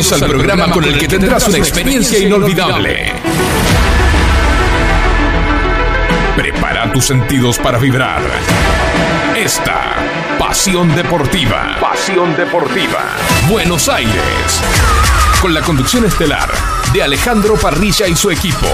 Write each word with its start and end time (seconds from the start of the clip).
Bienvenidos 0.00 0.22
al 0.22 0.30
programa 0.30 0.70
con 0.72 0.84
el 0.84 0.98
que 0.98 1.08
tendrás 1.08 1.46
una 1.46 1.58
experiencia 1.58 2.18
inolvidable. 2.18 3.12
Prepara 6.34 6.90
tus 6.90 7.04
sentidos 7.04 7.58
para 7.58 7.76
vibrar. 7.76 8.22
Esta 9.36 9.92
Pasión 10.38 10.94
Deportiva. 10.96 11.76
Pasión 11.78 12.34
Deportiva. 12.34 13.14
Buenos 13.50 13.90
Aires. 13.90 14.62
Con 15.42 15.52
la 15.52 15.60
conducción 15.60 16.06
estelar 16.06 16.50
de 16.94 17.02
Alejandro 17.02 17.56
Parrilla 17.56 18.08
y 18.08 18.16
su 18.16 18.30
equipo. 18.30 18.68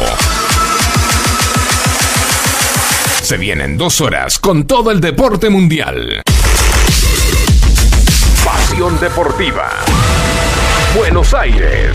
Se 3.20 3.36
vienen 3.36 3.76
dos 3.76 4.00
horas 4.00 4.38
con 4.38 4.64
todo 4.64 4.92
el 4.92 5.00
deporte 5.00 5.50
mundial. 5.50 6.22
Pasión 8.44 9.00
Deportiva. 9.00 9.70
Buenos 10.96 11.34
Aires. 11.34 11.94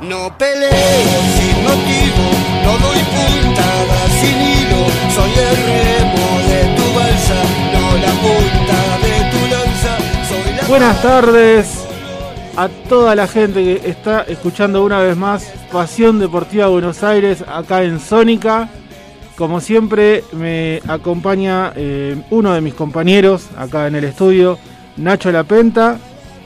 No 0.00 0.36
peleo 0.36 1.20
sin 1.36 1.62
motivo, 1.62 2.26
no 2.64 2.72
doy 2.78 2.98
puntada 3.14 4.08
sin 4.20 4.40
hilo, 4.40 4.86
soy 5.14 5.30
el 5.30 5.56
remo 5.56 6.26
de 6.48 6.60
tu 6.74 6.94
balsa, 6.98 7.40
no 7.72 7.96
la 7.98 8.12
punta 8.24 8.78
de 9.06 9.14
tu 9.30 9.40
lanza, 9.46 9.96
soy 10.28 10.56
la 10.56 10.62
Buenas 10.66 11.00
tardes 11.00 11.86
a 12.56 12.68
toda 12.88 13.14
la 13.14 13.28
gente 13.28 13.62
que 13.62 13.88
está 13.88 14.22
escuchando 14.22 14.82
una 14.82 14.98
vez 14.98 15.16
más 15.16 15.44
Pasión 15.70 16.18
Deportiva 16.18 16.66
Buenos 16.66 17.04
Aires 17.04 17.44
acá 17.46 17.84
en 17.84 18.00
Sónica. 18.00 18.68
Como 19.36 19.60
siempre 19.60 20.24
me 20.32 20.80
acompaña 20.88 21.72
eh, 21.76 22.16
uno 22.30 22.52
de 22.52 22.60
mis 22.60 22.74
compañeros 22.74 23.48
acá 23.56 23.86
en 23.86 23.94
el 23.94 24.04
estudio, 24.04 24.58
Nacho 24.96 25.32
Lapenta. 25.32 25.98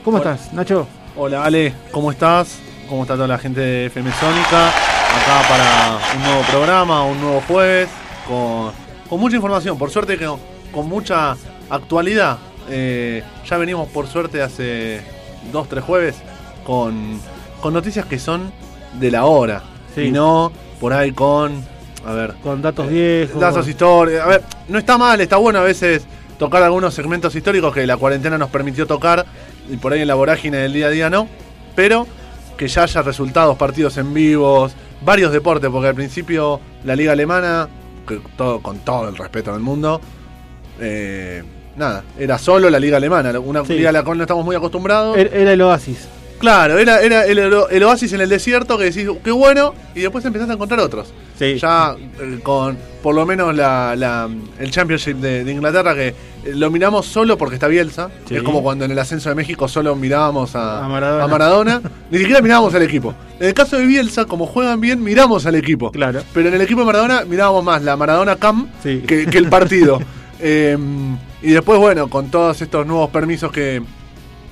¿Cómo 0.03 0.17
Hola. 0.17 0.33
estás, 0.33 0.53
Nacho? 0.53 0.87
Hola 1.15 1.43
Ale, 1.43 1.73
¿cómo 1.91 2.11
estás? 2.11 2.59
¿Cómo 2.87 3.03
está 3.03 3.13
toda 3.15 3.27
la 3.27 3.37
gente 3.37 3.59
de 3.59 3.85
FM 3.87 4.11
Sónica? 4.13 4.69
Acá 4.69 5.47
para 5.47 5.99
un 6.17 6.23
nuevo 6.23 6.41
programa, 6.49 7.03
un 7.03 7.21
nuevo 7.21 7.43
jueves, 7.47 7.89
con, 8.27 8.71
con 9.07 9.19
mucha 9.19 9.35
información, 9.35 9.77
por 9.77 9.91
suerte 9.91 10.17
que 10.17 10.27
con, 10.71 10.87
mucha 10.89 11.35
actualidad. 11.69 12.37
Eh, 12.69 13.23
ya 13.47 13.57
venimos 13.57 13.87
por 13.89 14.07
suerte 14.07 14.41
hace 14.41 15.01
dos, 15.51 15.67
tres 15.67 15.83
jueves 15.83 16.15
con, 16.65 17.19
con 17.61 17.73
noticias 17.73 18.05
que 18.05 18.17
son 18.17 18.51
de 18.99 19.11
la 19.11 19.25
hora. 19.25 19.61
Sí. 19.93 20.01
Y 20.05 20.11
no 20.11 20.51
por 20.79 20.93
ahí 20.93 21.11
con, 21.11 21.63
a 22.05 22.13
ver, 22.13 22.35
Con 22.41 22.61
datos 22.61 22.87
viejos. 22.87 23.39
datos 23.39 23.67
históricos. 23.67 24.21
A 24.21 24.27
ver, 24.27 24.43
no 24.67 24.79
está 24.79 24.97
mal, 24.97 25.19
está 25.21 25.37
bueno 25.37 25.59
a 25.59 25.63
veces 25.63 26.03
tocar 26.39 26.63
algunos 26.63 26.93
segmentos 26.95 27.35
históricos 27.35 27.71
que 27.73 27.85
la 27.85 27.97
cuarentena 27.97 28.37
nos 28.39 28.49
permitió 28.49 28.87
tocar 28.87 29.25
y 29.69 29.77
por 29.77 29.93
ahí 29.93 30.01
en 30.01 30.07
la 30.07 30.15
vorágine 30.15 30.57
del 30.57 30.73
día 30.73 30.87
a 30.87 30.89
día 30.89 31.09
no. 31.11 31.27
Pero 31.75 32.07
que 32.57 32.67
ya 32.67 32.83
haya 32.83 33.01
resultados, 33.03 33.55
partidos 33.57 33.97
en 33.97 34.13
vivos, 34.13 34.73
varios 35.05 35.31
deportes, 35.31 35.69
porque 35.69 35.89
al 35.89 35.95
principio 35.95 36.59
la 36.83 36.95
liga 36.95 37.11
alemana, 37.11 37.67
que 38.07 38.19
todo, 38.35 38.61
con 38.61 38.79
todo 38.79 39.07
el 39.09 39.15
respeto 39.15 39.51
del 39.53 39.61
mundo, 39.61 40.01
eh, 40.79 41.43
nada, 41.75 42.03
era 42.17 42.37
solo 42.37 42.69
la 42.69 42.79
liga 42.79 42.97
alemana, 42.97 43.37
una 43.39 43.63
Sí. 43.65 43.73
liga 43.73 43.89
a 43.89 43.93
la 43.93 44.03
cual 44.03 44.17
no 44.17 44.23
estamos 44.23 44.43
muy 44.43 44.55
acostumbrados. 44.55 45.15
Er- 45.17 45.31
Era 45.33 45.53
el 45.53 45.61
oasis. 45.61 46.07
Claro, 46.39 46.77
era, 46.79 47.01
era 47.01 47.25
el, 47.25 47.37
el 47.37 47.83
oasis 47.83 48.13
en 48.13 48.21
el 48.21 48.29
desierto 48.29 48.77
que 48.77 48.85
decís, 48.85 49.07
qué 49.23 49.31
bueno, 49.31 49.73
y 49.93 49.99
después 50.01 50.23
empezás 50.25 50.49
a 50.49 50.53
encontrar 50.53 50.79
otros. 50.79 51.13
Sí. 51.37 51.57
Ya 51.57 51.95
eh, 52.19 52.39
con 52.43 52.77
por 53.03 53.15
lo 53.15 53.25
menos 53.25 53.55
la, 53.55 53.95
la- 53.95 54.29
el 54.59 54.71
Championship 54.71 55.17
de, 55.17 55.43
de 55.43 55.51
Inglaterra, 55.51 55.93
que 55.95 56.07
eh, 56.07 56.15
lo 56.53 56.69
miramos 56.71 57.05
solo 57.05 57.37
porque 57.37 57.55
está 57.55 57.67
Bielsa. 57.67 58.09
Sí. 58.27 58.35
Es 58.35 58.43
como 58.43 58.61
cuando 58.63 58.85
en 58.85 58.91
el 58.91 58.99
ascenso 58.99 59.29
de 59.29 59.35
México 59.35 59.67
solo 59.67 59.95
mirábamos 59.95 60.55
a, 60.55 60.85
A 60.85 60.87
Maradona. 60.89 61.23
a 61.23 61.27
Maradona. 61.27 61.81
Ni 62.11 62.17
siquiera 62.19 62.41
mirábamos 62.41 62.73
al 62.73 62.81
equipo. 62.83 63.13
En 63.39 63.47
el 63.47 63.53
caso 63.53 63.77
de 63.77 63.85
Bielsa, 63.85 64.25
como 64.25 64.45
juegan 64.47 64.79
bien, 64.81 65.01
miramos 65.03 65.45
al 65.45 65.55
equipo. 65.55 65.91
Claro. 65.91 66.21
Pero 66.33 66.49
en 66.49 66.55
el 66.55 66.61
equipo 66.61 66.81
de 66.81 66.85
Maradona 66.87 67.23
mirábamos 67.25 67.63
más 67.63 67.81
la 67.83 67.95
Maradona 67.97 68.35
Cam 68.37 68.67
Sí. 68.83 69.03
que, 69.05 69.25
que 69.25 69.37
el 69.37 69.49
partido. 69.49 69.99
Eh, 70.41 70.77
y 71.41 71.51
después, 71.51 71.77
bueno, 71.79 72.09
con 72.09 72.31
todos 72.31 72.61
estos 72.61 72.87
nuevos 72.87 73.09
permisos 73.09 73.51
que 73.51 73.81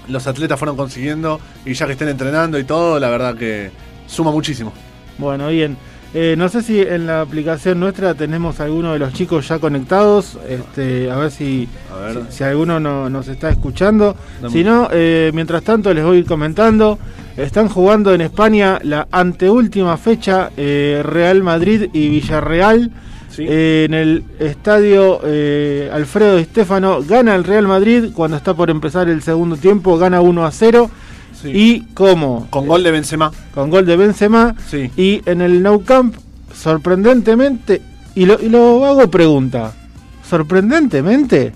los 0.09 0.25
atletas 0.27 0.57
fueron 0.59 0.75
consiguiendo 0.77 1.39
y 1.65 1.73
ya 1.73 1.85
que 1.85 1.93
estén 1.93 2.09
entrenando 2.09 2.57
y 2.59 2.63
todo, 2.63 2.99
la 2.99 3.09
verdad 3.09 3.35
que 3.35 3.71
suma 4.07 4.31
muchísimo. 4.31 4.73
Bueno, 5.17 5.47
bien. 5.49 5.77
Eh, 6.13 6.35
no 6.37 6.47
sé 6.47 6.63
si 6.63 6.79
en 6.81 7.05
la 7.05 7.19
aplicación 7.21 7.79
nuestra 7.81 8.13
tenemos 8.15 8.59
alguno 8.61 8.93
de 8.93 8.99
los 8.99 9.13
chicos 9.13 9.47
ya 9.49 9.59
conectados. 9.59 10.37
Este, 10.47 11.11
a 11.11 11.17
ver 11.17 11.31
si, 11.31 11.67
A 11.93 11.97
ver. 11.97 12.23
si, 12.29 12.37
si 12.37 12.43
alguno 12.45 12.79
no- 12.79 13.09
nos 13.09 13.27
está 13.27 13.49
escuchando. 13.49 14.15
Dame 14.41 14.53
Si 14.53 14.63
no, 14.63 14.87
eh, 14.91 15.31
mientras 15.33 15.63
tanto 15.63 15.93
les 15.93 16.03
voy 16.05 16.17
a 16.17 16.19
ir 16.19 16.25
comentando. 16.25 16.97
Están 17.35 17.67
jugando 17.67 18.13
en 18.13 18.21
España 18.21 18.79
la 18.83 19.07
anteúltima 19.11 19.95
fecha 19.97 20.49
eh, 20.57 21.01
Real 21.05 21.43
Madrid 21.43 21.89
y 21.93 22.07
Villarreal. 22.09 22.89
Sí. 23.37 23.45
Eh, 23.47 23.85
en 23.87 23.93
el 23.93 24.23
estadio 24.39 25.19
eh, 25.23 25.91
Alfredo 25.93 26.37
Di 26.37 26.45
Stefano 26.45 27.03
gana 27.03 27.35
el 27.35 27.43
Real 27.43 27.67
Madrid 27.67 28.05
cuando 28.11 28.35
está 28.35 28.55
por 28.55 28.71
empezar 28.71 29.09
el 29.09 29.21
segundo 29.21 29.57
tiempo, 29.57 29.95
gana 29.99 30.21
1 30.21 30.43
a 30.43 30.49
0. 30.49 30.89
Sí. 31.39 31.51
Y 31.53 31.81
como 31.93 32.47
con 32.49 32.65
gol 32.65 32.81
de 32.81 32.89
Benzema. 32.89 33.31
con 33.53 33.69
gol 33.69 33.85
de 33.85 33.95
Benzema. 33.95 34.55
Sí. 34.67 34.89
Y 34.97 35.21
en 35.29 35.41
el 35.41 35.61
Nou 35.61 35.83
Camp, 35.83 36.15
sorprendentemente, 36.51 37.79
y 38.15 38.25
lo, 38.25 38.41
y 38.41 38.49
lo 38.49 38.83
hago 38.83 39.07
pregunta, 39.11 39.71
sorprendentemente, 40.27 41.53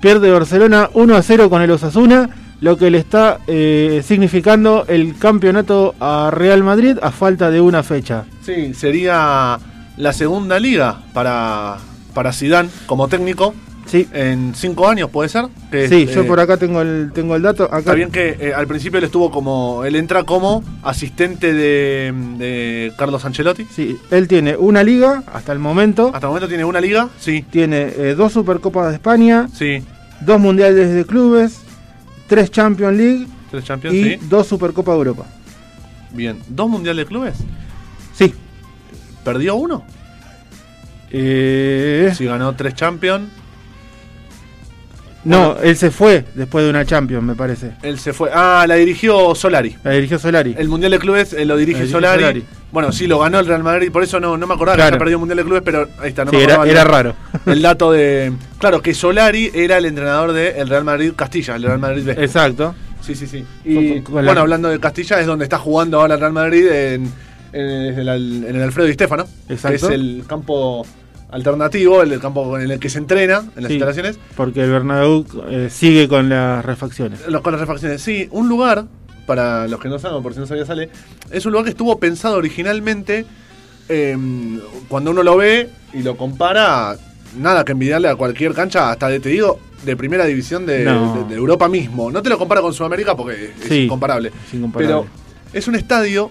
pierde 0.00 0.32
Barcelona 0.32 0.90
1 0.94 1.14
a 1.14 1.22
0 1.22 1.48
con 1.48 1.62
el 1.62 1.70
Osasuna, 1.70 2.28
lo 2.60 2.76
que 2.76 2.90
le 2.90 2.98
está 2.98 3.38
eh, 3.46 4.02
significando 4.04 4.84
el 4.88 5.16
campeonato 5.16 5.94
a 6.00 6.32
Real 6.32 6.64
Madrid 6.64 6.98
a 7.00 7.12
falta 7.12 7.52
de 7.52 7.60
una 7.60 7.84
fecha. 7.84 8.24
Sí, 8.42 8.74
sería 8.74 9.60
la 10.00 10.12
segunda 10.12 10.58
liga 10.58 11.02
para, 11.12 11.76
para 12.14 12.32
Zidane 12.32 12.70
como 12.86 13.08
técnico 13.08 13.54
Sí, 13.86 14.06
en 14.12 14.54
cinco 14.54 14.88
años, 14.88 15.10
¿puede 15.10 15.28
ser? 15.28 15.46
Que, 15.68 15.88
sí, 15.88 16.06
eh, 16.08 16.12
yo 16.14 16.24
por 16.24 16.38
acá 16.38 16.56
tengo 16.56 16.80
el, 16.80 17.10
tengo 17.12 17.34
el 17.34 17.42
dato. 17.42 17.64
Acá 17.64 17.78
Está 17.78 17.94
bien 17.94 18.12
que 18.12 18.36
eh, 18.38 18.52
al 18.54 18.68
principio 18.68 18.98
él 18.98 19.04
estuvo 19.04 19.32
como. 19.32 19.84
Él 19.84 19.96
entra 19.96 20.22
como 20.22 20.62
asistente 20.84 21.52
de, 21.52 22.14
de 22.38 22.92
Carlos 22.96 23.24
Ancelotti. 23.24 23.64
Sí, 23.64 23.98
él 24.12 24.28
tiene 24.28 24.56
una 24.56 24.84
liga 24.84 25.24
hasta 25.32 25.50
el 25.50 25.58
momento, 25.58 26.12
Hasta 26.14 26.28
el 26.28 26.28
momento 26.28 26.46
tiene 26.46 26.64
una 26.64 26.80
liga. 26.80 27.08
Sí, 27.18 27.44
tiene 27.50 27.92
eh, 27.96 28.14
dos 28.16 28.32
Supercopas 28.32 28.90
de 28.90 28.94
España, 28.94 29.48
sí. 29.52 29.82
dos 30.20 30.38
Mundiales 30.38 30.94
de 30.94 31.04
Clubes, 31.04 31.60
tres 32.28 32.48
Champions 32.52 32.96
League 32.96 33.26
Tres 33.50 33.64
Champions, 33.64 33.96
y 33.96 34.04
sí. 34.04 34.18
dos 34.28 34.46
Supercopa 34.46 34.92
de 34.92 34.98
Europa. 34.98 35.26
Bien. 36.12 36.38
¿Dos 36.48 36.68
mundiales 36.68 37.04
de 37.04 37.08
clubes? 37.08 37.34
¿Perdió 39.24 39.54
uno? 39.56 39.84
Eh, 41.10 42.12
Sí, 42.16 42.24
ganó 42.24 42.54
tres 42.54 42.74
Champions. 42.74 43.28
no, 45.24 45.56
él 45.62 45.76
se 45.76 45.90
fue 45.90 46.24
después 46.34 46.64
de 46.64 46.70
una 46.70 46.84
Champions, 46.86 47.22
me 47.24 47.34
parece. 47.34 47.72
Él 47.82 47.98
se 47.98 48.12
fue. 48.12 48.30
Ah, 48.32 48.64
la 48.66 48.76
dirigió 48.76 49.34
Solari. 49.34 49.76
La 49.84 49.90
dirigió 49.92 50.18
Solari. 50.18 50.54
El 50.56 50.68
Mundial 50.68 50.92
de 50.92 50.98
Clubes 50.98 51.32
eh, 51.34 51.44
lo 51.44 51.56
dirige 51.56 51.80
Lo 51.80 51.84
dirige 51.86 51.92
Solari. 51.92 52.20
Solari. 52.22 52.44
Bueno, 52.72 52.92
sí, 52.92 53.06
lo 53.08 53.18
ganó 53.18 53.40
el 53.40 53.46
Real 53.46 53.62
Madrid. 53.64 53.90
Por 53.90 54.02
eso 54.04 54.20
no, 54.20 54.36
no 54.38 54.46
me 54.46 54.54
acordaba 54.54 54.76
Claro. 54.76 54.92
que 54.94 54.98
perdido 54.98 55.16
el 55.16 55.20
Mundial 55.20 55.36
de 55.38 55.44
Clubes, 55.44 55.62
pero 55.64 55.88
ahí 55.98 56.08
está. 56.10 56.24
No 56.24 56.30
Sí, 56.30 56.36
me 56.36 56.44
era, 56.44 56.64
era 56.64 56.84
raro. 56.84 57.14
El 57.46 57.60
dato 57.62 57.90
de. 57.92 58.32
Claro, 58.60 58.80
que 58.82 58.92
Solari 58.94 59.50
era 59.54 59.78
el 59.78 59.86
entrenador 59.86 60.32
del 60.32 60.68
Real 60.68 60.84
Madrid 60.84 61.12
Castilla, 61.16 61.56
el 61.56 61.62
Real 61.62 61.78
Madrid 61.78 62.04
B. 62.04 62.12
Exacto. 62.12 62.74
Sí, 63.00 63.14
sí, 63.14 63.26
sí. 63.26 63.42
Y 63.64 64.00
bueno, 64.00 64.38
hablando 64.42 64.68
de 64.68 64.78
Castilla, 64.78 65.18
es 65.18 65.26
donde 65.26 65.44
está 65.46 65.58
jugando 65.58 65.98
ahora 65.98 66.14
el 66.14 66.20
Real 66.20 66.32
Madrid 66.34 66.66
en, 66.70 67.10
en 67.52 67.98
el, 67.98 68.44
en 68.46 68.56
el 68.56 68.62
Alfredo 68.62 68.86
Di 68.86 68.94
Stefano, 68.94 69.26
Exacto. 69.48 69.88
que 69.88 69.94
es 69.94 70.00
el 70.00 70.24
campo 70.26 70.84
alternativo, 71.30 72.02
el 72.02 72.18
campo 72.20 72.58
en 72.58 72.70
el 72.70 72.78
que 72.80 72.88
se 72.88 72.98
entrena 72.98 73.38
en 73.56 73.62
las 73.62 73.66
Sí. 73.68 73.74
instalaciones. 73.74 74.18
Porque 74.36 74.62
el 74.64 74.70
Bernabéu 74.70 75.24
eh, 75.48 75.68
sigue 75.70 76.08
con 76.08 76.28
las 76.28 76.64
refacciones. 76.64 77.20
Los- 77.28 77.40
con 77.42 77.52
las 77.52 77.60
refacciones. 77.60 78.02
Sí, 78.02 78.28
un 78.32 78.48
lugar, 78.48 78.86
para 79.26 79.68
los 79.68 79.78
que 79.80 79.88
no 79.88 79.98
saben, 79.98 80.22
por 80.22 80.34
si 80.34 80.40
no 80.40 80.46
sabía 80.46 80.66
sale, 80.66 80.90
es 81.30 81.46
un 81.46 81.52
lugar 81.52 81.64
que 81.64 81.70
estuvo 81.70 81.98
pensado 82.00 82.36
originalmente, 82.36 83.26
eh, 83.88 84.16
cuando 84.88 85.10
uno 85.12 85.22
lo 85.22 85.36
ve 85.36 85.68
y 85.92 86.02
lo 86.02 86.16
compara, 86.16 86.96
nada 87.38 87.64
que 87.64 87.72
envidiarle 87.72 88.08
a 88.08 88.16
cualquier 88.16 88.52
cancha, 88.54 88.90
hasta 88.90 89.08
de, 89.08 89.20
te 89.20 89.28
digo, 89.28 89.60
de 89.84 89.96
primera 89.96 90.24
división 90.26 90.66
de, 90.66 90.84
No. 90.84 91.14
de- 91.14 91.24
de 91.30 91.34
Europa 91.36 91.68
mismo. 91.68 92.10
No 92.10 92.22
te 92.22 92.28
lo 92.28 92.38
compara 92.38 92.60
con 92.60 92.74
Sudamérica 92.74 93.16
porque 93.16 93.52
es 93.62 93.68
Sí, 93.68 93.84
incomparable. 93.84 94.32
es 94.48 94.54
incomparable. 94.54 94.94
Pero 94.94 95.06
es 95.52 95.68
un 95.68 95.74
estadio 95.76 96.30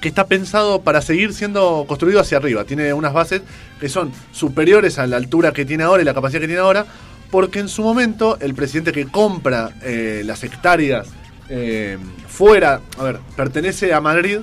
que 0.00 0.08
está 0.08 0.26
pensado 0.26 0.82
para 0.82 1.02
seguir 1.02 1.32
siendo 1.32 1.84
construido 1.88 2.20
hacia 2.20 2.38
arriba. 2.38 2.64
Tiene 2.64 2.92
unas 2.92 3.12
bases 3.12 3.42
que 3.80 3.88
son 3.88 4.12
superiores 4.32 4.98
a 4.98 5.06
la 5.06 5.16
altura 5.16 5.52
que 5.52 5.64
tiene 5.64 5.84
ahora 5.84 6.02
y 6.02 6.04
la 6.04 6.14
capacidad 6.14 6.40
que 6.40 6.46
tiene 6.46 6.60
ahora, 6.60 6.86
porque 7.30 7.58
en 7.58 7.68
su 7.68 7.82
momento 7.82 8.38
el 8.40 8.54
presidente 8.54 8.92
que 8.92 9.06
compra 9.06 9.72
eh, 9.82 10.22
las 10.24 10.44
hectáreas 10.44 11.08
eh, 11.48 11.98
fuera, 12.28 12.80
a 12.98 13.02
ver, 13.02 13.18
pertenece 13.36 13.92
a 13.92 14.00
Madrid, 14.00 14.38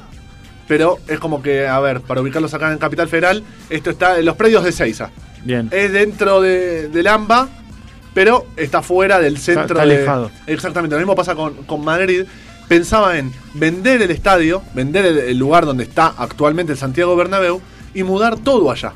pero 0.68 0.98
es 1.08 1.20
como 1.20 1.42
que, 1.42 1.68
a 1.68 1.80
ver, 1.80 2.02
para 2.02 2.22
ubicarlos 2.22 2.54
acá 2.54 2.72
en 2.72 2.78
Capital 2.78 3.08
Federal, 3.08 3.44
esto 3.70 3.92
está 3.92 4.20
en 4.20 4.26
los 4.26 4.36
predios 4.36 4.64
de 4.64 4.72
Seiza. 4.72 5.12
Bien. 5.44 5.70
Es 5.72 5.92
dentro 5.92 6.42
de, 6.42 6.90
del 6.90 7.08
AMBA, 7.08 7.48
pero 8.14 8.48
está 8.58 8.82
fuera 8.82 9.20
del 9.20 9.38
centro 9.38 9.64
está 9.64 9.84
alejado. 9.84 10.32
Exactamente, 10.48 10.96
lo 10.96 11.00
mismo 11.00 11.16
pasa 11.16 11.36
con, 11.36 11.54
con 11.66 11.84
Madrid. 11.84 12.26
Pensaba 12.68 13.18
en 13.20 13.32
vender 13.54 14.02
el 14.02 14.12
estadio, 14.12 14.62
vender 14.74 15.06
el, 15.06 15.18
el 15.20 15.38
lugar 15.38 15.66
donde 15.66 15.84
está 15.84 16.08
actualmente 16.18 16.72
el 16.72 16.78
Santiago 16.78 17.16
Bernabéu 17.16 17.62
y 17.94 18.04
mudar 18.04 18.38
todo 18.38 18.72
allá. 18.72 18.94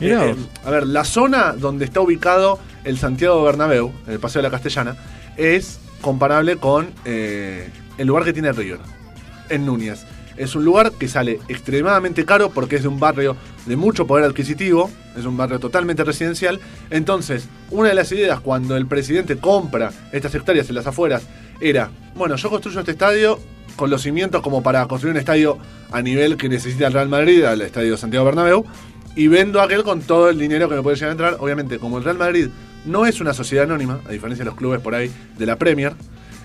Mirá 0.00 0.26
Eh, 0.26 0.34
vos. 0.34 0.48
a 0.64 0.70
ver, 0.70 0.86
la 0.86 1.04
zona 1.04 1.52
donde 1.52 1.84
está 1.84 2.00
ubicado 2.00 2.58
el 2.84 2.98
Santiago 2.98 3.42
Bernabéu, 3.44 3.92
el 4.08 4.18
Paseo 4.18 4.40
de 4.42 4.48
la 4.48 4.50
Castellana, 4.50 4.96
es 5.36 5.78
comparable 6.00 6.56
con 6.56 6.90
eh, 7.04 7.70
el 7.98 8.06
lugar 8.08 8.24
que 8.24 8.32
tiene 8.32 8.50
River, 8.52 8.80
en 9.48 9.66
Núñez. 9.66 10.04
Es 10.36 10.56
un 10.56 10.64
lugar 10.64 10.92
que 10.92 11.08
sale 11.08 11.38
extremadamente 11.48 12.24
caro 12.24 12.50
porque 12.50 12.76
es 12.76 12.82
de 12.82 12.88
un 12.88 12.98
barrio 12.98 13.36
de 13.66 13.76
mucho 13.76 14.06
poder 14.06 14.24
adquisitivo, 14.24 14.90
es 15.16 15.26
un 15.26 15.36
barrio 15.36 15.60
totalmente 15.60 16.02
residencial. 16.02 16.58
Entonces, 16.90 17.48
una 17.70 17.90
de 17.90 17.94
las 17.94 18.10
ideas 18.10 18.40
cuando 18.40 18.76
el 18.76 18.86
presidente 18.86 19.36
compra 19.36 19.92
estas 20.10 20.34
hectáreas 20.34 20.68
en 20.70 20.74
las 20.74 20.86
afueras 20.86 21.22
era, 21.62 21.90
bueno, 22.14 22.36
yo 22.36 22.50
construyo 22.50 22.80
este 22.80 22.92
estadio 22.92 23.38
con 23.76 23.88
los 23.90 24.02
cimientos 24.02 24.42
como 24.42 24.62
para 24.62 24.86
construir 24.86 25.12
un 25.14 25.18
estadio 25.20 25.58
a 25.90 26.02
nivel 26.02 26.36
que 26.36 26.48
necesita 26.48 26.86
el 26.88 26.92
Real 26.92 27.08
Madrid, 27.08 27.44
al 27.44 27.60
estadio 27.62 27.96
Santiago 27.96 28.26
Bernabéu, 28.26 28.64
y 29.16 29.28
vendo 29.28 29.60
aquel 29.60 29.82
con 29.82 30.00
todo 30.02 30.28
el 30.30 30.38
dinero 30.38 30.68
que 30.68 30.74
me 30.74 30.82
puede 30.82 30.96
llegar 30.96 31.10
a 31.10 31.12
entrar. 31.12 31.36
Obviamente, 31.40 31.78
como 31.78 31.98
el 31.98 32.04
Real 32.04 32.18
Madrid 32.18 32.48
no 32.84 33.06
es 33.06 33.20
una 33.20 33.32
sociedad 33.32 33.64
anónima, 33.64 34.00
a 34.06 34.12
diferencia 34.12 34.44
de 34.44 34.50
los 34.50 34.58
clubes 34.58 34.80
por 34.80 34.94
ahí 34.94 35.10
de 35.38 35.46
la 35.46 35.56
Premier, 35.56 35.92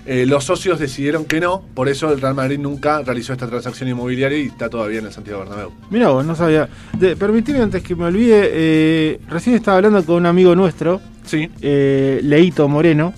eh, 0.06 0.24
los 0.24 0.44
socios 0.44 0.78
decidieron 0.78 1.26
que 1.26 1.38
no, 1.40 1.62
por 1.74 1.88
eso 1.88 2.10
el 2.12 2.20
Real 2.20 2.34
Madrid 2.34 2.58
nunca 2.58 3.02
realizó 3.02 3.32
esta 3.34 3.46
transacción 3.46 3.90
inmobiliaria 3.90 4.38
y 4.38 4.46
está 4.46 4.70
todavía 4.70 5.00
en 5.00 5.06
el 5.06 5.12
Santiago 5.12 5.40
Bernabéu. 5.40 5.72
Mira 5.90 6.08
vos, 6.08 6.24
no 6.24 6.34
sabía. 6.34 6.68
De, 6.98 7.14
permitime 7.16 7.60
antes 7.60 7.82
que 7.82 7.94
me 7.94 8.04
olvide, 8.06 8.48
eh, 8.52 9.20
recién 9.28 9.56
estaba 9.56 9.76
hablando 9.76 10.02
con 10.04 10.16
un 10.16 10.26
amigo 10.26 10.54
nuestro, 10.54 11.00
Sí. 11.26 11.50
eh, 11.60 12.20
Leito 12.22 12.68
Moreno, 12.68 13.12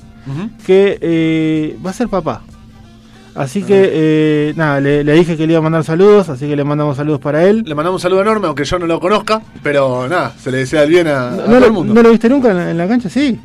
Que 0.67 0.99
eh, 1.01 1.77
va 1.85 1.91
a 1.91 1.95
ser 1.95 2.09
papá. 2.09 2.43
Así 3.35 3.63
que, 3.63 3.89
eh, 3.93 4.53
nada, 4.57 4.81
le, 4.81 5.05
le 5.05 5.13
dije 5.13 5.37
que 5.37 5.47
le 5.47 5.53
iba 5.53 5.61
a 5.61 5.63
mandar 5.63 5.85
saludos, 5.85 6.29
así 6.29 6.49
que 6.49 6.57
le 6.57 6.65
mandamos 6.65 6.97
saludos 6.97 7.21
para 7.21 7.45
él. 7.45 7.63
Le 7.65 7.75
mandamos 7.77 8.01
un 8.01 8.03
saludo 8.03 8.23
enorme, 8.23 8.49
aunque 8.49 8.65
yo 8.65 8.79
no 8.81 8.87
lo 8.87 8.99
conozca, 8.99 9.41
pero 9.63 10.09
nada, 10.09 10.33
se 10.43 10.51
le 10.51 10.59
desea 10.59 10.83
el 10.83 10.89
bien 10.91 11.07
a, 11.07 11.29
a 11.29 11.31
¿No, 11.31 11.45
todo 11.45 11.65
el 11.67 11.73
mundo. 11.73 11.95
¿No 11.95 12.03
lo 12.03 12.11
viste 12.11 12.29
nunca 12.29 12.51
en 12.51 12.57
la, 12.57 12.71
en 12.73 12.77
la 12.77 12.89
cancha? 12.89 13.09
Sí. 13.09 13.39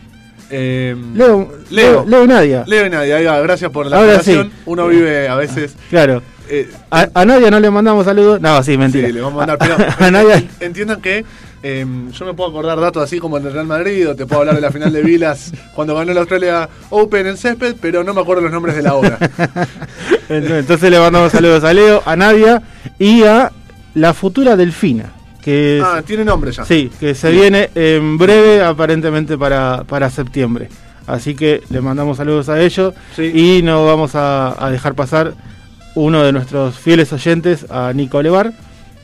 Eh, 0.49 0.95
Leo, 1.13 1.49
Leo. 1.69 2.03
Leo, 2.03 2.05
Leo 2.07 2.23
y 2.23 2.27
Nadia. 2.27 2.63
Leo 2.67 2.85
y 2.87 2.89
Nadia, 2.89 3.17
ahí 3.17 3.25
va, 3.25 3.39
gracias 3.41 3.71
por 3.71 3.85
la 3.85 4.19
sí. 4.21 4.37
Uno 4.65 4.87
vive 4.87 5.27
a 5.27 5.35
veces. 5.35 5.75
Claro. 5.89 6.21
eh, 6.49 6.69
A, 6.89 7.07
a 7.13 7.25
Nadia 7.25 7.51
no 7.51 7.59
le 7.59 7.69
mandamos 7.69 8.05
saludos. 8.05 8.41
No, 8.41 8.61
sí, 8.63 8.77
mentira. 8.77 9.07
Sí, 9.07 9.13
le 9.13 9.21
vamos 9.21 9.43
a 9.43 9.45
mandar. 9.45 9.57
Pero 9.59 9.75
a, 9.75 10.05
a 10.07 10.11
Nadia. 10.11 10.43
entiendan 10.59 10.99
que 10.99 11.25
eh, 11.67 11.85
yo 12.12 12.25
me 12.25 12.33
puedo 12.35 12.50
acordar 12.51 12.79
datos 12.79 13.01
así 13.03 13.17
como 13.19 13.38
en 13.38 13.47
el 13.47 13.53
Real 13.53 13.65
Madrid, 13.65 14.09
o 14.09 14.15
te 14.15 14.25
puedo 14.27 14.41
hablar 14.41 14.53
de 14.56 14.62
la 14.62 14.71
final 14.71 14.94
de 14.94 15.01
Vilas 15.01 15.51
cuando 15.73 15.95
ganó 15.95 16.13
la 16.13 16.19
Australia 16.19 16.69
Open 16.91 17.25
en 17.25 17.38
césped, 17.38 17.75
pero 17.81 18.03
no 18.03 18.13
me 18.13 18.21
acuerdo 18.21 18.44
los 18.44 18.51
nombres 18.51 18.75
de 18.75 18.83
la 18.83 18.94
hora. 18.94 19.17
Entonces 20.29 20.89
le 20.91 21.00
mandamos 21.00 21.31
saludos 21.31 21.63
a 21.63 21.73
Leo, 21.73 22.03
a 22.06 22.15
Nadia 22.15 22.62
y 23.00 23.23
a 23.23 23.51
la 23.95 24.13
futura 24.13 24.56
Delfina. 24.56 25.12
Que 25.41 25.81
Ah, 25.83 26.01
tiene 26.06 26.25
nombre 26.25 26.51
ya. 26.51 26.65
Sí, 26.65 26.91
que 27.00 27.13
se 27.15 27.29
viene 27.31 27.69
en 27.75 28.18
breve, 28.18 28.63
aparentemente 28.63 29.38
para, 29.38 29.83
para 29.83 30.09
septiembre. 30.09 30.69
Así 31.07 31.35
que 31.35 31.61
le 31.69 31.81
mandamos 31.81 32.18
saludos 32.18 32.50
a 32.50 32.59
ellos 32.61 32.94
Sí. 33.15 33.31
y 33.59 33.61
no 33.63 33.85
vamos 33.85 34.15
a, 34.15 34.56
a 34.63 34.71
dejar 34.71 34.95
pasar 34.95 35.33
uno 35.94 36.23
de 36.23 36.31
nuestros 36.31 36.77
fieles 36.79 37.13
oyentes, 37.13 37.68
a 37.69 37.94
Nico 37.94 38.21
Levar, 38.21 38.53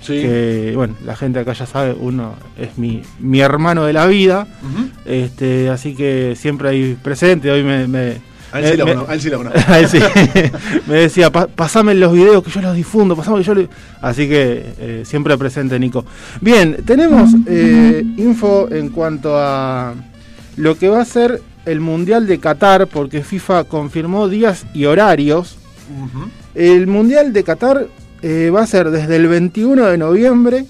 Sí. 0.01 0.13
que 0.21 0.73
bueno, 0.75 0.95
la 1.05 1.15
gente 1.15 1.39
acá 1.39 1.53
ya 1.53 1.65
sabe, 1.65 1.93
uno 1.99 2.33
es 2.57 2.77
mi, 2.77 3.01
mi 3.19 3.39
hermano 3.39 3.85
de 3.85 3.93
la 3.93 4.07
vida, 4.07 4.47
este, 5.05 5.69
así 5.69 5.95
que 5.95 6.35
siempre 6.35 6.69
ahí 6.69 6.97
presente, 7.01 7.51
hoy 7.51 7.63
me... 7.63 7.87
me- 7.87 8.31
A 8.51 8.59
él 8.59 8.65
sí 8.65 8.71
me- 8.71 8.77
lo 8.77 8.85
conozco, 8.85 9.11
sí 9.87 9.99
sí. 10.33 10.51
decía, 10.87 11.31
"Pa- 11.31 11.47
pasame 11.47 11.93
los 11.93 12.11
videos 12.13 12.43
que 12.43 12.49
yo 12.51 12.61
los 12.61 12.75
difundo, 12.75 13.15
pasame 13.15 13.37
que 13.37 13.43
yo 13.43 13.53
los-". 13.55 13.69
Así 14.01 14.27
que 14.27 14.73
eh, 14.79 15.01
siempre 15.05 15.37
presente, 15.37 15.79
Nico. 15.79 16.03
Bien, 16.41 16.77
tenemos 16.85 17.29
eh, 17.47 18.03
info 18.17 18.67
en 18.71 18.89
cuanto 18.89 19.37
a 19.37 19.93
lo 20.57 20.77
que 20.77 20.89
va 20.89 21.01
a 21.01 21.05
ser 21.05 21.41
el 21.65 21.79
Mundial 21.79 22.25
de 22.27 22.39
Qatar, 22.39 22.87
porque 22.87 23.21
FIFA 23.23 23.65
confirmó 23.65 24.27
días 24.27 24.65
y 24.73 24.85
horarios. 24.85 25.57
El 26.55 26.87
Mundial 26.87 27.33
de 27.33 27.43
Qatar 27.43 27.87
eh, 28.21 28.49
va 28.53 28.61
a 28.61 28.67
ser 28.67 28.89
desde 28.91 29.15
el 29.15 29.27
21 29.27 29.85
de 29.87 29.97
noviembre 29.97 30.65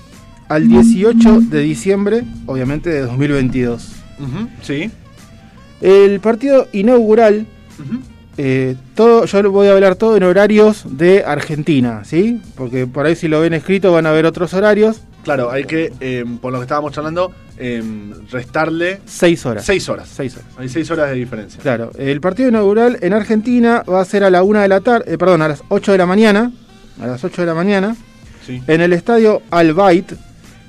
al 0.50 0.68
18 0.68 1.42
de 1.42 1.60
diciembre, 1.62 2.24
obviamente 2.46 2.90
de 2.90 3.02
2022. 3.02 3.90
Ujú. 4.20 4.48
Sí. 4.62 4.92
El 5.82 6.20
partido 6.20 6.68
inaugural 6.74 7.46
Ujú. 7.80 8.00
Eh, 8.38 8.76
todo, 8.96 9.26
yo 9.26 9.52
voy 9.52 9.68
a 9.68 9.74
hablar 9.74 9.96
todo 9.96 10.16
en 10.16 10.24
horarios 10.24 10.86
de 10.98 11.24
Argentina, 11.26 12.04
¿sí? 12.06 12.42
Porque 12.56 12.88
por 12.88 13.06
ahí 13.06 13.16
si 13.16 13.28
lo 13.28 13.42
ven 13.42 13.54
escrito 13.54 13.92
van 13.92 14.06
a 14.06 14.12
ver 14.12 14.26
otros 14.26 14.54
horarios. 14.54 15.02
Claro, 15.24 15.52
hay 15.52 15.66
que, 15.66 15.92
eh, 16.00 16.24
por 16.42 16.52
lo 16.54 16.60
que 16.60 16.64
estábamos 16.64 16.94
charlando, 16.94 17.32
eh, 17.58 17.84
restarle 18.32 19.02
Seis 19.06 19.46
horas. 19.46 19.66
seis 19.66 19.88
horas. 19.90 20.08
Seis 20.12 20.36
horas. 20.36 20.48
Hay 20.58 20.70
seis 20.70 20.90
horas 20.90 21.10
de 21.10 21.16
diferencia. 21.16 21.60
Claro, 21.62 21.92
el 21.98 22.22
partido 22.22 22.50
inaugural 22.50 22.98
en 23.02 23.14
Argentina 23.14 23.84
va 23.88 24.02
a 24.02 24.06
ser 24.06 24.24
a 24.24 24.30
la 24.30 24.44
una 24.44 24.62
de 24.62 24.70
la 24.70 24.80
tarde, 24.80 25.18
perdón, 25.18 25.42
a 25.42 25.50
las 25.50 25.62
8 25.68 25.92
de 25.92 25.98
la 25.98 26.06
mañana, 26.06 26.52
a 27.00 27.08
las 27.08 27.24
8 27.24 27.42
de 27.42 27.48
la 27.48 27.54
mañana, 27.54 27.96
Sí. 28.46 28.62
en 28.68 28.82
el 28.82 28.94
estadio 28.94 29.42
Al 29.52 29.74
Bayt, 29.74 30.14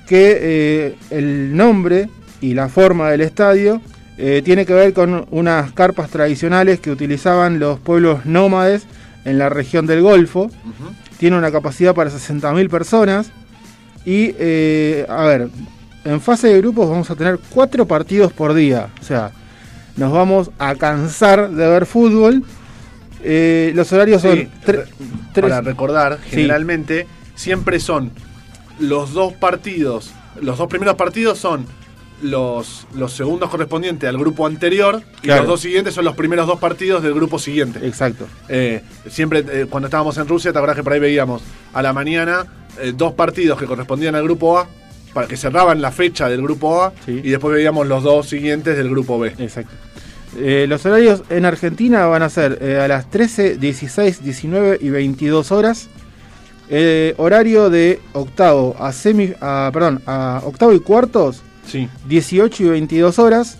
que 0.07 0.39
eh, 0.41 0.97
el 1.11 1.57
nombre 1.57 2.09
y 2.41 2.53
la 2.55 2.69
forma 2.69 3.11
del 3.11 3.23
estadio 3.23 3.81
eh, 4.19 4.43
tiene 4.45 4.67
que 4.67 4.75
ver 4.75 4.93
con 4.93 5.27
unas 5.31 5.73
carpas 5.73 6.11
tradicionales 6.11 6.81
que 6.81 6.91
utilizaban 6.91 7.59
los 7.59 7.81
pueblos 7.81 8.27
nómades 8.27 8.85
en 9.25 9.39
la 9.39 9.49
región 9.49 9.87
del 9.87 10.03
Golfo. 10.03 10.51
Tiene 11.19 11.39
una 11.39 11.51
capacidad 11.51 11.95
para 11.95 12.11
60.000 12.11 12.69
personas. 12.69 13.31
Y, 14.05 14.35
eh, 14.39 15.07
a 15.09 15.23
ver, 15.25 15.49
en 16.05 16.21
fase 16.21 16.49
de 16.49 16.59
grupos 16.59 16.91
vamos 16.91 17.11
a 17.11 17.15
tener 17.15 17.39
cuatro 17.51 17.87
partidos 17.87 18.33
por 18.33 18.53
día. 18.53 18.89
O 19.01 19.05
sea, 19.05 19.31
nos 19.97 20.13
vamos 20.13 20.51
a 20.59 20.75
cansar 20.75 21.49
de 21.51 21.69
ver 21.69 21.87
fútbol. 21.87 22.45
Eh, 23.23 23.73
los 23.75 23.93
horarios 23.93 24.23
son 24.23 24.37
Sí, 24.37 24.49
tres- 24.65 24.89
Para 25.35 25.61
recordar, 25.61 26.19
Sí. 26.25 26.31
generalmente 26.31 27.07
siempre 27.35 27.81
son 27.81 28.11
los 28.79 29.13
dos 29.13 29.33
partidos. 29.35 30.11
Los 30.41 30.59
dos 30.59 30.69
primeros 30.69 30.95
partidos 30.97 31.39
son 31.39 31.67
los, 32.23 32.87
los 32.95 33.13
segundos 33.13 33.51
correspondientes 33.51 34.09
al 34.09 34.17
grupo 34.19 34.47
anterior 34.47 35.03
y 35.23 35.27
los 35.29 35.47
dos 35.47 35.61
siguientes 35.61 35.95
son 35.95 36.05
los 36.05 36.15
primeros 36.15 36.47
dos 36.47 36.59
partidos 36.61 37.03
del 37.03 37.15
grupo 37.15 37.39
siguiente. 37.39 37.85
Exacto. 37.87 38.27
Eh, 38.49 38.83
siempre 39.11 39.45
eh, 39.51 39.67
cuando 39.69 39.89
estábamos 39.89 40.17
en 40.19 40.29
Rusia, 40.29 40.53
te 40.53 40.59
acuerdas 40.59 40.77
que 40.77 40.83
por 40.85 40.93
ahí 40.93 41.01
veíamos 41.01 41.43
a 41.73 41.83
la 41.83 41.93
mañana 41.93 42.47
eh, 42.81 42.93
dos 42.97 43.13
partidos 43.15 43.59
que 43.59 43.67
correspondían 43.67 44.15
al 44.15 44.23
grupo 44.23 44.59
A, 44.59 44.69
para 45.13 45.27
que 45.27 45.37
cerraban 45.37 45.83
la 45.83 45.91
fecha 45.93 46.29
del 46.29 46.41
grupo 46.43 46.83
A, 46.83 46.93
Sí. 47.05 47.21
y 47.23 47.31
después 47.31 47.55
veíamos 47.55 47.87
los 47.87 48.03
dos 48.03 48.29
siguientes 48.29 48.77
del 48.79 48.89
grupo 48.89 49.19
B. 49.19 49.35
Exacto. 49.39 49.75
Eh, 50.37 50.67
los 50.69 50.85
horarios 50.87 51.23
en 51.29 51.45
Argentina 51.45 52.07
van 52.07 52.23
a 52.23 52.31
ser 52.31 52.59
eh, 52.63 52.81
a 52.81 52.89
las 52.89 53.11
13, 53.11 53.57
16, 53.57 54.23
19 54.23 54.79
y 54.81 54.91
22 54.91 55.53
horas. 55.53 55.89
Eh, 56.71 57.15
horario 57.19 57.69
de 57.69 58.01
octavo 58.13 58.75
a 58.79 58.93
semi, 58.93 59.35
a, 59.41 59.71
perdón, 59.73 60.01
a 60.07 60.41
octavo 60.45 60.73
y 60.73 60.81
cuartos 60.81 61.43
Sí. 61.67 61.89
18 62.09 62.65
y 62.65 62.69
22 62.69 63.19
horas. 63.19 63.59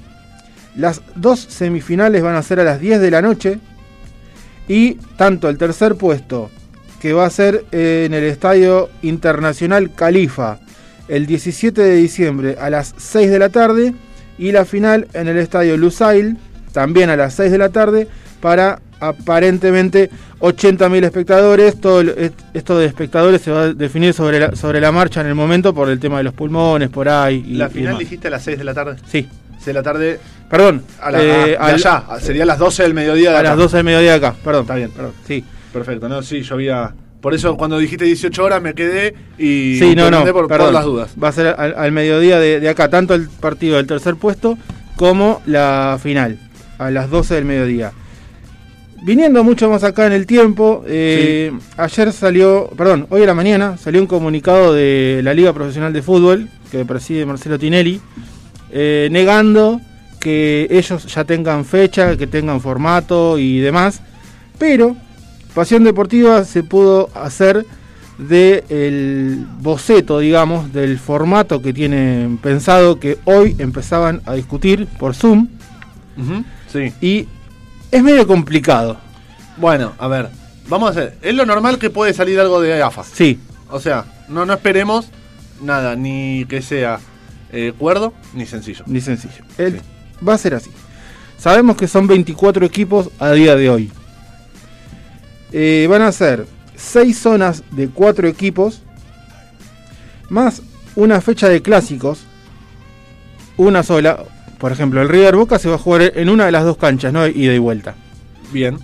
Las 0.75 1.03
dos 1.15 1.41
semifinales 1.41 2.23
van 2.23 2.37
a 2.37 2.43
ser 2.43 2.59
a 2.61 2.65
las 2.65 2.81
10 2.81 3.01
de 3.01 3.11
la 3.11 3.23
noche. 3.23 3.59
Y 4.67 4.95
tanto 5.17 5.49
el 5.49 5.59
tercer 5.59 5.97
puesto, 5.97 6.51
que 7.01 7.13
va 7.13 7.27
a 7.27 7.31
ser 7.31 7.67
en 7.73 8.15
el 8.15 8.25
Estadio 8.25 8.89
Internacional 9.03 9.95
Califa, 9.95 10.61
el 11.09 11.27
17 11.27 11.83
de 11.83 11.97
diciembre 11.97 12.57
a 12.59 12.71
las 12.71 12.95
6 12.97 13.31
de 13.31 13.39
la 13.39 13.51
tarde. 13.51 13.95
Y 14.39 14.53
la 14.53 14.65
final 14.65 15.09
en 15.13 15.29
el 15.29 15.37
Estadio 15.37 15.77
Lusail, 15.77 16.39
también 16.73 17.11
a 17.11 17.17
las 17.17 17.35
6 17.35 17.51
de 17.53 17.59
la 17.59 17.69
tarde, 17.69 18.09
para 18.41 18.81
aparentemente 19.01 20.11
80.000 20.41 21.05
espectadores. 21.05 21.81
Todo 21.81 22.03
esto 22.55 22.79
de 22.79 22.87
espectadores 22.87 23.41
se 23.43 23.51
va 23.51 23.63
a 23.63 23.73
definir 23.75 24.13
sobre 24.15 24.41
la, 24.41 24.57
sobre 24.57 24.81
la 24.81 24.93
marcha 24.93 25.21
en 25.21 25.27
el 25.29 25.35
momento 25.35 25.73
por 25.75 25.89
el 25.89 25.99
tema 26.01 26.19
de 26.19 26.25
los 26.25 26.35
pulmones, 26.35 26.89
por 26.89 27.09
ahí. 27.09 27.45
y- 27.47 27.55
La 27.55 27.69
final 27.69 27.99
dijiste 27.99 28.29
a 28.29 28.31
las 28.33 28.43
6 28.43 28.59
de 28.59 28.65
la 28.65 28.75
tarde. 28.75 28.97
Sí, 29.07 29.29
6 29.55 29.67
de 29.67 29.73
la 29.73 29.83
tarde 29.83 30.21
perdón. 30.51 30.83
a, 31.01 31.11
la, 31.11 31.23
eh, 31.23 31.33
a- 31.33 31.47
de 31.47 31.57
al- 31.57 31.75
allá. 31.75 32.03
Sería 32.21 32.43
a 32.43 32.47
las 32.47 32.59
12 32.59 32.83
del 32.83 32.95
mediodía 32.95 33.31
de 33.31 33.37
a 33.37 33.41
acá. 33.41 33.49
las 33.51 33.59
12 33.59 33.77
del 33.79 33.85
mediodía 33.85 34.11
de 34.13 34.17
acá, 34.27 34.35
perdón. 34.45 34.63
Está 34.63 34.75
bien. 34.77 34.91
Perdón, 34.91 35.13
sí. 35.27 35.45
Perfecto, 35.73 36.09
no, 36.09 36.23
sí, 36.23 36.43
yo 36.43 36.55
había. 36.55 36.93
Por 37.23 37.35
eso 37.35 37.57
cuando 37.57 37.79
dijiste 37.79 38.05
18 38.05 38.43
horas 38.45 38.61
me 38.61 38.75
quedé 38.75 39.15
y 39.39 39.77
Sí, 39.79 39.95
no, 39.95 40.11
no, 40.11 40.25
por, 40.33 40.49
por 40.49 40.73
las 40.73 40.85
dudas. 40.85 41.11
Va 41.23 41.29
a 41.29 41.33
ser 41.33 41.47
al, 41.57 41.75
al 41.77 41.93
mediodía 41.93 42.39
de, 42.41 42.59
de 42.59 42.69
acá, 42.69 42.89
tanto 42.91 43.15
el 43.15 43.29
partido 43.29 43.77
del 43.77 43.87
tercer 43.87 44.17
puesto 44.17 44.59
como 44.97 45.41
la 45.47 45.99
final, 46.03 46.39
a 46.87 46.91
las 46.91 47.11
12 47.11 47.35
del 47.35 47.45
mediodía. 47.45 47.93
Viniendo 49.05 49.43
mucho 49.43 49.69
más 49.69 49.83
acá 49.83 50.07
en 50.07 50.13
el 50.13 50.27
tiempo, 50.27 50.85
eh, 50.87 51.53
ayer 51.77 52.13
salió, 52.13 52.71
perdón, 52.77 53.07
hoy 53.11 53.23
a 53.23 53.27
la 53.27 53.35
mañana 53.35 53.77
salió 53.77 54.01
un 54.01 54.07
comunicado 54.07 54.73
de 54.73 55.21
la 55.25 55.35
Liga 55.35 55.53
Profesional 55.53 55.93
de 55.93 56.03
Fútbol, 56.03 56.49
que 56.71 56.85
preside 56.85 57.27
Marcelo 57.27 57.59
Tinelli, 57.59 58.01
eh, 58.71 59.09
negando 59.11 59.81
que 60.21 60.69
ellos 60.71 61.13
ya 61.13 61.25
tengan 61.25 61.65
fecha, 61.65 62.17
que 62.17 62.29
tengan 62.29 62.61
formato 62.61 63.39
y 63.39 63.59
demás, 63.59 64.01
pero 64.57 64.97
Pasión 65.53 65.83
Deportiva 65.83 66.45
se 66.45 66.63
pudo 66.63 67.11
hacer 67.15 67.67
del 68.19 68.63
el 68.69 69.47
boceto, 69.61 70.21
digamos, 70.21 70.73
del 70.73 70.99
formato 70.99 71.61
que 71.61 71.73
tienen 71.73 72.39
pensado 72.39 73.01
que 73.01 73.19
hoy 73.25 73.57
empezaban 73.59 74.23
a 74.27 74.35
discutir 74.35 74.87
por 74.99 75.15
Zoom 75.15 75.49
Ujú, 76.17 76.45
Sí. 76.73 76.93
y 77.01 77.29
es 77.91 78.03
medio 78.03 78.27
complicado. 78.27 78.99
Bueno, 79.59 79.93
a 79.99 80.09
ver. 80.09 80.31
Vamos 80.69 80.89
a 80.89 80.91
hacer. 80.93 81.19
Es 81.23 81.35
lo 81.35 81.45
normal 81.45 81.79
que 81.79 81.91
puede 81.91 82.15
salir 82.15 82.41
algo 82.41 82.61
de 82.61 82.83
AFA. 82.83 83.05
Sí, 83.05 83.39
O 83.71 83.81
sea, 83.81 84.05
no, 84.29 84.47
no 84.47 84.53
esperemos 84.55 85.09
nada, 85.61 85.97
ni 85.97 86.45
que 86.47 86.63
sea 86.63 86.99
eh, 87.53 87.73
cuerdo 87.79 88.15
ni 88.35 88.47
sencillo. 88.47 88.85
ni 88.87 89.01
sencillo. 89.01 89.45
El- 89.59 89.75
Sí. 89.75 89.81
Va 90.27 90.35
a 90.35 90.39
ser 90.39 90.55
así. 90.55 90.71
Sabemos 91.39 91.77
que 91.77 91.89
son 91.89 92.07
24 92.07 92.65
equipos 92.65 93.11
a 93.19 93.33
día 93.33 93.57
de 93.57 93.69
hoy. 93.69 93.91
Eh, 95.53 95.87
van 95.91 96.03
a 96.03 96.13
ser 96.13 96.47
6 96.77 97.19
zonas 97.19 97.63
de 97.73 97.89
4 97.89 98.29
equipos, 98.29 98.83
más 100.31 100.63
una 100.97 101.21
fecha 101.21 101.49
de 101.49 101.61
clásicos, 101.61 102.21
una 103.57 103.83
sola. 103.83 104.25
Por 104.63 104.71
ejemplo, 104.71 105.03
el 105.03 105.09
River 105.09 105.35
Boca 105.35 105.59
se 105.59 105.69
va 105.69 105.75
a 105.75 105.79
jugar 105.79 106.13
en 106.15 106.29
una 106.31 106.47
de 106.47 106.53
las 106.53 106.63
dos 106.65 106.77
canchas, 106.77 107.13
no 107.13 107.27
ida 107.27 107.53
y 107.53 107.59
vuelta. 107.59 107.97
Bien. 108.53 108.79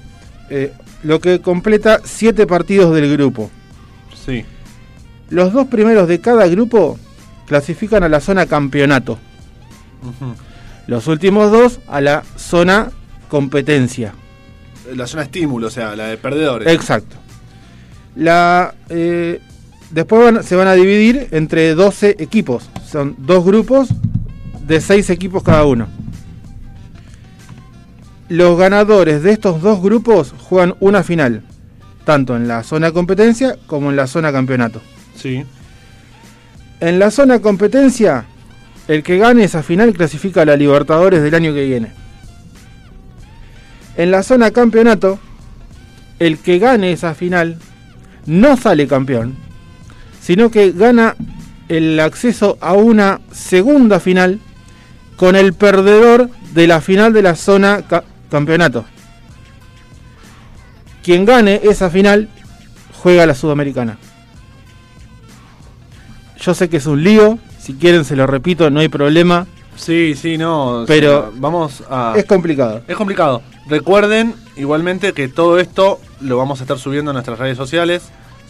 Eh, 0.50 0.72
lo 1.04 1.20
que 1.20 1.40
completa 1.40 2.00
7 2.02 2.48
partidos 2.48 2.92
del 2.96 3.12
grupo. 3.16 3.48
Sí. 4.26 4.44
Los 5.30 5.52
dos 5.52 5.68
primeros 5.68 6.08
de 6.08 6.20
cada 6.20 6.48
grupo 6.48 6.98
clasifican 7.46 8.02
a 8.02 8.08
la 8.08 8.18
zona 8.20 8.46
campeonato. 8.46 9.18
Los 10.88 11.06
últimos 11.06 11.52
dos 11.52 11.78
a 11.86 12.00
la 12.00 12.24
zona 12.36 12.90
competencia. 13.28 14.14
La 14.96 15.06
zona 15.06 15.22
estímulo, 15.22 15.68
o 15.68 15.70
sea, 15.70 15.94
la 15.94 16.06
de 16.08 16.16
perdedores. 16.16 16.66
Exacto. 16.72 17.14
La, 18.16 18.74
eh, 18.88 19.40
después 19.92 20.24
van- 20.24 20.42
se 20.42 20.56
van 20.56 20.66
a 20.66 20.72
dividir 20.72 21.28
entre 21.30 21.74
12 21.74 22.16
equipos. 22.18 22.68
Son 22.90 23.14
dos 23.18 23.44
grupos 23.44 23.90
de 24.68 24.80
6 24.82 25.10
equipos 25.10 25.42
cada 25.42 25.64
uno. 25.64 25.88
Los 28.28 28.58
ganadores 28.58 29.22
de 29.22 29.32
estos 29.32 29.62
dos 29.62 29.82
grupos 29.82 30.34
juegan 30.38 30.74
una 30.80 31.02
final, 31.02 31.42
tanto 32.04 32.36
en 32.36 32.46
la 32.46 32.62
zona 32.62 32.92
competencia 32.92 33.56
como 33.66 33.88
en 33.88 33.96
la 33.96 34.06
zona 34.06 34.30
campeonato. 34.30 34.82
Sí. 35.16 35.44
En 36.80 36.98
la 36.98 37.10
zona 37.10 37.40
competencia, 37.40 38.26
el 38.88 39.02
que 39.02 39.16
gane 39.16 39.44
esa 39.44 39.62
final 39.62 39.94
clasifica 39.94 40.42
a 40.42 40.44
la 40.44 40.56
Libertadores 40.56 41.22
del 41.22 41.34
año 41.34 41.54
que 41.54 41.64
viene. 41.64 41.92
En 43.96 44.10
la 44.10 44.22
zona 44.22 44.50
campeonato, 44.50 45.18
el 46.18 46.38
que 46.38 46.58
gane 46.58 46.92
esa 46.92 47.14
final 47.14 47.58
no 48.26 48.58
sale 48.58 48.86
campeón, 48.86 49.34
sino 50.20 50.50
que 50.50 50.72
gana 50.72 51.16
el 51.70 51.98
acceso 52.00 52.58
a 52.60 52.74
una 52.74 53.22
segunda 53.32 53.98
final 53.98 54.40
con 55.18 55.36
el 55.36 55.52
perdedor 55.52 56.30
de 56.54 56.66
la 56.66 56.80
final 56.80 57.12
de 57.12 57.20
la 57.22 57.34
zona 57.34 57.82
ca- 57.82 58.04
campeonato. 58.30 58.86
Quien 61.02 61.26
gane 61.26 61.60
esa 61.64 61.90
final 61.90 62.28
juega 63.02 63.26
la 63.26 63.34
Sudamericana. 63.34 63.98
Yo 66.40 66.54
sé 66.54 66.68
que 66.70 66.76
es 66.78 66.86
un 66.86 67.02
lío, 67.02 67.38
si 67.58 67.74
quieren 67.74 68.04
se 68.04 68.14
lo 68.16 68.26
repito, 68.26 68.70
no 68.70 68.80
hay 68.80 68.88
problema, 68.88 69.46
Sí, 69.76 70.14
sí, 70.20 70.36
no. 70.38 70.84
Pero- 70.88 71.32
vamos 71.36 71.84
a. 71.88 72.14
es 72.16 72.24
complicado. 72.24 72.82
Es 72.88 72.96
complicado. 72.96 73.42
Recuerden 73.68 74.34
igualmente 74.56 75.12
que 75.12 75.28
todo 75.28 75.60
esto 75.60 76.00
lo 76.20 76.36
vamos 76.36 76.58
a 76.58 76.64
estar 76.64 76.78
subiendo 76.80 77.12
en 77.12 77.14
nuestras 77.14 77.38
redes 77.38 77.56
sociales. 77.56 78.02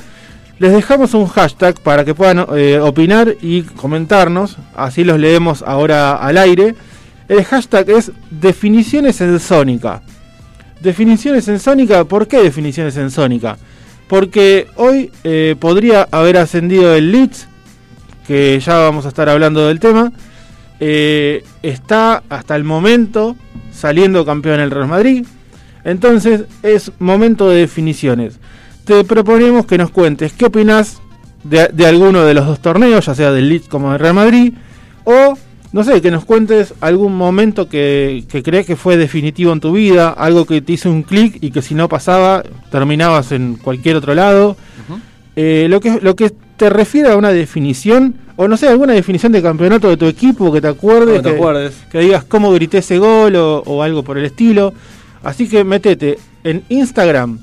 Les 0.58 0.72
dejamos 0.72 1.14
un 1.14 1.26
hashtag 1.26 1.80
para 1.80 2.04
que 2.04 2.14
puedan 2.14 2.46
eh, 2.56 2.78
opinar 2.78 3.34
y 3.42 3.62
comentarnos, 3.62 4.56
así 4.76 5.02
los 5.04 5.18
leemos 5.18 5.62
ahora 5.66 6.14
al 6.14 6.38
aire. 6.38 6.74
El 7.28 7.44
hashtag 7.44 7.90
es 7.90 8.12
definiciones 8.30 9.20
en 9.20 9.40
Sónica. 9.40 10.02
Definiciones 10.80 11.48
en 11.48 11.58
Sónica, 11.58 12.04
¿por 12.04 12.28
qué 12.28 12.42
definiciones 12.42 12.96
en 12.96 13.10
Sónica? 13.10 13.56
Porque 14.08 14.68
hoy 14.76 15.10
eh, 15.24 15.56
podría 15.58 16.06
haber 16.10 16.36
ascendido 16.36 16.94
el 16.94 17.10
Leeds, 17.10 17.48
que 18.26 18.60
ya 18.60 18.78
vamos 18.78 19.06
a 19.06 19.08
estar 19.08 19.28
hablando 19.28 19.66
del 19.66 19.80
tema. 19.80 20.12
Eh, 20.80 21.44
está 21.62 22.22
hasta 22.28 22.56
el 22.56 22.64
momento 22.64 23.36
saliendo 23.72 24.24
campeón 24.24 24.60
el 24.60 24.70
Real 24.70 24.88
Madrid. 24.88 25.26
Entonces 25.84 26.44
es 26.62 26.92
momento 26.98 27.48
de 27.48 27.60
definiciones. 27.60 28.38
Te 28.84 29.04
proponemos 29.04 29.66
que 29.66 29.78
nos 29.78 29.90
cuentes 29.90 30.32
qué 30.32 30.46
opinas 30.46 31.00
de, 31.42 31.68
de 31.72 31.86
alguno 31.86 32.24
de 32.24 32.34
los 32.34 32.46
dos 32.46 32.60
torneos, 32.60 33.06
ya 33.06 33.14
sea 33.14 33.32
del 33.32 33.48
Leeds 33.48 33.68
como 33.68 33.90
del 33.90 34.00
Real 34.00 34.14
Madrid, 34.14 34.52
o 35.04 35.36
no 35.74 35.82
sé, 35.82 36.00
que 36.00 36.12
nos 36.12 36.24
cuentes 36.24 36.72
algún 36.80 37.16
momento 37.16 37.68
que, 37.68 38.22
que 38.28 38.44
crees 38.44 38.64
que 38.64 38.76
fue 38.76 38.96
definitivo 38.96 39.52
en 39.52 39.58
tu 39.58 39.72
vida, 39.72 40.10
algo 40.10 40.46
que 40.46 40.62
te 40.62 40.74
hizo 40.74 40.88
un 40.88 41.02
clic 41.02 41.38
y 41.40 41.50
que 41.50 41.62
si 41.62 41.74
no 41.74 41.88
pasaba 41.88 42.44
terminabas 42.70 43.32
en 43.32 43.56
cualquier 43.56 43.96
otro 43.96 44.14
lado. 44.14 44.56
Eh, 45.34 45.66
lo, 45.68 45.80
que, 45.80 45.98
lo 46.00 46.14
que 46.14 46.30
te 46.30 46.70
refiere 46.70 47.10
a 47.10 47.16
una 47.16 47.30
definición, 47.30 48.14
o 48.36 48.48
no 48.48 48.56
sé, 48.56 48.68
alguna 48.68 48.92
definición 48.92 49.32
de 49.32 49.42
campeonato 49.42 49.88
de 49.88 49.96
tu 49.96 50.06
equipo 50.06 50.52
que 50.52 50.60
te 50.60 50.68
acuerdes, 50.68 51.22
te 51.22 51.30
que, 51.30 51.36
acuerdes. 51.36 51.74
que 51.90 51.98
digas 52.00 52.24
cómo 52.24 52.52
grité 52.52 52.78
ese 52.78 52.98
gol 52.98 53.36
o, 53.36 53.62
o 53.66 53.82
algo 53.82 54.02
por 54.02 54.18
el 54.18 54.24
estilo. 54.24 54.72
Así 55.22 55.48
que 55.48 55.64
metete 55.64 56.18
en 56.42 56.64
Instagram, 56.68 57.38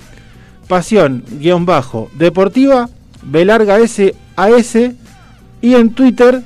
pasión 0.68 1.24
guion 1.40 1.66
bajo 1.66 2.10
deportiva, 2.14 2.90
B 3.24 3.46
larga 3.46 3.80
S 3.80 4.14
A 4.36 4.50
S, 4.50 4.96
y 5.62 5.76
en 5.76 5.92
Twitter, 5.92 6.42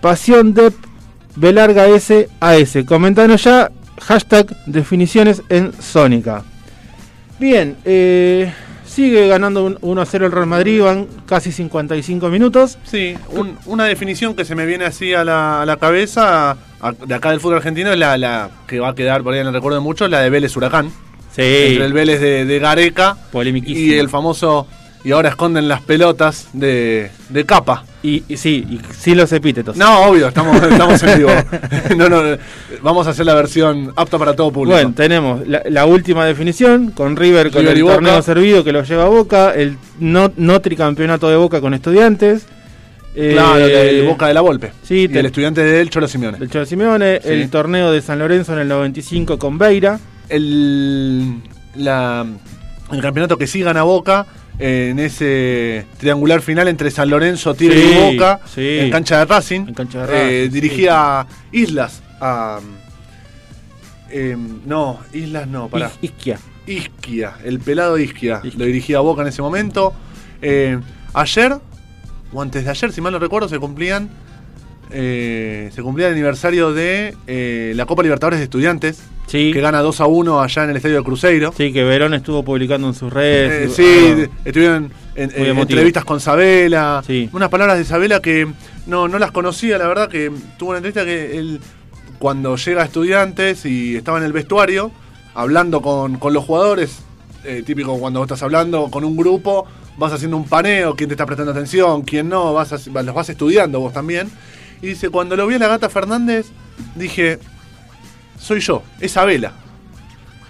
pasión 0.00 0.54
de 0.54 0.72
B 1.36 1.52
larga 1.52 1.86
S 1.88 2.28
A 2.40 2.56
S. 2.56 2.84
Comentanos 2.84 3.44
ya, 3.44 3.70
hashtag 4.00 4.46
definiciones 4.66 5.42
en 5.48 5.72
Sónica. 5.80 6.42
Bien, 7.38 7.76
eh, 7.84 8.52
sigue 9.00 9.26
ganando 9.28 9.64
un 9.64 9.78
1 9.80 10.00
a 10.02 10.06
0 10.06 10.26
el 10.26 10.32
Real 10.32 10.46
Madrid, 10.46 10.82
van 10.82 11.06
casi 11.26 11.52
55 11.52 12.28
minutos. 12.28 12.78
Sí, 12.84 13.14
un- 13.30 13.56
una 13.66 13.84
definición 13.84 14.34
que 14.34 14.44
se 14.44 14.54
me 14.54 14.66
viene 14.66 14.84
así 14.84 15.12
a 15.14 15.24
la, 15.24 15.62
a 15.62 15.66
la 15.66 15.76
cabeza 15.76 16.50
a- 16.80 16.92
de 16.92 17.14
acá 17.14 17.30
del 17.30 17.40
fútbol 17.40 17.56
argentino 17.56 17.92
es 17.92 17.98
la, 17.98 18.16
la 18.16 18.50
que 18.66 18.78
va 18.80 18.90
a 18.90 18.94
quedar 18.94 19.22
por 19.22 19.34
ahí 19.34 19.40
en 19.40 19.46
el 19.48 19.52
recuerdo 19.52 19.78
de 19.78 19.84
muchos, 19.84 20.08
la 20.10 20.20
de 20.20 20.30
Vélez 20.30 20.56
Huracán. 20.56 20.90
Sí, 21.34 21.42
Entre 21.42 21.84
el 21.84 21.92
Vélez 21.92 22.20
de, 22.20 22.44
de 22.44 22.58
Gareca 22.58 23.16
y 23.66 23.94
el 23.94 24.08
famoso. 24.08 24.66
Y 25.04 25.12
ahora 25.12 25.28
esconden 25.30 25.66
las 25.68 25.80
pelotas 25.80 26.48
de, 26.52 27.10
de 27.30 27.46
capa. 27.46 27.84
Y, 28.02 28.22
y 28.28 28.36
sí, 28.38 28.66
y 28.70 28.80
sin 28.94 29.18
los 29.18 29.30
epítetos. 29.32 29.76
No, 29.76 30.06
obvio, 30.06 30.28
estamos, 30.28 30.56
estamos 30.62 31.02
en 31.02 31.18
vivo. 31.18 31.30
No, 31.98 32.08
no, 32.08 32.22
vamos 32.82 33.06
a 33.06 33.10
hacer 33.10 33.26
la 33.26 33.34
versión 33.34 33.92
apta 33.94 34.16
para 34.18 34.34
todo 34.34 34.50
público. 34.50 34.74
Bueno, 34.74 34.94
tenemos 34.96 35.46
la, 35.46 35.62
la 35.68 35.84
última 35.84 36.24
definición 36.24 36.92
con 36.92 37.14
River 37.16 37.50
con 37.50 37.60
River 37.60 37.76
el 37.76 37.82
Boca. 37.82 37.94
torneo 37.96 38.22
servido 38.22 38.64
que 38.64 38.72
lo 38.72 38.82
lleva 38.84 39.04
a 39.04 39.08
Boca, 39.08 39.52
el 39.54 39.76
no, 39.98 40.32
no 40.36 40.60
tricampeonato 40.62 41.28
de 41.28 41.36
Boca 41.36 41.60
con 41.60 41.74
estudiantes. 41.74 42.46
eh, 43.14 43.32
claro, 43.34 43.56
el 43.58 44.06
Boca 44.06 44.28
de 44.28 44.34
la 44.34 44.40
Volpe. 44.40 44.72
sí, 44.82 45.02
y 45.02 45.08
te- 45.08 45.20
el 45.20 45.26
estudiante 45.26 45.62
de 45.62 45.80
él, 45.82 45.90
Cholo 45.90 46.08
Simeone. 46.08 46.38
del 46.38 46.48
Cholo 46.48 46.64
Simeone, 46.64 47.20
Sí. 47.22 47.28
el 47.28 47.50
torneo 47.50 47.92
de 47.92 48.00
San 48.00 48.18
Lorenzo 48.18 48.54
en 48.54 48.60
el 48.60 48.68
95 48.68 49.38
con 49.38 49.58
Beira. 49.58 49.98
el, 50.28 51.34
la- 51.76 52.24
el 52.92 53.00
campeonato 53.02 53.36
que 53.36 53.46
sí 53.46 53.60
gana 53.62 53.82
Boca 53.82 54.26
eh, 54.26 54.39
en 54.60 54.98
ese 54.98 55.86
triangular 55.98 56.42
final 56.42 56.68
entre 56.68 56.90
San 56.90 57.08
Lorenzo, 57.10 57.54
Tigre 57.54 57.80
Sí, 57.80 57.92
y 57.92 58.12
Boca 58.16 58.40
sí. 58.54 58.78
en 58.78 58.90
cancha 58.90 59.18
de 59.18 59.24
Racing. 59.24 59.60
En 59.68 59.74
cancha 59.74 60.06
de 60.06 60.44
Eh, 60.44 60.48
dirigía 60.50 61.26
Islas 61.50 62.02
a. 62.20 62.60
em, 64.10 64.60
no, 64.66 65.00
Islas 65.12 65.46
no, 65.48 65.68
para. 65.68 65.90
I- 66.02 66.06
Isquia. 66.06 66.38
Isquia, 66.66 67.34
el 67.44 67.58
pelado 67.60 67.98
Isquia. 67.98 68.40
Isquia. 68.44 68.58
Lo 68.58 68.64
dirigía 68.66 68.98
a 68.98 69.00
Boca 69.00 69.22
en 69.22 69.28
ese 69.28 69.42
momento. 69.42 69.92
Eh, 70.42 70.78
ayer, 71.14 71.56
o 72.32 72.42
antes 72.42 72.64
de 72.64 72.70
ayer, 72.70 72.92
si 72.92 73.00
mal 73.00 73.12
no 73.12 73.18
recuerdo, 73.18 73.48
se 73.48 73.58
cumplían. 73.58 74.08
Eh, 74.92 75.70
se 75.74 75.82
cumplía 75.82 76.06
el 76.08 76.14
aniversario 76.14 76.72
de 76.72 77.14
eh, 77.26 77.72
la 77.76 77.86
Copa 77.86 78.02
Libertadores 78.02 78.38
de 78.40 78.44
Estudiantes, 78.44 79.02
Sí, 79.26 79.52
que 79.52 79.60
gana 79.60 79.80
2 79.80 80.00
a 80.00 80.06
1 80.06 80.40
allá 80.40 80.64
en 80.64 80.70
el 80.70 80.76
estadio 80.76 80.96
de 80.96 81.04
Cruzeiro. 81.04 81.52
sí, 81.56 81.72
que 81.72 81.84
Verón 81.84 82.14
estuvo 82.14 82.42
publicando 82.44 82.88
en 82.88 82.94
sus 82.94 83.12
Eh, 83.12 83.14
redes. 83.14 83.72
sí, 83.74 83.84
Ah, 83.86 84.14
de- 84.16 84.30
estuvieron 84.44 84.92
en, 85.14 85.30
entrevistas 85.58 86.04
con 86.04 86.18
Sabela. 86.20 87.02
Sí. 87.06 87.28
Unas 87.32 87.48
palabras 87.48 87.78
de 87.78 87.84
Sabela 87.84 88.20
que 88.20 88.48
no, 88.86 89.06
no 89.06 89.18
las 89.20 89.30
conocía, 89.30 89.78
la 89.78 89.86
verdad, 89.86 90.08
que 90.08 90.32
tuvo 90.58 90.70
una 90.70 90.78
entrevista 90.78 91.04
que 91.04 91.38
él, 91.38 91.60
cuando 92.18 92.56
llega 92.56 92.82
a 92.82 92.84
estudiantes 92.86 93.64
y 93.66 93.94
estaba 93.96 94.18
en 94.18 94.24
el 94.24 94.32
vestuario, 94.32 94.90
hablando 95.34 95.80
con, 95.80 96.16
con 96.18 96.32
los 96.32 96.44
jugadores, 96.44 96.98
eh, 97.44 97.62
típico 97.64 97.98
cuando 98.00 98.18
vos 98.20 98.26
estás 98.26 98.42
hablando 98.42 98.88
con 98.90 99.04
un 99.04 99.16
grupo, 99.16 99.64
vas 99.96 100.12
haciendo 100.12 100.36
un 100.36 100.44
paneo, 100.44 100.96
quién 100.96 101.08
te 101.08 101.14
está 101.14 101.24
prestando 101.24 101.52
atención, 101.52 102.02
quién 102.02 102.28
no, 102.28 102.52
vas 102.52 102.72
a- 102.72 103.02
los 103.02 103.14
vas 103.14 103.28
estudiando 103.28 103.78
vos 103.78 103.92
también. 103.92 104.28
Y 104.82 104.88
dice, 104.88 105.10
cuando 105.10 105.36
lo 105.36 105.46
vi 105.46 105.56
a 105.56 105.58
la 105.58 105.68
gata 105.68 105.88
Fernández, 105.88 106.46
dije, 106.94 107.38
soy 108.38 108.60
yo, 108.60 108.82
es 109.00 109.16
Abela. 109.16 109.52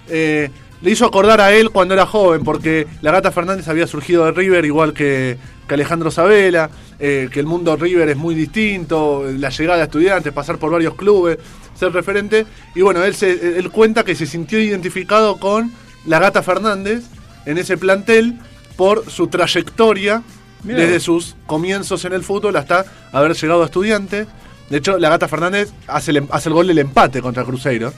Eh, 0.07 0.49
le 0.81 0.91
hizo 0.91 1.05
acordar 1.05 1.41
a 1.41 1.53
él 1.53 1.69
cuando 1.69 1.93
era 1.93 2.05
joven, 2.05 2.43
porque 2.43 2.87
la 3.01 3.11
gata 3.11 3.31
Fernández 3.31 3.67
había 3.67 3.85
surgido 3.87 4.25
de 4.25 4.31
River 4.31 4.65
igual 4.65 4.93
que, 4.93 5.37
que 5.67 5.73
Alejandro 5.73 6.09
Sabela, 6.09 6.69
eh, 6.99 7.29
que 7.31 7.39
el 7.39 7.45
mundo 7.45 7.75
River 7.75 8.09
es 8.09 8.17
muy 8.17 8.33
distinto, 8.33 9.25
la 9.37 9.49
llegada 9.49 9.77
de 9.77 9.83
estudiantes, 9.83 10.33
pasar 10.33 10.57
por 10.57 10.71
varios 10.71 10.95
clubes, 10.95 11.37
ser 11.75 11.91
referente. 11.91 12.45
Y 12.73 12.81
bueno, 12.81 13.03
él, 13.03 13.13
se, 13.13 13.57
él 13.59 13.69
cuenta 13.69 14.03
que 14.03 14.15
se 14.15 14.25
sintió 14.25 14.59
identificado 14.59 15.37
con 15.37 15.71
la 16.05 16.19
gata 16.19 16.41
Fernández 16.41 17.03
en 17.45 17.57
ese 17.57 17.77
plantel 17.77 18.39
por 18.75 19.09
su 19.09 19.27
trayectoria 19.27 20.23
Mirá 20.63 20.79
desde 20.79 20.99
sus 20.99 21.35
comienzos 21.47 22.05
en 22.05 22.13
el 22.13 22.23
fútbol 22.23 22.55
hasta 22.55 22.85
haber 23.11 23.33
llegado 23.35 23.63
a 23.63 23.65
estudiantes. 23.65 24.27
De 24.69 24.77
hecho, 24.77 24.97
la 24.97 25.09
gata 25.09 25.27
Fernández 25.27 25.71
hace 25.87 26.11
el, 26.11 26.27
hace 26.29 26.49
el 26.49 26.55
gol 26.55 26.67
del 26.67 26.77
empate 26.77 27.21
contra 27.21 27.43
Cruzeiro. 27.43 27.93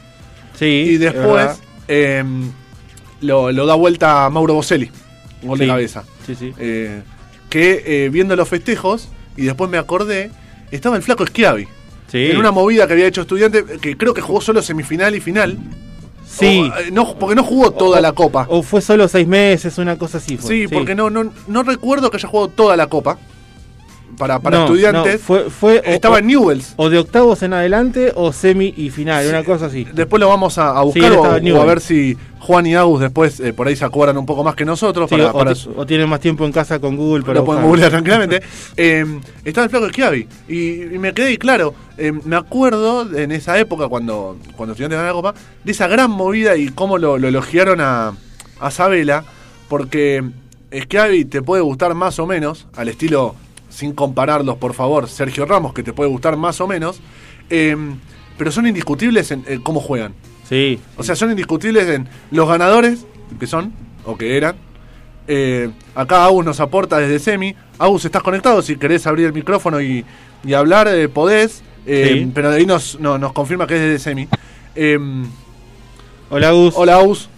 Sí. 0.57 0.65
Y 0.65 0.93
es 0.93 0.99
después 0.99 1.59
eh, 1.87 2.23
lo, 3.21 3.51
lo 3.51 3.65
da 3.65 3.75
vuelta 3.75 4.25
a 4.25 4.29
Mauro 4.29 4.53
Boselli, 4.55 4.89
gol 5.43 5.59
de 5.59 5.67
cabeza. 5.67 6.03
Sí, 6.25 6.35
sí. 6.35 6.53
Eh, 6.57 7.01
que 7.49 7.83
eh, 7.85 8.09
viendo 8.09 8.35
los 8.35 8.47
festejos, 8.49 9.09
y 9.37 9.43
después 9.43 9.69
me 9.69 9.77
acordé, 9.77 10.31
estaba 10.71 10.95
el 10.95 11.03
flaco 11.03 11.25
Schiavi. 11.25 11.67
Sí. 12.11 12.31
En 12.31 12.37
una 12.37 12.51
movida 12.51 12.87
que 12.87 12.93
había 12.93 13.07
hecho 13.07 13.21
estudiante, 13.21 13.63
que 13.81 13.97
creo 13.97 14.13
que 14.13 14.21
jugó 14.21 14.41
solo 14.41 14.61
semifinal 14.61 15.15
y 15.15 15.19
final. 15.19 15.57
Sí. 16.27 16.71
O, 16.73 16.77
eh, 16.79 16.89
no, 16.91 17.15
porque 17.15 17.35
no 17.35 17.43
jugó 17.43 17.71
toda 17.71 17.99
O- 17.99 18.01
la 18.01 18.11
copa. 18.13 18.45
O 18.49 18.63
fue 18.63 18.81
solo 18.81 19.07
seis 19.07 19.27
meses, 19.27 19.77
una 19.77 19.97
cosa 19.97 20.17
así. 20.17 20.37
Fue. 20.37 20.49
sí, 20.49 20.67
porque 20.67 20.95
no, 20.95 21.09
no, 21.09 21.31
no 21.47 21.63
recuerdo 21.63 22.09
que 22.09 22.17
haya 22.17 22.27
jugado 22.29 22.47
toda 22.49 22.75
la 22.77 22.87
copa. 22.87 23.17
Para, 24.17 24.39
para 24.39 24.57
No, 24.59 24.65
estudiantes. 24.65 25.13
no, 25.13 25.19
fue, 25.19 25.49
fue 25.49 25.81
estaba 25.85 26.15
o, 26.15 26.19
en 26.19 26.27
Newells. 26.27 26.73
o 26.77 26.89
de 26.89 26.99
octavos 26.99 27.41
en 27.43 27.53
adelante 27.53 28.11
o 28.15 28.31
semi 28.33 28.73
y 28.77 28.89
final, 28.89 29.27
una 29.27 29.43
cosa 29.43 29.65
así. 29.67 29.85
Después 29.93 30.19
lo 30.19 30.27
vamos 30.29 30.57
a, 30.57 30.71
a 30.71 30.81
Sí, 30.81 30.85
buscar 30.99 31.11
él 31.41 31.51
o, 31.53 31.61
a 31.61 31.65
ver 31.65 31.81
si 31.81 32.17
Juan 32.39 32.65
y 32.65 32.75
Agus 32.75 32.99
después 32.99 33.39
eh, 33.39 33.53
por 33.53 33.67
ahí 33.67 33.75
se 33.75 33.85
acuerdan 33.85 34.17
un 34.17 34.25
poco 34.25 34.43
más 34.43 34.53
que 34.55 34.65
nosotros. 34.65 35.09
Sí, 35.09 35.15
para- 35.15 35.31
o, 35.31 35.33
para 35.37 35.53
ti- 35.53 35.61
su- 35.61 35.71
o 35.75 35.85
tienen 35.85 36.09
más 36.09 36.19
tiempo 36.19 36.45
en 36.45 36.51
casa 36.51 36.79
con 36.79 36.95
Google, 36.97 37.23
pero 37.25 37.39
lo 37.39 37.45
pueden 37.45 37.63
googlear 37.63 37.89
tranquilamente. 37.89 38.41
Eh, 38.77 39.05
estaba 39.45 39.65
el 39.65 39.69
flaco 39.69 39.89
Schiavi. 39.89 40.27
Y, 40.47 40.83
y 40.95 40.99
me 40.99 41.13
quedé 41.13 41.31
y 41.31 41.37
claro, 41.37 41.73
eh, 41.97 42.11
me 42.11 42.35
acuerdo 42.35 43.15
en 43.15 43.31
esa 43.31 43.57
época 43.59 43.87
cuando, 43.87 44.37
cuando 44.57 44.73
estudiantes 44.73 44.97
ganan 44.97 45.07
la 45.07 45.13
copa, 45.13 45.33
de 45.63 45.71
esa 45.71 45.87
gran 45.87 46.11
movida 46.11 46.55
y 46.57 46.69
cómo 46.69 46.97
lo, 46.97 47.17
lo 47.17 47.27
elogiaron 47.27 47.79
a, 47.81 48.13
a 48.59 48.71
Sabela, 48.71 49.23
porque 49.69 50.23
Schiavi 50.73 51.25
te 51.25 51.41
puede 51.41 51.61
gustar 51.61 51.93
más 51.93 52.17
o 52.19 52.25
menos, 52.25 52.67
al 52.75 52.89
estilo, 52.89 53.35
sin 53.73 53.93
compararlos 53.93 54.57
por 54.57 54.73
favor, 54.73 55.09
Sergio 55.09 55.45
Ramos, 55.45 55.73
que 55.73 55.81
te 55.83 55.93
puede 55.93 56.09
gustar 56.09 56.37
más 56.37 56.61
o 56.61 56.67
menos, 56.67 56.99
eh, 57.49 57.75
pero 58.37 58.51
son 58.51 58.67
indiscutibles 58.67 59.31
en, 59.31 59.43
en 59.47 59.61
cómo 59.61 59.79
juegan. 59.79 60.13
Sí. 60.47 60.79
O 60.97 61.03
sea, 61.03 61.15
son 61.15 61.31
indiscutibles 61.31 61.87
en 61.89 62.07
los 62.31 62.47
ganadores, 62.47 63.05
que 63.39 63.47
son, 63.47 63.73
o 64.05 64.15
que 64.17 64.37
eran. 64.37 64.55
Eh, 65.27 65.71
acá 65.95 66.25
Agus 66.25 66.45
nos 66.45 66.59
aporta 66.59 66.99
desde 66.99 67.17
Semi. 67.19 67.55
Agus, 67.79 68.05
estás 68.05 68.21
conectado, 68.21 68.61
si 68.61 68.75
querés 68.75 69.07
abrir 69.07 69.25
el 69.25 69.33
micrófono 69.33 69.81
y, 69.81 70.05
y 70.43 70.53
hablar, 70.53 70.87
eh, 70.89 71.07
podés. 71.09 71.63
Eh, 71.85 72.09
Sí. 72.25 72.31
Pero 72.33 72.51
de 72.51 72.57
ahí 72.57 72.65
nos, 72.65 72.99
no- 72.99 73.17
nos 73.17 73.33
confirma 73.33 73.65
que 73.67 73.75
es 73.75 73.81
desde 73.81 73.99
Semi. 73.99 74.27
Eh, 74.75 74.99
Hola, 76.29 76.51
Gus. 76.51 76.73
hola 76.77 76.95
Agus. 76.97 77.29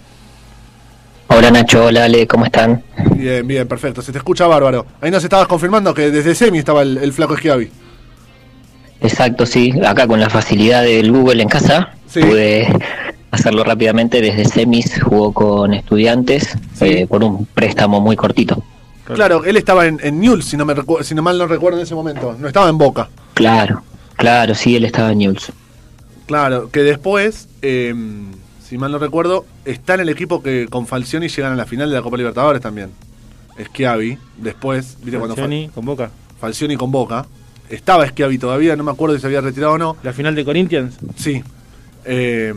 Hola 1.37 1.51
Nacho, 1.51 1.85
hola 1.85 2.05
Ale, 2.05 2.27
¿cómo 2.27 2.45
están? 2.45 2.81
Bien, 3.15 3.45
bien, 3.45 3.67
perfecto. 3.67 4.01
Se 4.01 4.11
te 4.11 4.17
escucha 4.19 4.47
bárbaro. 4.47 4.85
Ahí 5.01 5.11
nos 5.11 5.23
estabas 5.23 5.47
confirmando 5.47 5.93
que 5.93 6.09
desde 6.11 6.33
Semi 6.33 6.59
estaba 6.59 6.81
el, 6.81 6.97
el 6.97 7.11
flaco 7.13 7.35
Schiavi. 7.35 7.69
Exacto, 9.01 9.45
sí, 9.45 9.73
acá 9.85 10.07
con 10.07 10.19
la 10.19 10.29
facilidad 10.29 10.83
del 10.83 11.11
Google 11.11 11.43
en 11.43 11.49
casa, 11.49 11.89
Sí. 12.07 12.21
pude 12.21 12.67
hacerlo 13.31 13.63
rápidamente 13.65 14.21
desde 14.21 14.45
semis, 14.45 15.01
jugó 15.03 15.33
con 15.33 15.73
estudiantes 15.73 16.57
Sí. 16.73 16.85
eh, 16.85 17.07
por 17.07 17.23
un 17.23 17.45
préstamo 17.45 17.99
muy 17.99 18.15
cortito. 18.15 18.63
Claro, 19.03 19.43
él 19.43 19.57
estaba 19.57 19.85
en, 19.85 19.99
en 20.01 20.19
Newell's, 20.19 20.45
si 20.45 20.55
no, 20.57 20.65
me 20.65 20.73
si 21.03 21.13
no 21.13 21.21
mal 21.21 21.37
no 21.37 21.45
recuerdo 21.47 21.77
en 21.77 21.83
ese 21.83 21.93
momento. 21.93 22.35
No 22.39 22.47
estaba 22.47 22.69
en 22.69 22.77
Boca. 22.77 23.09
Claro, 23.33 23.83
claro, 24.15 24.55
sí, 24.55 24.75
él 24.77 24.85
estaba 24.85 25.11
en 25.11 25.17
Newell's. 25.19 25.51
Claro, 26.25 26.69
que 26.71 26.81
después, 26.81 27.49
eh, 27.61 27.93
si 28.67 28.77
mal 28.77 28.91
no 28.91 28.97
recuerdo, 28.97 29.45
está 29.63 29.93
en 29.93 30.01
el 30.01 30.09
equipo 30.09 30.41
que 30.41 30.67
con 30.69 30.87
Falcioni 30.87 31.27
llegan 31.27 31.53
a 31.53 31.55
la 31.55 31.65
final 31.65 31.89
de 31.89 31.95
la 31.95 32.01
Copa 32.01 32.17
Libertadores 32.17 32.61
también. 32.61 32.89
Schiavi, 33.63 34.17
después, 34.37 34.97
viste 35.01 35.17
cuando 35.17 35.35
Falcioni 35.35 35.69
con 35.73 35.85
Boca. 35.85 36.07
Fa- 36.07 36.35
Falcioni 36.47 36.75
con 36.75 36.91
Boca. 36.91 37.25
Estaba 37.69 38.05
Schiavi 38.07 38.37
todavía, 38.37 38.75
no 38.75 38.83
me 38.83 38.91
acuerdo 38.91 39.15
si 39.15 39.21
se 39.21 39.27
había 39.27 39.41
retirado 39.41 39.73
o 39.73 39.77
no. 39.77 39.97
La 40.03 40.13
final 40.13 40.35
de 40.35 40.43
Corinthians. 40.45 40.95
Sí. 41.15 41.41
Eh, 42.05 42.53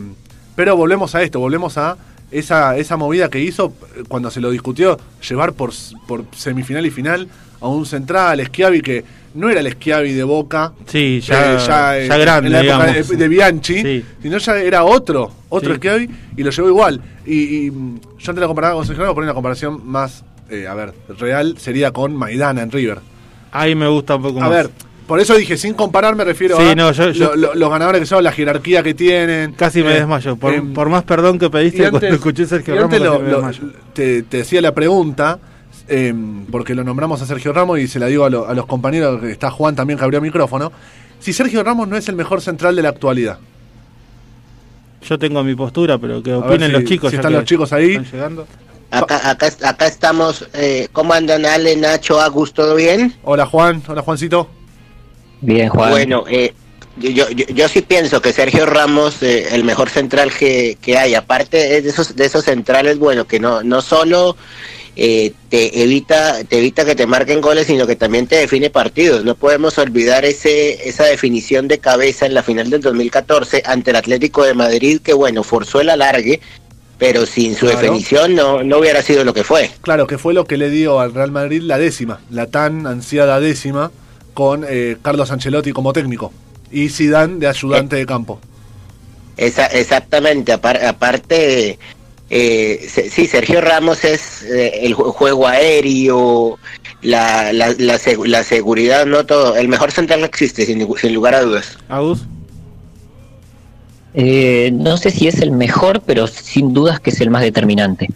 pero 0.55 0.75
volvemos 0.75 1.15
a 1.15 1.23
esto, 1.23 1.39
volvemos 1.39 1.77
a 1.77 1.97
esa, 2.31 2.77
esa 2.77 2.97
movida 2.97 3.29
que 3.29 3.39
hizo 3.39 3.73
eh, 3.95 4.03
cuando 4.07 4.29
se 4.29 4.41
lo 4.41 4.51
discutió, 4.51 4.99
llevar 5.27 5.53
por, 5.53 5.71
por 6.07 6.25
semifinal 6.35 6.85
y 6.85 6.91
final 6.91 7.27
a 7.61 7.67
un 7.67 7.85
central, 7.85 8.45
Schiavi, 8.45 8.81
que 8.81 9.03
no 9.35 9.49
era 9.49 9.59
el 9.61 9.71
Schiavi 9.73 10.13
de 10.13 10.23
Boca, 10.23 10.73
Sí, 10.85 11.19
ya, 11.21 11.55
eh, 11.55 11.57
ya, 11.65 11.97
eh, 11.99 12.07
grande, 12.07 12.47
en 12.47 12.53
la 12.53 12.61
época 12.63 12.85
de, 12.93 13.03
de 13.17 13.27
Bianchi, 13.27 13.81
Sí. 13.81 14.05
sino 14.21 14.37
ya 14.37 14.57
era 14.57 14.83
otro, 14.83 15.31
otro 15.49 15.73
Sí. 15.73 15.77
Schiavi, 15.77 16.09
y 16.37 16.43
lo 16.43 16.51
llevó 16.51 16.67
igual. 16.69 17.01
Y, 17.25 17.65
y, 17.67 17.71
mm, 17.71 17.99
yo 18.19 18.31
antes 18.31 18.41
la 18.41 18.47
comparaba 18.47 18.75
con 18.75 18.85
Sergio 18.85 19.13
por 19.13 19.23
una 19.23 19.33
comparación 19.33 19.81
más, 19.85 20.23
eh, 20.49 20.67
a 20.67 20.73
ver, 20.73 20.93
real, 21.19 21.55
sería 21.57 21.91
con 21.91 22.15
Maidana 22.15 22.61
en 22.63 22.71
River. 22.71 22.99
Ahí 23.51 23.75
me 23.75 23.87
gusta 23.87 24.15
un 24.15 24.23
poco 24.23 24.37
A 24.39 24.41
más. 24.41 24.49
ver, 24.51 24.69
por 25.07 25.19
eso 25.19 25.35
dije, 25.35 25.57
sin 25.57 25.73
comparar 25.73 26.15
me 26.15 26.23
refiero 26.23 26.55
Sí, 26.57 26.69
a 26.69 26.75
no, 26.75 26.91
yo- 26.91 27.09
yo- 27.11 27.29
lo- 27.29 27.35
lo- 27.35 27.55
los 27.55 27.69
ganadores 27.71 28.01
que 28.01 28.05
son, 28.05 28.23
la 28.23 28.31
jerarquía 28.31 28.83
que 28.83 28.93
tienen. 28.93 29.53
Casi 29.53 29.81
me 29.81 29.91
Eh, 29.91 29.99
desmayo. 29.99 30.35
Por, 30.35 30.73
por 30.73 30.89
más 30.89 31.03
perdón 31.03 31.39
que 31.39 31.49
pediste 31.49 31.85
antes- 31.85 31.99
cuando 31.99 32.15
escuché 32.15 32.45
Sergio 32.45 32.75
Ramos, 32.75 32.85
antes 32.93 33.01
lo- 33.01 33.11
casi 33.13 33.23
me 33.23 33.29
lo- 33.31 33.37
desmayo. 33.37 33.73
te, 33.93 34.21
te 34.23 34.37
decía 34.37 34.61
la 34.61 34.73
pregunta, 34.73 35.39
em, 35.89 36.45
porque 36.45 36.75
lo 36.75 36.83
nombramos 36.83 37.21
a 37.21 37.25
Sergio 37.25 37.51
Ramos 37.53 37.79
y 37.79 37.87
se 37.87 37.99
la 37.99 38.05
digo 38.07 38.25
a, 38.25 38.29
lo- 38.29 38.47
a 38.47 38.53
los 38.53 38.65
compañeros, 38.65 39.19
que 39.21 39.31
está 39.31 39.49
Juan 39.51 39.75
también 39.75 39.97
que 39.99 40.05
abrió 40.05 40.21
micrófono, 40.21 40.71
si 41.19 41.33
Sergio 41.33 41.63
Ramos 41.63 41.87
no 41.87 41.97
es 41.97 42.07
el 42.09 42.15
mejor 42.15 42.41
central 42.41 42.75
de 42.75 42.81
la 42.83 42.89
actualidad. 42.89 43.39
Yo 45.07 45.17
tengo 45.17 45.43
mi 45.43 45.55
postura, 45.55 45.97
pero 45.97 46.21
que 46.21 46.33
opinen 46.33 46.67
si- 46.67 46.73
los 46.73 46.83
chicos. 46.83 47.09
si 47.09 47.15
están 47.15 47.33
los 47.33 47.45
chicos 47.45 47.71
ahí. 47.73 47.91
Están 47.95 48.11
llegando. 48.11 48.47
Acá, 48.91 49.29
acá, 49.29 49.49
acá 49.63 49.87
estamos. 49.87 50.47
Eh, 50.53 50.87
¿Cómo 50.91 51.13
andan 51.13 51.45
Ale, 51.45 51.75
Nacho, 51.75 52.19
Agus? 52.19 52.53
¿Todo 52.53 52.75
bien? 52.75 53.13
Hola 53.23 53.45
Juan, 53.45 53.81
hola 53.87 54.01
Juancito. 54.01 54.49
Bien, 55.41 55.69
Juan. 55.69 55.91
Bueno, 55.91 56.25
eh, 56.27 56.53
yo, 56.97 57.29
yo, 57.29 57.45
yo 57.47 57.67
sí 57.69 57.81
pienso 57.81 58.21
que 58.21 58.33
Sergio 58.33 58.65
Ramos, 58.65 59.21
eh, 59.23 59.47
el 59.53 59.63
mejor 59.63 59.89
central 59.89 60.31
que, 60.37 60.77
que 60.81 60.97
hay, 60.97 61.13
aparte 61.15 61.77
es 61.77 61.83
de 61.85 61.89
esos, 61.91 62.15
de 62.15 62.25
esos 62.25 62.43
centrales, 62.43 62.97
bueno, 62.99 63.25
que 63.25 63.39
no, 63.39 63.63
no 63.63 63.81
solo 63.81 64.35
eh, 65.01 65.31
te 65.47 65.81
evita 65.81 66.43
te 66.43 66.57
evita 66.57 66.83
que 66.83 66.93
te 66.93 67.07
marquen 67.07 67.39
goles, 67.39 67.67
sino 67.67 67.87
que 67.87 67.95
también 67.95 68.27
te 68.27 68.35
define 68.35 68.69
partidos. 68.69 69.23
No 69.23 69.35
podemos 69.35 69.77
olvidar 69.77 70.25
ese 70.25 70.89
esa 70.89 71.05
definición 71.05 71.69
de 71.69 71.77
cabeza 71.79 72.25
en 72.25 72.33
la 72.33 72.43
final 72.43 72.69
del 72.69 72.81
2014 72.81 73.63
ante 73.65 73.91
el 73.91 73.95
Atlético 73.95 74.43
de 74.43 74.53
Madrid, 74.53 74.99
que 75.01 75.13
bueno, 75.13 75.43
forzó 75.43 75.79
el 75.79 75.89
alargue, 75.89 76.41
pero 76.97 77.25
sin 77.25 77.55
su 77.55 77.65
Claro. 77.67 77.79
definición 77.79 78.35
no, 78.35 78.61
no 78.61 78.79
hubiera 78.79 79.01
sido 79.01 79.23
lo 79.23 79.33
que 79.33 79.45
fue. 79.45 79.71
Claro, 79.81 80.05
que 80.05 80.17
fue 80.17 80.33
lo 80.33 80.43
que 80.43 80.57
le 80.57 80.69
dio 80.69 80.99
al 80.99 81.13
Real 81.13 81.31
Madrid 81.31 81.61
la 81.61 81.77
décima, 81.77 82.19
la 82.29 82.47
tan 82.47 82.85
ansiada 82.85 83.39
décima, 83.39 83.91
con 84.33 84.65
eh, 84.67 84.97
Carlos 85.01 85.31
Ancelotti 85.31 85.71
como 85.71 85.93
técnico 85.93 86.33
y 86.71 86.89
Zidane 86.89 87.39
de 87.39 87.47
ayudante 87.47 87.95
de 87.95 88.05
campo. 88.05 88.41
Esa, 89.37 89.65
exactamente, 89.67 90.51
apar- 90.53 90.83
aparte, 90.83 91.79
eh, 92.29 92.87
sí, 93.09 93.25
Sergio 93.27 93.61
Ramos 93.61 94.03
es 94.03 94.43
eh, 94.43 94.81
el 94.83 94.95
ju- 94.95 95.11
juego 95.11 95.47
aéreo, 95.47 96.59
la, 97.01 97.51
la, 97.53 97.69
la, 97.77 97.95
seg- 97.95 98.25
la 98.25 98.43
seguridad, 98.43 99.05
no 99.05 99.25
todo. 99.25 99.55
El 99.55 99.67
mejor 99.67 99.91
central 99.91 100.23
existe, 100.23 100.65
sin 100.65 101.13
lugar 101.13 101.35
a 101.35 101.41
dudas. 101.41 101.77
Agus, 101.89 102.19
Eh, 104.13 104.71
no 104.73 104.97
sé 104.97 105.11
si 105.11 105.27
es 105.27 105.39
el 105.41 105.51
mejor, 105.51 106.01
pero 106.05 106.25
sin 106.27 106.73
dudas 106.73 106.99
que 106.99 107.11
es 107.11 107.21
el 107.21 107.29
más 107.29 107.41
determinante. 107.43 108.07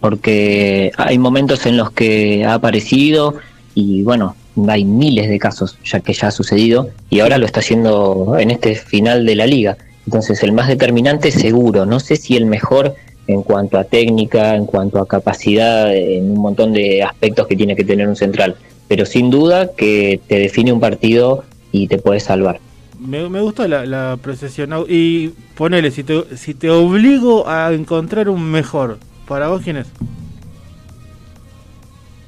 Porque 0.00 0.92
hay 0.96 1.18
momentos 1.18 1.66
en 1.66 1.76
los 1.76 1.90
que 1.92 2.44
ha 2.44 2.54
aparecido 2.54 3.36
y 3.74 4.02
bueno, 4.02 4.36
hay 4.68 4.84
miles 4.84 5.28
de 5.28 5.38
casos 5.38 5.78
ya 5.84 6.00
que 6.00 6.12
ya 6.12 6.28
ha 6.28 6.30
sucedido 6.30 6.90
y 7.10 7.20
ahora 7.20 7.38
lo 7.38 7.46
está 7.46 7.60
haciendo 7.60 8.36
en 8.38 8.50
este 8.50 8.74
final 8.74 9.24
de 9.24 9.36
la 9.36 9.46
liga. 9.46 9.76
Entonces 10.06 10.42
el 10.42 10.52
más 10.52 10.68
determinante 10.68 11.30
seguro, 11.30 11.86
no 11.86 11.98
sé 12.00 12.16
si 12.16 12.36
el 12.36 12.46
mejor 12.46 12.94
en 13.26 13.42
cuanto 13.42 13.78
a 13.78 13.84
técnica, 13.84 14.54
en 14.54 14.66
cuanto 14.66 14.98
a 15.00 15.06
capacidad, 15.08 15.94
en 15.94 16.30
un 16.32 16.38
montón 16.40 16.72
de 16.72 17.02
aspectos 17.02 17.46
que 17.46 17.56
tiene 17.56 17.74
que 17.76 17.84
tener 17.84 18.06
un 18.08 18.16
central, 18.16 18.56
pero 18.88 19.04
sin 19.06 19.30
duda 19.30 19.70
que 19.76 20.20
te 20.28 20.38
define 20.38 20.72
un 20.72 20.80
partido 20.80 21.44
y 21.72 21.88
te 21.88 21.98
puede 21.98 22.20
salvar. 22.20 22.60
me, 23.00 23.28
me 23.28 23.40
gustó 23.40 23.66
la, 23.68 23.84
la 23.84 24.12
apreciación. 24.12 24.72
Au- 24.72 24.86
Y 24.88 25.32
ponele, 25.56 25.90
si 25.90 26.02
te, 26.04 26.36
si 26.36 26.54
te 26.54 26.70
obligo 26.70 27.48
a 27.48 27.72
encontrar 27.72 28.28
un 28.28 28.42
mejor, 28.42 28.98
¿para 29.26 29.48
vos 29.48 29.60
quién 29.62 29.76
es? 29.78 29.86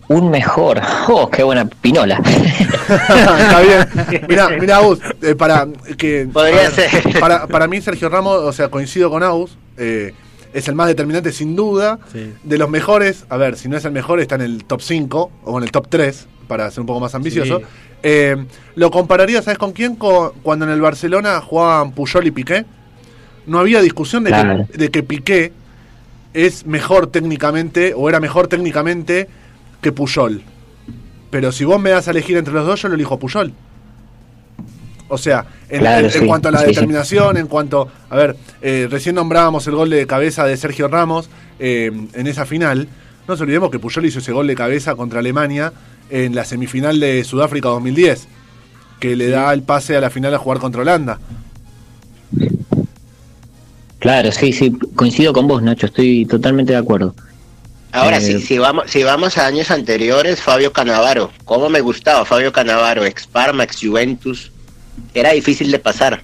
Un 0.09 0.31
mejor. 0.31 0.81
Oh, 1.11 1.29
qué 1.31 1.43
buena 1.43 1.65
pinola. 1.65 2.21
Está 2.89 3.61
bien. 3.63 4.25
Mira, 4.29 4.49
mira, 4.61 4.77
Agus, 4.77 4.99
eh, 5.23 5.35
para 5.35 5.67
que 5.97 6.29
Podría 6.31 6.67
a 6.67 6.71
ver, 6.71 6.71
ser. 6.73 7.19
Para, 7.21 7.47
para 7.47 7.67
mí 7.67 7.81
Sergio 7.81 8.09
Ramos, 8.11 8.35
o 8.43 8.53
sea, 8.53 8.69
coincido 8.69 9.09
con 9.11 9.23
Agus, 9.23 9.57
eh, 9.79 10.13
es 10.59 10.68
el 10.68 10.75
más 10.75 10.87
determinante 10.88 11.33
sin 11.33 11.57
duda. 11.57 11.99
Sí. 12.12 12.33
De 12.44 12.59
los 12.59 12.68
mejores, 12.71 13.25
a 13.29 13.37
ver, 13.37 13.57
si 13.57 13.68
no 13.68 13.77
es 13.77 13.85
el 13.85 13.92
mejor, 13.92 14.21
está 14.21 14.35
en 14.37 14.42
el 14.42 14.64
top 14.64 14.81
5 14.83 15.31
o 15.44 15.59
en 15.59 15.64
el 15.64 15.71
top 15.71 15.87
3, 15.88 16.27
para 16.47 16.71
ser 16.71 16.81
un 16.81 16.87
poco 16.87 17.01
más 17.01 17.14
ambicioso. 17.14 17.59
Sí. 17.59 17.64
Eh, 18.03 18.37
lo 18.77 18.90
compararía, 18.90 19.42
¿sabes 19.42 19.59
con 19.59 19.73
quién? 19.73 19.97
Con- 19.97 20.33
cuando 20.42 20.64
en 20.64 20.71
el 20.71 20.81
Barcelona 20.81 21.40
jugaban 21.40 21.92
Puyol 21.92 22.27
y 22.27 22.31
Piqué. 22.31 22.64
No 23.47 23.59
había 23.59 23.81
discusión 23.81 24.25
de, 24.25 24.31
Claro. 24.31 24.66
que, 24.71 24.79
de 24.79 24.90
que 24.90 25.03
Piqué 25.03 25.53
es 26.35 26.66
mejor 26.66 27.07
técnicamente, 27.09 27.94
o 27.97 28.09
era 28.09 28.21
mejor 28.21 28.47
técnicamente 28.49 29.29
que 29.81 29.90
Puyol. 29.92 30.42
Pero 31.31 31.53
si 31.53 31.64
vos 31.64 31.81
me 31.81 31.90
das 31.90 32.09
a 32.09 32.11
elegir 32.12 32.37
entre 32.37 32.55
los 32.55 32.66
dos, 32.66 32.81
yo 32.83 32.88
lo 32.88 32.94
elijo 32.94 33.14
a 33.14 33.18
Puyol. 33.18 33.53
O 35.09 35.16
sea, 35.18 35.47
en, 35.71 35.81
Claro, 35.81 36.01
en- 36.01 36.12
en 36.12 36.21
sí, 36.21 36.27
cuanto 36.27 36.49
a 36.49 36.53
la 36.53 36.59
sí, 36.59 36.64
sí. 36.66 36.71
determinación, 36.73 37.37
en 37.38 37.47
cuanto. 37.47 37.88
A 38.11 38.16
ver, 38.16 38.37
eh, 38.62 38.88
recién 38.90 39.14
nombrábamos 39.14 39.66
el 39.66 39.75
gol 39.75 39.90
de 39.90 40.07
cabeza 40.07 40.44
de 40.44 40.57
Sergio 40.57 40.88
Ramos 40.88 41.31
eh, 41.59 41.90
en 42.12 42.27
esa 42.27 42.44
final. 42.47 42.88
No 43.27 43.35
nos 43.35 43.40
olvidemos 43.40 43.71
que 43.71 43.79
Puyol 43.79 44.07
hizo 44.07 44.18
ese 44.21 44.33
gol 44.33 44.47
de 44.47 44.55
cabeza 44.55 44.94
contra 44.94 45.21
Alemania 45.21 45.73
en 46.11 46.35
la 46.35 46.44
semifinal 46.44 47.01
de 47.01 47.23
Sudáfrica 47.25 47.68
2010, 47.68 48.29
que 49.01 49.16
le 49.16 49.29
da 49.29 49.53
el 49.53 49.62
pase 49.62 49.97
a 49.97 50.01
la 50.01 50.11
final 50.11 50.35
a 50.35 50.38
jugar 50.38 50.59
contra 50.59 50.81
Holanda. 50.83 51.18
Claro, 53.99 54.31
sí, 54.31 54.53
sí, 54.53 54.73
coincido 54.94 55.33
con 55.33 55.49
vos, 55.49 55.62
Nacho, 55.62 55.87
estoy 55.87 56.25
totalmente 56.27 56.73
de 56.73 56.79
acuerdo. 56.79 57.14
Ahora, 57.90 58.18
Eh, 58.18 58.21
si, 58.21 58.40
si, 58.40 58.59
vamos, 58.59 58.85
si 58.90 59.03
vamos 59.03 59.38
a 59.38 59.47
años 59.47 59.71
anteriores, 59.71 60.40
Fabio 60.40 60.73
Canavaro. 60.73 61.31
¿Cómo 61.44 61.68
me 61.68 61.81
gustaba 61.81 62.25
Fabio 62.25 62.53
Canavaro? 62.53 63.05
Ex 63.05 63.27
Parma, 63.27 63.64
ex 63.64 63.79
Juventus. 63.83 64.53
Era 65.15 65.33
difícil 65.33 65.71
de 65.71 65.79
pasar. 65.79 66.23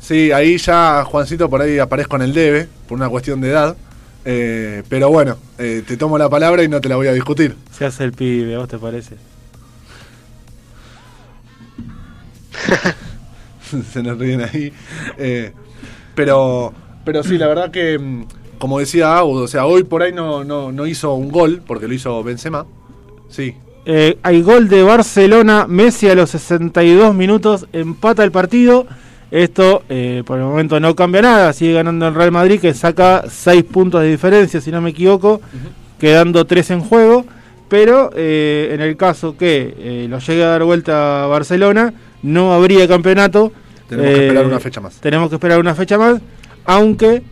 Sí, 0.00 0.32
ahí 0.32 0.58
ya 0.58 1.04
Juancito 1.04 1.48
por 1.48 1.62
ahí 1.62 1.78
aparezco 1.78 2.16
en 2.16 2.22
el 2.22 2.34
debe, 2.34 2.68
por 2.88 2.96
una 2.96 3.08
cuestión 3.08 3.40
de 3.40 3.50
edad. 3.50 3.76
Eh, 4.24 4.82
pero 4.88 5.10
bueno, 5.10 5.36
eh, 5.58 5.82
te 5.86 5.96
tomo 5.96 6.18
la 6.18 6.28
palabra 6.28 6.62
y 6.62 6.68
no 6.68 6.80
te 6.80 6.88
la 6.88 6.96
voy 6.96 7.06
a 7.08 7.12
discutir. 7.12 7.56
Se 7.70 7.84
hace 7.84 8.04
el 8.04 8.12
pibe, 8.12 8.54
¿a 8.54 8.58
vos 8.58 8.68
te 8.68 8.78
parece? 8.78 9.16
se 13.92 14.02
nos 14.02 14.18
ríen 14.18 14.42
ahí. 14.42 14.72
Eh, 15.18 15.52
pero, 16.14 16.72
pero 17.04 17.22
sí, 17.22 17.38
la 17.38 17.46
verdad 17.46 17.70
que, 17.70 17.98
mm, 17.98 18.26
como 18.58 18.78
decía 18.78 19.16
Audo, 19.16 19.44
o 19.44 19.48
sea, 19.48 19.66
hoy 19.66 19.84
por 19.84 20.02
ahí 20.02 20.12
no, 20.12 20.44
no, 20.44 20.72
no 20.72 20.86
hizo 20.86 21.14
un 21.14 21.30
gol, 21.30 21.62
porque 21.66 21.88
lo 21.88 21.94
hizo 21.94 22.22
Benzema. 22.22 22.66
Sí, 23.28 23.56
Eh, 23.84 24.16
hay 24.22 24.42
gol 24.42 24.68
de 24.68 24.82
Barcelona, 24.82 25.66
Messi 25.68 26.08
a 26.08 26.14
los 26.14 26.30
62 26.30 27.14
minutos, 27.14 27.66
empata 27.72 28.22
el 28.22 28.30
partido. 28.30 28.86
Esto 29.30 29.82
eh, 29.88 30.22
por 30.26 30.38
el 30.38 30.44
momento 30.44 30.78
no 30.78 30.94
cambia 30.94 31.22
nada, 31.22 31.52
sigue 31.52 31.72
ganando 31.72 32.06
el 32.06 32.14
Real 32.14 32.30
Madrid 32.30 32.60
que 32.60 32.74
saca 32.74 33.24
6 33.28 33.64
puntos 33.64 34.02
de 34.02 34.10
diferencia, 34.10 34.60
si 34.60 34.70
no 34.70 34.80
me 34.80 34.90
equivoco, 34.90 35.40
quedando 35.98 36.44
3 36.44 36.70
en 36.70 36.80
juego. 36.80 37.24
Pero 37.68 38.10
eh, 38.14 38.70
en 38.72 38.82
el 38.82 38.96
caso 38.98 39.36
que 39.36 40.06
lo 40.08 40.18
llegue 40.18 40.44
a 40.44 40.48
dar 40.48 40.62
vuelta 40.62 41.24
a 41.24 41.26
Barcelona, 41.26 41.94
no 42.22 42.52
habría 42.52 42.86
campeonato. 42.86 43.52
tenemos 43.88 44.14
que 44.14 44.26
esperar 44.26 44.46
una 44.46 44.60
fecha 44.60 44.80
más. 44.80 45.00
Tenemos 45.00 45.28
que 45.30 45.36
esperar 45.36 45.58
una 45.58 45.74
fecha 45.74 45.98
más, 45.98 46.20
aunque 46.66 47.22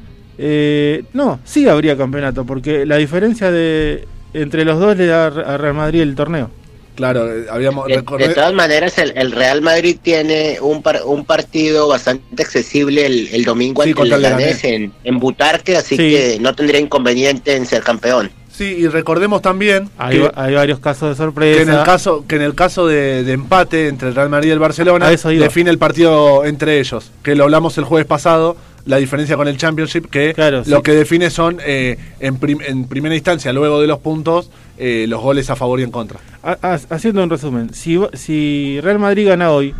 no, 1.12 1.38
sí 1.44 1.68
habría 1.68 1.96
campeonato, 1.96 2.46
porque 2.46 2.86
la 2.86 2.96
diferencia 2.96 3.50
de 3.52 4.08
entre 4.34 4.64
los 4.64 4.78
dos 4.78 4.96
le 4.96 5.06
da 5.06 5.26
a 5.26 5.56
Real 5.58 5.74
Madrid 5.74 6.00
el 6.02 6.14
torneo. 6.14 6.50
Claro, 6.96 7.32
eh, 7.32 7.46
habíamos 7.50 7.86
De, 7.86 8.02
de 8.02 8.28
todas 8.34 8.52
maneras, 8.52 8.98
el, 8.98 9.12
el 9.16 9.32
Real 9.32 9.62
Madrid 9.62 9.96
tiene 10.02 10.58
un, 10.60 10.82
par- 10.82 11.00
un 11.06 11.24
partido 11.24 11.88
bastante 11.88 12.42
accesible 12.42 13.06
el, 13.06 13.28
el 13.32 13.44
domingo 13.44 13.82
Sí, 13.84 13.90
ante 13.90 14.02
el 14.02 14.08
Leganés 14.10 14.64
en, 14.64 14.92
en 15.04 15.18
Butarque, 15.18 15.76
así 15.76 15.96
Sí. 15.96 16.10
que 16.10 16.38
no 16.40 16.54
tendría 16.54 16.80
inconveniente 16.80 17.56
en 17.56 17.64
ser 17.64 17.82
campeón. 17.82 18.30
Sí, 18.52 18.64
y 18.80 18.88
recordemos 18.88 19.40
también 19.40 19.88
Hay, 19.96 20.18
que, 20.18 20.30
hay 20.34 20.52
varios 20.54 20.80
casos 20.80 21.08
de 21.08 21.14
que 21.14 21.16
sorpresa. 21.16 21.62
en 21.62 21.70
el 21.70 21.82
caso 21.84 22.24
que 22.28 22.36
en 22.36 22.42
el 22.42 22.54
caso 22.54 22.86
de, 22.86 23.24
de 23.24 23.32
empate 23.32 23.88
entre 23.88 24.08
el 24.08 24.14
Real 24.14 24.28
Madrid 24.28 24.50
y 24.50 24.52
el 24.52 24.58
Barcelona 24.58 25.08
define 25.08 25.70
el 25.70 25.78
partido 25.78 26.44
entre 26.44 26.78
ellos, 26.80 27.10
que 27.22 27.34
lo 27.34 27.44
hablamos 27.44 27.78
el 27.78 27.84
jueves 27.84 28.06
pasado, 28.06 28.58
la 28.86 28.96
diferencia 28.96 29.36
con 29.36 29.46
el 29.48 29.56
Championship, 29.56 30.06
que 30.10 30.32
Claro, 30.34 30.62
lo 30.66 30.76
sí. 30.78 30.82
que 30.82 30.92
define 30.92 31.30
son 31.30 31.58
eh, 31.64 31.96
en, 32.20 32.36
prim- 32.36 32.60
en 32.66 32.84
primera 32.84 33.14
instancia, 33.14 33.52
luego 33.52 33.80
de 33.80 33.86
los 33.86 33.98
puntos, 33.98 34.50
eh, 34.78 35.06
los 35.08 35.20
goles 35.20 35.50
a 35.50 35.56
favor 35.56 35.80
y 35.80 35.82
en 35.82 35.90
contra. 35.90 36.18
Ha- 36.42 36.58
ha- 36.62 36.80
haciendo 36.94 37.22
un 37.22 37.30
resumen, 37.30 37.72
si, 37.74 37.98
si 38.14 38.78
Real 38.82 38.98
Madrid 38.98 39.28
gana 39.28 39.50
hoy, 39.50 39.74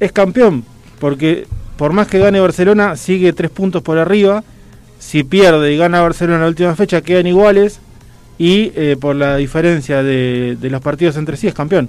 es 0.00 0.12
campeón, 0.12 0.64
porque 0.98 1.46
por 1.76 1.92
más 1.92 2.06
que 2.08 2.18
gane 2.18 2.40
Barcelona, 2.40 2.96
sigue 2.96 3.32
tres 3.32 3.50
puntos 3.50 3.82
por 3.82 3.98
arriba. 3.98 4.44
Si 4.98 5.22
pierde 5.24 5.72
y 5.72 5.76
gana 5.76 6.00
Barcelona 6.00 6.36
en 6.36 6.42
la 6.42 6.48
última 6.48 6.74
fecha, 6.76 7.02
quedan 7.02 7.26
iguales. 7.26 7.80
Y 8.38 8.72
eh, 8.74 8.96
por 9.00 9.14
la 9.16 9.36
diferencia 9.36 10.02
de, 10.02 10.56
de 10.60 10.70
los 10.70 10.80
partidos 10.80 11.16
entre 11.16 11.36
sí, 11.36 11.46
es 11.46 11.54
campeón. 11.54 11.88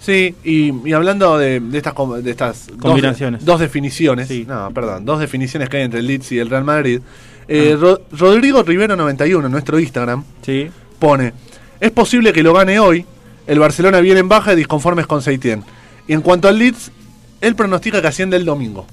Sí, 0.00 0.34
y, 0.44 0.72
y 0.88 0.92
hablando 0.92 1.36
de, 1.38 1.60
de 1.60 1.78
estas, 1.78 1.94
de 2.22 2.30
estas 2.30 2.66
dos- 2.68 2.78
Combinaciones. 2.78 3.44
Dos, 3.44 3.60
definiciones, 3.60 4.28
Sí. 4.28 4.44
no, 4.48 4.70
perdón, 4.72 5.04
dos 5.04 5.18
definiciones 5.20 5.68
que 5.68 5.78
hay 5.78 5.82
entre 5.84 6.00
el 6.00 6.06
Leeds 6.06 6.32
y 6.32 6.38
el 6.38 6.48
Real 6.50 6.64
Madrid. 6.64 7.00
eh, 7.48 7.76
Ro- 7.80 8.02
Rodrigo 8.12 8.62
Rivero 8.62 8.94
91, 8.94 9.46
en 9.46 9.52
nuestro 9.52 9.78
Instagram, 9.80 10.22
Sí. 10.42 10.70
pone, 10.98 11.32
es 11.80 11.90
posible 11.90 12.32
que 12.32 12.42
lo 12.42 12.52
gane 12.52 12.78
hoy, 12.78 13.04
el 13.46 13.58
Barcelona 13.58 14.00
viene 14.00 14.20
en 14.20 14.28
baja 14.28 14.52
y 14.52 14.56
disconformes 14.56 15.06
con 15.06 15.22
Seitien. 15.22 15.64
Y 16.06 16.12
en 16.12 16.20
cuanto 16.20 16.46
al 16.48 16.58
Leeds, 16.58 16.90
él 17.40 17.54
pronostica 17.56 18.00
que 18.02 18.08
asciende 18.08 18.36
el 18.36 18.44
domingo. 18.44 18.86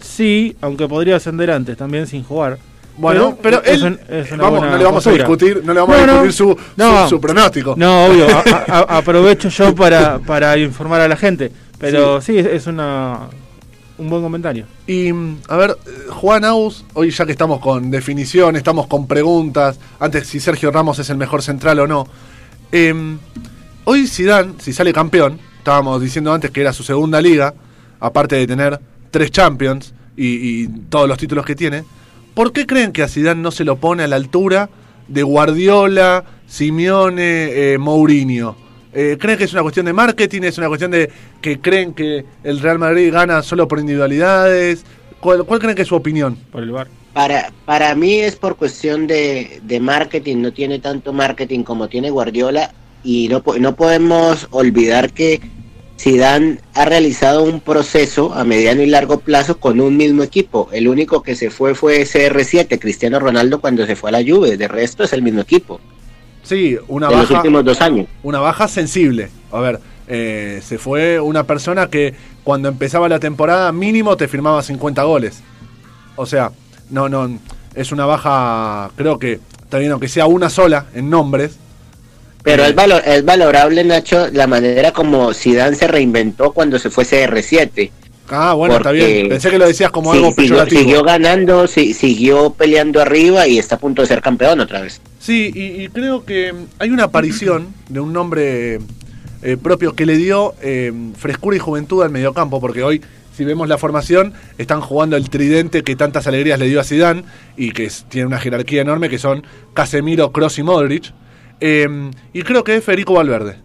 Sí, 0.00 0.56
aunque 0.60 0.86
podría 0.88 1.16
ascender 1.16 1.50
antes 1.50 1.76
también 1.76 2.06
sin 2.06 2.22
jugar. 2.24 2.58
Bueno, 2.96 3.36
pero, 3.42 3.62
él, 3.64 3.82
un- 3.84 4.00
es 4.08 4.30
una 4.32 4.44
vamos, 4.44 4.60
no 4.62 4.76
le 4.78 4.84
vamos 4.84 5.02
postura. 5.04 5.14
a 5.24 5.28
discutir, 5.28 5.62
no 5.64 5.74
le 5.74 5.80
vamos 5.80 5.96
No, 5.96 6.02
a 6.02 6.06
discutir 6.06 6.32
su, 6.32 6.56
No. 6.76 7.02
su, 7.04 7.08
su 7.10 7.20
pronóstico. 7.20 7.74
No, 7.76 8.06
obvio, 8.06 8.26
a- 8.68 8.96
aprovecho 8.98 9.48
yo 9.48 9.74
para, 9.74 10.18
para 10.20 10.56
informar 10.58 11.00
a 11.00 11.08
la 11.08 11.16
gente. 11.16 11.50
Pero 11.78 12.20
sí, 12.20 12.38
es, 12.38 12.46
es 12.46 12.66
una 12.66 13.20
un 13.96 14.10
buen 14.10 14.22
comentario. 14.22 14.66
Y 14.88 15.10
a 15.48 15.56
ver, 15.56 15.76
Juan 16.10 16.44
Aus, 16.44 16.84
hoy 16.94 17.10
ya 17.10 17.24
que 17.26 17.32
estamos 17.32 17.60
con 17.60 17.90
definición, 17.92 18.56
estamos 18.56 18.86
con 18.88 19.06
preguntas, 19.06 19.78
antes 20.00 20.26
si 20.26 20.40
Sergio 20.40 20.70
Ramos 20.72 20.98
es 20.98 21.10
el 21.10 21.16
mejor 21.16 21.42
central 21.42 21.78
o 21.80 21.86
no. 21.86 22.06
em, 22.72 23.18
hoy 23.84 24.06
Zidane, 24.08 24.54
si 24.58 24.72
sale 24.72 24.92
campeón, 24.92 25.38
estábamos 25.58 26.00
diciendo 26.00 26.32
antes 26.32 26.50
que 26.50 26.60
era 26.60 26.72
su 26.72 26.82
segunda 26.82 27.20
liga, 27.20 27.54
aparte 28.00 28.34
de 28.36 28.46
tener 28.48 28.80
tres 29.12 29.30
Champions 29.30 29.94
y, 30.16 30.26
y 30.64 30.68
todos 30.88 31.08
los 31.08 31.16
títulos 31.18 31.44
que 31.44 31.54
tiene, 31.54 31.84
¿por 32.34 32.52
qué 32.52 32.66
creen 32.66 32.92
que 32.92 33.02
a 33.02 33.08
Zidane 33.08 33.40
no 33.40 33.50
se 33.50 33.64
lo 33.64 33.76
pone 33.76 34.02
a 34.02 34.08
la 34.08 34.16
altura 34.16 34.68
de 35.08 35.22
Guardiola, 35.22 36.24
Simeone, 36.46 37.72
eh, 37.72 37.78
Mourinho? 37.78 38.56
Eh, 38.92 39.16
¿Creen 39.18 39.38
que 39.38 39.44
es 39.44 39.52
una 39.52 39.62
cuestión 39.62 39.86
de 39.86 39.92
marketing? 39.92 40.42
¿Es 40.42 40.58
una 40.58 40.68
cuestión 40.68 40.92
de 40.92 41.10
que 41.40 41.60
creen 41.60 41.94
que 41.94 42.24
el 42.44 42.60
Real 42.60 42.78
Madrid 42.78 43.12
gana 43.12 43.42
solo 43.42 43.66
por 43.66 43.80
individualidades? 43.80 44.84
¿Cuál, 45.18 45.44
cuál 45.44 45.58
creen 45.58 45.74
que 45.74 45.82
es 45.82 45.88
su 45.88 45.96
opinión? 45.96 46.36
Por 46.52 46.62
el 46.62 46.70
bar. 46.70 46.86
Para, 47.12 47.52
para 47.64 47.94
mí 47.94 48.14
es 48.14 48.36
por 48.36 48.56
cuestión 48.56 49.06
de, 49.06 49.60
de 49.62 49.80
marketing, 49.80 50.38
no 50.38 50.52
tiene 50.52 50.78
tanto 50.78 51.12
marketing 51.12 51.62
como 51.62 51.88
tiene 51.88 52.10
Guardiola 52.10 52.72
y 53.04 53.28
no, 53.28 53.42
no 53.58 53.76
podemos 53.76 54.48
olvidar 54.50 55.12
que 55.12 55.40
Zidane 55.98 56.58
ha 56.74 56.84
realizado 56.84 57.44
un 57.44 57.60
proceso 57.60 58.34
a 58.34 58.44
mediano 58.44 58.82
y 58.82 58.86
largo 58.86 59.20
plazo 59.20 59.58
con 59.58 59.80
un 59.80 59.96
mismo 59.96 60.22
equipo. 60.22 60.68
El 60.72 60.88
único 60.88 61.22
que 61.22 61.36
se 61.36 61.50
fue 61.50 61.74
fue 61.74 62.02
CR7, 62.02 62.78
Cristiano 62.78 63.20
Ronaldo 63.20 63.60
cuando 63.60 63.86
se 63.86 63.96
fue 63.96 64.10
a 64.10 64.12
la 64.12 64.22
Juve, 64.22 64.56
de 64.56 64.68
resto 64.68 65.04
es 65.04 65.12
el 65.12 65.22
mismo 65.22 65.40
equipo 65.40 65.80
Sí, 66.44 66.76
una 66.88 67.08
de 67.08 67.16
los 67.16 67.22
baja, 67.22 67.40
últimos 67.40 67.64
dos 67.64 67.80
años. 67.80 68.06
una 68.22 68.38
baja 68.38 68.68
sensible. 68.68 69.30
A 69.50 69.60
ver, 69.60 69.80
eh, 70.06 70.60
se 70.62 70.78
fue 70.78 71.18
una 71.18 71.44
persona 71.44 71.88
que 71.88 72.14
cuando 72.44 72.68
empezaba 72.68 73.08
la 73.08 73.18
temporada 73.18 73.72
mínimo 73.72 74.16
te 74.16 74.28
firmaba 74.28 74.62
50 74.62 75.02
goles. 75.04 75.42
O 76.16 76.26
sea, 76.26 76.52
no, 76.90 77.08
no, 77.08 77.38
es 77.74 77.92
una 77.92 78.04
baja, 78.04 78.90
creo 78.94 79.18
que, 79.18 79.40
está 79.62 79.78
bien, 79.78 79.92
aunque 79.92 80.08
sea 80.08 80.26
una 80.26 80.50
sola 80.50 80.86
en 80.94 81.08
nombres. 81.08 81.58
Pero 82.44 82.64
es, 82.64 82.74
valor, 82.74 83.02
es 83.04 83.24
valorable, 83.24 83.82
Nacho, 83.84 84.28
la 84.32 84.46
manera 84.46 84.92
como 84.92 85.32
Zidane 85.34 85.74
se 85.74 85.88
reinventó 85.88 86.52
cuando 86.52 86.78
se 86.78 86.90
fue 86.90 87.04
CR7. 87.04 87.90
Ah, 88.28 88.54
bueno, 88.54 88.76
está 88.76 88.90
bien. 88.92 89.28
Pensé 89.28 89.50
que 89.50 89.58
lo 89.58 89.66
decías 89.66 89.90
como 89.90 90.12
Sí, 90.12 90.18
algo 90.18 90.30
siguió, 90.30 90.48
peyorativo. 90.50 90.80
siguió 90.80 91.02
ganando, 91.02 91.66
sí, 91.66 91.92
siguió 91.94 92.50
peleando 92.54 93.00
arriba 93.00 93.46
y 93.48 93.58
está 93.58 93.74
a 93.74 93.78
punto 93.78 94.02
de 94.02 94.08
ser 94.08 94.20
campeón 94.22 94.60
otra 94.60 94.80
vez. 94.82 95.00
Sí, 95.18 95.50
y, 95.54 95.82
y 95.84 95.88
creo 95.88 96.24
que 96.24 96.54
hay 96.78 96.90
una 96.90 97.04
aparición 97.04 97.68
de 97.88 98.00
un 98.00 98.12
nombre 98.12 98.78
eh, 99.42 99.56
propio 99.62 99.94
que 99.94 100.06
le 100.06 100.16
dio 100.16 100.54
eh, 100.62 100.92
frescura 101.18 101.56
y 101.56 101.60
juventud 101.60 102.02
al 102.02 102.10
mediocampo, 102.10 102.60
porque 102.60 102.82
hoy, 102.82 103.02
si 103.36 103.44
vemos 103.44 103.68
la 103.68 103.76
formación, 103.78 104.32
están 104.58 104.80
jugando 104.80 105.16
el 105.16 105.28
tridente 105.30 105.82
que 105.82 105.96
tantas 105.96 106.26
alegrías 106.26 106.58
le 106.58 106.66
dio 106.66 106.80
a 106.80 106.84
Zidane 106.84 107.24
y 107.56 107.72
que 107.72 107.84
es- 107.86 108.04
tiene 108.08 108.26
una 108.26 108.38
jerarquía 108.38 108.82
enorme, 108.82 109.08
que 109.10 109.18
son 109.18 109.44
Casemiro, 109.74 110.30
Kroos 110.32 110.58
y 110.58 110.62
Modric. 110.62 111.12
Eh, 111.60 112.10
y 112.32 112.42
creo 112.42 112.64
que 112.64 112.76
es 112.76 112.84
Federico 112.84 113.14
Valverde. 113.14 113.56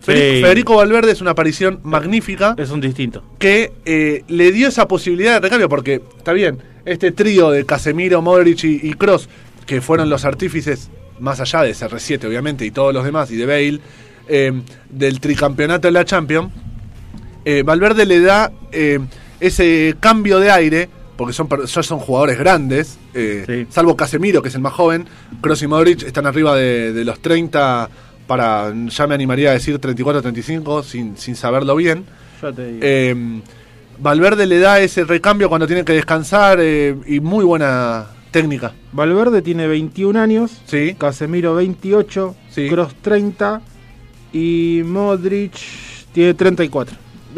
Federico, 0.00 0.34
Sí. 0.36 0.42
Federico 0.42 0.76
Valverde 0.76 1.12
es 1.12 1.20
una 1.22 1.30
aparición 1.30 1.80
magnífica 1.82 2.54
Es 2.58 2.70
un 2.70 2.80
distinto. 2.80 3.22
que 3.38 3.72
eh, 3.86 4.22
le 4.28 4.52
dio 4.52 4.68
esa 4.68 4.86
posibilidad 4.86 5.34
de 5.34 5.40
recambio, 5.40 5.68
porque 5.68 6.02
está 6.18 6.32
bien, 6.34 6.58
este 6.84 7.10
trío 7.12 7.50
de 7.50 7.64
Casemiro, 7.64 8.20
Modric 8.20 8.64
y, 8.64 8.80
y 8.82 8.92
Cross, 8.94 9.28
que 9.66 9.80
fueron 9.80 10.10
los 10.10 10.24
artífices, 10.26 10.90
más 11.20 11.40
allá 11.40 11.62
de 11.62 11.72
CR7 11.72 12.26
obviamente, 12.26 12.66
y 12.66 12.70
todos 12.70 12.92
los 12.92 13.04
demás, 13.04 13.30
y 13.30 13.36
de 13.36 13.46
Bale, 13.46 13.80
eh, 14.28 14.52
del 14.90 15.20
tricampeonato 15.20 15.88
de 15.88 15.92
la 15.92 16.04
Champions, 16.04 16.52
eh, 17.46 17.62
Valverde 17.62 18.04
le 18.04 18.20
da 18.20 18.52
eh, 18.72 18.98
ese 19.40 19.94
cambio 20.00 20.38
de 20.38 20.50
aire, 20.50 20.88
porque 21.16 21.32
son, 21.32 21.48
per- 21.48 21.66
son 21.68 21.82
son 21.84 21.98
jugadores 21.98 22.38
grandes, 22.38 22.98
eh, 23.14 23.44
Sí. 23.46 23.66
salvo 23.70 23.96
Casemiro, 23.96 24.42
que 24.42 24.48
es 24.48 24.54
el 24.54 24.60
más 24.60 24.72
joven, 24.72 25.06
Kroos 25.40 25.62
y 25.62 25.66
Modric 25.66 26.02
están 26.02 26.26
arriba 26.26 26.56
de, 26.56 26.92
de 26.92 27.04
los 27.04 27.20
30, 27.20 27.88
para, 28.26 28.72
ya 28.88 29.06
me 29.06 29.14
animaría 29.14 29.50
a 29.50 29.52
decir 29.52 29.78
34, 29.78 30.22
35, 30.22 30.82
sin, 30.82 31.16
sin 31.16 31.36
saberlo 31.36 31.76
bien. 31.76 32.04
Ya 32.42 32.52
te 32.52 32.66
digo. 32.66 32.78
Eh, 32.82 33.40
Valverde 33.98 34.46
le 34.46 34.58
da 34.58 34.80
ese 34.80 35.04
recambio 35.04 35.48
cuando 35.48 35.66
tiene 35.66 35.84
que 35.84 35.92
descansar 35.92 36.58
eh, 36.60 36.96
y 37.06 37.20
muy 37.20 37.44
buena 37.44 38.06
técnica. 38.32 38.72
Valverde 38.92 39.40
tiene 39.42 39.68
21 39.68 40.18
años, 40.18 40.50
Sí, 40.66 40.96
Casemiro 40.98 41.54
28, 41.54 42.34
Sí. 42.50 42.68
Cross 42.68 42.94
30 43.02 43.60
y 44.32 44.82
Modric 44.84 45.52
tiene 46.12 46.34
34. 46.34 46.96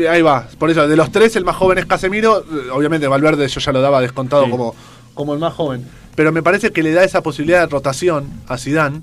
Ahí 0.08 0.22
va. 0.22 0.46
Por 0.58 0.70
eso, 0.70 0.86
de 0.88 0.96
los 0.96 1.10
tres, 1.12 1.36
el 1.36 1.44
más 1.44 1.56
joven 1.56 1.78
es 1.78 1.86
Casemiro. 1.86 2.40
Eh, 2.40 2.70
Obviamente, 2.72 3.06
Valverde 3.08 3.48
yo 3.48 3.60
ya 3.60 3.72
lo 3.72 3.80
daba 3.80 4.00
descontado 4.00 4.44
Sí. 4.44 4.50
como, 4.50 4.74
como 5.14 5.34
el 5.34 5.38
más 5.40 5.54
joven. 5.54 5.84
Pero 6.14 6.32
me 6.32 6.42
parece 6.42 6.70
que 6.70 6.82
le 6.82 6.92
da 6.92 7.04
esa 7.04 7.22
posibilidad 7.22 7.60
de 7.60 7.66
rotación 7.66 8.28
a 8.48 8.56
Zidane. 8.58 9.02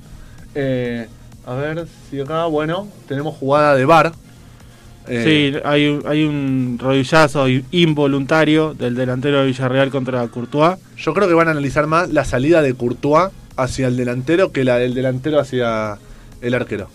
Eh, 0.55 1.07
a 1.45 1.53
ver 1.55 1.87
si 2.09 2.19
acá, 2.21 2.45
bueno, 2.45 2.87
tenemos 3.07 3.35
jugada 3.37 3.75
de 3.75 3.85
bar. 3.85 4.13
Eh, 5.07 5.51
Sí, 5.53 5.59
hay 5.65 5.87
un, 5.87 6.03
hay 6.07 6.23
un 6.23 6.77
rodillazo 6.81 7.45
involuntario 7.71 8.73
del 8.73 8.95
delantero 8.95 9.39
de 9.41 9.47
Villarreal 9.47 9.89
contra 9.91 10.25
Courtois. 10.27 10.77
Yo 10.97 11.13
creo 11.13 11.27
que 11.27 11.33
van 11.33 11.47
a 11.49 11.51
analizar 11.51 11.87
más 11.87 12.09
la 12.09 12.23
salida 12.25 12.61
de 12.61 12.73
Courtois 12.73 13.29
hacia 13.57 13.87
el 13.87 13.97
delantero 13.97 14.51
que 14.51 14.63
la 14.63 14.77
del 14.77 14.93
delantero 14.93 15.39
hacia 15.39 15.97
el 16.41 16.53
arquero. 16.53 16.87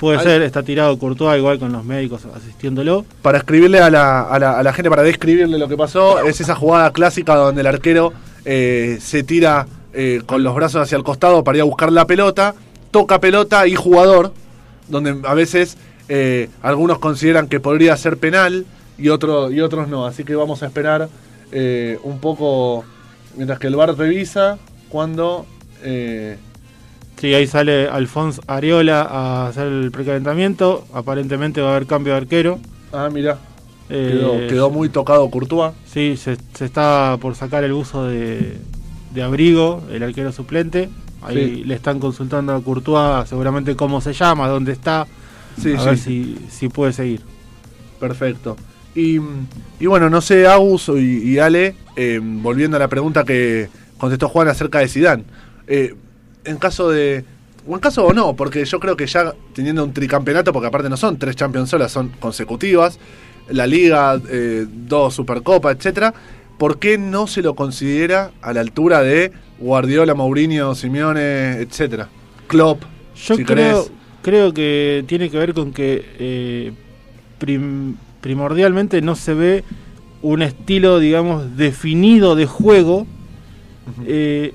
Puede 0.00 0.16
Al- 0.18 0.24
ser, 0.24 0.42
está 0.42 0.62
tirado 0.62 0.98
Courtois 0.98 1.36
igual 1.38 1.58
con 1.58 1.70
los 1.72 1.84
médicos 1.84 2.22
asistiéndolo. 2.34 3.04
para 3.20 3.36
escribirle 3.38 3.80
a 3.80 3.90
la, 3.90 4.22
a 4.22 4.38
la- 4.38 4.58
a 4.58 4.62
la 4.62 4.72
gente, 4.72 4.88
para 4.88 5.02
describirle 5.02 5.58
lo 5.58 5.68
que 5.68 5.76
pasó, 5.76 6.20
es 6.24 6.40
esa 6.40 6.54
jugada 6.54 6.90
clásica 6.92 7.34
donde 7.36 7.60
el 7.60 7.66
arquero 7.66 8.12
eh, 8.46 8.96
se 9.00 9.22
tira 9.22 9.66
eh, 9.92 10.22
con 10.24 10.42
los 10.42 10.54
brazos 10.54 10.80
hacia 10.82 10.96
el 10.96 11.04
costado 11.04 11.44
para 11.44 11.58
ir 11.58 11.62
a 11.62 11.64
buscar 11.64 11.92
la 11.92 12.06
pelota, 12.06 12.54
toca 12.90 13.20
pelota 13.20 13.66
y 13.66 13.74
jugador, 13.74 14.32
donde 14.88 15.18
a 15.22 15.34
veces 15.34 15.76
eh, 16.08 16.48
algunos 16.62 16.98
consideran 16.98 17.46
que 17.46 17.60
podría 17.60 17.94
ser 17.98 18.16
penal 18.16 18.64
y, 18.96 19.10
otro, 19.10 19.50
y 19.52 19.60
otros 19.60 19.86
no. 19.88 20.06
Así 20.06 20.24
que 20.24 20.34
vamos 20.34 20.62
a 20.62 20.66
esperar 20.66 21.08
un 22.02 22.20
poco, 22.20 22.84
mientras 23.36 23.58
que 23.58 23.66
el 23.66 23.76
VAR 23.76 23.94
revisa, 23.98 24.56
cuando... 24.88 25.44
eh, 27.20 27.28
Sí, 27.30 27.34
ahí 27.34 27.46
sale 27.46 27.88
Alfonso 27.88 28.42
Areola 28.46 29.02
a 29.02 29.48
hacer 29.48 29.66
el 29.66 29.90
precalentamiento. 29.90 30.86
Aparentemente 30.92 31.60
va 31.60 31.68
a 31.68 31.76
haber 31.76 31.86
cambio 31.86 32.12
de 32.14 32.18
arquero. 32.18 32.58
ah, 32.92 33.08
mira, 33.12 33.38
Eh, 33.92 34.10
quedó, 34.18 34.46
quedó 34.48 34.70
muy 34.70 34.88
tocado 34.88 35.28
Courtois. 35.30 35.72
Sí, 35.84 36.16
se, 36.16 36.36
se 36.54 36.64
está 36.64 37.16
por 37.20 37.34
sacar 37.34 37.64
el 37.64 37.72
uso 37.72 38.06
de, 38.06 38.56
de 39.12 39.22
abrigo, 39.22 39.82
el 39.90 40.02
arquero 40.02 40.30
suplente. 40.32 40.88
Ahí 41.22 41.36
Sí. 41.56 41.64
le 41.64 41.74
están 41.74 41.98
consultando 41.98 42.54
a 42.54 42.62
Courtois 42.62 43.28
seguramente 43.28 43.74
cómo 43.76 44.00
se 44.00 44.12
llama, 44.12 44.48
dónde 44.48 44.72
está, 44.72 45.06
Sí, 45.60 45.74
a 45.74 45.78
sí. 45.80 45.86
ver 45.86 45.98
si, 45.98 46.38
si 46.48 46.68
puede 46.68 46.92
seguir. 46.92 47.20
Perfecto. 47.98 48.56
Y, 48.94 49.18
y 49.78 49.86
bueno, 49.86 50.08
no 50.08 50.20
sé, 50.20 50.46
Agus 50.46 50.88
y, 50.88 51.32
y 51.32 51.38
Ale, 51.38 51.74
eh, 51.96 52.18
volviendo 52.22 52.76
a 52.76 52.80
la 52.80 52.88
pregunta 52.88 53.24
que 53.24 53.68
contestó 53.98 54.28
Juan 54.28 54.48
acerca 54.48 54.78
de 54.78 54.88
Sidán. 54.88 55.24
En 56.44 56.56
caso 56.58 56.90
de. 56.90 57.24
O 57.66 57.74
en 57.74 57.80
caso 57.80 58.06
o 58.06 58.12
no, 58.14 58.34
porque 58.34 58.64
yo 58.64 58.80
creo 58.80 58.96
que 58.96 59.06
ya 59.06 59.34
teniendo 59.54 59.84
un 59.84 59.92
tricampeonato, 59.92 60.52
porque 60.52 60.68
aparte 60.68 60.88
no 60.88 60.96
son 60.96 61.18
tres 61.18 61.36
Champions 61.36 61.68
solas, 61.70 61.92
son 61.92 62.08
consecutivas, 62.18 62.98
la 63.50 63.66
Liga, 63.66 64.18
eh, 64.30 64.66
dos 64.66 65.14
Supercopa, 65.14 65.70
etcétera, 65.70 66.14
¿por 66.58 66.78
qué 66.78 66.96
no 66.96 67.26
se 67.26 67.42
lo 67.42 67.54
considera 67.54 68.30
a 68.40 68.54
la 68.54 68.60
altura 68.60 69.02
de 69.02 69.32
Guardiola, 69.58 70.14
Mourinho, 70.14 70.74
Simeone, 70.74 71.58
etcétera? 71.60 72.08
Klopp, 72.46 72.82
Yo 73.26 73.36
si 73.36 73.44
creo, 73.44 73.84
querés. 73.84 73.92
creo 74.22 74.54
que 74.54 75.04
tiene 75.06 75.28
que 75.30 75.36
ver 75.36 75.52
con 75.52 75.72
que 75.72 76.02
eh, 76.18 76.72
prim- 77.38 77.96
primordialmente 78.22 79.02
no 79.02 79.14
se 79.16 79.34
ve 79.34 79.64
un 80.22 80.40
estilo, 80.40 80.98
digamos, 80.98 81.58
definido 81.58 82.36
de 82.36 82.46
juego. 82.46 83.06
Eh, 84.06 84.54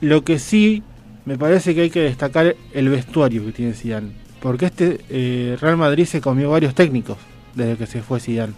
lo 0.00 0.22
que 0.22 0.38
sí 0.38 0.82
me 1.24 1.38
parece 1.38 1.74
que 1.74 1.82
hay 1.82 1.90
que 1.90 2.00
destacar 2.00 2.56
el 2.72 2.88
vestuario 2.88 3.44
que 3.44 3.52
tiene 3.52 3.74
Zidane, 3.74 4.12
porque 4.40 4.66
este 4.66 5.00
eh, 5.08 5.56
Real 5.60 5.76
Madrid 5.76 6.04
se 6.04 6.20
comió 6.20 6.50
varios 6.50 6.74
técnicos 6.74 7.18
desde 7.54 7.76
que 7.76 7.86
se 7.86 8.02
fue 8.02 8.20
Zidane. 8.20 8.54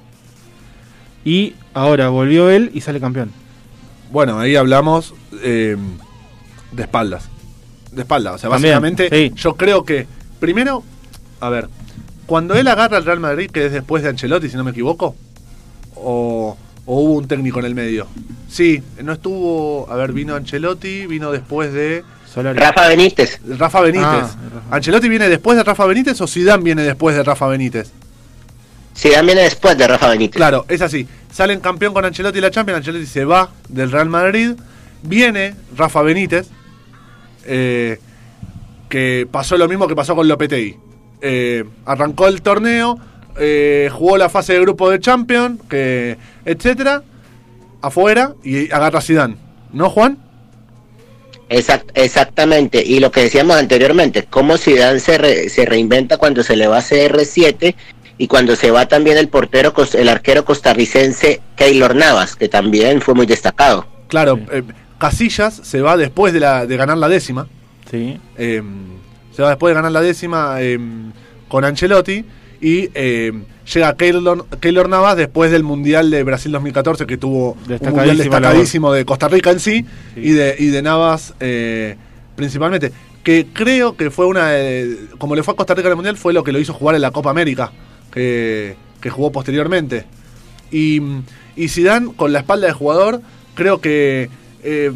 Y 1.25 1.55
ahora 1.73 2.09
volvió 2.09 2.51
él 2.51 2.71
y 2.75 2.81
sale 2.81 3.01
campeón. 3.01 3.31
Bueno, 4.11 4.39
ahí 4.39 4.57
hablamos 4.57 5.15
eh, 5.43 5.77
de 6.73 6.83
espaldas. 6.83 7.29
De 7.93 8.03
espaldas. 8.03 8.35
O 8.35 8.39
sea, 8.39 8.51
También, 8.51 8.75
básicamente, 8.75 9.09
sí. 9.11 9.33
yo 9.35 9.55
creo 9.57 9.85
que. 9.85 10.07
Primero, 10.39 10.83
a 11.41 11.49
ver, 11.49 11.69
cuando 12.27 12.55
él 12.55 12.69
agarra 12.69 12.99
al 12.99 13.05
Real 13.05 13.21
Madrid, 13.21 13.51
que 13.51 13.67
es 13.67 13.73
después 13.73 14.03
de 14.03 14.11
Ancelotti, 14.11 14.49
si 14.51 14.57
no 14.57 14.65
me 14.65 14.73
equivoco, 14.73 15.17
o, 15.95 16.57
o 16.85 17.01
hubo 17.01 17.15
un 17.15 17.27
técnico 17.27 17.61
en 17.61 17.67
el 17.67 17.75
medio. 17.75 18.07
Sí, 18.49 18.83
no 19.03 19.13
estuvo. 19.13 19.91
A 19.91 19.97
ver, 19.97 20.13
vino 20.13 20.35
Ancelotti, 20.35 21.07
vino 21.07 21.33
después 21.33 21.73
de. 21.73 22.05
Solari. 22.35 22.59
Rafa 22.59 22.89
Benítez. 22.89 23.41
Rafa 23.59 23.81
Benítez. 23.81 24.05
Ah, 24.07 24.37
Rafa. 24.55 24.77
¿Ancelotti 24.77 25.09
viene 25.09 25.29
después 25.29 25.57
de 25.57 25.63
Rafa 25.63 25.87
Benítez 25.87 26.21
o 26.21 26.27
Zidane 26.27 26.63
viene 26.65 26.83
después 26.83 27.15
de 27.15 27.23
Rafa 27.23 27.47
Benítez? 27.47 27.93
Zidane 28.97 29.27
viene 29.27 29.43
después 29.43 29.77
de 29.79 29.87
Rafa 29.87 30.09
Benítez. 30.09 30.37
Claro, 30.37 30.65
es 30.69 30.81
así. 30.83 31.07
Salen 31.33 31.61
campeón 31.61 31.95
con 31.95 32.05
Ancelotti 32.05 32.39
y 32.39 32.41
la 32.41 32.51
Champions. 32.51 32.79
Ancelotti 32.79 33.07
se 33.07 33.25
va 33.25 33.51
del 33.69 33.91
Real 33.93 34.09
Madrid. 34.09 34.53
Viene 35.03 35.55
Rafa 35.77 36.03
Benítez. 36.03 36.49
eh, 37.47 37.99
que 38.89 39.27
pasó 39.31 39.57
lo 39.57 39.69
mismo 39.69 39.87
que 39.89 39.97
pasó 39.97 40.15
con 40.15 40.27
Lopetegui. 40.29 40.77
Eh, 41.21 41.65
arrancó 41.87 42.27
el 42.29 42.43
torneo. 42.43 42.99
eh, 43.39 43.91
jugó 43.93 44.17
la 44.17 44.29
fase 44.29 44.53
de 44.55 44.61
grupo 44.61 44.91
de 44.91 45.01
Champions. 45.01 45.61
Que, 45.69 46.17
etcétera. 46.45 47.03
Afuera. 47.83 48.35
Y 48.45 48.71
agarra 48.73 49.01
a 49.01 49.03
Zidane. 49.03 49.37
¿No, 49.73 49.91
Juan? 49.91 50.19
Exact- 51.49 51.91
exactamente. 51.95 52.83
Y 52.85 53.01
lo 53.01 53.11
que 53.11 53.23
decíamos 53.23 53.57
anteriormente, 53.57 54.25
cómo 54.29 54.57
Zidane 54.57 55.01
se, 55.01 55.19
re- 55.19 55.49
se 55.49 55.65
reinventa 55.67 56.17
cuando 56.17 56.43
se 56.43 56.57
le 56.57 56.67
va 56.67 56.79
a 56.79 56.83
CR7 56.83 57.75
y 58.17 58.27
cuando 58.29 58.57
se 58.57 58.71
va 58.71 58.87
también 58.87 59.19
el 59.19 59.29
portero, 59.29 59.75
el 59.95 60.09
arquero 60.09 60.45
costarricense 60.45 61.41
Keylor 61.57 61.95
Navas, 61.95 62.37
que 62.37 62.49
también 62.49 63.01
fue 63.01 63.15
muy 63.15 63.27
destacado. 63.27 63.87
Claro, 64.09 64.37
Sí. 64.37 64.43
eh, 64.53 64.63
Casillas 64.99 65.61
se 65.63 65.81
va 65.83 65.97
después 65.97 66.33
de, 66.33 66.41
la, 66.41 66.67
de 66.67 66.77
ganar 66.77 66.97
la 66.97 67.09
décima. 67.09 67.47
Sí. 67.91 68.19
Eh, 68.39 68.63
se 69.35 69.43
va 69.43 69.51
después 69.51 69.71
de 69.73 69.75
ganar 69.75 69.93
la 69.93 70.01
décima 70.01 70.57
eh, 70.61 70.79
con 71.49 71.65
Ancelotti 71.65 72.25
y 72.67 72.89
eh, 72.95 73.33
llega 73.73 73.95
Keylor, 73.97 74.47
Keylor 74.61 74.89
Navas 74.89 75.17
después 75.17 75.51
del 75.51 75.63
Mundial 75.65 76.11
de 76.11 76.23
Brasil 76.23 76.51
2014 76.53 77.05
que 77.07 77.19
tuvo 77.19 77.53
un 77.53 77.59
Mundial 77.69 78.17
destacadísimo 78.17 78.93
de 78.93 79.05
Costa 79.05 79.29
Rica 79.29 79.51
en 79.51 79.61
sí, 79.61 79.85
Sí. 80.15 80.21
Y, 80.21 80.31
de, 80.31 80.57
y 80.59 80.67
de 80.69 80.81
Navas 80.83 81.35
eh, 81.41 81.97
principalmente. 82.37 82.91
Que 83.23 83.47
creo 83.53 83.97
que 83.97 84.11
fue 84.11 84.27
una... 84.27 84.49
de- 84.51 85.09
como 85.19 85.35
le 85.35 85.43
fue 85.43 85.53
a 85.53 85.57
Costa 85.57 85.75
Rica 85.75 85.89
en 85.89 85.93
el 85.93 85.97
Mundial 85.97 86.17
fue 86.17 86.33
lo 86.33 86.43
que 86.43 86.53
lo 86.53 86.59
hizo 86.59 86.73
jugar 86.73 86.95
en 86.95 87.03
la 87.03 87.11
Copa 87.11 87.31
América 87.31 87.71
que, 88.11 88.77
que 89.01 89.11
jugó 89.11 89.31
posteriormente. 89.31 90.05
Y, 90.71 91.01
y 91.57 91.69
Zidane, 91.69 92.13
con 92.17 92.33
la 92.33 92.39
espalda 92.41 92.67
de 92.67 92.73
jugador, 92.73 93.21
creo 93.55 93.81
que 93.81 94.29
eh, 94.63 94.91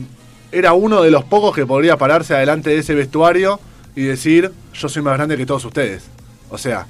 era 0.53 0.73
uno 0.73 1.03
de 1.03 1.11
los 1.11 1.25
pocos 1.25 1.55
que 1.55 1.67
podría 1.67 1.97
pararse 1.99 2.35
adelante 2.35 2.71
de 2.71 2.79
ese 2.79 2.95
vestuario 2.95 3.61
y 3.95 4.03
decir, 4.05 4.53
yo 4.75 4.89
soy 4.89 5.03
más 5.03 5.17
grande 5.19 5.37
que 5.37 5.45
todos 5.47 5.65
ustedes. 5.65 6.05
O 6.51 6.57
sea, 6.59 6.87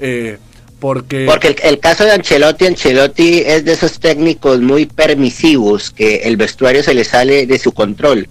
eh, 0.00 0.38
porque... 0.78 1.26
Porque 1.26 1.48
el, 1.48 1.56
el 1.62 1.78
caso 1.78 2.04
de 2.04 2.12
Ancelotti, 2.12 2.66
Ancelotti 2.66 3.40
es 3.40 3.64
de 3.64 3.72
esos 3.72 4.00
técnicos 4.00 4.60
muy 4.60 4.86
permisivos 4.86 5.90
que 5.90 6.16
el 6.24 6.36
vestuario 6.36 6.82
se 6.82 6.94
le 6.94 7.04
sale 7.04 7.46
de 7.46 7.58
su 7.58 7.72
control. 7.72 8.28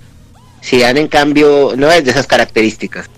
Zidane 0.64 1.00
en 1.02 1.08
cambio 1.08 1.74
no 1.78 1.92
es 1.92 2.04
de 2.04 2.12
esas 2.12 2.28
características. 2.28 3.06
Sí, 3.06 3.12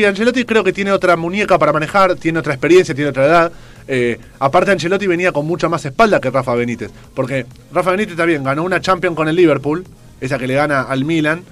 Sí, 0.00 0.04
Ancelotti 0.04 0.44
creo 0.44 0.64
que 0.64 0.72
tiene 0.72 0.90
otra 0.92 1.16
muñeca 1.16 1.58
para 1.58 1.72
manejar, 1.72 2.16
tiene 2.16 2.38
otra 2.40 2.52
experiencia, 2.52 2.94
tiene 2.94 3.10
otra 3.10 3.24
edad. 3.26 3.52
Eh, 3.86 4.18
aparte, 4.38 4.70
Ancelotti 4.72 5.06
venía 5.06 5.32
con 5.32 5.46
mucha 5.46 5.68
más 5.68 5.84
espalda 5.86 6.20
que 6.20 6.30
Rafa 6.30 6.54
Benítez. 6.54 6.90
Porque 7.14 7.46
Rafa 7.72 7.92
Benítez 7.92 8.16
también 8.16 8.42
ganó 8.44 8.64
una 8.64 8.80
Champions 8.82 9.16
con 9.16 9.28
el 9.28 9.36
Liverpool, 9.36 9.84
esa 10.20 10.38
que 10.38 10.46
le 10.46 10.54
gana 10.54 10.82
al 10.82 11.04
Milan. 11.06 11.42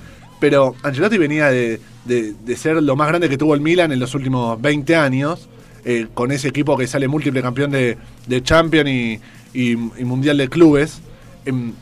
Pero 0.40 0.74
Ancelotti 0.82 1.16
venía 1.16 1.46
de, 1.50 1.80
de- 2.04 2.34
de 2.44 2.56
ser 2.56 2.82
lo 2.82 2.94
más 2.96 3.08
grande 3.08 3.28
que 3.30 3.38
tuvo 3.38 3.54
el 3.54 3.60
Milan 3.62 3.90
en 3.92 4.00
los 4.00 4.14
últimos 4.14 4.60
20 4.60 4.96
años. 4.96 5.48
Eh, 5.86 6.08
con 6.12 6.32
ese 6.32 6.48
equipo 6.48 6.76
que 6.76 6.86
sale 6.86 7.08
múltiple 7.08 7.40
campeón 7.40 7.70
de, 7.70 7.96
de 8.26 8.42
Champions 8.42 8.90
y, 8.90 9.20
y- 9.54 9.70
y 9.72 10.04
Mundial 10.04 10.36
de 10.36 10.48
Clubes. 10.48 11.00
Em, 11.46 11.72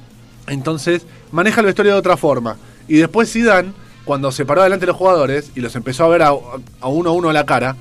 entonces, 0.46 1.06
maneja 1.32 1.60
el 1.60 1.66
vestuario 1.66 1.94
de 1.94 1.98
otra 1.98 2.16
forma. 2.16 2.56
Y 2.86 2.98
después 2.98 3.32
Zidane, 3.32 3.72
cuando 4.04 4.30
se 4.30 4.44
paró 4.44 4.62
delante 4.62 4.84
de 4.84 4.92
los 4.92 4.96
jugadores 4.96 5.50
y 5.56 5.60
los 5.60 5.74
empezó 5.74 6.04
a 6.04 6.08
ver 6.08 6.22
a, 6.22 6.28
a 6.28 6.88
uno 6.88 7.10
a 7.10 7.12
uno 7.12 7.30
a 7.30 7.32
la 7.32 7.46
cara, 7.46 7.76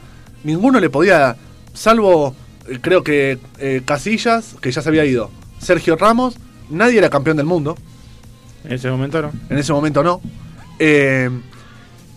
ninguno 0.45 0.79
le 0.79 0.89
podía, 0.89 1.35
salvo 1.73 2.33
eh, 2.69 2.79
creo 2.81 3.03
que 3.03 3.37
eh, 3.59 3.81
Casillas, 3.85 4.55
que 4.61 4.71
ya 4.71 4.81
se 4.81 4.87
había 4.89 5.03
ido, 5.05 5.29
Sergio 5.59 5.97
Ramos, 5.97 6.37
nadie 6.69 6.97
era 6.99 7.09
campeón 7.09 7.35
del 7.35 7.45
mundo, 7.45 7.75
En 8.63 8.71
ese 8.71 8.89
momento 8.89 9.21
no. 9.21 9.31
en 9.49 9.57
ese 9.57 9.73
momento 9.73 10.01
no. 10.03 10.21
Eh, 10.79 11.29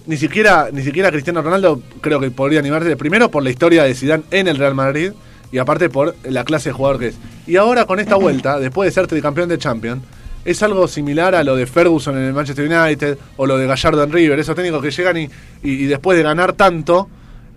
ni 0.07 0.17
siquiera, 0.17 0.69
ni 0.73 0.83
siquiera 0.83 1.11
Cristiano 1.11 1.43
Ronaldo 1.43 1.81
creo 2.01 2.21
que 2.21 2.31
podría 2.31 2.61
animarse, 2.61 2.97
primero 2.97 3.31
por 3.31 3.43
la 3.43 3.51
historia 3.51 3.85
de 3.85 3.95
Zidane 3.95 4.23
en 4.31 4.49
el 4.49 4.57
Real 4.57 4.75
Madrid 4.75 5.13
y 5.53 5.59
aparte 5.59 5.89
por 5.89 6.15
la 6.25 6.45
clase 6.45 6.69
de 6.71 6.73
jugador 6.75 6.99
que 7.01 7.09
es. 7.09 7.17
Y 7.47 7.57
ahora 7.57 7.85
con 7.87 7.99
esta 8.01 8.17
vuelta, 8.17 8.59
después 8.59 8.87
de 8.89 8.93
ser 8.93 9.07
tricampeón 9.07 9.49
de 9.49 9.59
Champions, 9.59 10.03
es 10.45 10.63
algo 10.63 10.87
similar 10.87 11.35
a 11.35 11.43
lo 11.43 11.57
de 11.57 11.67
Ferguson 11.67 12.17
en 12.17 12.25
el 12.25 12.33
Manchester 12.33 12.69
United 12.71 13.19
o 13.37 13.47
lo 13.47 13.57
de 13.59 13.67
Gallardo 13.67 14.03
en 14.05 14.13
River, 14.13 14.39
esos 14.39 14.55
técnicos 14.55 14.81
que 14.83 14.91
llegan 14.93 15.17
y, 15.17 15.23
y- 15.25 15.31
y 15.63 15.87
después 15.87 16.17
de 16.17 16.23
ganar 16.23 16.53
tanto, 16.53 17.09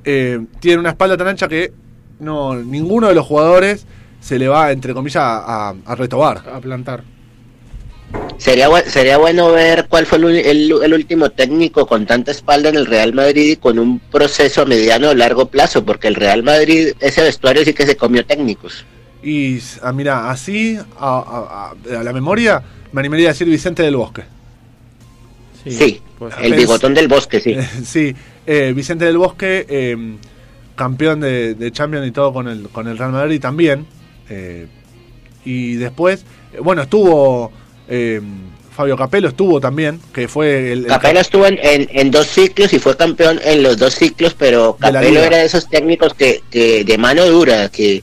eh, 0.04 0.40
tienen 0.60 0.80
una 0.80 0.90
espalda 0.90 1.16
tan 1.18 1.28
ancha 1.28 1.48
que 1.48 1.72
no 2.20 2.56
ninguno 2.56 3.08
de 3.08 3.16
los 3.16 3.26
jugadores 3.26 3.86
se 4.20 4.40
le 4.40 4.48
va, 4.48 4.72
entre 4.72 4.94
comillas, 4.94 5.22
a, 5.24 5.74
a- 5.86 5.96
retobar. 5.96 6.44
A 6.52 6.60
plantar. 6.60 7.04
Sería, 8.38 8.69
sería 8.88 9.17
bueno 9.17 9.52
ver 9.52 9.88
cuál 9.89 10.06
fue 10.06 10.17
el, 10.17 10.26
el- 10.38 10.74
el 10.84 10.93
último 10.93 11.30
técnico 11.30 11.86
con 11.86 12.06
tanta 12.06 12.32
espalda 12.32 12.69
en 12.69 12.76
el 12.78 12.86
Real 12.86 13.13
Madrid 13.13 13.52
y 13.52 13.56
con 13.58 13.78
un 13.78 14.00
proceso 14.00 14.62
a 14.62 14.65
mediano 14.65 15.10
o 15.10 15.13
largo 15.13 15.48
plazo, 15.50 15.84
porque 15.84 16.08
el 16.08 16.15
Real 16.15 16.41
Madrid, 16.43 16.93
ese 17.02 17.22
vestuario 17.22 17.65
sí 17.65 17.74
que 17.74 17.86
se 17.86 17.98
comió 17.98 18.26
técnicos. 18.26 18.86
Y 19.22 19.60
ah, 19.84 19.91
mira, 19.91 20.32
así 20.32 20.78
a, 20.98 21.17
a- 21.19 21.76
a- 21.95 22.00
a 22.00 22.04
la 22.04 22.13
memoria 22.13 22.63
me 22.93 23.02
animaría 23.02 23.28
a 23.30 23.32
decir 23.34 23.48
Vicente 23.48 23.84
del 23.84 23.98
Bosque. 23.98 24.24
Sí, 25.67 26.02
pues, 26.17 26.34
el 26.41 26.54
bigotón 26.54 26.93
del 26.93 27.08
bosque, 27.10 27.39
sí. 27.41 27.56
sí, 27.84 28.15
eh, 28.48 28.72
Vicente 28.76 29.04
del 29.06 29.17
Bosque, 29.17 29.65
eh, 29.69 29.98
campeón 30.76 31.19
de, 31.19 31.54
de 31.56 31.72
Champions 31.74 32.08
y 32.08 32.12
todo 32.12 32.32
con 32.32 32.48
el, 32.48 32.69
con 32.69 32.88
el 32.88 32.98
Real 32.98 33.12
Madrid 33.12 33.41
también. 33.41 33.86
eh, 34.30 34.67
y 35.45 35.76
después, 35.76 36.24
eh, 36.54 36.60
bueno, 36.62 36.82
estuvo 36.84 37.52
eh, 37.89 38.21
Fabio 38.75 38.95
Capello, 38.95 39.28
estuvo 39.28 39.60
también, 39.60 39.99
que 40.13 40.28
fue 40.30 40.71
el... 40.71 40.80
el- 40.84 40.88
Capello 40.88 41.19
estuvo 41.19 41.45
en, 41.45 41.60
en- 41.62 41.89
en 41.91 42.12
dos 42.12 42.28
ciclos 42.28 42.71
y 42.71 42.80
fue 42.80 42.95
campeón 42.95 43.39
en 43.43 43.62
los 43.62 43.78
dos 43.78 43.93
ciclos, 43.95 44.34
pero 44.38 44.78
Capello 44.80 45.21
era 45.21 45.38
de 45.38 45.45
esos 45.45 45.67
técnicos 45.69 46.13
que, 46.13 46.41
que 46.49 46.86
de 46.86 46.97
mano 46.97 47.25
dura, 47.25 47.67
que 47.69 48.02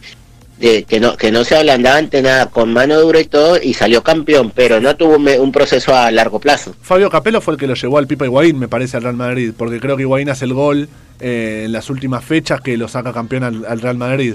de, 0.58 0.84
que 0.84 1.00
no 1.00 1.16
que 1.18 1.30
no 1.30 1.44
se 1.44 1.54
ablandaba 1.56 1.96
ante 1.98 2.20
nada, 2.22 2.50
con 2.50 2.72
mano 2.72 2.98
dura 3.00 3.20
y 3.20 3.24
todo, 3.26 3.58
y 3.62 3.72
salió 3.74 4.02
campeón, 4.02 4.52
pero 4.54 4.80
no 4.80 4.96
tuvo 4.96 5.16
un, 5.16 5.26
un 5.28 5.52
proceso 5.52 5.94
a 5.94 6.10
largo 6.10 6.40
plazo. 6.40 6.74
Fabio 6.82 7.08
Capello 7.10 7.40
fue 7.40 7.54
el 7.54 7.60
que 7.60 7.66
lo 7.66 7.74
llevó 7.74 7.96
al 7.98 8.06
Pipa 8.06 8.24
Higuaín, 8.26 8.58
me 8.58 8.68
parece, 8.68 8.96
al 8.98 9.02
Real 9.04 9.16
Madrid, 9.16 9.52
porque 9.56 9.80
creo 9.80 9.96
que 9.96 10.02
Higuaín 10.02 10.28
hace 10.30 10.44
el 10.46 10.52
gol 10.54 10.88
eh, 11.20 11.62
en 11.66 11.72
las 11.72 11.88
últimas 11.90 12.22
fechas 12.24 12.60
que 12.60 12.76
lo 12.76 12.88
saca 12.88 13.12
campeón 13.14 13.44
al, 13.44 13.64
al 13.66 13.80
Real 13.80 13.96
Madrid. 13.96 14.34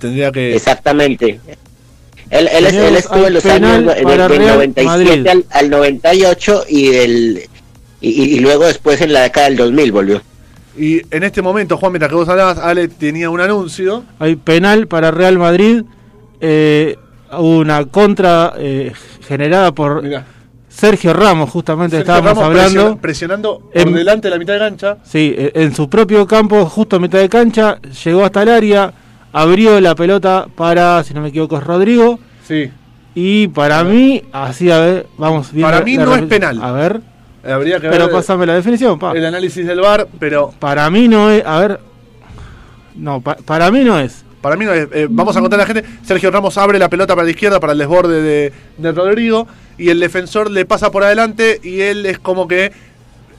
Tendría 0.00 0.32
que... 0.32 0.54
Exactamente. 0.56 1.40
Él, 2.30 2.48
él, 2.52 2.66
él 2.66 2.96
estuvo 2.96 3.26
en 3.26 3.34
los 3.34 3.46
años 3.46 3.84
del 3.84 4.04
Real 4.04 4.28
97 4.56 4.84
Madrid. 4.84 5.26
al, 5.28 5.44
al 5.50 5.70
98 5.70 6.64
y, 6.68 6.88
del, 6.88 7.42
y, 8.00 8.08
y- 8.10 8.34
y 8.36 8.40
luego 8.40 8.64
después 8.64 9.00
en 9.00 9.12
la 9.12 9.22
década 9.22 9.46
del 9.48 9.56
2000 9.56 9.92
volvió. 9.92 10.22
Y 10.76 11.00
en 11.14 11.22
este 11.22 11.40
momento, 11.40 11.76
Juan, 11.78 11.92
mientras 11.92 12.10
que 12.10 12.16
vos 12.16 12.28
hablabas, 12.28 12.58
Ale 12.58 12.88
tenía 12.88 13.30
un 13.30 13.40
anuncio. 13.40 14.04
Hay 14.18 14.36
penal 14.36 14.86
para 14.88 15.10
Real 15.10 15.38
Madrid. 15.38 15.82
eh, 16.40 16.96
hubo 17.32 17.58
una 17.58 17.84
contra 17.86 18.52
eh, 18.58 18.92
generada 19.26 19.72
por 19.72 20.02
Mirá, 20.02 20.26
Sergio 20.68 21.12
Ramos, 21.14 21.48
justamente 21.50 21.96
Sergio 21.96 22.12
estábamos 22.14 22.30
Ramos 22.38 22.44
hablando. 22.44 23.00
presiona- 23.00 23.00
presionando 23.00 23.58
por 23.72 23.82
En- 23.88 23.94
delante 23.94 24.26
de 24.28 24.30
la 24.34 24.38
mitad 24.38 24.52
de 24.52 24.58
cancha. 24.58 24.98
Sí, 25.04 25.34
eh, 25.36 25.52
en 25.54 25.74
su 25.74 25.88
propio 25.88 26.26
campo, 26.26 26.66
justo 26.66 26.96
a 26.96 26.98
mitad 26.98 27.18
de 27.20 27.28
cancha, 27.30 27.78
llegó 28.04 28.24
hasta 28.24 28.42
el 28.42 28.48
área, 28.50 28.92
abrió 29.40 29.80
la 29.80 29.94
pelota 29.94 30.46
para, 30.54 31.02
si 31.04 31.12
no 31.14 31.20
me 31.20 31.28
equivoco, 31.28 31.56
es 31.58 31.64
Rodrigo. 31.64 32.18
Sí. 32.46 32.70
Y 33.14 33.48
para 33.48 33.82
mí, 33.84 34.22
así 34.32 34.70
a 34.70 34.78
ver, 34.80 35.06
vamos 35.18 35.52
viendo 35.52 35.70
Para 35.70 35.84
mí 35.84 35.96
no 35.96 36.14
es 36.14 36.22
penal. 36.24 36.60
A 36.62 36.72
ver, 36.72 37.00
Habría 37.44 37.80
que 37.80 37.88
pero 37.88 38.06
ver 38.06 38.14
pásame 38.14 38.44
la 38.46 38.54
definición, 38.54 38.98
pa. 38.98 39.12
el 39.12 39.24
análisis 39.24 39.66
del 39.66 39.80
VAR, 39.80 40.06
pero 40.18 40.52
Para 40.58 40.88
mí 40.90 41.06
no 41.08 41.30
es, 41.30 41.44
a 41.46 41.58
ver. 41.60 41.80
No, 42.94 43.20
pa- 43.20 43.36
para 43.44 43.70
mí 43.70 43.84
no 43.84 43.98
es. 43.98 44.24
para 44.40 44.56
mí 44.56 44.64
no 44.64 44.72
es. 44.72 44.88
eh, 44.92 45.06
vamos 45.10 45.36
a 45.36 45.40
contar 45.40 45.60
a 45.60 45.62
la 45.62 45.66
gente. 45.66 45.84
Sergio 46.04 46.30
Ramos 46.30 46.56
abre 46.58 46.78
la 46.78 46.88
pelota 46.88 47.14
para 47.14 47.24
la 47.24 47.30
izquierda, 47.30 47.60
para 47.60 47.72
el 47.72 47.78
desborde 47.78 48.22
de, 48.22 48.52
de 48.78 48.92
Rodrigo. 48.92 49.46
Y 49.78 49.90
el 49.90 50.00
defensor 50.00 50.50
le 50.50 50.64
pasa 50.64 50.90
por 50.90 51.04
adelante. 51.04 51.60
Y 51.62 51.80
él 51.82 52.06
es 52.06 52.18
como 52.18 52.48
que 52.48 52.72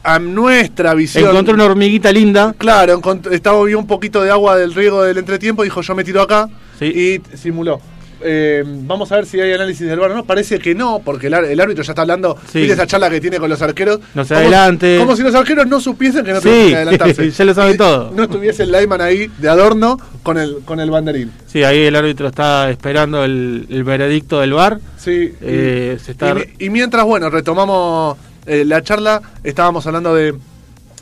a 0.08 0.20
nuestra 0.20 0.93
visión. 0.93 1.30
Encontró 1.30 1.54
una 1.54 1.65
hormiguita 1.65 2.12
linda. 2.13 2.56
Claro, 2.58 3.02
estaba 3.30 3.62
vio 3.65 3.78
un 3.78 3.88
poquito 3.88 4.24
de 4.24 4.32
agua 4.32 4.56
del 4.56 4.74
riego 4.74 5.04
del 5.04 5.17
entretiempo, 5.17 5.63
dijo 5.63 5.82
yo 5.82 5.96
me 5.96 6.04
tiro 6.06 6.22
acá 6.22 6.48
Sí. 6.80 6.86
y 7.34 7.38
simuló. 7.38 7.82
Eh, 8.20 8.63
vamos 8.65 9.12
a 9.12 9.15
ver 9.17 9.28
si 9.28 9.39
hay 9.39 9.52
análisis 9.54 9.86
del 9.88 10.00
VAR 10.00 10.10
o 10.12 10.15
no. 10.15 10.24
Parece 10.26 10.58
que 10.58 10.74
no, 10.74 11.02
porque 11.06 11.28
el, 11.28 11.34
árbitro 11.36 11.84
ya 11.84 11.91
está 11.91 12.02
hablando. 12.02 12.36
Sí. 12.52 12.60
¿Viste 12.60 12.74
esa 12.74 12.88
charla 12.88 13.12
que 13.12 13.22
tiene 13.22 13.38
con 13.38 13.48
los 13.50 13.62
arqueros? 13.62 14.00
No 14.15 14.24
se 14.24 14.34
Como- 14.34 14.48
adelante. 14.48 14.98
Como 14.98 15.15
si 15.15 15.22
los 15.22 15.36
arqueros 15.36 15.67
no 15.67 15.80
supiesen 15.80 16.26
que 16.26 16.32
no 16.32 16.41
Sí, 16.41 16.48
tenían 16.50 16.67
que 16.70 16.76
adelantarse. 16.78 17.30
ya 17.38 17.46
lo 17.46 17.54
saben 17.54 17.76
Y 17.76 17.78
todo. 17.78 18.12
No 18.15 18.24
estuviese 18.24 18.63
el 18.63 18.72
Lyman 18.72 19.02
ahí 19.02 19.30
de 19.38 19.50
adorno 19.50 20.00
con 20.24 20.39
el, 20.39 20.60
con 20.65 20.80
el 20.80 20.89
banderín. 20.89 21.32
Sí, 21.46 21.63
ahí 21.63 21.84
el 21.84 21.96
árbitro 21.96 22.28
está 22.28 22.72
esperando 22.72 23.24
el, 23.24 23.67
el 23.70 23.84
veredicto 23.84 24.39
del 24.39 24.54
VAR. 24.54 24.80
Sí. 24.98 25.12
y- 25.12 25.36
Eh, 25.41 25.98
se 26.04 26.13
está- 26.13 26.32
y, 26.32 26.34
mi- 26.34 26.65
y 26.65 26.70
mientras, 26.72 27.06
bueno, 27.06 27.30
retomamos 27.30 28.17
eh, 28.48 28.66
la 28.66 28.82
charla, 28.82 29.22
estábamos 29.44 29.86
hablando 29.86 30.16
de, 30.16 30.34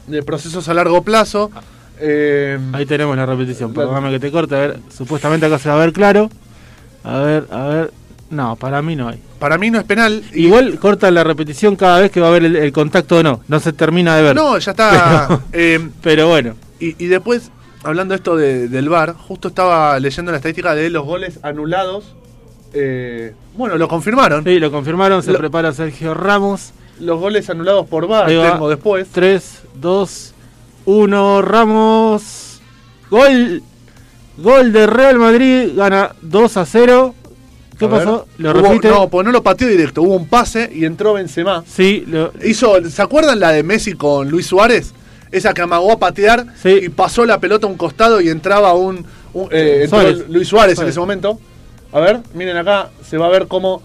de 0.07 0.23
procesos 0.23 0.67
a 0.67 0.73
largo 0.73 1.01
plazo. 1.03 1.51
Eh, 1.99 2.59
Ahí 2.73 2.85
tenemos 2.85 3.15
la 3.15 3.25
repetición. 3.25 3.73
Perdóname 3.73 4.11
que 4.11 4.19
te 4.19 4.31
corte. 4.31 4.55
A 4.55 4.59
ver, 4.59 4.79
supuestamente 4.95 5.45
acá 5.45 5.57
se 5.59 5.69
va 5.69 5.75
a 5.75 5.79
ver 5.79 5.93
claro. 5.93 6.29
A 7.03 7.19
ver, 7.19 7.47
a 7.51 7.63
ver. 7.67 7.91
No, 8.29 8.55
para 8.55 8.81
mí 8.81 8.95
no 8.95 9.07
hay. 9.07 9.21
para 9.39 9.57
mí 9.57 9.69
no 9.69 9.77
es 9.79 9.85
penal. 9.85 10.23
y- 10.33 10.45
Igual 10.47 10.77
cortan 10.79 11.13
la 11.13 11.23
repetición 11.23 11.75
cada 11.75 11.99
vez 12.01 12.11
que 12.11 12.19
va 12.19 12.27
a 12.27 12.29
haber 12.31 12.43
el, 12.45 12.55
el 12.55 12.73
contacto 12.73 13.17
o 13.17 13.23
no. 13.23 13.41
No 13.47 13.59
se 13.59 13.71
termina 13.71 14.15
de 14.17 14.23
ver. 14.23 14.35
No, 14.35 14.57
ya 14.57 14.71
está. 14.71 15.27
Pero- 15.27 15.43
eh, 15.53 15.89
Pero 16.01 16.27
bueno. 16.27 16.55
y, 16.79 17.01
y 17.01 17.07
después, 17.07 17.51
hablando 17.83 18.15
esto 18.15 18.35
de- 18.35 18.67
del 18.67 18.89
VAR, 18.89 19.13
justo 19.13 19.47
estaba 19.49 19.97
leyendo 19.99 20.31
la 20.31 20.37
estadística 20.37 20.73
de 20.73 20.89
los 20.89 21.05
goles 21.05 21.39
anulados. 21.43 22.15
Eh, 22.73 23.33
bueno, 23.55 23.77
lo 23.77 23.87
confirmaron. 23.87 24.43
Sí, 24.43 24.59
lo 24.59 24.71
confirmaron. 24.71 25.21
Se 25.23 25.31
Lo- 25.31 25.37
prepara 25.39 25.71
Sergio 25.71 26.13
Ramos. 26.13 26.73
Los 26.99 27.19
goles 27.19 27.49
anulados 27.49 27.87
por 27.87 28.07
VAR, 28.07 28.27
tengo 28.27 28.69
después. 28.69 29.07
3, 29.11 29.61
2, 29.75 30.33
1. 30.85 31.41
Ramos. 31.41 32.59
Gol. 33.09 33.61
Gol 34.37 34.71
de 34.73 34.87
Real 34.87 35.17
Madrid. 35.17 35.69
Gana 35.75 36.15
2 36.21 36.57
a 36.57 36.65
0. 36.65 37.15
¿Qué 37.77 37.85
A 37.85 37.87
ver. 37.89 37.99
pasó? 37.99 38.27
¿Lo 38.37 38.51
Hubo- 38.51 38.61
repite? 38.61 38.87
No, 38.89 39.09
pues 39.09 39.25
no 39.25 39.31
lo 39.31 39.43
pateó 39.43 39.67
directo. 39.67 40.01
Hubo 40.01 40.15
un 40.15 40.27
pase 40.27 40.69
y 40.73 40.85
entró 40.85 41.13
Benzema. 41.13 41.63
Sí, 41.67 42.05
lo- 42.07 42.31
Hizo, 42.43 42.81
¿Se 42.89 43.01
acuerdan 43.01 43.39
la 43.41 43.51
de 43.51 43.63
Messi 43.63 43.93
con 43.93 44.29
Luis 44.29 44.45
Suárez? 44.47 44.93
Esa 45.31 45.53
que 45.53 45.61
amagó 45.61 45.91
a 45.91 45.99
patear 45.99 46.45
Sí. 46.61 46.69
y 46.83 46.89
pasó 46.89 47.25
la 47.25 47.39
pelota 47.41 47.67
a 47.67 47.69
un 47.69 47.75
costado 47.75 48.21
y 48.21 48.29
entraba 48.29 48.73
un, 48.73 49.05
un- 49.33 49.49
eh, 49.51 49.81
entró. 49.83 50.01
Luis 50.29 50.47
Suárez, 50.47 50.79
en 50.79 50.87
ese 50.87 50.99
momento. 50.99 51.37
A 51.91 51.99
ver, 51.99 52.21
miren 52.33 52.55
acá, 52.55 52.89
se 53.05 53.17
va 53.17 53.25
a 53.25 53.29
ver 53.29 53.47
cómo. 53.47 53.81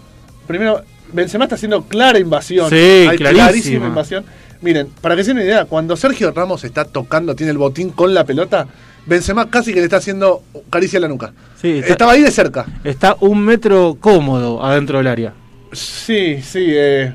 Primero, 0.47 0.81
Benzema 1.13 1.45
está 1.45 1.55
haciendo 1.55 1.83
clara 1.83 2.19
invasión. 2.19 2.69
Sí, 2.69 2.75
Hay 2.75 3.17
clarísima. 3.17 3.31
clarísima 3.47 3.87
invasión. 3.87 4.25
Miren, 4.61 4.87
para 5.01 5.15
que 5.15 5.23
se 5.23 5.29
den 5.29 5.37
una 5.37 5.45
idea, 5.45 5.65
cuando 5.65 5.95
Sergio 5.97 6.31
Ramos 6.31 6.63
está 6.63 6.85
tocando, 6.85 7.35
tiene 7.35 7.51
el 7.51 7.57
botín 7.57 7.89
con 7.89 8.13
la 8.13 8.25
pelota, 8.25 8.67
Benzema 9.05 9.49
casi 9.49 9.73
que 9.73 9.79
le 9.79 9.85
está 9.85 9.97
haciendo 9.97 10.43
caricia 10.69 10.99
a 10.99 11.01
la 11.01 11.07
nuca. 11.07 11.33
Sí, 11.59 11.79
está- 11.79 11.91
Estaba 11.93 12.11
ahí 12.11 12.21
de 12.21 12.29
cerca. 12.31 12.65
está 12.83 13.15
un 13.21 13.43
metro 13.43 13.97
cómodo 13.99 14.63
adentro 14.63 14.99
del 14.99 15.07
área. 15.07 15.33
Sí, 15.71 16.41
sí. 16.43 16.65
eh, 16.67 17.13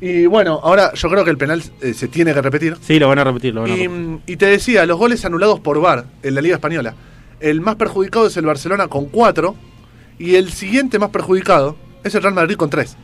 y 0.00 0.26
bueno, 0.26 0.60
ahora 0.62 0.92
yo 0.94 1.08
creo 1.08 1.24
que 1.24 1.30
el 1.30 1.38
penal 1.38 1.62
eh, 1.80 1.94
se 1.94 2.08
tiene 2.08 2.32
que 2.34 2.42
repetir. 2.42 2.76
Sí, 2.80 2.98
lo 2.98 3.08
van 3.08 3.18
a 3.18 3.24
repetir. 3.24 3.54
Lo 3.54 3.62
van 3.62 3.70
a 3.72 3.74
Y, 3.76 3.86
repetir. 3.88 4.18
y 4.26 4.36
te 4.36 4.46
decía, 4.46 4.84
los 4.86 4.98
goles 4.98 5.24
anulados 5.24 5.58
por 5.60 5.80
VAR 5.80 6.04
en 6.22 6.34
la 6.34 6.40
Liga 6.42 6.54
Española. 6.56 6.94
El 7.40 7.60
más 7.60 7.74
perjudicado 7.76 8.26
es 8.28 8.36
el 8.36 8.44
Barcelona 8.46 8.86
con 8.88 9.06
4 9.06 9.56
y 10.18 10.36
el 10.36 10.52
siguiente 10.52 10.98
más 11.00 11.10
perjudicado 11.10 11.76
es 12.04 12.14
el 12.14 12.22
Real 12.22 12.34
Madrid 12.34 12.56
con 12.56 12.70
3. 12.70 12.96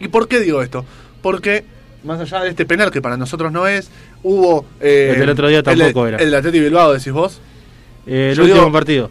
¿Y 0.00 0.08
por 0.08 0.28
qué 0.28 0.40
digo 0.40 0.62
esto? 0.62 0.84
Porque 1.22 1.64
más 2.04 2.20
allá 2.20 2.42
de 2.42 2.50
este 2.50 2.64
penal 2.66 2.90
que 2.90 3.02
para 3.02 3.16
nosotros 3.16 3.50
no 3.52 3.66
es, 3.66 3.90
hubo... 4.22 4.64
eh, 4.80 5.10
El 5.14 5.20
del 5.20 5.30
otro 5.30 5.48
día 5.48 5.62
tampoco 5.62 6.06
el, 6.06 6.14
era. 6.14 6.22
El 6.22 6.34
Atleti 6.34 6.60
Bilbao, 6.60 6.92
decís 6.92 7.12
vos. 7.12 7.40
Eh, 8.06 8.28
el 8.30 8.36
Yo 8.36 8.42
último 8.44 8.60
digo- 8.60 8.72
partido. 8.72 9.10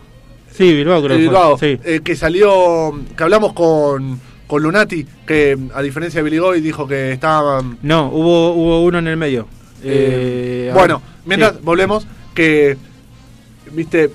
Sí, 0.51 0.73
Bilbao 0.73 1.03
creo 1.03 1.17
El 1.17 1.23
que 1.23 1.29
fue. 1.29 1.33
Bilbao, 1.33 1.57
Sí. 1.57 1.79
eh, 1.83 1.99
que 2.03 2.15
salió, 2.15 2.93
que 3.17 3.23
hablamos 3.23 3.51
con, 3.53 4.21
con 4.47 4.63
Lunati, 4.63 5.05
que 5.27 5.57
a 5.73 5.81
diferencia 5.81 6.19
de 6.19 6.23
Billy 6.23 6.37
Goy 6.37 6.61
dijo 6.61 6.87
que 6.87 7.11
estaban... 7.11 7.77
No, 7.81 8.07
hubo, 8.09 8.53
hubo 8.53 8.83
uno 8.85 8.99
en 8.99 9.07
el 9.09 9.17
medio. 9.17 9.47
eh, 9.83 10.71
bueno, 10.73 11.01
mientras 11.25 11.53
sí. 11.55 11.59
volvemos, 11.61 12.07
que, 12.33 12.77
viste, 13.73 14.09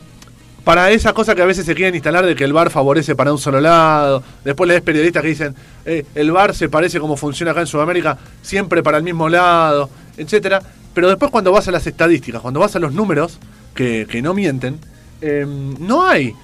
para 0.64 0.90
esa 0.90 1.12
cosa 1.12 1.34
que 1.34 1.42
a 1.42 1.46
veces 1.46 1.64
se 1.66 1.74
quieren 1.74 1.94
instalar 1.94 2.26
de 2.26 2.34
que 2.34 2.44
el 2.44 2.52
bar 2.52 2.70
favorece 2.70 3.14
para 3.14 3.32
un 3.32 3.38
solo 3.38 3.60
lado, 3.60 4.22
después 4.44 4.68
lees 4.68 4.82
periodistas 4.82 5.22
que 5.22 5.28
dicen, 5.28 5.54
eh, 5.84 6.04
el 6.14 6.30
bar 6.32 6.54
se 6.54 6.68
parece 6.68 7.00
como 7.00 7.16
funciona 7.16 7.52
acá 7.52 7.60
en 7.60 7.66
Sudamérica, 7.66 8.18
siempre 8.42 8.82
para 8.82 8.98
el 8.98 9.04
mismo 9.04 9.28
lado, 9.28 9.88
etcétera 10.16 10.60
Pero 10.92 11.08
después 11.08 11.30
cuando 11.30 11.52
vas 11.52 11.68
a 11.68 11.70
las 11.70 11.86
estadísticas, 11.86 12.40
cuando 12.42 12.60
vas 12.60 12.76
a 12.76 12.78
los 12.78 12.92
números, 12.92 13.38
que, 13.74 14.06
que 14.10 14.20
no 14.20 14.34
mienten, 14.34 14.78
eh, 15.20 15.46
no 15.46 16.06
hay 16.06 16.34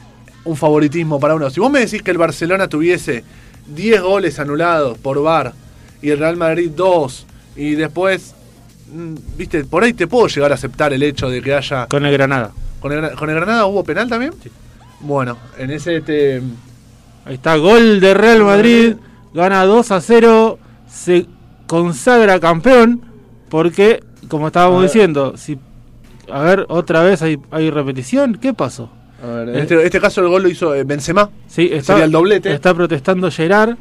un 0.44 0.56
favoritismo 0.56 1.20
para 1.20 1.34
uno. 1.34 1.50
Si 1.50 1.60
vos 1.60 1.70
me 1.70 1.80
decís 1.80 2.02
que 2.02 2.10
el 2.10 2.18
Barcelona 2.18 2.68
tuviese 2.68 3.24
10 3.74 4.00
goles 4.02 4.38
anulados 4.38 4.96
por 4.98 5.20
VAR 5.22 5.52
y 6.00 6.10
el 6.10 6.18
Real 6.18 6.36
Madrid 6.36 6.70
2 6.74 7.26
y 7.56 7.74
después, 7.74 8.34
mm, 8.92 9.14
viste, 9.36 9.64
por 9.64 9.82
ahí 9.82 9.92
te 9.92 10.06
puedo 10.06 10.28
llegar 10.28 10.52
a 10.52 10.54
aceptar 10.54 10.92
el 10.92 11.02
hecho 11.02 11.28
de 11.28 11.42
que 11.42 11.54
haya... 11.54 11.86
Con 11.86 12.06
el 12.06 12.12
Granada. 12.12 12.52
¿Con 12.88 12.92
el, 12.92 13.02
Gra- 13.04 13.14
con 13.16 13.28
el 13.30 13.36
Granada 13.36 13.66
hubo 13.66 13.82
penal 13.84 14.08
también? 14.08 14.32
Bueno, 15.00 15.36
en 15.58 15.70
ese 15.70 16.00
te... 16.00 16.42
Ahí 17.24 17.34
está, 17.34 17.56
gol 17.56 17.98
de 18.00 18.14
Real 18.14 18.42
Madrid. 18.44 18.94
Gana 19.34 19.64
2 19.64 19.90
a 19.90 20.00
0. 20.00 20.58
Se 20.88 21.26
consagra 21.66 22.38
campeón. 22.38 23.02
Porque, 23.48 24.02
como 24.28 24.46
estábamos 24.46 24.82
diciendo, 24.84 25.34
si. 25.36 25.58
A 26.30 26.40
ver, 26.42 26.66
otra 26.68 27.02
vez 27.02 27.22
hay, 27.22 27.38
hay 27.50 27.70
repetición. 27.70 28.36
¿Qué 28.40 28.54
pasó? 28.54 28.90
A 29.22 29.26
ver, 29.26 29.48
en 29.48 29.56
este, 29.56 29.84
este 29.84 30.00
caso 30.00 30.20
el 30.20 30.28
gol 30.28 30.42
lo 30.44 30.48
hizo 30.48 30.74
eh, 30.74 30.84
Benzema. 30.84 31.30
Sí, 31.48 31.68
está, 31.72 31.94
Sería 31.94 32.04
el 32.04 32.12
doblete. 32.12 32.52
está 32.52 32.72
protestando 32.74 33.30
Gerard 33.30 33.76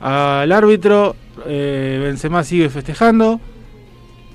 al 0.00 0.50
árbitro. 0.52 1.14
Eh, 1.46 2.00
Benzema 2.02 2.42
sigue 2.44 2.70
festejando. 2.70 3.38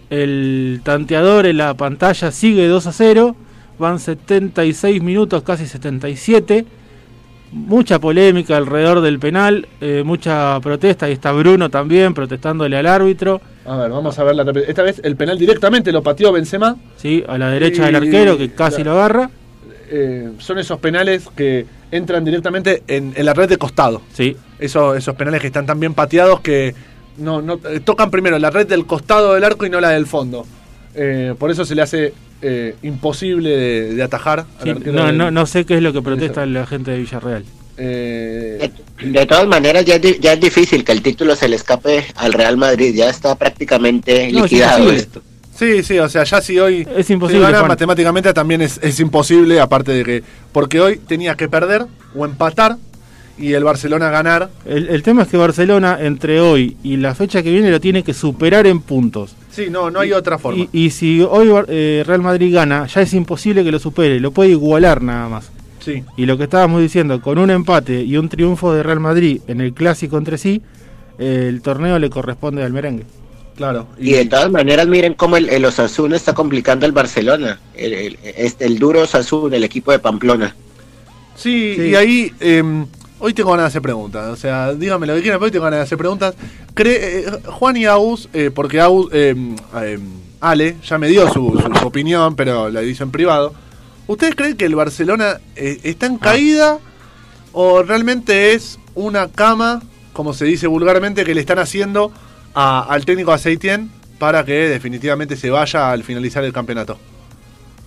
El 0.10 0.82
tanteador 0.84 1.46
en 1.48 1.58
la 1.58 1.74
pantalla 1.76 2.32
sigue 2.32 2.68
2 2.68 2.88
a 2.88 2.92
0. 2.92 3.36
Van 3.80 4.00
76 4.00 5.02
minutos, 5.02 5.44
casi 5.44 5.66
77. 5.66 6.66
Mucha 7.52 8.00
polémica 8.00 8.58
alrededor 8.58 9.02
del 9.02 9.20
penal, 9.20 9.68
eh, 9.80 10.02
mucha 10.04 10.60
protesta. 10.62 11.06
Ahí 11.06 11.14
está 11.14 11.32
Bruno 11.32 11.70
también 11.70 12.14
protestándole 12.16 12.76
al 12.78 12.88
árbitro. 12.88 13.42
A 13.66 13.78
ver, 13.78 13.92
vamos 13.92 14.18
a 14.18 14.24
ver 14.24 14.36
la. 14.36 14.44
Esta 14.68 14.82
vez 14.82 15.00
el 15.04 15.16
penal 15.16 15.38
directamente 15.38 15.92
lo 15.92 16.02
pateó 16.02 16.32
Benzema. 16.32 16.76
¿sí? 16.98 17.24
A 17.28 17.38
la 17.38 17.50
derecha 17.50 17.84
Y- 17.84 17.86
del 17.86 17.96
arquero 17.96 18.38
que 18.38 18.52
casi 18.52 18.80
la- 18.80 18.86
lo 18.86 18.92
agarra. 18.94 19.30
Eh, 19.90 20.32
son 20.40 20.58
esos 20.58 20.80
penales 20.80 21.28
que 21.36 21.68
entran 21.92 22.26
directamente 22.26 22.82
en, 22.88 23.14
en 23.16 23.26
la 23.26 23.34
red 23.36 23.48
de 23.50 23.58
costado. 23.58 24.02
Sí, 24.14 24.36
Eso- 24.58 24.96
esos 24.96 25.14
penales 25.16 25.40
que 25.42 25.48
están 25.48 25.68
tan 25.68 25.80
bien 25.80 25.94
pateados 25.94 26.40
que 26.40 26.74
no, 27.18 27.42
no 27.44 27.60
eh, 27.70 27.80
tocan 27.82 28.10
primero 28.10 28.40
la 28.40 28.50
red 28.50 28.66
del 28.66 28.88
costado 28.88 29.36
del 29.36 29.44
arco 29.44 29.66
y 29.68 29.70
no 29.70 29.80
la 29.80 29.90
del 29.90 30.08
fondo. 30.08 30.48
Eh, 30.96 31.36
por 31.38 31.52
eso 31.52 31.66
se 31.66 31.76
le 31.76 31.84
hace 31.84 32.14
eh, 32.44 32.76
imposible 32.84 33.50
de, 33.50 33.96
de 33.96 34.04
atajar. 34.04 34.46
sí, 34.62 34.74
no, 34.86 35.06
del- 35.08 35.18
no, 35.18 35.32
no 35.32 35.46
sé 35.46 35.66
qué 35.66 35.78
es 35.78 35.82
lo 35.82 35.92
que 35.94 36.02
protesta 36.02 36.46
la 36.46 36.66
gente 36.68 36.92
de 36.92 37.00
Villarreal. 37.00 37.44
Eh, 37.78 38.70
De, 39.02 39.10
de 39.10 39.26
todas 39.26 39.48
maneras, 39.48 39.84
ya 39.86 39.96
es, 39.96 40.20
ya 40.20 40.34
es 40.34 40.40
difícil 40.40 40.84
que 40.84 40.92
el 40.92 41.02
título 41.02 41.36
se 41.36 41.48
le 41.48 41.56
escape 41.56 42.06
al 42.16 42.34
Real 42.34 42.58
Madrid. 42.58 42.94
Ya 42.94 43.10
está 43.10 43.34
prácticamente 43.36 44.32
No, 44.32 44.44
liquidado 44.44 44.80
imposible. 44.80 45.00
esto. 45.02 45.22
Sí, 45.58 45.84
sí, 45.84 45.98
o 46.00 46.10
sea, 46.10 46.24
ya 46.24 46.42
si 46.42 46.60
hoy 46.60 46.88
Es 46.98 47.08
se 47.08 47.14
imposible, 47.14 47.42
gana 47.44 47.64
matemáticamente 47.64 48.34
también 48.34 48.62
es, 48.62 48.80
es 48.84 49.00
imposible, 49.00 49.60
aparte 49.60 49.92
de 49.92 50.04
que. 50.04 50.24
Porque 50.52 50.80
hoy 50.82 50.98
tenía 50.98 51.36
que 51.36 51.48
perder 51.48 51.86
o 52.16 52.26
empatar 52.26 52.78
y 53.38 53.54
el 53.54 53.64
Barcelona 53.64 54.10
ganar. 54.10 54.50
El, 54.66 54.90
el 54.90 55.02
tema 55.04 55.24
es 55.24 55.28
que 55.30 55.38
Barcelona 55.38 55.98
entre 56.02 56.40
hoy 56.42 56.78
y 56.84 56.98
la 56.98 57.14
fecha 57.16 57.42
que 57.44 57.52
viene 57.52 57.70
lo 57.72 57.80
tiene 57.80 58.04
que 58.04 58.14
superar 58.14 58.66
en 58.68 58.82
puntos. 58.82 59.36
Sí, 59.54 59.68
no, 59.70 59.92
no 59.92 60.00
hay 60.00 60.12
otra 60.14 60.38
forma. 60.40 60.68
Y, 60.74 60.86
y 60.86 60.90
si 60.90 61.22
hoy 61.22 61.50
eh, 61.68 62.04
Real 62.06 62.22
Madrid 62.22 62.54
gana, 62.54 62.88
ya 62.88 63.02
es 63.02 63.14
imposible 63.14 63.64
que 63.64 63.72
lo 63.72 63.78
supere, 63.80 64.20
lo 64.20 64.32
puede 64.32 64.50
igualar 64.50 65.02
nada 65.02 65.30
más. 65.30 65.52
Sí, 65.80 66.04
Y 66.18 66.26
lo 66.26 66.38
que 66.38 66.46
estábamos 66.46 66.82
diciendo, 66.82 67.22
con 67.22 67.38
un 67.38 67.50
empate 67.52 68.02
y 68.04 68.16
un 68.18 68.30
triunfo 68.30 68.74
de 68.74 68.84
Real 68.84 69.00
Madrid 69.02 69.42
en 69.48 69.60
el 69.62 69.74
clásico 69.74 70.18
entre 70.18 70.38
sí, 70.38 70.62
eh, 71.20 71.46
el 71.50 71.62
torneo 71.62 72.00
le 72.00 72.10
corresponde 72.10 72.64
al 72.64 72.72
merengue. 72.74 73.04
claro. 73.56 73.88
Y 74.00 74.14
de 74.14 74.26
todas 74.26 74.50
maneras, 74.50 74.88
miren 74.88 75.14
cómo 75.14 75.38
el, 75.38 75.50
el 75.50 75.64
Osasuna 75.66 76.16
está 76.16 76.34
complicando 76.34 76.86
al 76.86 76.92
Barcelona. 76.94 77.60
El, 77.76 77.94
el- 77.94 78.18
el 78.60 78.80
duro 78.80 79.02
Osasuna, 79.02 79.56
el 79.58 79.64
equipo 79.66 79.92
de 79.92 80.00
Pamplona. 80.00 80.56
Sí, 81.36 81.74
Sí. 81.76 81.82
y 81.90 81.96
ahí 81.96 82.32
eh, 82.40 82.64
hoy 83.24 83.34
tengo 83.34 83.52
ganas 83.52 83.64
de 83.66 83.68
hacer 83.70 83.82
preguntas. 83.82 84.28
O 84.30 84.36
sea, 84.36 84.74
díganme 84.74 85.08
lo 85.08 85.16
que 85.16 85.22
quieran, 85.22 85.40
pero 85.40 85.46
hoy 85.46 85.52
tengo 85.52 85.64
ganas 85.64 85.80
de 85.80 85.84
hacer 85.84 85.98
preguntas. 85.98 86.36
Cre- 86.76 86.98
eh, 87.00 87.26
Juan 87.46 87.78
y 87.78 87.86
Agus, 87.86 88.28
eh, 88.34 88.52
porque 88.54 88.82
Agus, 88.82 89.10
eh, 89.14 89.34
eh, 89.82 90.00
Ale 90.42 90.76
ya 90.86 90.98
me 90.98 91.08
dio 91.08 91.28
su, 91.32 91.58
su- 91.62 91.80
su 91.80 91.88
opinión, 91.88 92.36
pero 92.36 92.70
la 92.70 92.84
hizo 92.84 93.04
en 93.06 93.12
privado. 93.12 93.54
¿Ustedes 94.08 94.36
creen 94.36 94.58
que 94.58 94.66
el 94.66 94.76
Barcelona 94.76 95.40
eh, 95.56 95.80
está 95.84 96.06
en 96.08 96.18
caída 96.18 96.80
o 97.54 97.82
realmente 97.84 98.54
es 98.54 98.78
una 98.94 99.30
cama, 99.30 99.82
como 100.12 100.34
se 100.34 100.44
dice 100.44 100.68
vulgarmente, 100.68 101.24
que 101.24 101.34
le 101.34 101.40
están 101.40 101.60
haciendo 101.60 102.12
a- 102.54 102.82
al 102.90 103.06
técnico 103.06 103.32
Aceitien 103.32 103.90
para 104.20 104.44
que 104.44 104.54
definitivamente 104.68 105.38
se 105.38 105.50
vaya 105.50 105.92
al 105.92 106.04
finalizar 106.04 106.44
el 106.44 106.52
campeonato? 106.52 106.98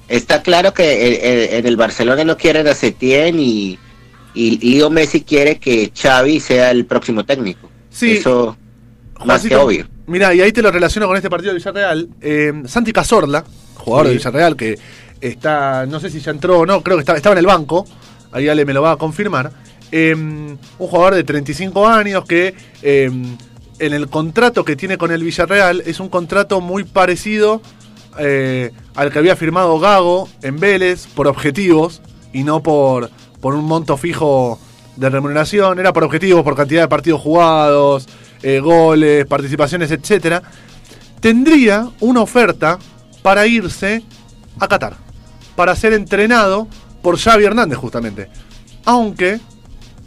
Está 0.08 0.42
claro 0.42 0.72
que 0.72 1.08
el- 1.08 1.14
el- 1.16 1.54
en 1.58 1.66
el 1.66 1.76
Barcelona 1.76 2.24
no 2.24 2.36
quieren 2.38 2.66
a 2.68 2.74
Setién 2.74 3.38
y, 3.38 3.78
y 4.36 4.74
Leo 4.74 4.90
Messi 4.90 5.22
quiere 5.22 5.58
que 5.58 5.90
Xavi 5.94 6.40
sea 6.40 6.70
el 6.70 6.84
próximo 6.84 7.24
técnico. 7.24 7.70
Sí. 7.90 8.18
Eso 8.18 8.56
más 9.24 9.42
que 9.42 9.48
Juancito, 9.48 9.62
obvio. 9.62 9.88
Mira, 10.06 10.34
y 10.34 10.40
ahí 10.40 10.52
te 10.52 10.62
lo 10.62 10.70
relaciono 10.70 11.06
con 11.06 11.16
este 11.16 11.30
partido 11.30 11.52
de 11.52 11.58
Villarreal. 11.58 12.08
Eh, 12.20 12.52
Santi 12.66 12.92
Cazorla, 12.92 13.44
jugador 13.74 14.06
Sí. 14.06 14.10
de 14.12 14.18
Villarreal, 14.18 14.56
que 14.56 14.78
está, 15.20 15.86
no 15.86 15.98
sé 16.00 16.10
si 16.10 16.20
ya 16.20 16.30
entró 16.30 16.60
o 16.60 16.66
no, 16.66 16.82
creo 16.82 16.96
que 16.96 17.00
estaba, 17.00 17.16
estaba 17.16 17.32
en 17.34 17.38
el 17.38 17.46
banco. 17.46 17.86
Ahí 18.32 18.48
Ale 18.48 18.64
me 18.64 18.74
lo 18.74 18.82
va 18.82 18.92
a 18.92 18.96
confirmar. 18.96 19.50
Eh, 19.90 20.14
un 20.14 20.58
jugador 20.78 21.14
de 21.14 21.24
35 21.24 21.86
años 21.88 22.24
que 22.24 22.54
eh, 22.82 23.10
en 23.78 23.94
el 23.94 24.08
contrato 24.08 24.64
que 24.64 24.76
tiene 24.76 24.98
con 24.98 25.10
el 25.12 25.22
Villarreal 25.22 25.82
es 25.86 26.00
un 26.00 26.08
contrato 26.08 26.60
muy 26.60 26.84
parecido 26.84 27.62
eh, 28.18 28.72
al 28.94 29.12
que 29.12 29.18
había 29.18 29.36
firmado 29.36 29.78
Gago 29.78 30.28
en 30.42 30.58
Vélez 30.58 31.06
por 31.14 31.26
objetivos 31.28 32.02
y 32.32 32.42
no 32.42 32.62
por, 32.62 33.10
por 33.46 33.54
un 33.54 33.64
monto 33.64 33.96
fijo 33.96 34.58
de 34.96 35.08
remuneración. 35.08 35.78
Era 35.78 35.92
por 35.92 36.02
objetivos, 36.02 36.42
por 36.42 36.56
cantidad 36.56 36.82
de 36.82 36.88
partidos 36.88 37.20
jugados, 37.20 38.08
eh, 38.42 38.58
goles, 38.58 39.24
participaciones, 39.26 39.92
etcétera. 39.92 40.42
Tendría 41.20 41.88
una 42.00 42.22
oferta 42.22 42.76
para 43.22 43.46
irse 43.46 44.02
a 44.58 44.66
Qatar, 44.66 44.96
para 45.54 45.76
ser 45.76 45.92
entrenado 45.92 46.66
por 47.02 47.20
Xavi 47.20 47.44
Hernández 47.44 47.78
justamente. 47.78 48.30
Aunque 48.84 49.38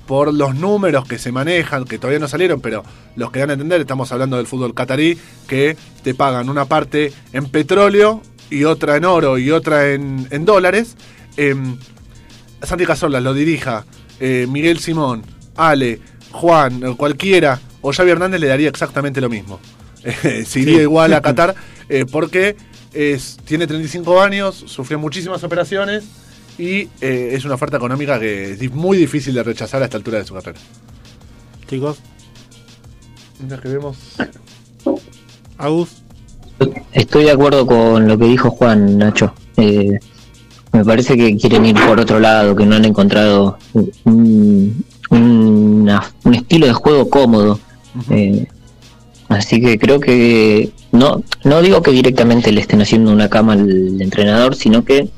por 0.05 0.33
los 0.33 0.53
números 0.55 1.07
que 1.07 1.17
se 1.17 1.31
manejan, 1.31 1.85
que 1.85 1.97
todavía 1.97 2.19
no 2.19 2.27
salieron, 2.27 2.59
pero 2.59 2.83
los 3.15 3.31
que 3.31 3.39
dan 3.39 3.51
a 3.51 3.53
entender, 3.53 3.79
estamos 3.79 4.11
hablando 4.11 4.35
del 4.35 4.47
fútbol 4.47 4.73
catarí, 4.73 5.17
que 5.47 5.77
te 6.03 6.13
pagan 6.13 6.49
una 6.49 6.65
parte 6.65 7.13
en 7.31 7.45
petróleo 7.45 8.21
y 8.49 8.65
otra 8.65 8.97
en 8.97 9.05
oro 9.05 9.37
y 9.37 9.49
otra 9.49 9.93
en, 9.93 10.27
dólares. 10.43 10.97
Em, 11.37 11.77
Santi 12.61 12.85
Cazorla 12.85 13.19
lo 13.21 13.33
dirija 13.33 13.85
eh, 14.19 14.45
Miguel 14.49 14.79
Simón, 14.79 15.23
Ale, 15.55 15.99
Juan, 16.31 16.95
cualquiera, 16.95 17.59
o 17.81 17.91
Xavi 17.93 18.11
Hernández 18.11 18.39
le 18.41 18.47
daría 18.47 18.69
exactamente 18.69 19.21
lo 19.21 19.29
mismo. 19.29 19.59
Eh, 20.01 20.45
se 20.47 20.61
iría 20.61 20.77
Sí. 20.77 20.81
igual 20.83 21.13
a 21.13 21.21
Qatar 21.21 21.55
eh, 21.89 22.05
porque 22.09 22.55
es, 22.93 23.37
tiene 23.43 23.67
35 23.67 24.21
años, 24.21 24.55
sufrió 24.55 24.97
muchísimas 24.97 25.43
operaciones 25.43 26.05
y 26.57 26.87
eh, 27.01 27.31
es 27.33 27.43
una 27.43 27.55
oferta 27.55 27.75
económica 27.75 28.17
que 28.17 28.53
es 28.53 28.71
muy 28.71 28.97
difícil 28.97 29.33
de 29.33 29.43
rechazar 29.43 29.81
a 29.81 29.85
esta 29.85 29.97
altura 29.97 30.19
de 30.19 30.25
su 30.25 30.33
carrera. 30.33 30.57
Chicos, 31.67 31.97
Mientras 33.39 33.59
que 33.61 33.67
vemos. 33.69 33.97
Agus, 35.57 35.89
Estoy 36.93 37.25
de 37.25 37.31
acuerdo 37.31 37.65
con 37.65 38.07
lo 38.07 38.17
que 38.17 38.25
dijo 38.25 38.51
Juan, 38.51 38.97
Nacho. 38.97 39.33
Eh, 39.57 39.99
me 40.71 40.85
parece 40.85 41.17
que 41.17 41.35
quieren 41.37 41.65
ir 41.65 41.75
por 41.87 41.99
otro 41.99 42.19
lado, 42.19 42.55
que 42.55 42.65
no 42.65 42.75
han 42.75 42.85
encontrado 42.85 43.57
un, 44.05 44.83
una- 45.09 46.03
un 46.23 46.35
estilo 46.35 46.67
de 46.67 46.73
juego 46.73 47.09
cómodo. 47.09 47.59
Eh, 48.09 48.45
así 49.29 49.59
que 49.59 49.77
creo 49.79 49.99
que 49.99 50.71
no, 50.91 51.23
no 51.43 51.61
digo 51.61 51.81
que 51.81 51.91
directamente 51.91 52.51
le 52.51 52.61
estén 52.61 52.81
haciendo 52.81 53.11
una 53.11 53.29
cama 53.29 53.53
al 53.53 54.01
entrenador, 54.01 54.55
sino 54.55 54.83
que 54.85 55.09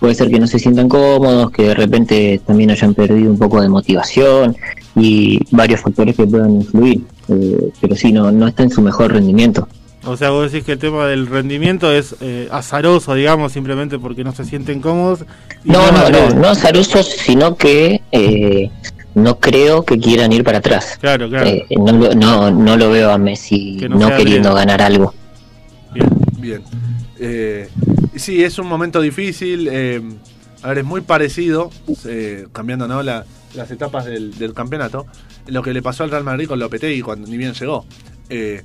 puede 0.00 0.14
ser 0.14 0.28
que 0.30 0.38
no 0.38 0.46
se 0.46 0.58
sientan 0.58 0.88
cómodos, 0.88 1.50
que 1.50 1.64
de 1.68 1.74
repente 1.74 2.40
también 2.46 2.70
hayan 2.70 2.94
perdido 2.94 3.30
un 3.30 3.38
poco 3.38 3.60
de 3.60 3.68
motivación 3.68 4.56
y 4.96 5.40
varios 5.50 5.80
factores 5.80 6.14
que 6.16 6.26
puedan 6.26 6.56
influir. 6.56 7.02
Eh, 7.28 7.70
pero 7.80 7.96
sí, 7.96 8.12
no, 8.12 8.30
no 8.30 8.46
está 8.48 8.62
en 8.62 8.70
su 8.70 8.82
mejor 8.82 9.12
rendimiento. 9.12 9.66
O 10.06 10.16
sea, 10.16 10.30
vos 10.30 10.50
decís 10.52 10.64
que 10.66 10.72
el 10.72 10.78
tema 10.78 11.06
del 11.06 11.26
rendimiento 11.26 11.90
es 11.90 12.14
eh, 12.20 12.48
azaroso, 12.50 13.14
digamos, 13.14 13.52
simplemente 13.52 13.98
porque 13.98 14.22
no 14.24 14.34
se 14.34 14.44
sienten 14.44 14.80
cómodos. 14.80 15.24
y 15.64 15.70
No, 15.70 15.86
no, 15.90 16.02
vale. 16.02 16.28
no, 16.28 16.40
no 16.40 16.48
azarosos, 16.48 17.06
sino 17.06 17.56
que 17.56 18.02
eh, 18.12 18.70
no 19.14 19.38
creo 19.40 19.84
que 19.84 19.98
quieran 19.98 20.32
ir 20.32 20.44
para 20.44 20.58
atrás. 20.58 20.98
Claro, 21.00 21.28
claro. 21.30 21.46
Eh, 21.48 21.64
no, 21.78 21.92
lo- 21.92 22.14
no, 22.14 22.50
no 22.50 22.76
lo 22.76 22.90
veo 22.90 23.10
a 23.10 23.18
Messi 23.18 23.76
Que 23.78 23.88
no 23.88 23.96
no, 23.96 24.08
queriendo 24.16 24.50
bien. 24.50 24.56
ganar 24.66 24.82
algo. 24.82 25.14
Bien. 25.94 26.08
Bien. 26.38 26.62
Eh, 27.18 27.68
sí, 28.16 28.42
es 28.44 28.58
un 28.58 28.66
momento 28.66 29.00
difícil. 29.00 29.68
eh, 29.70 30.02
a 30.62 30.68
ver, 30.68 30.78
es 30.78 30.84
muy 30.84 31.00
parecido, 31.02 31.70
eh, 32.06 32.46
cambiando 32.52 32.86
¿no? 32.88 33.02
la- 33.02 33.24
las 33.54 33.70
etapas 33.70 34.04
del, 34.04 34.36
del 34.36 34.52
campeonato, 34.52 35.06
lo 35.46 35.62
que 35.62 35.72
le 35.72 35.80
pasó 35.82 36.04
al 36.04 36.10
Real 36.10 36.24
Madrid 36.24 36.48
con 36.48 36.58
Lopetegui 36.58 37.00
cuando 37.02 37.26
ni 37.28 37.36
bien 37.36 37.52
llegó. 37.54 37.84
Eh, 38.28 38.62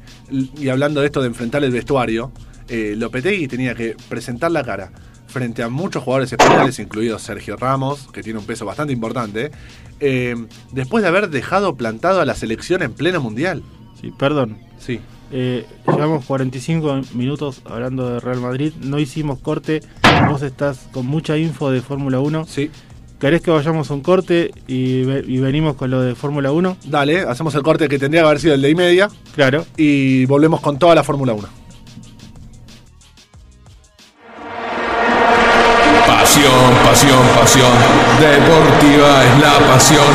y 0.57 0.69
hablando 0.69 1.01
de 1.01 1.07
esto 1.07 1.21
de 1.21 1.27
enfrentar 1.27 1.63
el 1.63 1.71
vestuario, 1.71 2.31
eh, 2.67 2.93
Lopetegui 2.97 3.47
tenía 3.47 3.75
que 3.75 3.95
presentar 4.07 4.51
la 4.51 4.63
cara 4.63 4.91
frente 5.27 5.63
a 5.63 5.69
muchos 5.69 6.03
jugadores 6.03 6.31
españoles, 6.31 6.79
incluido 6.79 7.19
Sergio 7.19 7.55
Ramos, 7.55 8.07
que 8.11 8.23
tiene 8.23 8.39
un 8.39 8.45
peso 8.45 8.65
bastante 8.65 8.93
importante, 8.93 9.51
eh, 9.99 10.35
después 10.71 11.03
de 11.03 11.09
haber 11.09 11.29
dejado 11.29 11.75
plantado 11.75 12.21
a 12.21 12.25
la 12.25 12.35
selección 12.35 12.81
en 12.81 12.93
pleno 12.93 13.21
mundial. 13.21 13.63
Sí, 14.01 14.11
perdón. 14.17 14.57
Sí. 14.79 14.99
Eh, 15.31 15.65
llevamos 15.85 16.25
45 16.25 17.01
minutos 17.13 17.61
hablando 17.65 18.09
de 18.09 18.19
Real 18.19 18.39
Madrid. 18.39 18.73
No 18.81 18.97
hicimos 18.97 19.39
corte. 19.39 19.81
Vos 20.27 20.41
estás 20.41 20.87
con 20.91 21.05
mucha 21.05 21.37
info 21.37 21.69
de 21.69 21.81
Fórmula 21.81 22.19
1. 22.19 22.45
Sí. 22.47 22.71
¿Querés 23.19 23.41
que 23.41 23.51
vayamos 23.51 23.91
a 23.91 23.93
un 23.93 24.01
corte 24.01 24.51
y, 24.67 25.03
ve- 25.03 25.23
y 25.27 25.39
venimos 25.39 25.75
con 25.75 25.91
lo 25.91 26.01
de 26.01 26.15
Fórmula 26.15 26.51
1? 26.51 26.77
Dale, 26.85 27.21
hacemos 27.21 27.53
el 27.55 27.63
corte 27.63 27.89
que 27.89 27.99
tendría 27.99 28.21
que 28.21 28.27
haber 28.27 28.39
sido 28.39 28.53
el 28.53 28.61
de 28.61 28.69
y 28.69 28.75
media. 28.75 29.09
Claro. 29.35 29.65
y 29.75 30.25
volvemos 30.25 30.61
con 30.61 30.79
toda 30.79 30.95
la 30.95 31.03
Fórmula 31.03 31.33
1. 31.33 31.47
Pasión, 36.07 36.73
pasión, 36.85 37.19
pasión. 37.39 37.71
Deportiva 38.19 39.23
es 39.25 39.39
la 39.41 39.67
pasión. 39.67 40.05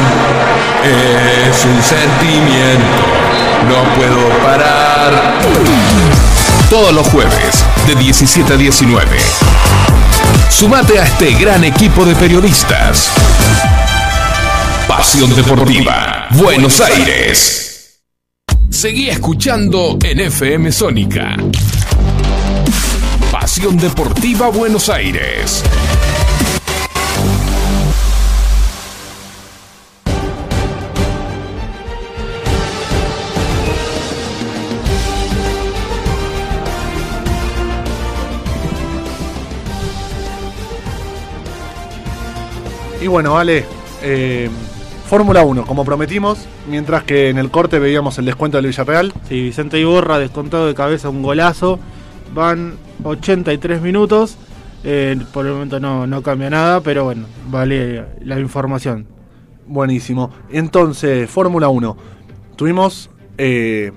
Es 0.83 1.65
un 1.65 1.83
sentimiento. 1.83 3.05
No 3.69 3.83
puedo 3.97 4.29
parar. 4.43 5.35
Todos 6.71 6.93
los 6.93 7.07
jueves, 7.09 7.65
de 7.87 7.95
17 7.95 8.53
a 8.53 8.57
19. 8.57 9.07
Sumate 10.55 11.01
a 11.01 11.03
este 11.03 11.33
gran 11.33 11.65
equipo 11.65 12.05
de 12.05 12.15
periodistas. 12.15 13.11
Pasión 14.87 15.35
Deportiva, 15.35 16.29
Buenos 16.31 16.81
Aires. 16.81 17.99
Seguí 18.71 19.09
escuchando 19.09 19.99
en 20.01 20.21
FM 20.21 20.71
Sónica. 20.71 21.37
Pasión 23.33 23.77
Deportiva 23.77 24.49
Buenos 24.51 24.89
Aires. 24.89 25.65
Y 43.05 43.07
bueno, 43.07 43.35
vale, 43.35 43.67
eh, 44.03 44.49
Fórmula 45.05 45.43
1, 45.43 45.67
como 45.67 45.85
prometimos, 45.85 46.49
mientras 46.71 47.05
que 47.05 47.29
en 47.29 47.37
el 47.37 47.51
corte 47.51 47.79
veíamos 47.79 48.17
el 48.17 48.25
descuento 48.25 48.57
del 48.57 48.69
Villarreal. 48.69 49.13
Sí, 49.29 49.43
Vicente 49.43 49.79
Iborra 49.79 50.19
descontado 50.19 50.67
de 50.67 50.75
cabeza 50.75 51.11
un 51.11 51.23
golazo. 51.23 51.79
Van 52.33 52.79
83 53.03 53.83
minutos. 53.83 54.39
Eh, 54.85 55.19
por 55.35 55.45
el 55.45 55.53
momento 55.53 55.81
no, 55.81 56.07
no 56.07 56.23
cambia 56.23 56.49
nada, 56.49 56.81
pero 56.81 57.05
bueno, 57.05 57.27
vale 57.51 58.07
la 58.23 58.41
información. 58.41 59.07
Buenísimo. 59.67 60.31
Entonces, 60.49 61.29
Fórmula 61.29 61.69
1. 61.69 61.99
Tuvimos 62.57 63.11
eh, 63.37 63.93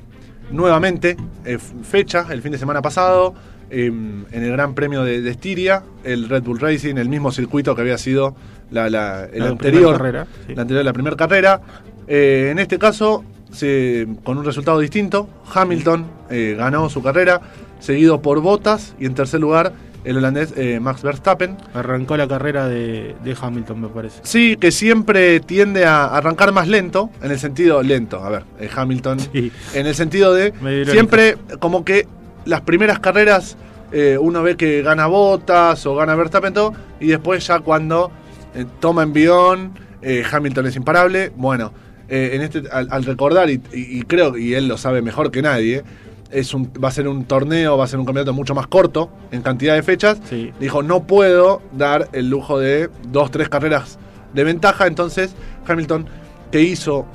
nuevamente 0.51 1.15
eh, 1.45 1.59
fecha 1.59 2.25
el 2.29 2.41
fin 2.41 2.51
de 2.51 2.57
semana 2.57 2.81
pasado 2.81 3.35
eh, 3.69 3.85
en 3.85 4.25
el 4.43 4.51
Gran 4.51 4.73
Premio 4.75 5.03
de, 5.03 5.21
de 5.21 5.29
Estiria, 5.29 5.83
el 6.03 6.27
Red 6.27 6.43
Bull 6.43 6.59
Racing, 6.59 6.95
el 6.97 7.07
mismo 7.07 7.31
circuito 7.31 7.73
que 7.73 7.81
había 7.81 7.97
sido 7.97 8.35
la, 8.71 8.89
la- 8.89 9.25
el 9.25 9.39
La 9.43 9.49
anterior, 9.49 9.97
carrera, 9.97 10.27
sí. 10.47 10.55
la 10.55 10.61
anterior, 10.63 10.83
la 10.85 10.93
primera 10.93 11.15
carrera. 11.15 11.61
Eh, 12.07 12.49
en 12.51 12.59
este 12.59 12.77
caso, 12.79 13.23
se- 13.51 14.07
con 14.23 14.37
un 14.37 14.45
resultado 14.45 14.79
distinto, 14.79 15.27
Hamilton 15.53 16.05
eh, 16.29 16.55
ganó 16.57 16.89
su 16.89 17.01
carrera, 17.01 17.41
seguido 17.79 18.21
por 18.21 18.41
Bottas 18.41 18.95
y 18.99 19.05
en 19.05 19.13
tercer 19.13 19.39
lugar 19.39 19.73
el 20.03 20.15
holandés 20.17 20.53
eh, 20.55 20.79
Max 20.79 21.01
Verstappen. 21.03 21.57
Arrancó 21.73 22.15
la 22.15 22.27
carrera 22.27 22.67
de, 22.67 23.15
de 23.23 23.35
Hamilton, 23.39 23.81
me 23.81 23.87
parece. 23.89 24.19
Sí, 24.23 24.55
que 24.55 24.71
siempre 24.71 25.39
tiende 25.41 25.85
a 25.85 26.05
arrancar 26.05 26.51
más 26.53 26.67
lento, 26.69 27.09
en 27.21 27.31
el 27.31 27.39
sentido 27.39 27.83
lento, 27.83 28.23
a 28.23 28.29
ver, 28.29 28.43
eh, 28.59 28.69
Hamilton, 28.73 29.19
Sí. 29.19 29.51
en 29.73 29.85
el 29.85 29.95
sentido 29.95 30.33
de 30.33 30.53
siempre 30.89 31.37
como 31.59 31.83
que 31.83 32.07
las 32.45 32.61
primeras 32.61 32.99
carreras 32.99 33.57
eh, 33.91 34.17
uno 34.19 34.43
ve 34.43 34.55
que 34.57 34.81
gana 34.81 35.07
Botas 35.07 35.85
o 35.85 35.95
gana 35.95 36.15
Verstappen 36.15 36.53
todo, 36.53 36.73
y 37.01 37.07
después 37.07 37.45
ya 37.45 37.59
cuando 37.59 38.09
eh, 38.57 38.65
toma 38.79 39.03
envión, 39.03 39.71
eh, 40.01 40.23
Hamilton 40.29 40.65
es 40.67 40.75
imparable. 40.75 41.31
Bueno, 41.35 41.71
eh, 42.09 42.31
en 42.33 42.41
este 42.41 42.63
al, 42.71 42.87
al 42.91 43.05
recordar, 43.05 43.49
y, 43.49 43.61
y- 43.73 43.99
y 43.99 44.01
creo, 44.03 44.37
y 44.37 44.53
él 44.53 44.67
lo 44.67 44.77
sabe 44.77 45.01
mejor 45.01 45.31
que 45.31 45.41
nadie, 45.41 45.83
es 46.31 46.53
un, 46.53 46.71
va 46.83 46.89
a 46.89 46.91
ser 46.91 47.07
un 47.07 47.23
torneo, 47.25 47.77
va 47.77 47.85
a 47.85 47.87
ser 47.87 47.99
un 47.99 48.05
campeonato 48.05 48.33
mucho 48.33 48.53
más 48.53 48.67
corto 48.67 49.09
en 49.31 49.41
cantidad 49.41 49.75
de 49.75 49.83
fechas. 49.83 50.19
Sí. 50.29 50.51
Dijo, 50.59 50.83
no 50.83 51.07
puedo 51.07 51.61
dar 51.71 52.09
el 52.11 52.29
lujo 52.29 52.59
de 52.59 52.89
dos, 53.11 53.31
tres 53.31 53.47
carreras 53.47 53.97
de 54.33 54.43
ventaja. 54.43 54.87
Entonces, 54.87 55.33
Hamilton, 55.65 56.05
que 56.51 56.61
hizo 56.61 57.05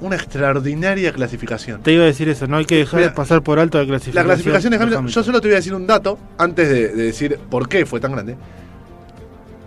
una 0.00 0.16
extraordinaria 0.16 1.12
clasificación. 1.12 1.82
Te 1.82 1.92
iba 1.92 2.04
a 2.04 2.06
decir 2.06 2.28
eso, 2.28 2.46
no 2.46 2.56
hay 2.56 2.64
que 2.64 2.76
dejar 2.76 3.00
Mira, 3.00 3.10
de 3.10 3.16
pasar 3.16 3.42
por 3.42 3.58
alto 3.58 3.76
la 3.78 3.82
La 3.84 3.88
clasificación. 3.88 4.24
clasificación 4.24 4.70
de 4.70 4.76
Hamilton, 4.78 5.06
yo 5.08 5.22
solo 5.22 5.40
te 5.40 5.48
voy 5.48 5.54
a 5.54 5.56
decir 5.58 5.74
un 5.74 5.86
dato 5.86 6.18
antes 6.38 6.68
de, 6.70 6.88
de 6.88 7.02
decir 7.02 7.38
por 7.50 7.68
qué 7.68 7.84
fue 7.84 8.00
tan 8.00 8.12
grande. 8.12 8.36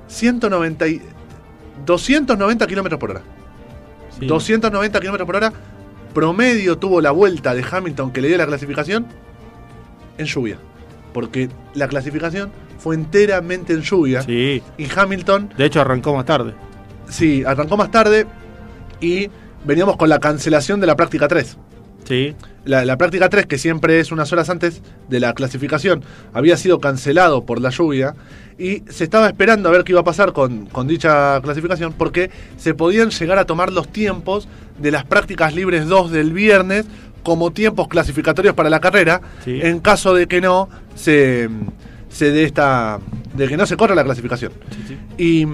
190 0.08 0.88
y- 0.88 1.02
290 1.86 2.68
kilómetros 2.68 3.00
por 3.00 3.12
hora. 3.12 3.22
Sí. 4.20 4.26
290 4.28 5.00
kilómetros 5.00 5.26
por 5.26 5.36
hora. 5.36 5.54
Promedio 6.14 6.78
tuvo 6.78 7.02
la 7.02 7.12
vuelta 7.12 7.54
de 7.56 7.64
Hamilton 7.70 8.12
que 8.12 8.22
le 8.22 8.28
dio 8.28 8.38
la 8.38 8.46
clasificación 8.46 9.08
en 10.18 10.26
lluvia. 10.26 10.58
Porque 11.14 11.50
la 11.74 11.88
clasificación 11.88 12.52
fue 12.78 12.96
enteramente 12.96 13.74
en 13.74 13.82
lluvia. 13.82 14.22
Sí, 14.22 14.62
Y 14.78 14.88
Hamilton, 14.96 15.54
de 15.58 15.66
hecho 15.66 15.82
arrancó 15.82 16.14
más 16.16 16.26
tarde. 16.26 16.54
sí, 17.10 17.44
arrancó 17.46 17.78
más 17.78 17.92
tarde 17.92 18.28
y 19.02 19.30
veníamos 19.66 19.98
con 19.98 20.10
la 20.10 20.20
cancelación 20.20 20.80
de 20.80 20.88
la 20.88 20.96
práctica 20.96 21.28
3. 21.28 21.58
Sí, 22.06 22.36
La, 22.66 22.84
la 22.86 22.98
práctica 22.98 23.30
3, 23.30 23.46
que 23.46 23.58
siempre 23.58 24.00
es 24.00 24.12
unas 24.12 24.32
horas 24.34 24.50
antes 24.50 24.82
de 25.08 25.20
la 25.22 25.34
clasificación, 25.34 26.04
había 26.34 26.58
sido 26.58 26.80
cancelado 26.80 27.46
por 27.46 27.62
la 27.62 27.70
lluvia 27.70 28.14
y 28.58 28.84
se 28.90 29.04
estaba 29.06 29.28
esperando 29.28 29.70
a 29.70 29.72
ver 29.72 29.84
qué 29.84 29.92
iba 29.94 30.02
a 30.02 30.04
pasar 30.04 30.34
con, 30.34 30.66
con 30.68 30.88
dicha 30.88 31.40
clasificación 31.42 31.94
porque 31.94 32.30
se 32.58 32.74
podían 32.74 33.10
llegar 33.10 33.38
a 33.40 33.46
tomar 33.46 33.72
los 33.72 33.88
tiempos 33.88 34.48
de 34.80 34.92
las 34.92 35.06
prácticas 35.06 35.54
libres 35.56 35.88
2 35.88 36.12
del 36.12 36.34
viernes 36.34 36.86
como 37.24 37.52
tiempos 37.52 37.88
clasificatorios 37.88 38.54
para 38.54 38.70
la 38.70 38.80
carrera 38.80 39.22
Sí. 39.44 39.60
en 39.62 39.80
caso 39.80 40.14
de 40.14 40.28
que 40.28 40.42
no 40.42 40.70
se, 40.96 41.50
se 42.10 42.32
dé 42.32 42.44
esta 42.44 43.00
de 43.34 43.48
que 43.48 43.58
no 43.58 43.66
se 43.66 43.76
corra 43.78 43.96
la 43.96 44.04
clasificación. 44.04 44.52
sí, 44.72 44.84
sí. 44.90 44.98
Y, 45.18 45.48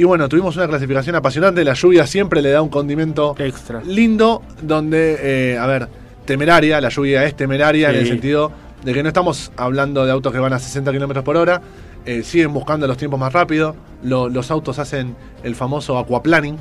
y 0.00 0.04
bueno, 0.04 0.28
tuvimos 0.28 0.56
una 0.56 0.66
clasificación 0.68 1.16
apasionante, 1.16 1.62
la 1.64 1.74
lluvia 1.74 2.06
siempre 2.06 2.40
le 2.40 2.50
da 2.50 2.62
un 2.62 2.68
condimento 2.70 3.34
Extra. 3.38 3.82
lindo 3.84 4.42
donde, 4.62 5.18
eh, 5.52 5.58
a 5.58 5.66
ver, 5.66 5.88
temeraria, 6.24 6.80
la 6.80 6.88
lluvia 6.88 7.24
es 7.24 7.36
temeraria 7.36 7.90
en 7.90 7.96
el 7.96 8.06
sentido 8.06 8.52
de 8.84 8.94
que 8.94 9.02
no 9.02 9.08
estamos 9.08 9.52
hablando 9.56 10.06
de 10.06 10.12
autos 10.12 10.32
que 10.32 10.38
van 10.38 10.52
a 10.54 10.58
60 10.58 10.90
kilómetros 10.92 11.22
por 11.24 11.36
hora, 11.36 11.60
eh, 12.06 12.22
siguen 12.22 12.52
buscando 12.52 12.86
los 12.86 12.96
tiempos 12.96 13.18
más 13.20 13.32
rápidos, 13.32 13.76
lo- 14.02 14.28
los 14.28 14.50
autos 14.50 14.78
hacen 14.78 15.14
el 15.42 15.54
famoso 15.54 15.98
aquaplaning, 15.98 16.56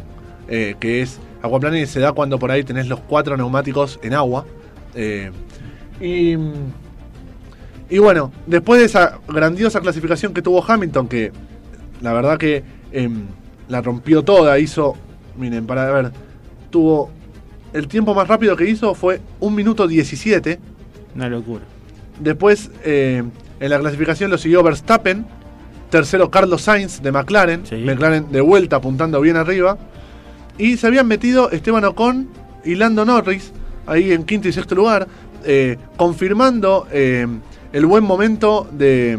eh, 0.47 0.75
que 0.79 1.01
es, 1.01 1.19
aquaplaning 1.41 1.87
se 1.87 1.99
da 1.99 2.11
cuando 2.11 2.37
por 2.39 2.51
ahí 2.51 2.63
tenés 2.63 2.87
los 2.87 2.99
cuatro 3.01 3.37
neumáticos 3.37 3.99
en 4.03 4.13
agua, 4.13 4.45
eh, 4.95 5.31
y, 6.01 6.35
y 7.89 7.97
bueno, 7.99 8.31
después 8.45 8.79
de 8.79 8.85
esa 8.85 9.19
grandiosa 9.27 9.79
clasificación 9.81 10.33
que 10.33 10.41
tuvo 10.41 10.63
Hamilton, 10.65 11.07
que 11.07 11.31
la 12.01 12.13
verdad 12.13 12.37
que 12.37 12.63
em, 12.91 13.23
la 13.67 13.81
rompió 13.81 14.23
toda, 14.23 14.59
hizo, 14.59 14.95
miren, 15.37 15.65
para 15.65 15.91
ver, 15.91 16.11
tuvo 16.69 17.09
el 17.73 17.87
tiempo 17.87 18.13
más 18.13 18.27
rápido 18.27 18.55
que 18.55 18.69
hizo 18.69 18.93
fue 18.95 19.21
1 19.39 19.55
minuto 19.55 19.87
17. 19.87 20.59
Una 21.15 21.29
locura. 21.29 21.63
Después 22.19 22.69
eh, 22.83 23.23
en 23.59 23.69
la 23.69 23.79
clasificación 23.79 24.31
lo 24.31 24.37
siguió 24.37 24.63
Verstappen. 24.63 25.25
Tercero 25.89 26.29
Carlos 26.29 26.61
Sainz 26.61 27.01
de 27.01 27.11
McLaren. 27.11 27.65
Sí. 27.65 27.75
McLaren 27.75 28.31
de 28.31 28.41
vuelta 28.41 28.75
apuntando 28.75 29.19
bien 29.21 29.37
arriba. 29.37 29.77
Y 30.57 30.77
se 30.77 30.87
habían 30.87 31.07
metido 31.07 31.49
Esteban 31.51 31.83
Ocon 31.85 32.29
y 32.63 32.75
Lando 32.75 33.05
Norris 33.05 33.51
ahí 33.87 34.11
en 34.11 34.23
quinto 34.23 34.47
y 34.47 34.53
sexto 34.53 34.75
lugar. 34.75 35.07
eh, 35.45 35.77
confirmando 35.95 36.87
eh, 36.91 37.27
el 37.71 37.85
buen 37.85 38.03
momento 38.03 38.67
de, 38.71 39.17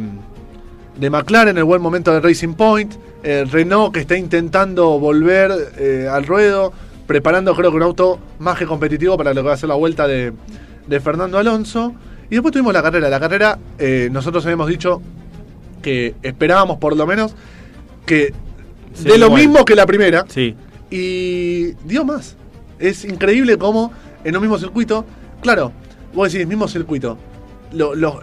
de 0.99 1.11
McLaren, 1.11 1.57
el 1.57 1.65
buen 1.65 1.83
momento 1.83 2.13
de 2.13 2.21
Racing 2.21 2.55
Point, 2.55 2.95
eh, 3.23 3.45
Renault 3.51 3.93
que 3.95 4.01
está 4.01 4.17
intentando 4.17 4.99
volver 4.99 5.73
eh, 5.79 6.09
al 6.11 6.27
ruedo, 6.27 6.73
preparando 7.07 7.55
creo 7.55 7.71
que 7.71 7.77
un 7.77 7.83
auto 7.83 8.19
más 8.39 8.59
que 8.59 8.67
competitivo 8.67 9.17
para 9.17 9.35
lo 9.35 9.43
que 9.43 9.49
va 9.49 9.55
a 9.55 9.59
ser 9.59 9.69
la 9.69 9.75
vuelta 9.75 10.07
de, 10.07 10.33
de 10.87 11.01
Fernando 11.01 11.39
Alonso. 11.39 11.95
Y 12.31 12.35
después 12.35 12.53
tuvimos 12.53 12.73
la 12.73 12.83
carrera. 12.83 13.09
La 13.09 13.19
carrera, 13.21 13.59
eh, 13.79 14.09
nosotros 14.13 14.45
habíamos 14.47 14.69
dicho 14.69 15.03
que 15.83 16.15
esperábamos 16.23 16.79
por 16.79 16.97
lo 16.97 17.07
menos 17.07 17.35
que 18.07 18.33
Sí, 18.95 19.05
de 19.05 19.19
lo 19.19 19.27
igual. 19.27 19.41
mismo 19.43 19.65
que 19.65 19.75
la 19.75 19.87
primera. 19.87 20.25
Sí. 20.29 20.55
Y 20.91 21.73
dio 21.87 22.05
más. 22.05 22.37
Es 22.79 23.05
increíble 23.05 23.57
cómo 23.59 23.93
en 24.25 24.37
un 24.37 24.43
mismo 24.43 24.59
circuito, 24.59 25.05
claro, 25.43 25.73
vos 26.15 26.33
decís, 26.33 26.47
mismo 26.47 26.67
circuito, 26.69 27.17
lo- 27.73 27.95
lo- 27.95 28.21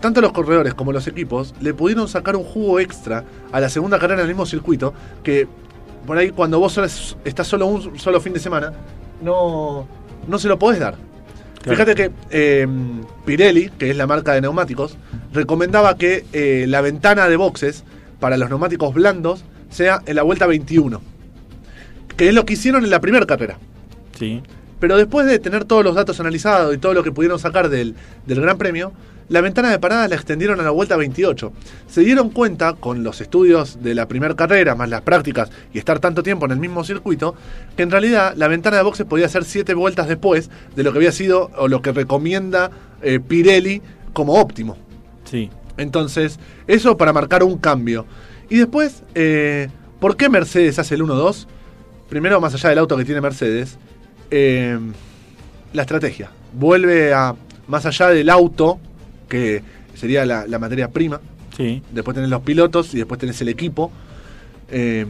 tanto 0.00 0.20
los 0.20 0.32
corredores 0.32 0.74
como 0.74 0.92
los 0.92 1.06
equipos 1.06 1.54
le 1.60 1.72
pudieron 1.74 2.08
sacar 2.08 2.36
un 2.36 2.44
jugo 2.44 2.80
extra 2.80 3.24
a 3.52 3.60
la 3.60 3.68
segunda 3.68 3.98
carrera 3.98 4.20
en 4.22 4.28
el 4.28 4.34
mismo 4.34 4.46
circuito, 4.46 4.92
que 5.22 5.46
por 6.06 6.18
ahí 6.18 6.30
cuando 6.30 6.58
vos 6.58 6.76
estás 7.24 7.46
solo 7.46 7.66
un 7.66 7.98
solo 7.98 8.20
fin 8.20 8.32
de 8.32 8.40
semana, 8.40 8.72
no, 9.22 9.86
no 10.26 10.38
se 10.38 10.48
lo 10.48 10.58
podés 10.58 10.80
dar. 10.80 10.96
Claro. 11.62 11.76
Fíjate 11.76 11.94
que 11.94 12.10
eh, 12.30 12.66
Pirelli, 13.24 13.70
que 13.78 13.90
es 13.90 13.96
la 13.96 14.06
marca 14.06 14.32
de 14.32 14.40
neumáticos, 14.40 14.96
recomendaba 15.32 15.96
que 15.96 16.24
eh, 16.32 16.66
la 16.68 16.80
ventana 16.80 17.28
de 17.28 17.36
boxes 17.36 17.84
para 18.18 18.36
los 18.36 18.48
neumáticos 18.48 18.94
blandos 18.94 19.44
sea 19.70 20.02
en 20.06 20.16
la 20.16 20.22
vuelta 20.22 20.46
21. 20.46 21.00
Que 22.16 22.28
es 22.28 22.34
lo 22.34 22.44
que 22.44 22.54
hicieron 22.54 22.84
en 22.84 22.90
la 22.90 23.00
primera 23.00 23.26
carrera. 23.26 23.58
Sí. 24.18 24.42
Pero 24.82 24.96
después 24.96 25.28
de 25.28 25.38
tener 25.38 25.64
todos 25.64 25.84
los 25.84 25.94
datos 25.94 26.18
analizados 26.18 26.74
y 26.74 26.78
todo 26.78 26.92
lo 26.92 27.04
que 27.04 27.12
pudieron 27.12 27.38
sacar 27.38 27.68
del, 27.68 27.94
del 28.26 28.40
Gran 28.40 28.58
Premio, 28.58 28.90
la 29.28 29.40
ventana 29.40 29.70
de 29.70 29.78
parada 29.78 30.08
la 30.08 30.16
extendieron 30.16 30.58
a 30.58 30.64
la 30.64 30.70
vuelta 30.70 30.96
28. 30.96 31.52
Se 31.86 32.00
dieron 32.00 32.30
cuenta, 32.30 32.72
con 32.72 33.04
los 33.04 33.20
estudios 33.20 33.80
de 33.80 33.94
la 33.94 34.08
primera 34.08 34.34
carrera, 34.34 34.74
más 34.74 34.88
las 34.88 35.02
prácticas 35.02 35.52
y 35.72 35.78
estar 35.78 36.00
tanto 36.00 36.24
tiempo 36.24 36.46
en 36.46 36.50
el 36.50 36.58
mismo 36.58 36.82
circuito, 36.82 37.36
que 37.76 37.84
en 37.84 37.92
realidad 37.92 38.34
la 38.36 38.48
ventana 38.48 38.78
de 38.78 38.82
boxes 38.82 39.06
podía 39.06 39.28
ser 39.28 39.44
7 39.44 39.72
vueltas 39.74 40.08
después 40.08 40.50
de 40.74 40.82
lo 40.82 40.90
que 40.90 40.98
había 40.98 41.12
sido 41.12 41.52
o 41.56 41.68
lo 41.68 41.80
que 41.80 41.92
recomienda 41.92 42.72
eh, 43.02 43.20
Pirelli 43.20 43.82
como 44.12 44.34
óptimo. 44.34 44.76
Sí. 45.30 45.48
Entonces, 45.76 46.40
eso 46.66 46.96
para 46.96 47.12
marcar 47.12 47.44
un 47.44 47.56
cambio. 47.56 48.04
Y 48.50 48.56
después, 48.56 49.04
eh, 49.14 49.68
¿por 50.00 50.16
qué 50.16 50.28
Mercedes 50.28 50.80
hace 50.80 50.96
el 50.96 51.02
1-2? 51.02 51.46
Primero, 52.08 52.40
más 52.40 52.52
allá 52.54 52.70
del 52.70 52.80
auto 52.80 52.96
que 52.96 53.04
tiene 53.04 53.20
Mercedes, 53.20 53.78
eh, 54.32 54.78
la 55.72 55.82
estrategia. 55.82 56.30
Vuelve 56.54 57.12
a, 57.14 57.34
más 57.68 57.86
allá 57.86 58.08
del 58.08 58.28
auto, 58.30 58.80
que 59.28 59.62
sería 59.94 60.26
la, 60.26 60.46
la 60.46 60.58
materia 60.58 60.88
prima, 60.88 61.20
Sí. 61.56 61.82
después 61.92 62.14
tenés 62.14 62.30
los 62.30 62.42
pilotos 62.42 62.92
y 62.94 62.98
después 62.98 63.20
tenés 63.20 63.40
el 63.42 63.48
equipo, 63.50 63.92
eh, 64.70 65.06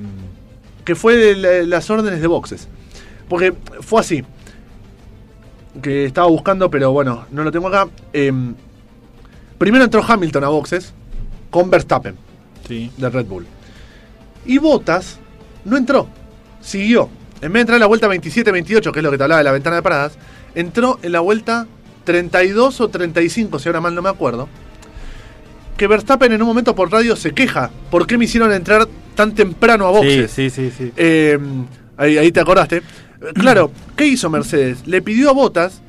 que 0.84 0.94
fue 0.96 1.34
la- 1.36 1.62
las 1.62 1.88
órdenes 1.88 2.20
de 2.20 2.26
boxes. 2.26 2.68
Porque 3.28 3.54
fue 3.80 4.00
así, 4.00 4.24
que 5.80 6.04
estaba 6.04 6.26
buscando, 6.26 6.70
pero 6.70 6.92
bueno, 6.92 7.26
no 7.30 7.44
lo 7.44 7.50
tengo 7.52 7.68
acá. 7.68 7.88
Eh, 8.12 8.32
primero 9.56 9.84
entró 9.84 10.02
Hamilton 10.06 10.44
a 10.44 10.48
boxes 10.48 10.92
con 11.50 11.70
Verstappen 11.70 12.16
Sí. 12.68 12.90
de 12.96 13.08
Red 13.08 13.26
Bull. 13.26 13.46
Y 14.44 14.58
Bottas 14.58 15.18
no 15.64 15.76
entró, 15.76 16.08
siguió. 16.60 17.08
En 17.42 17.52
vez 17.52 17.54
de 17.54 17.60
entrar 17.60 17.76
en 17.76 17.80
la 17.80 17.86
vuelta 17.86 18.08
27-28, 18.08 18.92
que 18.92 18.98
es 19.00 19.02
lo 19.02 19.10
que 19.10 19.18
te 19.18 19.24
hablaba 19.24 19.38
de 19.38 19.44
la 19.44 19.52
ventana 19.52 19.76
de 19.76 19.82
paradas, 19.82 20.12
entró 20.54 20.98
en 21.02 21.12
la 21.12 21.20
vuelta 21.20 21.66
32 22.04 22.80
o 22.80 22.88
35, 22.88 23.58
si 23.58 23.68
ahora 23.68 23.80
mal 23.80 23.94
no 23.94 24.00
me 24.02 24.08
acuerdo. 24.08 24.48
Que 25.76 25.86
Verstappen 25.86 26.32
en 26.32 26.40
un 26.42 26.48
momento 26.48 26.74
por 26.74 26.90
radio 26.92 27.16
se 27.16 27.32
queja. 27.32 27.70
¿Por 27.90 28.06
qué 28.06 28.16
me 28.16 28.24
hicieron 28.26 28.52
entrar 28.52 28.86
tan 29.14 29.34
temprano 29.34 29.86
a 29.88 29.90
Sí, 29.90 29.96
boxes? 29.96 30.30
sí, 30.30 30.50
sí, 30.50 30.72
sí. 30.76 30.92
Eh, 30.96 31.38
ahí, 31.96 32.16
ahí 32.18 32.32
te 32.32 32.40
acordaste. 32.40 32.82
Claro, 33.34 33.70
¿qué 33.96 34.04
hizo 34.06 34.28
Mercedes? 34.30 34.84
Le 34.84 35.00
pidió 35.00 35.30
a 35.30 35.32
Bottas 35.32 35.80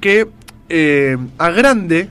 que 0.00 0.28
eh, 0.68 1.16
agrande 1.38 2.10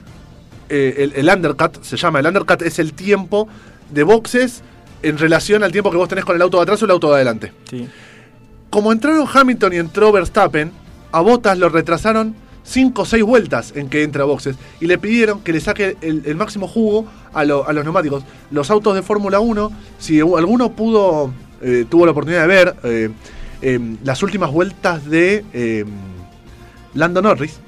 eh, 0.67 0.95
el, 0.97 1.13
el 1.15 1.29
undercut, 1.35 1.83
se 1.83 1.95
llama. 1.95 2.19
El 2.19 2.25
undercut 2.25 2.63
es 2.63 2.79
el 2.79 2.93
tiempo 2.93 3.47
de 3.91 4.01
boxes 4.01 4.63
en 5.03 5.19
relación 5.19 5.63
al 5.63 5.71
tiempo 5.71 5.91
que 5.91 5.97
vos 5.97 6.09
tenés 6.09 6.25
con 6.25 6.35
el 6.35 6.41
auto 6.41 6.57
de 6.57 6.63
atrás 6.63 6.81
o 6.81 6.85
el 6.85 6.91
auto 6.91 7.09
de 7.09 7.13
adelante. 7.15 7.53
Sí. 7.69 7.87
Como 8.73 8.91
entraron 8.91 9.27
Hamilton 9.31 9.73
y 9.73 9.77
entró 9.77 10.11
Verstappen, 10.11 10.71
a 11.11 11.21
Bottas 11.21 11.59
lo 11.59 11.69
retrasaron 11.69 12.33
5 12.63 13.03
o 13.03 13.05
6 13.05 13.23
vueltas 13.23 13.71
en 13.75 13.87
que 13.87 14.01
entra 14.01 14.23
a 14.23 14.25
boxes 14.25 14.55
y 14.81 14.87
le 14.87 14.97
pidieron 14.97 15.41
que 15.41 15.53
le 15.53 15.59
saque 15.59 15.95
el, 16.01 16.35
máximo 16.35 16.67
jugo 16.67 17.05
a, 17.33 17.43
lo- 17.45 17.67
a 17.67 17.73
los 17.73 17.83
neumáticos. 17.83 18.23
Los 18.49 18.71
autos 18.71 18.95
de 18.95 19.03
Fórmula 19.03 19.39
1, 19.39 19.71
si 19.99 20.21
alguno 20.21 20.71
pudo, 20.71 21.31
eh, 21.61 21.85
tuvo 21.87 22.05
la 22.07 22.13
oportunidad 22.13 22.41
de 22.41 22.47
ver 22.47 22.75
eh, 22.83 23.09
eh, 23.61 23.79
las 24.03 24.23
últimas 24.23 24.51
vueltas 24.51 25.05
de 25.07 25.45
eh, 25.53 25.85
Lando 26.95 27.21
Norris, 27.21 27.59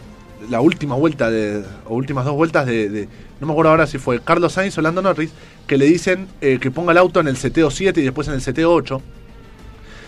la 0.50 0.60
última 0.60 0.96
vuelta 0.96 1.30
de, 1.30 1.64
o 1.86 1.94
últimas 1.94 2.26
dos 2.26 2.34
vueltas 2.34 2.66
de, 2.66 2.90
de- 2.90 3.10
no 3.40 3.46
me 3.46 3.54
acuerdo 3.54 3.70
ahora 3.70 3.86
si 3.86 4.00
fue 4.00 4.22
Carlos 4.22 4.54
Sainz 4.54 4.76
o 4.80 4.82
Lando 4.82 5.04
Norris, 5.04 5.30
que 5.68 5.78
le 5.78 5.86
dicen 5.86 6.28
eh, 6.42 6.58
que 6.60 6.72
ponga 6.72 6.94
el 6.94 6.98
auto 6.98 7.20
en 7.20 7.28
el 7.28 7.38
CTO 7.38 7.70
7 7.70 8.02
y 8.02 8.04
después 8.06 8.28
en 8.28 8.34
el 8.34 8.42
CTO 8.42 8.74
8. 8.74 9.02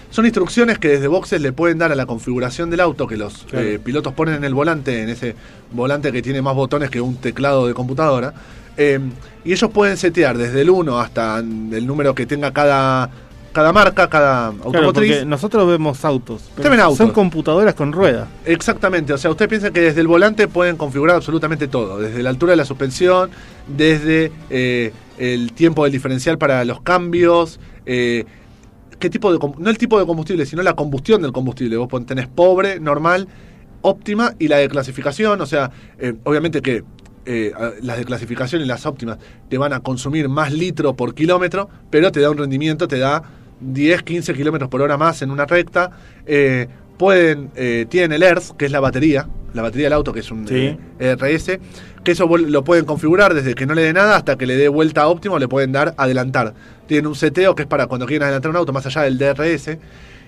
Son 0.10 0.26
instrucciones 0.26 0.80
que 0.80 0.88
desde 0.88 1.08
boxes 1.08 1.42
le 1.42 1.52
pueden 1.52 1.78
dar 1.78 1.92
a 1.92 1.96
la 1.96 2.06
configuración 2.06 2.70
del 2.70 2.80
auto 2.80 3.08
que 3.08 3.18
los 3.18 3.44
Claro. 3.50 3.66
eh, 3.68 3.80
pilotos 3.80 4.14
ponen 4.14 4.36
en 4.36 4.44
el 4.46 4.54
volante, 4.54 5.04
en 5.04 5.10
ese 5.10 5.36
volante 5.72 6.12
que 6.12 6.22
tiene 6.22 6.42
más 6.42 6.56
botones 6.56 6.90
que 6.90 7.02
un 7.02 7.18
teclado 7.18 7.68
de 7.68 7.74
computadora. 7.74 8.34
Eh, 8.78 9.00
y 9.44 9.52
ellos 9.52 9.70
pueden 9.72 9.98
setear 9.98 10.38
desde 10.38 10.62
el 10.62 10.70
1 10.70 11.00
hasta 11.00 11.40
el 11.40 11.86
número 11.86 12.14
que 12.16 12.26
tenga 12.26 12.52
cada, 12.54 13.10
cada 13.52 13.74
marca, 13.74 14.08
cada 14.08 14.48
automotriz. 14.48 15.26
nosotros 15.26 15.68
vemos 15.68 16.06
autos. 16.06 16.44
pero 16.56 16.70
ven 16.70 16.80
autos. 16.80 16.98
Son 17.00 17.12
computadoras 17.12 17.74
con 17.76 17.92
rueda. 17.92 18.28
Exactamente, 18.46 19.14
o 19.14 19.18
sea, 19.18 19.32
ustedes 19.32 19.50
piensan 19.50 19.74
que 19.74 19.82
desde 19.82 20.02
el 20.02 20.08
volante 20.08 20.48
pueden 20.48 20.78
configurar 20.78 21.16
absolutamente 21.16 21.68
todo, 21.68 22.00
desde 22.00 22.22
la 22.24 22.30
altura 22.30 22.52
de 22.52 22.58
la 22.58 22.66
suspensión, 22.66 23.30
desde 23.68 24.32
eh, 24.52 24.94
el 25.18 25.52
tiempo 25.54 25.84
del 25.84 25.92
diferencial 25.92 26.38
para 26.38 26.64
los 26.64 26.82
cambios, 26.82 27.60
eh, 27.88 28.26
qué 29.00 29.10
tipo 29.10 29.32
de 29.32 29.40
no 29.60 29.70
el 29.70 29.78
tipo 29.78 30.00
de 30.00 30.06
combustible, 30.06 30.46
sino 30.46 30.62
la 30.64 30.76
combustión 30.76 31.22
del 31.22 31.32
combustible. 31.32 31.78
Vos 31.78 31.90
tenés 32.06 32.28
pobre, 32.28 32.80
normal, 32.80 33.28
óptima 33.82 34.34
y 34.40 34.48
la 34.48 34.58
de 34.58 34.70
clasificación, 34.70 35.40
o 35.42 35.46
sea, 35.46 35.72
eh, 36.00 36.14
obviamente 36.24 36.62
que 36.62 36.84
eh, 37.26 37.52
las 37.82 37.98
de 37.98 38.06
clasificación 38.06 38.62
y 38.62 38.66
las 38.66 38.86
óptimas 38.86 39.18
te 39.50 39.58
van 39.58 39.74
a 39.74 39.82
consumir 39.82 40.30
más 40.30 40.54
litro 40.54 40.96
por 40.96 41.14
kilómetro, 41.14 41.70
pero 41.90 42.12
te 42.12 42.22
da 42.22 42.30
un 42.30 42.38
rendimiento, 42.38 42.88
te 42.88 43.00
da 43.00 43.24
10, 43.60 44.04
15 44.04 44.34
kilómetros 44.34 44.70
por 44.70 44.82
hora 44.82 44.98
más 44.98 45.22
en 45.22 45.32
una 45.32 45.46
recta. 45.46 45.92
Eh, 46.26 46.68
pueden, 46.98 47.52
tienen 47.90 48.12
el 48.14 48.24
ERS, 48.24 48.54
que 48.58 48.66
es 48.66 48.72
la 48.72 48.80
batería, 48.80 49.28
la 49.54 49.62
batería 49.62 49.88
del 49.88 49.94
auto, 49.94 50.14
que 50.14 50.22
es 50.22 50.32
un 50.32 50.48
Sí. 50.48 50.78
RS, 51.00 51.60
que 52.08 52.14
eso 52.14 52.26
lo 52.38 52.64
pueden 52.64 52.86
configurar 52.86 53.34
desde 53.34 53.54
que 53.54 53.66
no 53.66 53.74
le 53.74 53.82
dé 53.82 53.92
nada 53.92 54.16
hasta 54.16 54.38
que 54.38 54.46
le 54.46 54.56
dé 54.56 54.70
vuelta 54.70 55.10
óptima, 55.10 55.38
le 55.40 55.50
pueden 55.50 55.74
dar 55.74 55.94
adelantar. 55.98 56.54
Tienen 56.86 57.06
un 57.06 57.16
seteo 57.16 57.54
que 57.54 57.64
es 57.64 57.68
para 57.68 57.88
cuando 57.88 58.06
quieren 58.06 58.24
adelantar 58.24 58.50
un 58.50 58.56
auto, 58.56 58.72
más 58.72 58.86
allá 58.86 59.02
del 59.02 59.18
DRS. 59.18 59.78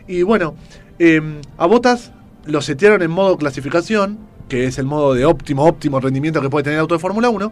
Y 0.06 0.24
bueno, 0.24 0.56
eh, 1.00 1.22
a 1.58 1.66
Botas 1.68 2.12
lo 2.44 2.62
setearon 2.62 3.02
en 3.02 3.10
modo 3.10 3.38
clasificación, 3.38 4.20
que 4.50 4.66
es 4.66 4.78
el 4.78 4.88
modo 4.88 5.14
de 5.14 5.24
óptimo, 5.24 5.64
óptimo 5.64 6.02
rendimiento 6.02 6.42
que 6.42 6.50
puede 6.50 6.64
tener 6.64 6.80
el 6.80 6.82
auto 6.82 6.96
de 6.96 7.00
Fórmula 7.00 7.30
1, 7.30 7.50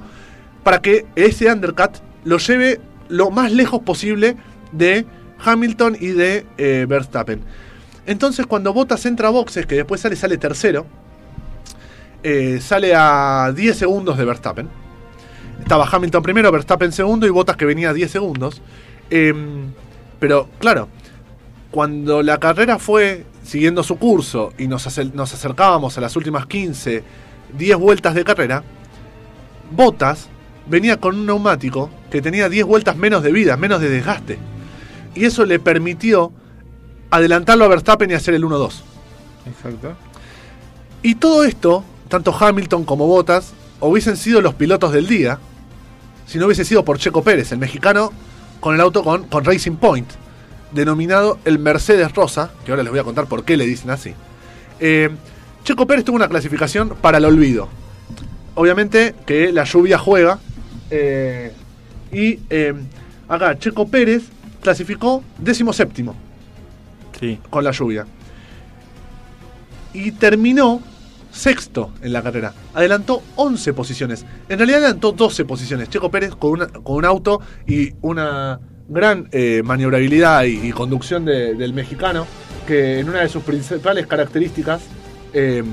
para 0.61 0.81
que 0.81 1.05
ese 1.15 1.49
undercut 1.49 1.91
lo 2.25 2.37
lleve 2.37 2.81
lo 3.07 3.31
más 3.31 3.53
lejos 3.53 3.81
posible 3.83 4.35
de 4.73 5.05
Hamilton 5.39 5.95
y 6.01 6.07
de 6.07 6.45
eh, 6.57 6.85
Verstappen. 6.85 7.39
Entonces 8.05 8.45
cuando 8.45 8.73
Bottas 8.73 9.05
entra 9.05 9.29
a 9.29 9.31
boxes, 9.31 9.65
que 9.65 9.75
después 9.75 10.01
sale, 10.01 10.17
sale 10.17 10.37
tercero, 10.37 10.85
eh, 12.23 12.59
sale 12.61 12.93
a 12.95 13.51
10 13.55 13.77
segundos 13.77 14.17
de 14.17 14.25
Verstappen. 14.25 14.69
Estaba 15.61 15.87
Hamilton 15.91 16.23
primero, 16.23 16.51
Verstappen 16.51 16.91
segundo 16.91 17.25
y 17.27 17.29
Bottas 17.29 17.57
que 17.57 17.65
venía 17.65 17.89
a 17.89 17.93
10 17.93 18.11
segundos. 18.11 18.61
Em, 19.09 19.71
pero 20.19 20.47
claro, 20.59 20.87
cuando 21.71 22.21
la 22.23 22.37
carrera 22.39 22.79
fue 22.79 23.25
siguiendo 23.43 23.83
su 23.83 23.97
curso 23.97 24.53
y 24.57 24.67
nos, 24.67 24.85
acer- 24.87 25.13
nos 25.13 25.33
acercábamos 25.33 25.97
a 25.97 26.01
las 26.01 26.15
últimas 26.15 26.45
15, 26.45 27.03
10 27.57 27.77
vueltas 27.77 28.13
de 28.15 28.23
carrera, 28.23 28.63
Bottas 29.71 30.29
venía 30.67 30.97
con 30.97 31.15
un 31.15 31.25
neumático 31.25 31.89
que 32.09 32.21
tenía 32.21 32.49
10 32.49 32.65
vueltas 32.65 32.95
menos 32.97 33.23
de 33.23 33.31
vida, 33.31 33.57
menos 33.57 33.81
de 33.81 33.89
desgaste. 33.89 34.37
Y 35.15 35.25
eso 35.25 35.45
le 35.45 35.59
permitió 35.59 36.31
adelantarlo 37.09 37.65
a 37.65 37.67
Verstappen 37.69 38.09
y 38.11 38.13
hacer 38.13 38.33
el 38.33 38.43
1-2. 38.43 38.81
Exacto. 39.47 39.95
Y 41.01 41.15
todo 41.15 41.43
esto, 41.43 41.83
tanto 42.07 42.35
Hamilton 42.37 42.83
como 42.85 43.07
Bottas, 43.07 43.53
hubiesen 43.79 44.17
sido 44.17 44.41
los 44.41 44.53
pilotos 44.55 44.91
del 44.91 45.07
día 45.07 45.39
si 46.25 46.37
no 46.39 46.45
hubiese 46.45 46.65
sido 46.65 46.83
por 46.83 46.97
Checo 46.97 47.23
Pérez, 47.23 47.51
el 47.53 47.57
mexicano 47.57 48.11
con 48.59 48.75
el 48.75 48.81
auto 48.81 49.01
con, 49.03 49.23
con 49.27 49.45
Racing 49.45 49.77
Point, 49.77 50.09
denominado 50.73 51.39
el 51.45 51.57
Mercedes 51.57 52.13
Rosa, 52.13 52.51
que 52.65 52.71
ahora 52.71 52.83
les 52.83 52.91
voy 52.91 52.99
a 52.99 53.03
contar 53.05 53.27
por 53.27 53.45
qué 53.45 53.55
le 53.55 53.65
dicen 53.65 53.91
así. 53.91 54.13
Eh, 54.81 55.09
Checo 55.63 55.87
Pérez 55.87 56.03
tuvo 56.03 56.17
una 56.17 56.27
clasificación 56.27 56.89
para 57.01 57.17
el 57.19 57.25
olvido. 57.25 57.69
obviamente 58.55 59.15
que 59.25 59.51
la 59.53 59.63
lluvia 59.63 59.97
juega. 59.97 60.39
eh, 60.89 61.53
y 62.11 62.39
eh, 62.49 62.73
acá 63.29 63.57
Checo 63.57 63.87
Pérez 63.87 64.23
clasificó 64.61 65.23
décimo 65.37 65.71
séptimo 65.71 66.13
Sí. 67.19 67.39
con 67.49 67.63
la 67.63 67.71
lluvia. 67.71 68.05
Y 69.93 70.11
terminó 70.11 70.81
sexto 71.37 71.91
en 72.01 72.11
la 72.13 72.21
carrera. 72.21 72.53
Adelantó 72.73 73.21
11 73.35 73.73
posiciones. 73.73 74.25
En 74.49 74.57
realidad 74.57 74.79
adelantó 74.83 75.11
12 75.11 75.45
posiciones. 75.45 75.89
Checo 75.89 76.09
Pérez 76.11 76.35
con, 76.35 76.51
una- 76.51 76.67
con 76.67 76.95
un 76.95 77.05
auto 77.05 77.41
y 77.67 77.93
una 78.01 78.59
gran 78.89 79.27
eh, 79.31 79.61
maniobrabilidad 79.63 80.43
y, 80.45 80.71
conducción 80.71 81.25
de- 81.25 81.53
del 81.55 81.73
mexicano, 81.73 82.25
que 82.65 82.99
en 82.99 83.09
una 83.09 83.19
de 83.19 83.29
sus 83.29 83.43
principales 83.43 84.07
características 84.07 84.81
eh, 85.33 85.63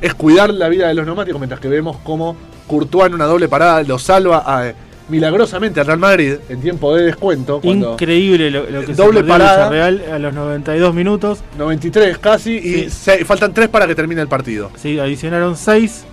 es 0.00 0.14
cuidar 0.14 0.52
la 0.52 0.68
vida 0.68 0.88
de 0.88 0.94
los 0.94 1.06
neumáticos, 1.06 1.40
mientras 1.40 1.60
que 1.60 1.68
vemos 1.68 1.96
cómo 2.04 2.36
Courtois 2.66 3.06
en 3.06 3.14
una 3.14 3.26
doble 3.26 3.48
parada 3.48 3.82
lo 3.82 3.98
salva 3.98 4.42
a, 4.46 4.72
milagrosamente 5.08 5.80
al 5.80 5.86
Real 5.86 5.98
Madrid 5.98 6.34
en 6.48 6.60
tiempo 6.60 6.94
de 6.94 7.04
descuento. 7.04 7.60
Cuando 7.60 7.92
Increíble 7.92 8.50
lo, 8.50 8.68
lo 8.70 8.84
que 8.84 8.94
Doble 8.94 9.20
se 9.20 9.26
parada. 9.26 9.68
Villarreal 9.68 10.02
a 10.12 10.18
los 10.18 10.34
92 10.34 10.94
minutos. 10.94 11.44
93 11.58 12.18
casi 12.18 12.52
y 12.56 12.60
Sí. 12.84 12.90
se- 12.90 13.24
faltan 13.24 13.52
3 13.52 13.68
para 13.68 13.86
que 13.86 13.94
termine 13.94 14.20
el 14.22 14.28
partido. 14.28 14.70
Sí, 14.76 14.98
adicionaron 14.98 15.56
6. 15.56 16.04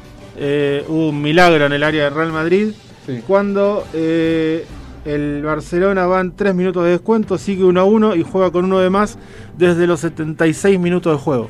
hubo 0.87 1.09
un 1.09 1.21
milagro 1.21 1.65
en 1.65 1.73
el 1.73 1.83
área 1.83 2.05
de 2.05 2.09
Real 2.09 2.31
Madrid. 2.31 2.69
Sí. 3.05 3.21
Cuando 3.27 3.85
eh, 3.93 4.65
el 5.05 5.41
Barcelona 5.43 6.05
van 6.05 6.35
3 6.35 6.53
minutos 6.55 6.83
de 6.83 6.91
descuento, 6.91 7.37
sigue 7.37 7.63
1 7.63 7.79
a 7.79 7.83
1 7.83 8.15
y 8.15 8.23
juega 8.23 8.51
con 8.51 8.65
uno 8.65 8.79
de 8.79 8.89
más 8.89 9.17
desde 9.57 9.87
los 9.87 9.99
76 10.01 10.79
minutos 10.79 11.13
de 11.13 11.19
juego. 11.23 11.49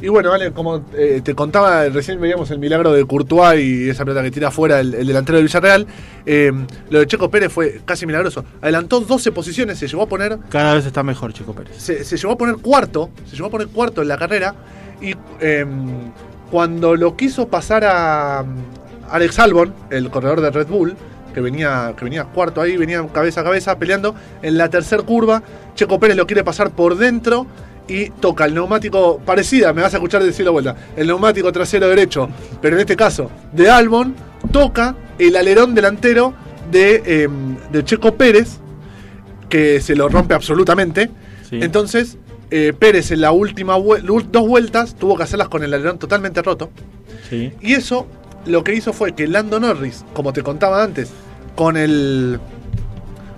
Y 0.00 0.08
bueno, 0.08 0.30
vale, 0.30 0.50
como 0.50 0.84
eh, 0.94 1.20
te 1.24 1.34
contaba, 1.34 1.88
recién 1.88 2.20
veíamos 2.20 2.50
el 2.50 2.58
milagro 2.58 2.92
de 2.92 3.04
Courtois 3.06 3.60
y 3.62 3.88
esa 3.88 4.04
pelota 4.04 4.22
que 4.22 4.30
tira 4.30 4.48
afuera 4.48 4.80
el, 4.80 4.92
el 4.94 5.06
delantero 5.06 5.38
del 5.38 5.46
Villarreal. 5.46 5.86
eh, 6.26 6.52
lo 6.90 6.98
de 6.98 7.06
Checo 7.06 7.30
Pérez 7.30 7.52
fue 7.52 7.80
casi 7.84 8.04
milagroso. 8.04 8.44
Adelantó 8.60 9.00
12 9.00 9.32
posiciones, 9.32 9.78
se 9.78 9.86
llegó 9.86 10.02
a 10.02 10.06
poner 10.08 10.38
Cada 10.50 10.74
vez 10.74 10.84
está 10.84 11.02
mejor 11.02 11.32
Chico 11.32 11.54
Pérez. 11.54 11.76
se, 11.78 12.04
se 12.04 12.16
llegó 12.16 12.32
a 12.32 12.36
poner 12.36 12.56
cuarto, 12.56 13.10
se 13.24 13.36
llegó 13.36 13.46
a 13.46 13.50
poner 13.50 13.68
cuarto 13.68 14.02
en 14.02 14.08
la 14.08 14.18
carrera 14.18 14.54
y 15.00 15.14
eh, 15.40 15.64
cuando 16.50 16.96
lo 16.96 17.16
quiso 17.16 17.48
pasar 17.48 17.84
a 17.84 18.42
um, 18.44 18.56
Alex 19.10 19.38
Albon, 19.38 19.74
el 19.90 20.10
corredor 20.10 20.40
de 20.40 20.50
Red 20.50 20.66
Bull, 20.66 20.96
que 21.32 21.40
venía, 21.40 21.94
que 21.96 22.04
venía 22.04 22.24
cuarto 22.24 22.60
ahí, 22.60 22.76
venía 22.76 23.04
cabeza 23.08 23.40
a 23.40 23.44
cabeza 23.44 23.78
peleando, 23.78 24.14
en 24.42 24.56
la 24.56 24.68
tercera 24.68 25.02
curva, 25.02 25.42
Checo 25.74 25.98
Pérez 25.98 26.16
lo 26.16 26.26
quiere 26.26 26.44
pasar 26.44 26.70
por 26.70 26.96
dentro 26.96 27.46
y 27.88 28.10
toca 28.10 28.46
el 28.46 28.54
neumático 28.54 29.18
parecida, 29.24 29.72
me 29.72 29.82
vas 29.82 29.92
a 29.94 29.98
escuchar 29.98 30.22
decirlo 30.22 30.52
vuelta, 30.52 30.74
el 30.96 31.06
neumático 31.06 31.52
trasero 31.52 31.88
derecho, 31.88 32.28
pero 32.62 32.76
en 32.76 32.80
este 32.80 32.96
caso 32.96 33.30
de 33.52 33.68
Albon, 33.68 34.14
toca 34.52 34.94
el 35.18 35.36
alerón 35.36 35.74
delantero 35.74 36.34
de, 36.70 37.02
eh, 37.04 37.28
de 37.70 37.84
Checo 37.84 38.14
Pérez, 38.14 38.58
que 39.48 39.80
se 39.80 39.94
lo 39.94 40.08
rompe 40.08 40.34
absolutamente. 40.34 41.10
Sí. 41.48 41.58
Entonces, 41.62 42.18
eh, 42.50 42.72
Pérez 42.78 43.10
en 43.10 43.20
la 43.20 43.32
última 43.32 43.74
dos 43.76 44.48
vueltas 44.48 44.94
tuvo 44.94 45.16
que 45.16 45.22
hacerlas 45.22 45.48
con 45.48 45.62
el 45.62 45.72
alerón 45.74 45.98
totalmente 45.98 46.42
roto. 46.42 46.70
Sí. 47.28 47.52
Y 47.60 47.74
eso 47.74 48.06
lo 48.46 48.64
que 48.64 48.74
hizo 48.74 48.92
fue 48.92 49.12
que 49.12 49.26
Lando 49.26 49.60
Norris, 49.60 50.04
como 50.14 50.32
te 50.32 50.42
contaba 50.42 50.82
antes, 50.82 51.10
con 51.54 51.76
el 51.76 52.40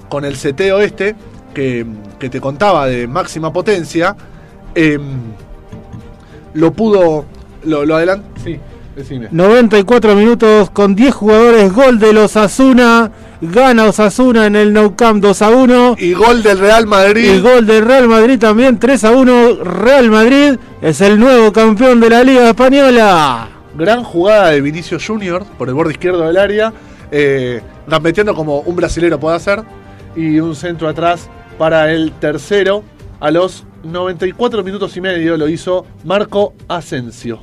con 0.08 0.24
el 0.24 0.36
seteo 0.36 0.80
este 0.80 1.16
que, 1.54 1.84
que 2.18 2.28
te 2.28 2.40
contaba 2.40 2.86
de 2.86 3.06
máxima 3.06 3.52
potencia, 3.52 4.16
em, 4.76 5.02
lo 6.54 6.72
pudo. 6.72 7.24
Lo, 7.64 7.84
lo. 7.84 7.98
Sí, 8.44 8.60
decime. 8.94 9.28
94 9.30 10.14
minutos 10.14 10.70
con 10.70 10.94
10 10.94 11.14
jugadores, 11.14 11.72
gol 11.72 11.98
de 11.98 12.12
los 12.12 12.36
Osasuna, 12.36 13.10
gana 13.40 13.86
Osasuna 13.86 14.46
en 14.46 14.54
el 14.54 14.72
Nou 14.72 14.94
Camp 14.94 15.20
2 15.22 15.42
a 15.42 15.50
1 15.50 15.96
Y 15.98 16.12
gol 16.12 16.42
del 16.42 16.58
Real 16.58 16.86
Madrid. 16.86 17.34
y 17.34 17.40
gol 17.40 17.66
del 17.66 17.84
Real 17.84 18.06
Madrid 18.08 18.38
también 18.38 18.78
3 18.78 19.04
a 19.04 19.10
1, 19.10 19.64
Real 19.64 20.10
Madrid 20.10 20.58
es 20.80 21.00
el 21.00 21.18
nuevo 21.18 21.52
campeón 21.52 21.98
de 22.00 22.10
la 22.10 22.22
Liga 22.22 22.48
Española. 22.48 23.48
Gran 23.76 24.04
jugada 24.04 24.50
de 24.50 24.60
Vinicius 24.60 25.04
Junior 25.06 25.44
por 25.58 25.68
el 25.68 25.74
borde 25.74 25.92
izquierdo 25.92 26.26
del 26.26 26.36
área, 26.38 26.72
eh, 27.10 27.60
metiendo 28.00 28.34
como 28.34 28.60
un 28.60 28.76
brasilero 28.76 29.18
puede 29.18 29.36
hacer. 29.36 29.62
Y 30.14 30.40
un 30.40 30.54
centro 30.54 30.88
atrás 30.88 31.28
para 31.58 31.92
el 31.92 32.12
tercero. 32.12 32.82
A 33.20 33.30
los 33.30 33.64
94 33.84 34.62
minutos 34.62 34.96
y 34.96 35.00
medio 35.00 35.36
lo 35.36 35.48
hizo 35.48 35.86
Marco 36.04 36.54
Asensio. 36.68 37.40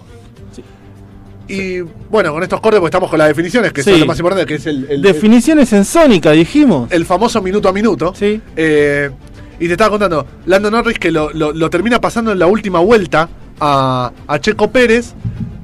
Y 1.47 1.82
bueno, 2.09 2.32
con 2.32 2.41
estos 2.41 2.61
cortes, 2.61 2.80
pues 2.80 2.89
estamos 2.89 3.09
con 3.09 3.19
las 3.19 3.28
definiciones, 3.28 3.74
que 3.74 3.84
Sí. 3.84 3.91
son 3.91 3.99
lo 3.99 4.05
más 4.05 4.17
importante, 4.17 4.45
que 4.47 4.55
es 4.55 4.65
el, 4.65 4.88
el- 4.89 5.01
Definiciones 5.01 5.74
en 5.74 5.84
Sónica, 5.84 6.32
dijimos. 6.32 6.89
el 6.91 7.05
famoso 7.05 7.41
minuto 7.41 7.67
a 7.67 7.74
minuto. 7.74 8.13
Sí. 8.15 8.41
Eh, 8.55 9.09
y 9.59 9.67
te 9.67 9.74
estaba 9.74 9.89
contando, 9.89 10.26
Lando 10.45 10.71
Norris 10.71 10.97
que 10.99 11.11
lo, 11.11 11.32
lo- 11.34 11.51
lo 11.51 11.69
termina 11.69 11.99
pasando 11.99 12.32
en 12.32 12.39
la 12.39 12.47
última 12.47 12.80
vuelta 12.80 13.28
a, 13.59 14.11
a 14.26 14.39
Checo 14.39 14.71
Pérez 14.71 15.13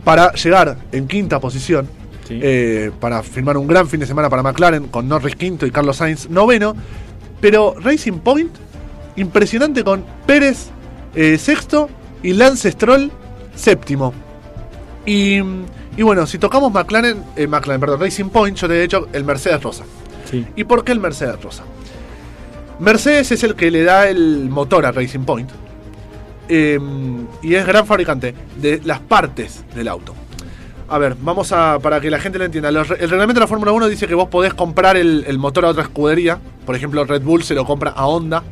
para 0.03 0.33
llegar 0.33 0.77
en 0.91 1.07
quinta 1.07 1.39
posición. 1.39 1.87
Sí. 2.27 2.39
eh, 2.43 2.91
para 2.99 3.23
firmar 3.23 3.57
un 3.57 3.65
gran 3.65 3.87
fin 3.87 3.99
de 4.01 4.05
semana 4.05 4.29
para 4.29 4.43
McLaren 4.43 4.87
con 4.89 5.07
Norris 5.07 5.35
quinto 5.35 5.65
y 5.65 5.71
Carlos 5.71 5.97
Sainz 5.97 6.29
noveno. 6.29 6.75
Pero 7.41 7.73
Racing 7.81 8.19
Point, 8.19 8.51
impresionante 9.19 9.83
con 9.83 10.03
Pérez 10.25 10.69
eh, 11.15 11.37
sexto 11.37 11.89
y 12.23 12.33
Lance 12.33 12.71
Stroll 12.71 13.11
séptimo. 13.55 14.13
Y, 15.05 15.39
y 15.97 16.03
bueno, 16.03 16.25
si 16.27 16.37
tocamos 16.37 16.71
McLaren, 16.71 17.23
eh, 17.35 17.47
McLaren, 17.47 17.79
perdón, 17.79 18.01
Racing 18.01 18.29
Point, 18.29 18.57
yo 18.57 18.67
te 18.67 18.77
he 18.77 18.81
dicho 18.81 19.07
el 19.13 19.23
Mercedes 19.23 19.61
Rosa. 19.63 19.85
Sí. 20.29 20.45
¿Y 20.55 20.63
por 20.65 20.83
qué 20.83 20.91
el 20.91 20.99
Mercedes 20.99 21.41
Rosa? 21.41 21.63
Mercedes 22.79 23.31
es 23.31 23.43
el 23.43 23.55
que 23.55 23.71
le 23.71 23.83
da 23.83 24.07
el 24.07 24.49
motor 24.49 24.85
a 24.85 24.91
Racing 24.91 25.25
Point. 25.25 25.49
eh, 26.47 26.79
y 27.41 27.53
es 27.55 27.65
gran 27.65 27.85
fabricante 27.85 28.33
de 28.55 28.81
las 28.83 28.99
partes 28.99 29.63
del 29.75 29.87
auto. 29.87 30.15
A 30.87 30.97
ver, 30.97 31.15
vamos 31.21 31.51
a. 31.51 31.77
para 31.79 32.01
que 32.01 32.09
la 32.09 32.19
gente 32.19 32.39
lo 32.39 32.45
entienda. 32.45 32.71
Los 32.71 32.89
el 32.89 33.09
reglamento 33.09 33.35
de 33.35 33.41
la 33.41 33.47
Fórmula 33.47 33.71
1 33.73 33.87
dice 33.89 34.07
que 34.07 34.15
vos 34.15 34.27
podés 34.29 34.55
comprar 34.55 34.97
el, 34.97 35.23
el 35.27 35.37
motor 35.37 35.65
a 35.65 35.69
otra 35.69 35.83
escudería. 35.83 36.39
Por 36.65 36.75
ejemplo, 36.75 37.03
Red 37.05 37.21
Bull 37.21 37.43
se 37.43 37.53
lo 37.53 37.63
compra 37.65 37.91
a 37.91 38.07
Honda. 38.07 38.43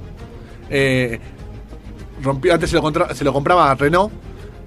Eh, 0.70 1.20
rompió, 2.22 2.54
antes 2.54 2.70
se 2.70 2.76
lo, 3.24 3.34
compraba 3.34 3.72
a 3.72 3.76
Renault. 3.76 4.12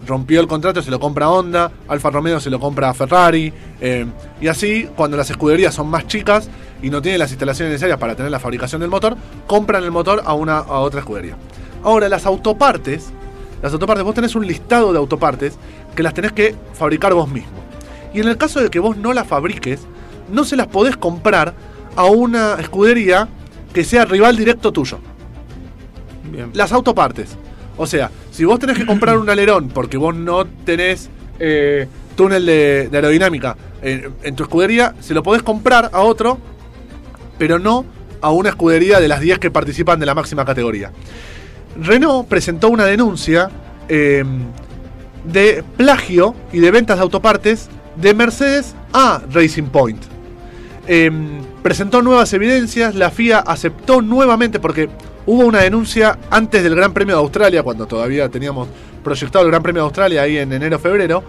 Rompió 0.07 0.41
el 0.41 0.47
contrato, 0.47 0.81
se 0.83 0.91
lo 0.91 0.99
compra 0.99 1.27
a 1.27 1.31
Honda. 1.31 1.71
Alfa 1.89 2.11
Romeo 2.11 2.41
se 2.41 2.51
lo 2.51 2.59
compra 2.59 2.91
a 2.91 2.95
Ferrari. 2.95 3.53
eh, 3.81 4.07
y 4.41 4.49
así, 4.49 4.89
cuando 4.97 5.17
las 5.17 5.31
escuderías 5.31 5.75
son 5.75 5.89
más 5.89 6.07
chicas 6.07 6.49
y 6.83 6.91
no 6.91 7.03
tienen 7.03 7.19
las 7.19 7.31
instalaciones 7.31 7.73
necesarias 7.73 7.99
para 7.99 8.15
tener 8.15 8.31
la 8.31 8.41
fabricación 8.41 8.81
del 8.81 8.91
motor, 8.91 9.17
compran 9.47 9.85
el 9.85 9.91
motor 9.91 10.23
a, 10.25 10.33
una, 10.35 10.63
otra 10.63 11.01
escudería. 11.01 11.37
Ahora, 11.83 12.09
las 12.09 12.27
autopartes. 12.27 13.13
Las 13.63 13.73
autopartes, 13.75 14.05
vos 14.05 14.15
tenés 14.15 14.35
un 14.35 14.47
listado 14.47 14.91
de 14.93 14.99
autopartes 14.99 15.59
que 15.95 16.03
las 16.03 16.15
tenés 16.15 16.33
que 16.33 16.55
fabricar 16.73 17.13
vos 17.13 17.29
mismo. 17.29 17.61
Y 18.15 18.21
en 18.21 18.29
el 18.29 18.39
caso 18.39 18.61
de 18.61 18.71
que 18.71 18.79
vos 18.79 18.97
no 18.97 19.13
las 19.13 19.27
fabriques, 19.27 19.81
no 20.31 20.45
se 20.45 20.57
las 20.57 20.67
podés 20.67 20.97
comprar 20.97 21.55
a 21.97 22.05
una 22.05 22.55
escudería 22.55 23.29
que 23.73 23.85
sea 23.85 24.05
rival 24.05 24.37
directo 24.37 24.73
tuyo. 24.73 24.99
Las 26.55 26.73
autopartes. 26.73 27.37
O 27.77 27.87
sea, 27.87 28.11
si 28.31 28.45
vos 28.45 28.59
tenés 28.59 28.77
que 28.77 28.87
comprar 28.87 29.19
un 29.19 29.29
alerón 29.31 29.69
porque 29.69 29.97
vos 29.97 30.15
no 30.15 30.45
tenés 30.47 31.09
eh, 31.39 31.89
túnel 32.17 32.45
de, 32.45 32.91
aerodinámica 32.93 33.57
en, 33.83 34.37
tu 34.37 34.43
escudería, 34.43 34.95
se 35.01 35.15
lo 35.15 35.23
podés 35.23 35.43
comprar 35.43 35.89
a 35.93 36.01
otro, 36.01 36.39
pero 37.39 37.59
no 37.59 37.87
a 38.21 38.31
una 38.31 38.51
escudería 38.51 39.01
de 39.01 39.09
las 39.09 39.21
10 39.21 39.39
que 39.39 39.51
participan 39.51 39.99
de 39.99 40.07
la 40.07 40.15
máxima 40.15 40.45
categoría. 40.45 40.93
Renault 41.81 42.29
presentó 42.29 42.69
una 42.69 42.85
denuncia 42.85 43.49
eh, 43.89 44.25
de 45.25 45.65
plagio 45.77 46.35
y 46.53 46.59
de 46.59 46.71
ventas 46.71 46.99
de 46.99 47.03
autopartes 47.03 47.71
de 47.97 48.13
Mercedes 48.13 48.75
a 48.93 49.23
Racing 49.33 49.69
Point. 49.69 50.03
Eh, 50.87 51.11
presentó 51.63 52.03
nuevas 52.03 52.33
evidencias, 52.33 52.95
la 52.95 53.11
FIA 53.11 53.39
aceptó 53.39 54.03
nuevamente 54.03 54.61
porque 54.61 54.89
hubo 55.27 55.45
una 55.47 55.61
denuncia 55.61 56.19
antes 56.31 56.63
del 56.63 56.75
Gran 56.75 56.93
Premio 56.93 57.17
de 57.17 57.23
Australia, 57.23 57.63
cuando 57.63 57.87
todavía 57.87 58.29
teníamos 58.29 58.69
proyectado 59.05 59.45
el 59.45 59.51
Gran 59.51 59.63
Premio 59.63 59.83
de 59.83 59.87
Australia 59.87 60.23
ahí 60.23 60.39
en 60.39 60.53
enero-febrero, 60.53 61.23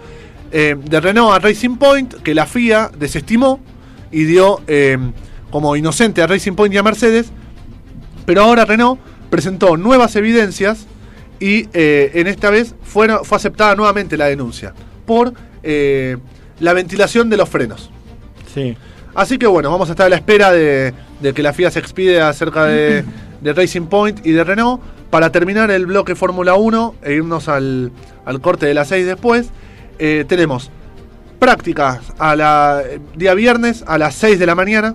eh, 0.50 0.76
de 0.78 1.00
Renault 1.00 1.34
a 1.34 1.38
Racing 1.38 1.76
Point, 1.76 2.14
que 2.22 2.34
la 2.34 2.46
FIA 2.46 2.90
desestimó 2.98 3.60
y 4.10 4.24
dio 4.24 4.60
eh, 4.66 4.98
como 5.50 5.76
inocente 5.76 6.22
a 6.22 6.26
Racing 6.26 6.52
Point 6.52 6.74
y 6.74 6.78
a 6.78 6.82
Mercedes, 6.82 7.30
pero 8.26 8.42
ahora 8.42 8.64
Renault 8.64 9.00
presentó 9.30 9.76
nuevas 9.76 10.14
evidencias 10.16 10.86
y 11.40 11.68
eh, 11.72 12.10
en 12.14 12.26
esta 12.26 12.50
vez 12.50 12.74
fueron- 12.82 13.24
fue 13.24 13.36
aceptada 13.36 13.74
nuevamente 13.74 14.16
la 14.16 14.26
denuncia 14.26 14.74
por 15.06 15.32
eh, 15.62 16.16
la 16.60 16.72
ventilación 16.74 17.28
de 17.30 17.36
los 17.36 17.48
frenos. 17.48 17.90
Sí. 18.54 18.76
Así 19.14 19.38
que 19.38 19.46
bueno, 19.46 19.70
vamos 19.70 19.88
a 19.88 19.92
estar 19.92 20.06
a 20.06 20.10
la 20.10 20.16
espera 20.16 20.52
de, 20.52 20.92
de 21.20 21.32
que 21.34 21.42
la 21.42 21.52
FIA 21.52 21.70
se 21.70 21.78
expide 21.80 22.20
acerca 22.20 22.64
de, 22.66 23.04
de 23.42 23.52
Racing 23.52 23.86
Point 23.86 24.24
y 24.24 24.32
de 24.32 24.44
Renault 24.44 24.82
para 25.10 25.30
terminar 25.30 25.70
el 25.70 25.86
bloque 25.86 26.14
Fórmula 26.14 26.54
1 26.54 26.94
e 27.02 27.12
irnos 27.14 27.48
al, 27.48 27.92
al 28.24 28.40
corte 28.40 28.66
de 28.66 28.74
las 28.74 28.88
6 28.88 29.04
después. 29.04 29.50
eh, 29.98 30.24
tenemos 30.26 30.70
prácticas 31.38 32.00
a 32.18 32.36
la 32.36 32.82
día 33.16 33.34
viernes 33.34 33.84
a 33.86 33.98
las 33.98 34.14
6 34.14 34.38
de 34.38 34.46
la 34.46 34.54
mañana 34.54 34.94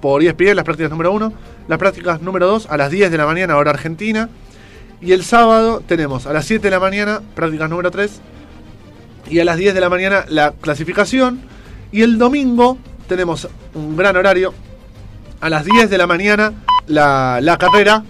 por 0.00 0.22
ESPN, 0.22 0.56
las 0.56 0.64
prácticas 0.64 0.90
número 0.90 1.12
1. 1.12 1.32
Las 1.68 1.78
prácticas 1.78 2.20
número 2.20 2.48
2 2.48 2.66
a 2.68 2.76
las 2.76 2.90
10 2.90 3.10
de 3.10 3.16
la 3.16 3.24
mañana, 3.24 3.56
hora 3.56 3.70
argentina. 3.70 4.28
Y 5.00 5.12
el 5.12 5.22
sábado 5.22 5.80
tenemos 5.86 6.26
a 6.26 6.32
las 6.32 6.44
7 6.44 6.62
de 6.62 6.70
la 6.70 6.80
mañana, 6.80 7.22
prácticas 7.34 7.70
número 7.70 7.90
3. 7.90 8.20
Y 9.30 9.38
a 9.38 9.44
las 9.44 9.56
10 9.56 9.74
de 9.74 9.80
la 9.80 9.88
mañana 9.88 10.24
la 10.28 10.52
clasificación. 10.52 11.40
Y 11.92 12.02
el 12.02 12.18
domingo 12.18 12.78
tenemos 13.06 13.48
un 13.74 13.96
gran 13.96 14.16
horario. 14.16 14.52
A 15.40 15.48
las 15.48 15.64
10 15.64 15.88
de 15.88 15.98
la 15.98 16.06
mañana 16.06 16.52
la, 16.86 17.40
la 17.40 17.58
carrera. 17.58 18.04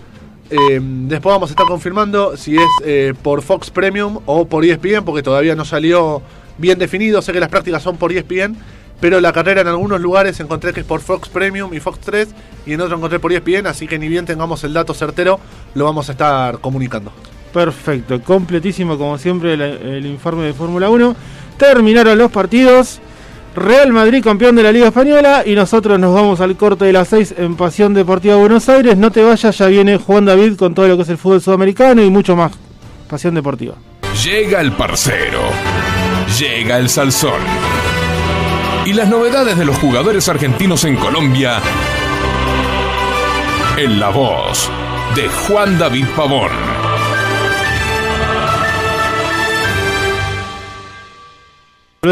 Eh, 0.50 0.80
después 0.82 1.32
vamos 1.32 1.50
a 1.50 1.52
estar 1.52 1.66
confirmando 1.66 2.36
si 2.36 2.56
es 2.56 2.68
eh, 2.84 3.14
por 3.22 3.40
Fox 3.42 3.70
Premium 3.70 4.18
o 4.26 4.46
por 4.46 4.64
ESPN, 4.64 5.04
porque 5.04 5.22
todavía 5.22 5.54
no 5.54 5.64
salió 5.64 6.22
bien 6.58 6.78
definido. 6.78 7.22
Sé 7.22 7.32
que 7.32 7.40
las 7.40 7.48
prácticas 7.48 7.82
son 7.82 7.96
por 7.96 8.12
ESPN, 8.12 8.56
pero 9.00 9.20
la 9.20 9.32
carrera 9.32 9.62
en 9.62 9.68
algunos 9.68 10.00
lugares 10.00 10.38
encontré 10.40 10.72
que 10.72 10.80
es 10.80 10.86
por 10.86 11.00
Fox 11.00 11.28
Premium 11.28 11.72
y 11.72 11.80
Fox 11.80 12.00
3, 12.00 12.28
y 12.66 12.74
en 12.74 12.80
otro 12.82 12.96
encontré 12.96 13.18
por 13.18 13.32
ESPN, 13.32 13.66
así 13.66 13.86
que 13.86 13.98
ni 13.98 14.08
bien 14.08 14.26
tengamos 14.26 14.62
el 14.64 14.74
dato 14.74 14.92
certero, 14.92 15.40
lo 15.74 15.86
vamos 15.86 16.08
a 16.08 16.12
estar 16.12 16.58
comunicando. 16.58 17.12
Perfecto, 17.52 18.20
completísimo 18.22 18.96
como 18.98 19.18
siempre 19.18 19.54
el, 19.54 19.60
el 19.60 20.06
informe 20.06 20.44
de 20.44 20.54
Fórmula 20.54 20.90
1. 20.90 21.16
Terminaron 21.56 22.18
los 22.18 22.30
partidos. 22.30 23.00
Real 23.54 23.92
Madrid 23.92 24.24
campeón 24.24 24.56
de 24.56 24.62
la 24.62 24.72
Liga 24.72 24.88
Española 24.88 25.42
y 25.44 25.54
nosotros 25.54 25.98
nos 25.98 26.14
vamos 26.14 26.40
al 26.40 26.56
corte 26.56 26.86
de 26.86 26.92
las 26.92 27.08
6 27.08 27.34
en 27.38 27.56
Pasión 27.56 27.92
Deportiva 27.92 28.36
Buenos 28.36 28.68
Aires. 28.68 28.96
No 28.96 29.10
te 29.10 29.22
vayas, 29.22 29.56
ya 29.58 29.66
viene 29.66 29.98
Juan 29.98 30.24
David 30.24 30.56
con 30.56 30.74
todo 30.74 30.88
lo 30.88 30.96
que 30.96 31.02
es 31.02 31.08
el 31.10 31.18
fútbol 31.18 31.42
sudamericano 31.42 32.02
y 32.02 32.10
mucho 32.10 32.34
más. 32.34 32.52
Pasión 33.08 33.34
Deportiva. 33.34 33.74
Llega 34.24 34.60
el 34.60 34.72
parcero. 34.72 35.40
Llega 36.38 36.78
el 36.78 36.88
salsón. 36.88 37.40
Y 38.86 38.94
las 38.94 39.08
novedades 39.08 39.56
de 39.58 39.64
los 39.64 39.78
jugadores 39.78 40.28
argentinos 40.28 40.84
en 40.84 40.96
Colombia 40.96 41.60
en 43.76 44.00
la 44.00 44.10
voz 44.10 44.70
de 45.14 45.28
Juan 45.28 45.78
David 45.78 46.06
Pavón. 46.16 46.81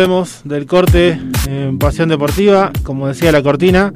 Volvemos 0.00 0.42
del 0.44 0.66
corte 0.66 1.18
en 1.48 1.76
Pasión 1.80 2.08
Deportiva, 2.10 2.70
como 2.84 3.08
decía 3.08 3.32
la 3.32 3.42
cortina, 3.42 3.92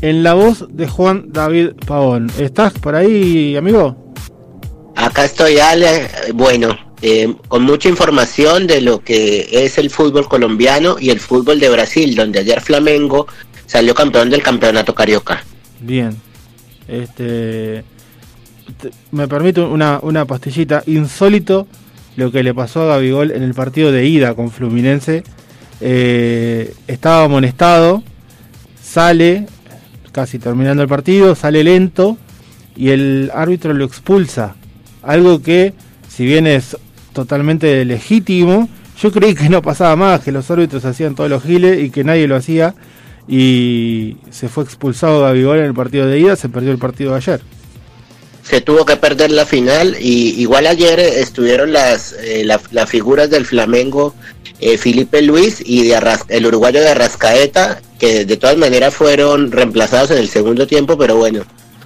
en 0.00 0.24
la 0.24 0.34
voz 0.34 0.66
de 0.68 0.88
Juan 0.88 1.26
David 1.28 1.74
Pavón. 1.86 2.28
¿Estás 2.38 2.72
por 2.72 2.96
ahí, 2.96 3.54
amigo? 3.54 4.12
Acá 4.96 5.24
estoy, 5.24 5.60
Ale. 5.60 6.08
Bueno, 6.34 6.76
eh, 7.02 7.32
con 7.46 7.62
mucha 7.62 7.88
información 7.88 8.66
de 8.66 8.80
lo 8.80 8.98
que 8.98 9.48
es 9.64 9.78
el 9.78 9.90
fútbol 9.90 10.26
colombiano 10.28 10.96
y 10.98 11.10
el 11.10 11.20
fútbol 11.20 11.60
de 11.60 11.68
Brasil, 11.70 12.16
donde 12.16 12.40
ayer 12.40 12.60
Flamengo 12.60 13.28
salió 13.66 13.94
campeón 13.94 14.28
del 14.28 14.42
campeonato 14.42 14.92
carioca. 14.92 15.44
Bien. 15.78 16.16
Este. 16.88 17.84
te- 18.80 18.90
Me 19.12 19.28
permito 19.28 19.70
una, 19.70 20.00
una 20.02 20.24
pastillita. 20.24 20.82
Insólito 20.88 21.68
lo 22.16 22.30
que 22.30 22.42
le 22.42 22.54
pasó 22.54 22.82
a 22.82 22.96
Gabigol 22.96 23.30
en 23.30 23.42
el 23.42 23.54
partido 23.54 23.92
de 23.92 24.06
ida 24.06 24.34
con 24.34 24.50
Fluminense. 24.50 25.24
Eh, 25.80 26.74
estaba 26.86 27.24
amonestado, 27.24 28.02
sale, 28.80 29.46
casi 30.12 30.38
terminando 30.38 30.82
el 30.82 30.88
partido, 30.88 31.34
sale 31.34 31.64
lento 31.64 32.18
y 32.76 32.90
el 32.90 33.30
árbitro 33.34 33.72
lo 33.72 33.84
expulsa. 33.84 34.54
Algo 35.02 35.42
que, 35.42 35.74
si 36.08 36.24
bien 36.24 36.46
es 36.46 36.76
totalmente 37.12 37.84
legítimo, 37.84 38.68
yo 39.00 39.10
creí 39.10 39.34
que 39.34 39.48
no 39.48 39.62
pasaba 39.62 39.96
más, 39.96 40.20
que 40.20 40.32
los 40.32 40.50
árbitros 40.50 40.84
hacían 40.84 41.14
todos 41.14 41.28
los 41.28 41.42
giles 41.42 41.82
y 41.82 41.90
que 41.90 42.04
nadie 42.04 42.28
lo 42.28 42.36
hacía. 42.36 42.74
Y 43.26 44.16
se 44.30 44.48
fue 44.48 44.64
expulsado 44.64 45.22
Gabigol 45.22 45.58
en 45.58 45.64
el 45.64 45.74
partido 45.74 46.06
de 46.06 46.20
ida, 46.20 46.36
se 46.36 46.48
perdió 46.48 46.70
el 46.70 46.78
partido 46.78 47.12
de 47.12 47.16
ayer. 47.16 47.40
Se 48.42 48.60
tuvo 48.60 48.84
que 48.84 48.96
perder 48.96 49.30
la 49.30 49.46
final 49.46 49.96
y 50.00 50.40
igual 50.40 50.66
ayer 50.66 50.98
estuvieron 51.00 51.72
las 51.72 52.12
eh, 52.22 52.42
la- 52.44 52.60
las 52.72 52.88
figuras 52.90 53.30
del 53.30 53.46
Flamengo 53.46 54.14
eh, 54.60 54.78
Felipe 54.78 55.22
Luis 55.22 55.62
y 55.64 55.84
de 55.86 55.96
Arras- 55.96 56.24
el 56.28 56.46
uruguayo 56.46 56.80
de 56.80 56.88
Arrascaeta 56.88 57.80
que 57.98 58.24
de 58.24 58.36
todas 58.36 58.56
maneras 58.56 58.94
fueron 58.94 59.52
reemplazados 59.52 60.10
en 60.10 60.18
el 60.18 60.28
segundo 60.28 60.66
tiempo 60.66 60.98
pero 60.98 61.16
bueno 61.16 61.44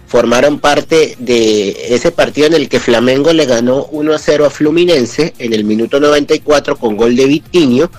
formaron 0.08 0.60
parte 0.60 1.16
de 1.18 1.76
ese 1.94 2.12
partido 2.12 2.46
en 2.46 2.54
el 2.54 2.68
que 2.68 2.78
Flamengo 2.78 3.32
le 3.32 3.44
ganó 3.44 3.86
1 3.90 4.14
a 4.14 4.18
0 4.18 4.46
a 4.46 4.50
Fluminense 4.50 5.34
en 5.38 5.52
el 5.52 5.64
minuto 5.64 5.98
94 5.98 6.76
con 6.76 6.96
gol 6.96 7.16
de 7.16 7.26
Vitinho. 7.26 7.90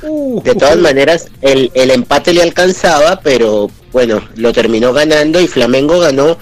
De 0.42 0.56
todas 0.56 0.78
maneras 0.78 1.28
el, 1.42 1.70
el 1.74 1.92
empate 1.92 2.32
le 2.34 2.44
alcanzaba 2.44 3.20
pero 3.22 3.70
bueno 3.92 4.22
lo 4.38 4.54
terminó 4.54 4.94
ganando 4.94 5.42
y 5.42 5.48
Flamengo 5.48 6.00
ganó 6.00 6.38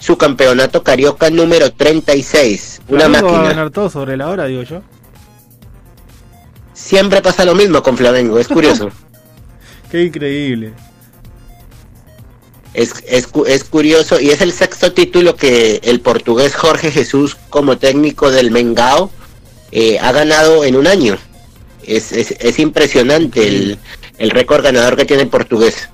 su 0.00 0.16
campeonato 0.18 0.82
carioca 0.82 1.30
número 1.30 1.70
36. 1.72 2.80
Una 2.88 3.00
Flamengo 3.02 3.26
va 3.26 3.30
a 3.30 3.32
máquina. 3.36 3.48
ganar 3.54 3.70
todo 3.70 3.88
sobre 3.88 4.16
la 4.16 4.28
hora, 4.28 4.46
digo 4.46 4.62
yo. 4.64 4.82
Siempre 6.74 7.22
pasa 7.22 7.44
lo 7.44 7.54
mismo 7.54 7.82
con 7.82 7.96
Flamengo, 7.96 8.38
es 8.38 8.48
curioso. 8.48 8.90
Qué 9.90 10.04
increíble. 10.04 10.72
es, 12.74 12.94
es, 13.06 13.28
es 13.46 13.64
curioso 13.64 14.20
y 14.20 14.30
es 14.30 14.40
el 14.40 14.52
sexto 14.52 14.92
título 14.92 15.36
que 15.36 15.80
el 15.82 16.00
portugués 16.00 16.54
Jorge 16.54 16.90
Jesús 16.90 17.36
como 17.50 17.78
técnico 17.78 18.30
del 18.30 18.50
Mengao 18.50 19.10
eh, 19.72 19.98
ha 19.98 20.12
ganado 20.12 20.64
en 20.64 20.76
un 20.76 20.86
año. 20.86 21.18
Es, 21.84 22.12
es, 22.12 22.32
es 22.38 22.58
impresionante 22.58 23.46
el, 23.46 23.78
el 24.18 24.30
récord 24.30 24.62
ganador 24.62 24.96
que 24.96 25.04
tiene 25.04 25.24
el 25.24 25.28
portugués. 25.28 25.88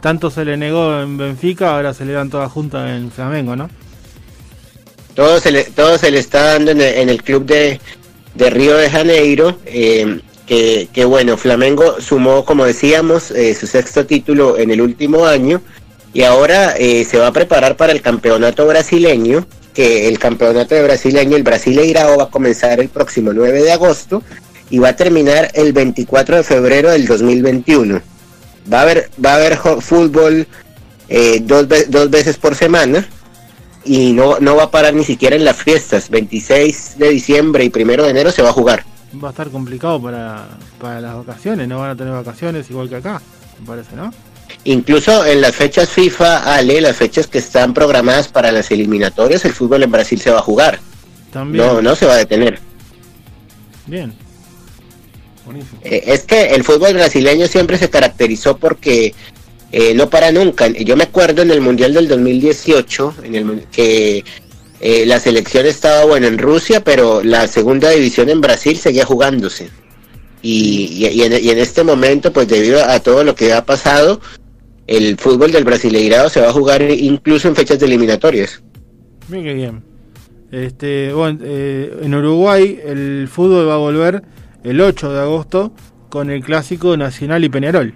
Tanto 0.00 0.30
se 0.30 0.44
le 0.44 0.56
negó 0.56 1.00
en 1.00 1.16
Benfica, 1.16 1.74
ahora 1.74 1.94
se 1.94 2.04
le 2.04 2.12
dan 2.12 2.30
todas 2.30 2.50
juntas 2.50 2.90
en 2.90 3.10
Flamengo, 3.10 3.56
¿no? 3.56 3.70
Todo 5.14 5.40
se 5.40 5.50
le, 5.50 5.64
todo 5.64 5.98
se 5.98 6.10
le 6.10 6.18
está 6.18 6.54
dando 6.54 6.70
en 6.70 7.08
el, 7.08 7.22
club 7.22 7.44
de, 7.44 7.80
de 8.34 8.50
Río 8.50 8.76
de 8.76 8.90
Janeiro. 8.90 9.58
eh, 9.66 10.20
que, 10.48 10.88
que 10.94 11.04
bueno, 11.04 11.36
Flamengo 11.36 12.00
sumó, 12.00 12.44
como 12.44 12.64
decíamos, 12.64 13.30
eh, 13.30 13.54
su 13.54 13.66
sexto 13.66 14.06
título 14.06 14.56
en 14.56 14.70
el 14.70 14.80
último 14.80 15.26
año 15.26 15.60
y 16.14 16.22
ahora 16.22 16.74
eh, 16.78 17.04
se 17.04 17.18
va 17.18 17.28
a 17.28 17.32
preparar 17.32 17.76
para 17.76 17.92
el 17.92 18.00
campeonato 18.00 18.66
brasileño, 18.66 19.46
que 19.74 20.08
el 20.08 20.18
campeonato 20.18 20.74
de 20.74 20.82
brasileño, 20.82 21.36
el 21.36 21.42
Brasileirao, 21.42 22.16
va 22.16 22.24
a 22.24 22.30
comenzar 22.30 22.80
el 22.80 22.88
próximo 22.88 23.32
9 23.34 23.62
de 23.62 23.72
agosto 23.72 24.22
y 24.70 24.78
va 24.78 24.88
a 24.88 24.96
terminar 24.96 25.50
el 25.52 25.72
24 25.74 26.38
de 26.38 26.42
febrero 26.42 26.90
del 26.90 27.06
2021. 27.06 28.00
Va 28.72 28.80
a 28.80 28.82
haber, 28.82 29.10
va 29.24 29.32
a 29.32 29.36
haber 29.36 29.56
fútbol 29.56 30.46
eh, 31.08 31.40
dos, 31.42 31.66
dos 31.88 32.10
veces 32.10 32.36
por 32.36 32.54
semana 32.54 33.08
y 33.84 34.12
no, 34.12 34.38
no 34.40 34.56
va 34.56 34.64
a 34.64 34.70
parar 34.70 34.94
ni 34.94 35.04
siquiera 35.04 35.36
en 35.36 35.44
las 35.44 35.56
fiestas. 35.56 36.10
26 36.10 36.98
de 36.98 37.08
diciembre 37.10 37.64
y 37.64 37.72
1 37.74 38.02
de 38.02 38.10
enero 38.10 38.30
se 38.30 38.42
va 38.42 38.50
a 38.50 38.52
jugar. 38.52 38.84
Va 39.22 39.28
a 39.28 39.30
estar 39.30 39.48
complicado 39.48 40.00
para, 40.02 40.48
para 40.78 41.00
las 41.00 41.14
vacaciones, 41.16 41.66
no 41.66 41.78
van 41.78 41.90
a 41.90 41.96
tener 41.96 42.12
vacaciones 42.12 42.68
igual 42.68 42.90
que 42.90 42.96
acá, 42.96 43.22
me 43.58 43.66
parece, 43.66 43.96
¿no? 43.96 44.12
Incluso 44.64 45.24
en 45.24 45.40
las 45.40 45.54
fechas 45.54 45.88
FIFA, 45.88 46.54
Ale, 46.54 46.80
las 46.80 46.96
fechas 46.96 47.26
que 47.26 47.38
están 47.38 47.72
programadas 47.72 48.28
para 48.28 48.52
las 48.52 48.70
eliminatorias, 48.70 49.44
el 49.46 49.54
fútbol 49.54 49.82
en 49.82 49.90
Brasil 49.90 50.20
se 50.20 50.30
va 50.30 50.40
a 50.40 50.42
jugar. 50.42 50.78
También. 51.32 51.66
No, 51.66 51.80
no 51.80 51.94
se 51.94 52.06
va 52.06 52.14
a 52.14 52.16
detener. 52.16 52.58
Bien. 53.86 54.12
Buenísimo. 55.48 55.80
Eh, 55.84 56.02
es 56.06 56.22
que 56.22 56.46
el 56.54 56.62
fútbol 56.64 56.94
brasileño 56.94 57.46
siempre 57.46 57.78
se 57.78 57.90
caracterizó 57.90 58.56
porque 58.56 59.14
eh, 59.72 59.94
no 59.94 60.08
para 60.08 60.30
nunca. 60.32 60.68
Yo 60.68 60.96
me 60.96 61.04
acuerdo 61.04 61.42
en 61.42 61.50
el 61.50 61.60
Mundial 61.60 61.92
del 61.94 62.08
2018 62.08 63.14
en 63.24 63.34
el, 63.34 63.64
que 63.72 64.24
eh, 64.80 65.04
la 65.06 65.18
selección 65.20 65.66
estaba 65.66 66.04
bueno 66.04 66.26
en 66.26 66.38
Rusia, 66.38 66.82
pero 66.84 67.22
la 67.22 67.46
segunda 67.48 67.90
división 67.90 68.28
en 68.28 68.40
Brasil 68.40 68.76
seguía 68.76 69.04
jugándose. 69.04 69.70
Y, 70.42 70.84
y- 71.04 71.06
y 71.08 71.22
en, 71.22 71.32
y 71.44 71.50
en 71.50 71.58
este 71.58 71.82
momento, 71.82 72.32
pues 72.32 72.46
debido 72.48 72.84
a 72.84 73.00
todo 73.00 73.24
lo 73.24 73.34
que 73.34 73.52
ha 73.52 73.64
pasado, 73.64 74.20
el 74.86 75.16
fútbol 75.18 75.50
del 75.52 75.64
Brasileirado 75.64 76.28
se 76.30 76.40
va 76.40 76.48
a 76.48 76.52
jugar 76.52 76.80
incluso 76.82 77.48
en 77.48 77.56
fechas 77.56 77.78
de 77.80 77.86
eliminatorias. 77.86 78.62
Bien 79.28 79.44
que 79.44 79.52
bien. 79.54 79.82
Este, 80.50 81.12
bueno, 81.12 81.40
eh, 81.42 81.92
en 82.02 82.14
Uruguay 82.14 82.80
el 82.82 83.28
fútbol 83.30 83.68
va 83.68 83.74
a 83.74 83.78
volver 83.78 84.22
el 84.64 84.80
8 84.80 85.12
de 85.12 85.20
agosto 85.20 85.72
con 86.08 86.30
el 86.30 86.42
clásico 86.42 86.96
Nacional 86.96 87.44
y 87.44 87.48
Peñarol. 87.48 87.94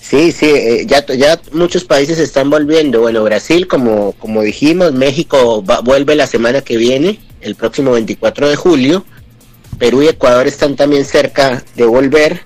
Sí, 0.00 0.32
sí, 0.32 0.46
eh, 0.46 0.86
ya, 0.86 1.04
ya 1.06 1.38
muchos 1.52 1.84
países 1.84 2.18
están 2.18 2.48
volviendo. 2.48 3.00
Bueno, 3.00 3.22
Brasil, 3.24 3.66
como, 3.66 4.12
como 4.12 4.42
dijimos, 4.42 4.92
México 4.92 5.62
va- 5.64 5.80
vuelve 5.80 6.14
la 6.14 6.26
semana 6.26 6.62
que 6.62 6.76
viene, 6.78 7.20
el 7.42 7.54
próximo 7.56 7.92
24 7.92 8.48
de 8.48 8.56
julio. 8.56 9.04
Perú 9.78 10.02
y 10.02 10.08
Ecuador 10.08 10.46
están 10.46 10.76
también 10.76 11.04
cerca 11.04 11.62
de 11.76 11.84
volver. 11.84 12.40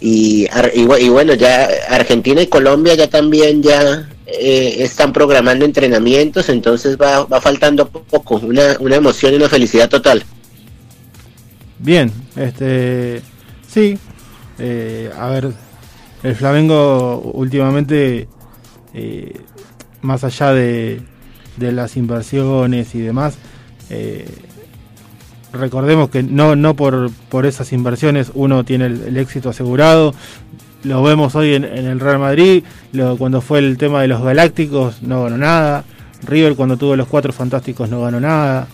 Y, 0.00 0.46
y 0.74 1.08
bueno, 1.08 1.34
ya 1.34 1.68
Argentina 1.88 2.40
y 2.42 2.46
Colombia 2.48 2.94
ya 2.94 3.08
también 3.08 3.62
ya 3.62 4.08
eh, 4.26 4.76
están 4.78 5.12
programando 5.12 5.64
entrenamientos, 5.64 6.48
entonces 6.50 6.96
va, 6.96 7.24
va 7.24 7.40
faltando 7.40 7.88
poco, 7.88 8.36
una, 8.36 8.76
una 8.78 8.94
emoción 8.96 9.32
y 9.32 9.36
una 9.36 9.48
felicidad 9.48 9.88
total. 9.88 10.22
Bien, 11.78 12.10
este 12.36 13.22
Sí, 13.68 13.98
eh, 14.58 15.10
a 15.16 15.28
ver, 15.28 15.52
el 16.22 16.34
Flamengo 16.34 17.20
últimamente, 17.34 18.28
eh, 18.94 19.40
más 20.02 20.24
allá 20.24 20.52
de, 20.52 21.02
de 21.56 21.72
las 21.72 21.96
inversiones 21.96 22.94
y 22.94 23.00
demás, 23.00 23.36
eh, 23.90 24.26
recordemos 25.52 26.08
que 26.10 26.22
no, 26.22 26.56
no 26.56 26.74
por, 26.74 27.10
por 27.28 27.46
esas 27.46 27.72
inversiones 27.72 28.32
uno 28.34 28.64
tiene 28.64 28.86
el, 28.86 29.02
el 29.02 29.16
éxito 29.18 29.50
asegurado. 29.50 30.14
Lo 30.84 31.02
vemos 31.02 31.34
hoy 31.34 31.54
en, 31.54 31.64
en 31.64 31.86
el 31.86 32.00
Real 32.00 32.18
Madrid, 32.18 32.64
lo- 32.92 33.16
cuando 33.16 33.40
fue 33.40 33.58
el 33.58 33.76
tema 33.76 34.00
de 34.02 34.08
los 34.08 34.22
Galácticos 34.22 35.02
no 35.02 35.24
ganó 35.24 35.36
nada. 35.38 35.84
River 36.26 36.54
cuando 36.56 36.76
tuvo 36.76 36.96
los 36.96 37.06
cuatro 37.06 37.32
fantásticos 37.32 37.88
no 37.90 38.00
ganó 38.00 38.18
nada. 38.18 38.66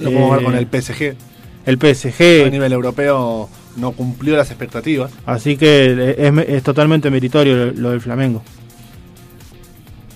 Lo 0.00 0.10
podemos 0.10 0.30
ver 0.36 0.44
con 0.44 0.54
el 0.56 0.66
PSG. 0.66 1.16
El 1.66 1.74
A 1.76 1.94
PSG. 1.94 2.50
nivel 2.50 2.72
europeo 2.72 3.48
no 3.76 3.92
cumplió 3.92 4.36
las 4.36 4.50
expectativas. 4.50 5.10
Así 5.26 5.56
que 5.56 6.14
es, 6.18 6.48
es 6.48 6.62
totalmente 6.62 7.10
meritorio 7.10 7.56
lo, 7.56 7.72
lo 7.72 7.90
del 7.90 8.00
Flamengo. 8.00 8.42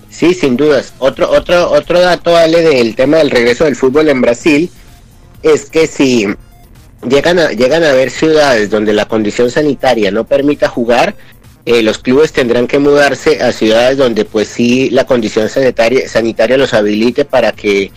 Sí, 0.09 0.33
sin 0.33 0.57
dudas. 0.57 0.93
Otro, 0.99 1.29
otro, 1.29 1.71
otro 1.71 1.99
dato, 1.99 2.35
Ale, 2.35 2.61
del 2.61 2.95
tema 2.95 3.17
del 3.17 3.31
regreso 3.31 3.65
del 3.65 3.75
fútbol 3.75 4.09
en 4.09 4.21
Brasil, 4.21 4.69
es 5.43 5.69
que 5.69 5.87
si 5.87 6.27
llegan 7.07 7.39
a, 7.39 7.51
llegan 7.51 7.83
a 7.83 7.91
haber 7.91 8.09
ciudades 8.09 8.69
donde 8.69 8.93
la 8.93 9.05
condición 9.05 9.49
sanitaria 9.49 10.11
no 10.11 10.25
permita 10.25 10.67
jugar, 10.67 11.15
eh, 11.65 11.83
los 11.83 11.99
clubes 11.99 12.33
tendrán 12.33 12.67
que 12.67 12.79
mudarse 12.79 13.41
a 13.41 13.51
ciudades 13.51 13.97
donde 13.97 14.25
pues 14.25 14.47
sí 14.47 14.89
la 14.89 15.05
condición 15.05 15.49
sanitaria, 15.49 16.09
sanitaria 16.09 16.57
los 16.57 16.73
habilite 16.73 17.25
para 17.25 17.51
que 17.51 17.91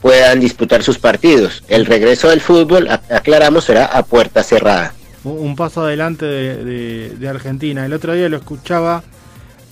puedan 0.00 0.40
disputar 0.40 0.82
sus 0.82 0.98
partidos. 0.98 1.62
El 1.68 1.86
regreso 1.86 2.28
del 2.28 2.40
fútbol, 2.40 2.88
aclaramos, 3.10 3.64
será 3.64 3.86
a 3.86 4.02
puerta 4.02 4.42
cerrada. 4.42 4.94
Un 5.24 5.54
paso 5.56 5.82
adelante 5.82 6.24
de, 6.24 6.64
de- 6.64 7.10
de 7.18 7.28
Argentina. 7.28 7.84
El 7.84 7.92
otro 7.92 8.14
día 8.14 8.28
lo 8.28 8.38
escuchaba 8.38 9.02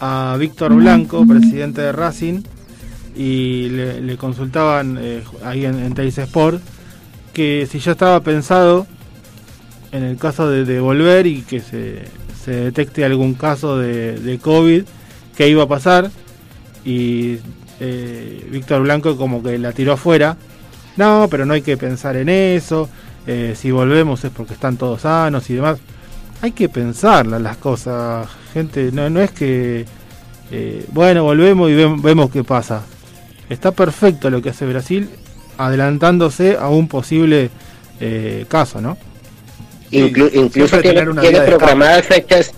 a 0.01 0.37
Víctor 0.39 0.75
Blanco, 0.75 1.27
presidente 1.27 1.81
de 1.81 1.93
Racing, 1.93 2.43
y 3.17 3.69
le, 3.71 4.17
consultaban 4.17 4.99
eh, 5.01 5.23
ahí 5.45 5.65
en, 5.65 5.79
en 5.81 5.99
Sport 5.99 6.61
que 7.33 7.67
si 7.71 7.81
ya 7.81 7.93
estaba 7.93 8.21
pensado 8.21 8.87
en 9.91 10.05
el 10.05 10.17
caso 10.19 10.49
de, 10.49 10.81
volver 10.81 11.27
y 11.27 11.43
que 11.43 11.61
se, 11.61 12.05
detecte 12.47 13.05
algún 13.05 13.35
caso 13.35 13.77
de 13.79 14.39
COVID, 14.43 14.85
qué 15.37 15.49
iba 15.49 15.63
a 15.63 15.69
pasar. 15.69 16.11
Y 16.85 17.39
eh, 17.81 18.47
Víctor 18.51 18.83
Blanco 18.83 19.17
como 19.17 19.43
que 19.43 19.59
la 19.59 19.73
tiró 19.73 19.93
afuera. 19.95 20.37
No, 20.97 21.29
pero 21.31 21.47
no 21.47 21.55
hay 21.55 21.63
que 21.63 21.77
pensar 21.77 22.17
en 22.17 22.29
eso. 22.29 22.89
eh, 23.27 23.55
si 23.57 23.71
volvemos 23.71 24.25
es 24.25 24.31
porque 24.31 24.55
están 24.55 24.77
todos 24.77 25.03
sanos 25.03 25.49
y 25.51 25.55
demás. 25.55 25.79
Hay 26.41 26.53
que 26.53 26.69
pensarlas 26.69 27.41
las 27.43 27.57
cosas, 27.59 28.27
gente. 28.55 28.91
No, 28.93 29.11
no 29.11 29.21
es 29.21 29.31
que, 29.33 29.85
eh, 30.51 30.87
bueno, 30.93 31.25
volvemos 31.25 31.69
y 31.71 31.75
vem- 31.75 32.01
vemos 32.01 32.31
qué 32.31 32.43
pasa. 32.45 32.83
Está 33.49 33.73
perfecto 33.73 34.31
lo 34.31 34.41
que 34.41 34.51
hace 34.51 34.67
Brasil, 34.67 35.11
adelantándose 35.59 36.57
a 36.57 36.69
un 36.69 36.89
posible 36.89 37.51
eh, 38.01 38.45
caso, 38.49 38.81
¿no? 38.81 38.97
Inclu- 39.91 40.31
incluso 40.35 40.81
tiene, 40.81 41.03
programadas 41.47 42.07
fechas 42.07 42.53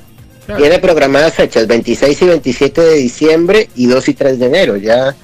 Claro. 0.51 0.65
Tiene 0.65 0.79
programadas 0.81 1.35
fechas 1.35 1.69
26 1.69 2.23
y 2.23 2.27
27 2.27 2.81
de 2.81 2.95
diciembre 2.97 3.69
y 3.77 3.87
2 3.87 4.09
y 4.09 4.15
3 4.15 4.39
de 4.41 4.47
enero. 4.47 4.77
Ya, 4.77 5.15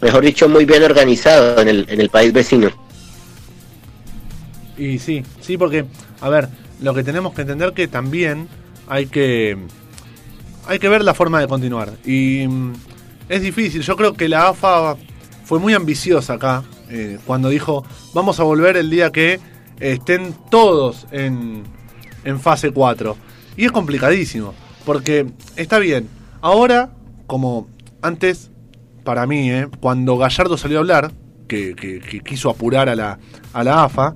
mejor 0.00 0.24
dicho, 0.24 0.48
muy 0.48 0.64
bien 0.64 0.84
organizado 0.84 1.60
en 1.60 1.66
el, 1.66 1.86
en 1.88 2.00
el 2.00 2.10
país 2.10 2.32
vecino. 2.32 2.70
Y 4.76 5.00
sí, 5.00 5.24
sí, 5.40 5.56
porque, 5.56 5.84
a 6.20 6.28
ver, 6.28 6.48
lo 6.80 6.94
que 6.94 7.02
tenemos 7.02 7.34
que 7.34 7.40
entender 7.40 7.72
que 7.72 7.88
también 7.88 8.46
hay 8.86 9.06
que 9.06 9.58
hay 10.68 10.78
que 10.78 10.88
ver 10.88 11.02
la 11.02 11.14
forma 11.14 11.40
de 11.40 11.48
continuar. 11.48 11.94
Y 12.04 12.46
mm, 12.46 12.72
es 13.28 13.42
difícil. 13.42 13.82
Yo 13.82 13.96
creo 13.96 14.14
que 14.14 14.28
la 14.28 14.48
AFA 14.48 14.96
fue 15.44 15.58
muy 15.58 15.74
ambiciosa 15.74 16.34
acá 16.34 16.62
eh, 16.88 17.18
cuando 17.26 17.48
dijo 17.48 17.84
vamos 18.14 18.38
a 18.38 18.44
volver 18.44 18.76
el 18.76 18.90
día 18.90 19.10
que 19.10 19.40
estén 19.80 20.36
todos 20.50 21.08
en, 21.10 21.64
en 22.22 22.38
fase 22.38 22.70
4. 22.70 23.16
Y 23.56 23.64
es 23.64 23.72
complicadísimo. 23.72 24.54
Porque 24.88 25.26
está 25.56 25.78
bien. 25.78 26.08
Ahora, 26.40 26.88
como 27.26 27.68
antes, 28.00 28.50
para 29.04 29.26
mí, 29.26 29.50
eh, 29.50 29.68
cuando 29.80 30.16
Gallardo 30.16 30.56
salió 30.56 30.78
a 30.78 30.80
hablar, 30.80 31.12
que, 31.46 31.74
quiso 32.24 32.48
apurar 32.48 32.88
a 32.88 32.96
la, 32.96 33.18
a 33.52 33.64
la 33.64 33.84
AFA, 33.84 34.14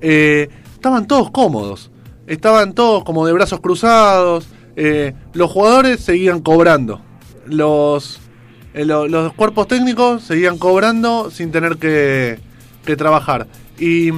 eh, 0.00 0.48
estaban 0.74 1.08
todos 1.08 1.32
cómodos. 1.32 1.90
Estaban 2.28 2.72
todos 2.72 3.02
como 3.02 3.26
de 3.26 3.32
brazos 3.32 3.58
cruzados. 3.58 4.46
eh, 4.76 5.12
los 5.34 5.50
jugadores 5.50 5.98
seguían 6.04 6.40
cobrando. 6.40 7.00
Los, 7.46 8.20
lo- 8.74 9.08
los 9.08 9.32
cuerpos 9.32 9.66
técnicos 9.66 10.22
seguían 10.22 10.56
cobrando 10.56 11.32
sin 11.32 11.50
tener 11.50 11.78
que, 11.78 12.38
que 12.86 12.94
trabajar. 12.94 13.48
Y, 13.76 14.10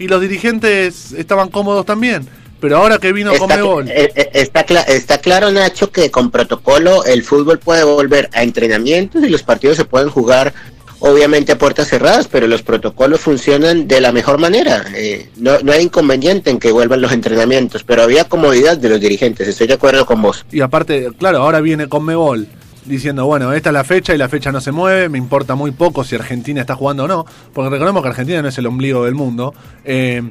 y 0.00 0.08
los 0.08 0.20
dirigentes 0.20 1.12
estaban 1.12 1.50
cómodos 1.50 1.86
también. 1.86 2.26
Pero 2.62 2.76
ahora 2.76 2.98
que 2.98 3.12
vino 3.12 3.32
Está, 3.32 3.40
Conmebol... 3.40 3.88
eh, 3.88 4.12
eh, 4.14 4.30
está, 4.34 4.60
está 4.60 5.18
claro, 5.18 5.50
Nacho, 5.50 5.90
que 5.90 6.12
con 6.12 6.30
protocolo 6.30 7.04
el 7.04 7.24
fútbol 7.24 7.58
puede 7.58 7.82
volver 7.82 8.30
a 8.32 8.44
entrenamientos 8.44 9.24
y 9.24 9.28
los 9.28 9.42
partidos 9.42 9.76
se 9.76 9.84
pueden 9.84 10.08
jugar, 10.10 10.54
obviamente, 11.00 11.50
a 11.50 11.58
puertas 11.58 11.88
cerradas, 11.88 12.28
pero 12.28 12.46
los 12.46 12.62
protocolos 12.62 13.18
funcionan 13.18 13.88
de 13.88 14.00
la 14.00 14.12
mejor 14.12 14.38
manera. 14.38 14.84
Eh, 14.94 15.28
no, 15.38 15.58
no 15.58 15.72
hay 15.72 15.82
inconveniente 15.82 16.50
en 16.50 16.60
que 16.60 16.70
vuelvan 16.70 17.00
los 17.00 17.10
entrenamientos, 17.10 17.82
pero 17.82 18.04
había 18.04 18.26
comodidad 18.28 18.76
de 18.78 18.90
los 18.90 19.00
dirigentes, 19.00 19.48
estoy 19.48 19.66
de 19.66 19.74
acuerdo 19.74 20.06
con 20.06 20.22
vos. 20.22 20.46
Y 20.52 20.60
aparte, 20.60 21.10
claro, 21.18 21.38
ahora 21.38 21.60
viene 21.60 21.88
Conmebol 21.88 22.46
diciendo, 22.84 23.26
bueno, 23.26 23.52
esta 23.52 23.70
es 23.70 23.74
la 23.74 23.82
fecha 23.82 24.14
y 24.14 24.18
la 24.18 24.28
fecha 24.28 24.52
no 24.52 24.60
se 24.60 24.70
mueve, 24.70 25.08
me 25.08 25.18
importa 25.18 25.56
muy 25.56 25.72
poco 25.72 26.04
si 26.04 26.14
Argentina 26.14 26.60
está 26.60 26.76
jugando 26.76 27.04
o 27.04 27.08
no, 27.08 27.26
porque 27.52 27.70
recordemos 27.70 28.04
que 28.04 28.08
Argentina 28.10 28.40
no 28.40 28.48
es 28.48 28.58
el 28.58 28.66
ombligo 28.66 29.04
del 29.04 29.16
mundo. 29.16 29.52
Eh, 29.84 30.22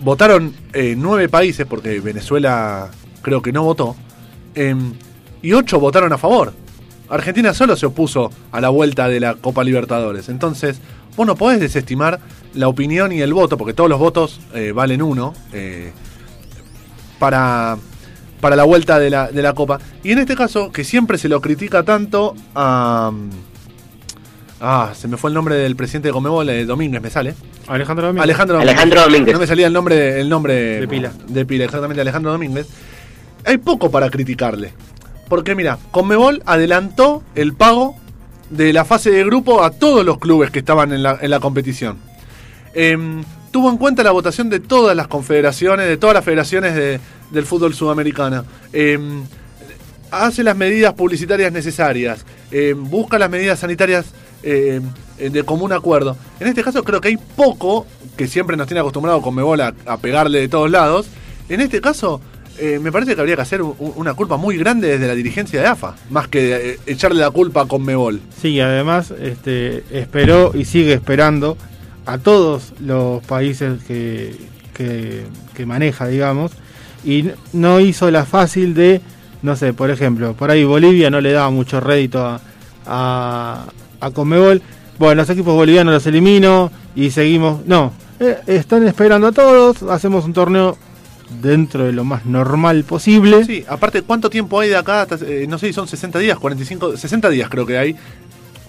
votaron 0.00 0.54
eh, 0.72 0.94
nueve 0.96 1.28
países, 1.28 1.66
porque 1.66 2.00
Venezuela 2.00 2.90
creo 3.22 3.42
que 3.42 3.52
no 3.52 3.62
votó, 3.64 3.96
eh, 4.54 4.74
y 5.42 5.52
ocho 5.52 5.78
votaron 5.80 6.12
a 6.12 6.18
favor. 6.18 6.52
Argentina 7.08 7.54
solo 7.54 7.76
se 7.76 7.86
opuso 7.86 8.30
a 8.52 8.60
la 8.60 8.68
vuelta 8.68 9.08
de 9.08 9.20
la 9.20 9.34
Copa 9.34 9.64
Libertadores. 9.64 10.28
Entonces, 10.28 10.80
vos 11.16 11.26
no 11.26 11.36
podés 11.36 11.60
desestimar 11.60 12.20
la 12.54 12.68
opinión 12.68 13.12
y 13.12 13.20
el 13.20 13.32
voto, 13.32 13.56
porque 13.56 13.72
todos 13.72 13.88
los 13.88 13.98
votos 13.98 14.40
eh, 14.54 14.72
valen 14.72 15.02
uno. 15.02 15.32
eh, 15.52 15.92
para, 17.18 17.76
para 18.40 18.56
la 18.56 18.64
vuelta 18.64 18.98
de 18.98 19.10
la, 19.10 19.30
de 19.30 19.42
la 19.42 19.52
Copa. 19.54 19.78
Y 20.02 20.12
en 20.12 20.18
este 20.20 20.36
caso, 20.36 20.70
que 20.70 20.84
siempre 20.84 21.18
se 21.18 21.28
lo 21.28 21.40
critica 21.40 21.82
tanto 21.82 22.34
a... 22.54 23.12
Ah, 24.60 24.92
se 24.94 25.06
me 25.06 25.16
fue 25.16 25.30
el 25.30 25.34
nombre 25.34 25.54
del 25.54 25.76
presidente 25.76 26.08
de 26.08 26.12
Comebol, 26.12 26.48
eh, 26.50 26.64
Domínguez, 26.64 27.00
me 27.00 27.10
sale. 27.10 27.34
Alejandro 27.68 28.06
Domínguez. 28.06 28.24
Alejandro 28.24 28.56
Domínguez. 28.56 28.72
Alejandro 28.76 29.02
Domínguez. 29.02 29.32
No 29.34 29.38
me 29.40 29.46
salía 29.46 29.66
el 29.68 29.72
nombre, 29.72 30.20
el 30.20 30.28
nombre 30.28 30.54
De 30.80 30.88
pila. 30.88 31.12
De 31.28 31.46
pila, 31.46 31.64
exactamente, 31.64 32.00
Alejandro 32.00 32.32
Domínguez. 32.32 32.66
Hay 33.44 33.58
poco 33.58 33.90
para 33.90 34.10
criticarle. 34.10 34.72
Porque 35.28 35.54
mira, 35.54 35.78
Conmebol 35.92 36.42
adelantó 36.46 37.22
el 37.36 37.52
pago 37.54 37.96
de 38.50 38.72
la 38.72 38.84
fase 38.84 39.10
de 39.10 39.24
grupo 39.24 39.62
a 39.62 39.70
todos 39.70 40.04
los 40.04 40.18
clubes 40.18 40.50
que 40.50 40.58
estaban 40.58 40.92
en 40.92 41.02
la, 41.02 41.18
en 41.20 41.30
la 41.30 41.38
competición. 41.38 41.98
Em, 42.74 43.22
tuvo 43.52 43.70
en 43.70 43.76
cuenta 43.76 44.02
la 44.02 44.10
votación 44.10 44.50
de 44.50 44.58
todas 44.58 44.96
las 44.96 45.06
confederaciones, 45.06 45.86
de 45.86 45.96
todas 45.98 46.14
las 46.14 46.24
federaciones 46.24 46.74
de- 46.74 46.98
del 47.30 47.44
fútbol 47.44 47.74
sudamericano. 47.74 48.44
Em, 48.72 49.22
hace 50.10 50.42
las 50.42 50.56
medidas 50.56 50.94
publicitarias 50.94 51.52
necesarias, 51.52 52.24
em, 52.50 52.82
busca 52.88 53.18
las 53.18 53.28
medidas 53.30 53.58
sanitarias 53.60 54.06
em, 54.06 54.12
eh, 54.42 54.80
de 55.18 55.42
común 55.44 55.72
acuerdo. 55.72 56.16
En 56.40 56.46
este 56.48 56.62
caso 56.62 56.82
creo 56.84 57.00
que 57.00 57.08
hay 57.08 57.16
poco, 57.16 57.86
que 58.16 58.26
siempre 58.26 58.56
nos 58.56 58.66
tiene 58.66 58.80
acostumbrado 58.80 59.20
con 59.22 59.34
Mebola 59.34 59.74
a 59.86 59.96
pegarle 59.98 60.40
de 60.40 60.48
todos 60.48 60.70
lados. 60.70 61.06
En 61.48 61.60
este 61.60 61.80
caso, 61.80 62.20
eh, 62.58 62.78
me 62.80 62.90
parece 62.92 63.14
que 63.14 63.20
habría 63.20 63.36
que 63.36 63.42
hacer 63.42 63.62
un- 63.62 63.74
una 63.96 64.14
culpa 64.14 64.36
muy 64.36 64.56
grande 64.56 64.88
desde 64.88 65.06
la 65.06 65.14
dirigencia 65.14 65.60
de 65.60 65.66
AFA, 65.66 65.94
más 66.10 66.28
que 66.28 66.72
eh, 66.72 66.78
echarle 66.86 67.20
la 67.20 67.30
culpa 67.30 67.62
a 67.62 67.66
Conmebol. 67.66 68.20
Sí, 68.40 68.60
además 68.60 69.12
este, 69.20 69.84
esperó 69.90 70.52
y 70.54 70.64
sigue 70.64 70.92
esperando 70.92 71.56
a 72.06 72.18
todos 72.18 72.72
los 72.80 73.22
países 73.24 73.82
que, 73.84 74.34
que, 74.74 75.66
maneja, 75.66 76.06
digamos, 76.06 76.52
y 77.04 77.30
no 77.52 77.80
hizo 77.80 78.10
la 78.10 78.24
fácil 78.24 78.74
de, 78.74 79.00
no 79.42 79.56
sé, 79.56 79.72
por 79.72 79.90
ejemplo, 79.90 80.34
por 80.34 80.50
ahí 80.50 80.64
Bolivia 80.64 81.10
no 81.10 81.20
le 81.20 81.32
daba 81.32 81.50
mucho 81.50 81.80
rédito 81.80 82.40
a, 82.86 83.66
a 84.00 84.10
Conmebol. 84.10 84.62
Bueno, 84.98 85.22
los 85.22 85.30
equipos 85.30 85.54
bolivianos 85.54 85.94
los 85.94 86.06
elimino 86.06 86.70
y 86.96 87.10
seguimos. 87.10 87.64
No, 87.66 87.92
eh, 88.20 88.38
están 88.46 88.86
esperando 88.86 89.28
a 89.28 89.32
todos, 89.32 89.82
hacemos 89.84 90.24
un 90.24 90.32
torneo 90.32 90.76
dentro 91.42 91.84
de 91.84 91.92
lo 91.92 92.04
más 92.04 92.24
normal 92.26 92.84
posible. 92.84 93.44
Sí, 93.44 93.64
aparte, 93.68 94.02
¿cuánto 94.02 94.30
tiempo 94.30 94.58
hay 94.60 94.70
de 94.70 94.76
acá? 94.76 95.02
hasta, 95.02 95.16
eh, 95.24 95.46
no 95.48 95.58
sé 95.58 95.68
si 95.68 95.72
son 95.72 95.86
60 95.86 96.18
días, 96.18 96.38
45, 96.38 96.96
60 96.96 97.28
días 97.30 97.48
creo 97.48 97.66
que 97.66 97.78
hay. 97.78 97.96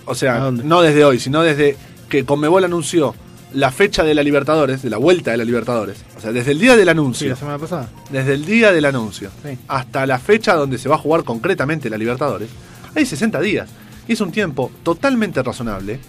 O 0.05 0.11
¿A 0.11 0.15
sea, 0.15 0.51
no 0.51 0.81
desde 0.81 1.03
hoy, 1.05 1.19
sino 1.19 1.41
desde 1.41 1.77
que 2.09 2.25
Conmebol 2.25 2.63
anunció 2.63 3.15
la 3.53 3.71
fecha 3.71 4.03
de 4.03 4.13
la 4.13 4.21
Libertadores, 4.21 4.81
de 4.83 4.89
la 4.91 4.97
vuelta 4.97 5.31
de 5.31 5.37
la 5.37 5.43
Libertadores, 5.45 5.97
o 6.17 6.21
sea, 6.21 6.31
desde 6.31 6.51
el 6.51 6.59
día 6.59 6.75
del 6.75 6.85
Sí, 6.85 6.89
anuncio, 6.91 7.29
la 7.29 7.35
semana 7.35 7.57
pasada. 7.57 7.89
desde 8.11 8.33
el 8.35 8.45
día 8.45 8.71
del 8.71 8.85
anuncio 8.85 9.31
Sí. 9.43 9.57
hasta 9.67 10.05
la 10.05 10.19
fecha 10.19 10.53
donde 10.55 10.77
se 10.77 10.87
va 10.89 10.95
a 10.95 10.99
jugar 10.99 11.23
concretamente 11.23 11.89
la 11.89 11.97
Libertadores, 11.97 12.49
hay 12.95 13.05
60 13.07 13.39
días. 13.41 13.69
Y 14.09 14.13
es 14.13 14.21
un 14.21 14.31
tiempo 14.31 14.71
totalmente 14.81 15.43
razonable 15.43 15.99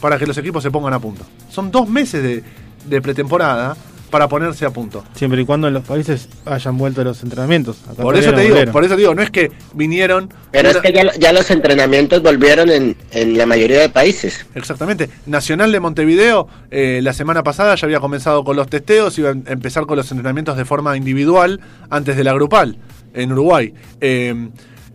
para 0.00 0.16
que 0.16 0.26
los 0.28 0.38
equipos 0.38 0.62
se 0.62 0.70
pongan 0.70 0.92
a 0.94 1.00
punto. 1.00 1.24
Son 1.50 1.72
dos 1.72 1.88
meses 1.88 2.22
de, 2.22 2.44
de 2.88 3.02
pretemporada 3.02 3.76
para 4.12 4.28
ponerse 4.28 4.64
a 4.64 4.70
punto. 4.70 5.02
Siempre 5.16 5.42
y 5.42 5.44
cuando 5.44 5.66
en 5.66 5.74
los 5.74 5.82
países 5.82 6.28
hayan 6.46 6.78
vuelto 6.78 7.02
los 7.02 7.20
entrenamientos. 7.24 7.78
Acá 7.90 8.00
Por 8.00 8.16
eso 8.16 8.30
te 8.32 8.42
digo, 8.42 8.50
volvieron. 8.50 8.72
por 8.72 8.84
eso 8.84 8.94
digo, 8.96 9.12
no 9.12 9.22
es 9.22 9.30
que 9.32 9.50
vinieron. 9.74 10.32
Pero 10.52 10.70
es 10.70 10.76
que 10.76 10.92
ya, 10.92 11.12
ya 11.18 11.32
los 11.32 11.50
entrenamientos 11.50 12.22
volvieron 12.22 12.70
en, 12.70 12.96
en 13.10 13.36
la 13.36 13.44
mayoría 13.44 13.80
de 13.80 13.88
países. 13.88 14.46
Exactamente. 14.54 15.10
Nacional 15.26 15.72
de 15.72 15.80
Montevideo, 15.80 16.46
eh, 16.70 17.00
la 17.02 17.12
semana 17.12 17.42
pasada 17.42 17.74
ya 17.74 17.86
había 17.86 17.98
comenzado 17.98 18.44
con 18.44 18.54
los 18.54 18.68
testeos, 18.68 19.18
iba 19.18 19.30
a 19.30 19.32
empezar 19.32 19.84
con 19.86 19.96
los 19.96 20.08
entrenamientos 20.12 20.56
de 20.56 20.64
forma 20.64 20.96
individual 20.96 21.60
antes 21.90 22.16
de 22.16 22.22
la 22.22 22.32
grupal 22.34 22.78
en 23.14 23.32
Uruguay. 23.32 23.74
Eh, 24.00 24.48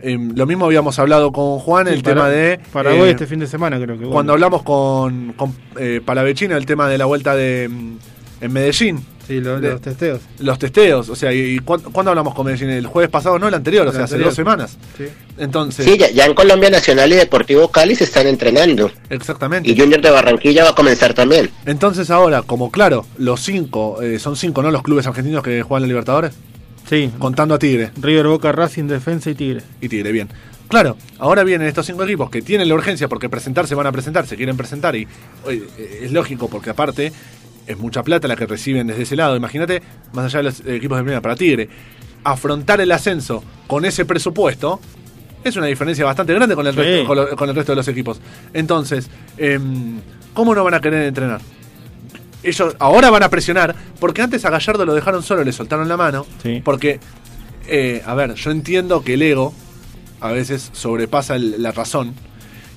eh, 0.04 0.18
lo 0.34 0.46
mismo 0.46 0.66
habíamos 0.66 0.98
hablado 0.98 1.32
con 1.32 1.58
Juan, 1.58 1.86
Sí, 1.86 1.94
el 1.94 2.02
para- 2.02 2.14
tema 2.14 2.28
de... 2.28 2.60
Paraguay 2.72 3.08
eh, 3.08 3.12
este 3.12 3.26
fin 3.26 3.38
de 3.40 3.46
semana 3.46 3.78
creo 3.80 3.98
que 3.98 4.04
Cuando 4.06 4.32
hablamos 4.32 4.62
con, 4.62 5.32
con 5.32 5.54
eh, 5.78 6.00
Palavecino, 6.04 6.56
el 6.56 6.66
tema 6.66 6.88
de 6.88 6.98
la 6.98 7.04
vuelta 7.06 7.34
de 7.34 7.68
mm, 7.70 7.96
en 8.42 8.52
Medellín, 8.52 9.04
Sí, 9.26 9.40
lo- 9.40 9.58
de- 9.58 9.70
los 9.70 9.80
testeos. 9.80 10.20
los 10.40 10.58
testeos, 10.58 11.08
o 11.08 11.16
sea, 11.16 11.32
¿y, 11.32 11.54
y 11.54 11.58
cuándo, 11.60 11.90
cuándo 11.90 12.10
hablamos 12.10 12.34
con 12.34 12.44
Medellín? 12.44 12.68
El 12.68 12.86
jueves 12.86 13.10
pasado, 13.10 13.38
no 13.38 13.48
el 13.48 13.54
anterior, 13.54 13.86
o 13.88 13.92
sea, 13.92 14.04
hace 14.04 14.18
dos 14.18 14.34
semanas. 14.34 14.76
Sí. 14.98 15.04
Entonces, 15.38 15.86
Sí, 15.86 15.96
ya, 15.96 16.10
ya 16.10 16.26
en 16.26 16.34
Colombia 16.34 16.68
Nacional 16.68 17.10
y 17.10 17.16
Deportivo 17.16 17.68
Cali 17.68 17.94
se 17.94 18.04
están 18.04 18.26
entrenando. 18.26 18.90
exactamente. 19.08 19.70
Y 19.70 19.78
Junior 19.80 20.02
de 20.02 20.10
Barranquilla 20.10 20.64
va 20.64 20.70
a 20.70 20.74
comenzar 20.74 21.14
también. 21.14 21.48
Entonces 21.64 22.10
ahora, 22.10 22.42
como 22.42 22.70
claro, 22.70 23.06
los 23.16 23.40
cinco, 23.40 24.02
eh, 24.02 24.18
son 24.18 24.36
cinco, 24.36 24.62
¿no? 24.62 24.70
Los 24.70 24.82
clubes 24.82 25.06
argentinos 25.06 25.42
que 25.42 25.62
juegan 25.62 25.82
la 25.84 25.88
Libertadores, 25.88 26.34
Sí, 26.88 27.10
contando 27.18 27.54
a 27.54 27.58
Tigre 27.58 27.90
River, 28.00 28.26
Boca, 28.28 28.52
Racing, 28.52 28.84
Defensa 28.84 29.30
y 29.30 29.34
Tigre. 29.34 29.62
y 29.80 29.88
Tigre, 29.88 30.12
bien. 30.12 30.28
Claro, 30.68 30.96
ahora 31.18 31.44
vienen 31.44 31.68
estos 31.68 31.86
cinco 31.86 32.04
equipos 32.04 32.30
que 32.30 32.42
tienen 32.42 32.68
la 32.68 32.74
urgencia 32.74 33.06
porque 33.08 33.28
presentarse 33.28 33.74
van 33.74 33.86
a 33.86 33.92
presentar, 33.92 34.26
se 34.26 34.36
quieren 34.36 34.56
presentar 34.56 34.96
y 34.96 35.06
oye, 35.44 35.62
es 36.02 36.10
lógico 36.12 36.48
porque 36.48 36.70
aparte 36.70 37.12
es 37.66 37.78
mucha 37.78 38.02
plata 38.02 38.28
la 38.28 38.36
que 38.36 38.46
reciben 38.46 38.86
desde 38.86 39.02
ese 39.02 39.16
lado. 39.16 39.36
Imagínate, 39.36 39.82
más 40.12 40.26
allá 40.26 40.38
de 40.38 40.42
los 40.44 40.60
equipos 40.66 40.98
de 40.98 41.04
primera 41.04 41.20
para 41.20 41.36
Tigre, 41.36 41.68
afrontar 42.24 42.80
el 42.80 42.90
ascenso 42.92 43.42
con 43.66 43.84
ese 43.84 44.04
presupuesto 44.04 44.80
es 45.44 45.56
una 45.56 45.66
diferencia 45.66 46.04
bastante 46.06 46.32
grande 46.32 46.54
con 46.54 46.66
el, 46.66 46.74
Sí. 46.74 46.80
resto, 46.80 47.06
con, 47.06 47.16
lo- 47.16 47.36
con 47.36 47.48
el 47.50 47.54
resto 47.54 47.72
de 47.72 47.76
los 47.76 47.88
equipos. 47.88 48.20
Entonces, 48.54 49.10
em, 49.36 50.00
¿cómo 50.32 50.54
no 50.54 50.64
van 50.64 50.74
a 50.74 50.80
querer 50.80 51.06
entrenar? 51.06 51.40
Ellos 52.44 52.76
ahora 52.78 53.10
van 53.10 53.22
a 53.22 53.28
presionar, 53.30 53.74
porque 53.98 54.22
antes 54.22 54.44
a 54.44 54.50
Gallardo 54.50 54.84
lo 54.84 54.94
dejaron 54.94 55.22
solo, 55.22 55.42
le 55.44 55.52
soltaron 55.52 55.88
la 55.88 55.96
mano, 55.96 56.26
Sí. 56.42 56.60
porque, 56.64 57.00
eh, 57.66 58.02
a 58.06 58.14
ver, 58.14 58.34
yo 58.34 58.50
entiendo 58.50 59.02
que 59.02 59.14
el 59.14 59.22
ego 59.22 59.52
a 60.20 60.30
veces 60.32 60.70
sobrepasa 60.72 61.36
el- 61.36 61.62
la 61.62 61.72
razón, 61.72 62.14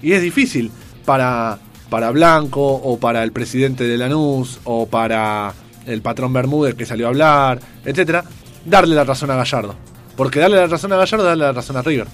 y 0.01 0.13
es 0.13 0.21
difícil 0.21 0.71
para, 1.05 1.59
para 1.89 2.11
Blanco, 2.11 2.65
o 2.73 2.99
para 2.99 3.23
el 3.23 3.31
presidente 3.31 3.83
de 3.85 3.97
Lanús, 3.97 4.59
o 4.63 4.87
para 4.87 5.53
el 5.85 6.01
patrón 6.01 6.33
Bermúdez 6.33 6.75
que 6.75 6.85
salió 6.85 7.05
a 7.05 7.09
hablar, 7.09 7.59
etcétera, 7.85 8.23
darle 8.65 8.95
la 8.95 9.03
razón 9.05 9.31
a 9.31 9.35
Gallardo. 9.35 9.75
Porque 10.17 10.39
darle 10.39 10.57
la 10.57 10.67
razón 10.67 10.91
a 10.93 10.97
Gallardo 10.97 11.23
darle 11.25 11.45
la 11.45 11.51
razón 11.53 11.77
a 11.77 11.81
River. 11.81 12.07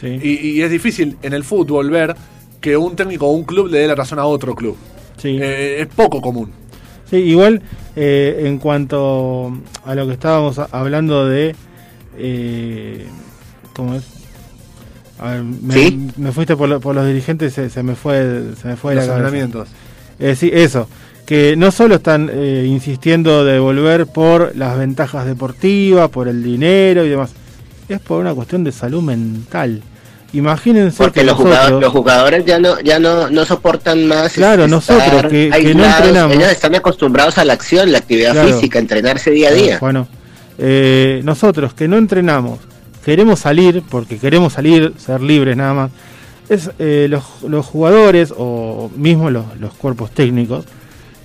Sí. 0.00 0.18
Y, 0.22 0.30
y 0.58 0.62
es 0.62 0.70
difícil 0.70 1.16
en 1.22 1.32
el 1.32 1.44
fútbol 1.44 1.88
ver 1.90 2.14
que 2.60 2.76
un 2.76 2.94
técnico 2.96 3.26
o 3.28 3.30
un 3.32 3.44
club 3.44 3.68
le 3.68 3.78
dé 3.78 3.86
la 3.86 3.94
razón 3.94 4.18
a 4.18 4.24
otro 4.26 4.54
club. 4.54 4.76
Sí. 5.16 5.38
Eh, 5.40 5.80
es 5.80 5.86
poco 5.86 6.20
común. 6.20 6.52
Sí, 7.10 7.16
igual 7.16 7.62
eh, 7.94 8.42
en 8.46 8.58
cuanto 8.58 9.56
a 9.84 9.94
lo 9.94 10.06
que 10.06 10.12
estábamos 10.14 10.58
hablando 10.58 11.26
de... 11.26 11.54
Eh, 12.18 13.06
¿Cómo 13.74 13.94
es? 13.94 14.04
A 15.18 15.30
ver, 15.32 15.42
me, 15.44 15.74
Sí. 15.74 16.08
me 16.16 16.32
fuiste 16.32 16.56
por, 16.56 16.68
lo- 16.68 16.80
por 16.80 16.94
los 16.94 17.06
dirigentes, 17.06 17.52
se, 17.54 17.70
se 17.70 17.82
me 17.82 17.94
fue, 17.94 18.52
se 18.60 18.68
me 18.68 18.76
fue 18.76 18.94
los 18.94 19.04
entrenamientos. 19.06 19.68
Eh, 20.18 20.34
sí, 20.34 20.50
eso. 20.52 20.88
Que 21.26 21.56
no 21.56 21.70
solo 21.70 21.96
están 21.96 22.30
eh, 22.32 22.64
insistiendo 22.68 23.44
de 23.44 23.58
volver 23.58 24.06
por 24.06 24.54
las 24.56 24.78
ventajas 24.78 25.26
deportivas, 25.26 26.08
por 26.10 26.28
el 26.28 26.42
dinero 26.42 27.04
y 27.04 27.08
demás. 27.08 27.32
Es 27.88 28.00
por 28.00 28.20
una 28.20 28.34
cuestión 28.34 28.64
de 28.64 28.72
salud 28.72 29.02
mental. 29.02 29.82
Imagínense 30.36 30.96
Porque 30.98 31.20
que 31.20 31.26
los, 31.26 31.34
nosotros... 31.38 31.56
jugadores, 31.56 31.80
los 31.84 31.92
jugadores 31.92 32.44
ya 32.44 32.58
no 32.58 32.80
ya 32.80 32.98
no, 32.98 33.30
no 33.30 33.44
soportan 33.44 34.06
más. 34.06 34.32
Claro, 34.34 34.68
nosotros 34.68 35.22
que- 35.30 35.50
que 35.50 35.74
no 35.74 35.84
entrenamos. 35.84 36.36
Ellos 36.36 36.50
están 36.50 36.74
acostumbrados 36.74 37.38
a 37.38 37.44
la 37.44 37.52
acción, 37.54 37.90
la 37.92 37.98
actividad 37.98 38.32
Claro. 38.32 38.48
física, 38.54 38.78
entrenarse 38.78 39.30
día 39.30 39.48
a 39.48 39.52
día. 39.52 39.78
Bueno, 39.80 40.08
eh, 40.58 41.20
nosotros 41.24 41.72
que 41.74 41.88
no 41.88 41.96
entrenamos, 41.96 42.58
queremos 43.04 43.40
salir, 43.40 43.82
porque 43.88 44.18
queremos 44.18 44.52
salir, 44.52 44.92
ser 44.98 45.20
libres 45.22 45.56
nada 45.56 45.74
más. 45.74 45.90
Es, 46.48 46.70
eh, 46.78 47.06
los, 47.10 47.24
los 47.48 47.64
jugadores 47.66 48.32
o 48.36 48.90
mismo 48.94 49.30
los, 49.30 49.44
los 49.58 49.74
cuerpos 49.74 50.10
técnicos 50.12 50.64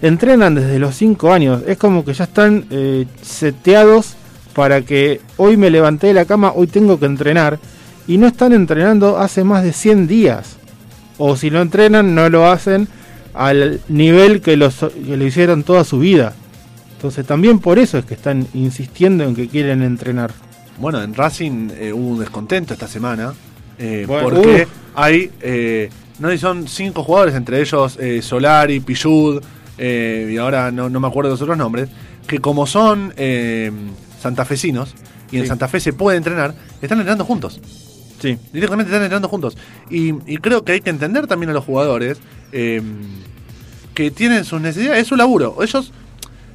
entrenan 0.01 0.55
desde 0.55 0.79
los 0.79 0.95
5 0.95 1.31
años. 1.31 1.61
Es 1.67 1.77
como 1.77 2.03
que 2.05 2.13
ya 2.13 2.23
están 2.23 2.65
eh, 2.71 3.05
seteados 3.21 4.13
para 4.53 4.81
que 4.81 5.21
hoy 5.37 5.57
me 5.57 5.69
levanté 5.69 6.07
de 6.07 6.13
la 6.13 6.25
cama, 6.25 6.53
hoy 6.55 6.67
tengo 6.67 6.99
que 6.99 7.05
entrenar. 7.05 7.59
Y 8.07 8.17
no 8.17 8.27
están 8.27 8.53
entrenando 8.53 9.17
hace 9.19 9.43
más 9.43 9.63
de 9.63 9.73
100 9.73 10.07
días. 10.07 10.57
O 11.17 11.35
si 11.35 11.49
lo 11.49 11.61
entrenan, 11.61 12.15
no 12.15 12.29
lo 12.29 12.49
hacen 12.49 12.87
al 13.33 13.79
nivel 13.87 14.41
que, 14.41 14.57
los, 14.57 14.75
que 14.75 15.17
lo 15.17 15.25
hicieron 15.25 15.63
toda 15.63 15.83
su 15.83 15.99
vida. 15.99 16.33
Entonces 16.95 17.25
también 17.25 17.59
por 17.59 17.79
eso 17.79 17.97
es 17.97 18.05
que 18.05 18.13
están 18.13 18.47
insistiendo 18.53 19.23
en 19.23 19.35
que 19.35 19.47
quieren 19.47 19.81
entrenar. 19.83 20.31
Bueno, 20.79 21.01
en 21.01 21.13
Racing 21.13 21.69
eh, 21.77 21.93
hubo 21.93 22.07
un 22.09 22.19
descontento 22.19 22.73
esta 22.73 22.87
semana. 22.87 23.33
eh, 23.77 24.05
Bueno, 24.07 24.23
porque 24.29 24.63
uf. 24.63 24.69
hay. 24.95 25.29
eh, 25.41 25.89
no 26.19 26.29
sé, 26.29 26.37
son 26.37 26.67
cinco 26.67 27.03
jugadores, 27.03 27.33
entre 27.35 27.59
ellos 27.61 27.97
eh, 27.99 28.21
Solari, 28.21 28.79
Pichud, 28.79 29.41
eh, 29.77 30.29
y 30.31 30.37
ahora 30.37 30.71
no, 30.71 30.87
no 30.89 30.99
me 30.99 31.07
acuerdo 31.07 31.31
los 31.31 31.41
otros 31.41 31.57
nombres. 31.57 31.89
Que 32.27 32.37
como 32.39 32.67
son 32.67 33.13
eh, 33.17 33.71
santafesinos 34.21 34.93
y 35.31 35.37
en 35.37 35.43
Sí. 35.43 35.47
Santa 35.49 35.67
Fe 35.67 35.79
se 35.79 35.93
puede 35.93 36.17
entrenar, 36.17 36.53
están 36.81 36.99
entrenando 36.99 37.25
juntos. 37.25 37.59
Sí. 38.21 38.37
Directamente 38.53 38.89
están 38.89 39.01
entrenando 39.01 39.27
juntos. 39.27 39.57
Y, 39.89 40.13
y 40.31 40.37
creo 40.37 40.63
que 40.63 40.73
hay 40.73 40.81
que 40.81 40.91
entender 40.91 41.25
también 41.27 41.49
a 41.49 41.53
los 41.53 41.65
jugadores 41.65 42.19
eh, 42.51 42.81
que 43.95 44.11
tienen 44.11 44.45
sus 44.45 44.61
necesidades, 44.61 45.01
es 45.01 45.07
su 45.07 45.15
laburo. 45.15 45.57
Ellos, 45.63 45.91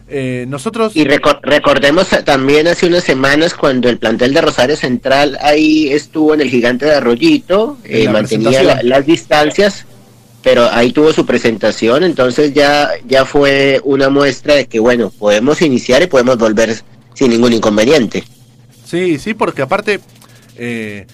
eh, 0.08 0.46
nosotros... 0.48 0.94
Y 0.94 1.04
recor- 1.04 1.40
recordemos 1.42 2.08
también 2.24 2.68
hace 2.68 2.86
unas 2.86 3.02
semanas 3.02 3.54
cuando 3.54 3.88
el 3.88 3.98
plantel 3.98 4.32
de 4.32 4.40
Rosario 4.40 4.76
Central 4.76 5.36
ahí 5.42 5.88
estuvo 5.88 6.34
en 6.34 6.40
el 6.40 6.48
gigante 6.48 6.86
de 6.86 6.94
Arroyito, 6.94 7.78
eh, 7.84 8.04
la 8.04 8.12
mantenía 8.12 8.62
la- 8.62 8.82
las 8.84 9.04
distancias, 9.04 9.84
pero 10.44 10.70
ahí 10.70 10.92
tuvo 10.92 11.12
su 11.12 11.26
presentación, 11.26 12.04
entonces 12.04 12.54
ya, 12.54 12.90
ya 13.08 13.24
fue 13.24 13.80
una 13.82 14.08
muestra 14.08 14.54
de 14.54 14.66
que 14.66 14.78
bueno, 14.78 15.10
podemos 15.10 15.60
iniciar 15.60 16.04
y 16.04 16.06
podemos 16.06 16.38
volver 16.38 16.76
sin 17.14 17.30
ningún 17.30 17.52
inconveniente. 17.52 18.22
Sí, 18.84 19.18
sí, 19.18 19.34
porque 19.34 19.62
aparte, 19.62 19.98
eh, 20.56 21.06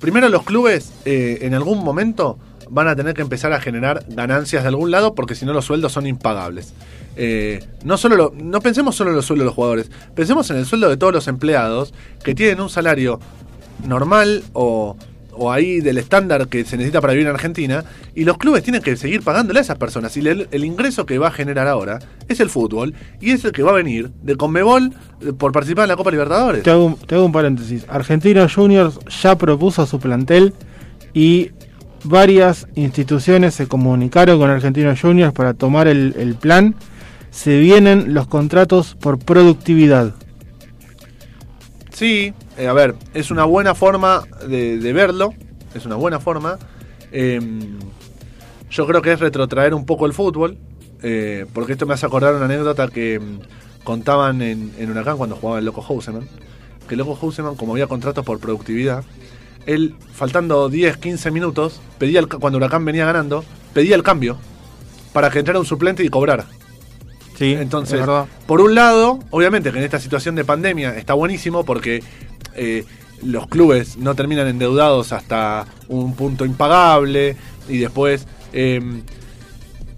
primero 0.00 0.28
los 0.28 0.42
clubes 0.44 0.92
eh, 1.04 1.38
en 1.42 1.54
algún 1.54 1.82
momento 1.84 2.38
van 2.70 2.88
a 2.88 2.94
tener 2.96 3.14
que 3.14 3.22
empezar 3.22 3.52
a 3.52 3.60
generar 3.60 4.04
ganancias 4.08 4.62
de 4.62 4.68
algún 4.68 4.90
lado 4.90 5.14
porque 5.14 5.34
si 5.34 5.46
no 5.46 5.52
los 5.52 5.64
sueldos 5.64 5.92
son 5.92 6.06
impagables. 6.06 6.74
Eh, 7.16 7.64
no, 7.84 7.96
solo 7.96 8.14
lo- 8.16 8.32
no 8.36 8.60
pensemos 8.60 8.94
solo 8.94 9.10
en 9.10 9.16
los 9.16 9.24
sueldos 9.26 9.44
de 9.44 9.46
los 9.46 9.54
jugadores, 9.54 9.90
pensemos 10.14 10.50
en 10.50 10.56
el 10.58 10.66
sueldo 10.66 10.88
de 10.88 10.96
todos 10.96 11.12
los 11.12 11.26
empleados 11.28 11.92
que 12.22 12.34
tienen 12.34 12.60
un 12.60 12.68
salario 12.70 13.18
normal 13.86 14.44
o, 14.52 14.96
o 15.38 15.52
ahí 15.52 15.80
del 15.80 15.98
estándar 15.98 16.48
que 16.48 16.64
se 16.64 16.76
necesita 16.76 17.00
para 17.00 17.12
vivir 17.14 17.26
en 17.28 17.34
Argentina 17.34 17.84
y 18.14 18.24
los 18.24 18.36
clubes 18.38 18.62
tienen 18.62 18.82
que 18.82 18.96
seguir 18.96 19.22
pagándole 19.22 19.60
a 19.60 19.62
esas 19.62 19.78
personas 19.78 20.16
y 20.16 20.20
el, 20.26 20.48
el 20.50 20.64
ingreso 20.64 21.06
que 21.06 21.18
va 21.18 21.28
a 21.28 21.30
generar 21.30 21.68
ahora 21.68 21.98
es 22.28 22.40
el 22.40 22.50
fútbol 22.50 22.94
y 23.20 23.30
es 23.30 23.44
el 23.44 23.52
que 23.52 23.62
va 23.62 23.70
a 23.70 23.74
venir 23.74 24.10
de 24.22 24.36
Conmebol 24.36 24.92
eh, 25.20 25.32
por 25.32 25.52
participar 25.52 25.84
en 25.84 25.88
la 25.90 25.96
Copa 25.96 26.10
Libertadores. 26.10 26.62
Te 26.62 26.70
hago, 26.70 26.84
un- 26.86 26.96
te 26.96 27.14
hago 27.14 27.24
un 27.24 27.32
paréntesis. 27.32 27.84
Argentinos 27.88 28.54
Juniors 28.54 28.98
ya 29.22 29.36
propuso 29.38 29.86
su 29.86 29.98
plantel 30.00 30.52
y 31.14 31.50
varias 32.04 32.66
instituciones 32.74 33.54
se 33.54 33.66
comunicaron 33.66 34.38
con 34.38 34.50
Argentinos 34.50 35.00
Juniors 35.00 35.32
para 35.32 35.54
tomar 35.54 35.88
el, 35.88 36.14
el 36.18 36.34
plan. 36.34 36.74
Se 37.30 37.58
vienen 37.58 38.14
los 38.14 38.26
contratos 38.26 38.94
por 38.98 39.18
productividad. 39.18 40.14
Sí, 41.92 42.32
eh, 42.58 42.66
a 42.66 42.72
ver, 42.72 42.96
es 43.14 43.30
una 43.30 43.44
buena 43.44 43.74
forma 43.74 44.24
de, 44.46 44.78
de 44.78 44.92
verlo, 44.92 45.32
es 45.74 45.86
una 45.86 45.94
buena 45.94 46.18
forma. 46.18 46.58
Eh, 47.12 47.40
yo 48.70 48.86
creo 48.86 49.00
que 49.00 49.12
es 49.12 49.20
retrotraer 49.20 49.74
un 49.74 49.86
poco 49.86 50.06
el 50.06 50.12
fútbol, 50.12 50.58
eh, 51.02 51.46
porque 51.54 51.72
esto 51.72 51.86
me 51.86 51.94
hace 51.94 52.06
acordar 52.06 52.34
una 52.34 52.46
anécdota 52.46 52.88
que 52.88 53.20
mm, 53.20 53.84
contaban 53.84 54.42
en, 54.42 54.72
en 54.76 54.90
Huracán 54.90 55.16
cuando 55.16 55.36
jugaba 55.36 55.60
el 55.60 55.64
Loco 55.64 55.82
Houseman, 55.82 56.28
que 56.88 56.94
el 56.94 56.98
Loco 56.98 57.14
Houseman, 57.14 57.54
como 57.54 57.72
había 57.72 57.86
contratos 57.86 58.24
por 58.24 58.40
productividad, 58.40 59.04
él, 59.66 59.94
faltando 60.12 60.68
10, 60.68 60.96
15 60.96 61.30
minutos, 61.30 61.80
pedía 61.98 62.20
el 62.20 62.28
cuando 62.28 62.56
Huracán 62.56 62.84
venía 62.84 63.06
ganando, 63.06 63.44
pedía 63.72 63.94
el 63.94 64.02
cambio 64.02 64.36
para 65.12 65.30
que 65.30 65.38
entrara 65.38 65.60
un 65.60 65.66
suplente 65.66 66.02
y 66.02 66.08
cobrara. 66.08 66.46
Sí, 67.38 67.52
Entonces, 67.52 68.00
por 68.48 68.60
un 68.60 68.74
lado, 68.74 69.20
obviamente 69.30 69.70
que 69.70 69.78
en 69.78 69.84
esta 69.84 70.00
situación 70.00 70.34
de 70.34 70.44
pandemia 70.44 70.96
está 70.96 71.14
buenísimo 71.14 71.64
porque 71.64 72.02
eh, 72.54 72.84
los 73.22 73.46
clubes 73.48 73.96
no 73.96 74.14
terminan 74.14 74.46
endeudados 74.46 75.12
hasta 75.12 75.66
un 75.88 76.14
punto 76.14 76.44
impagable 76.44 77.36
y 77.68 77.78
después... 77.78 78.26
eh, 78.52 78.80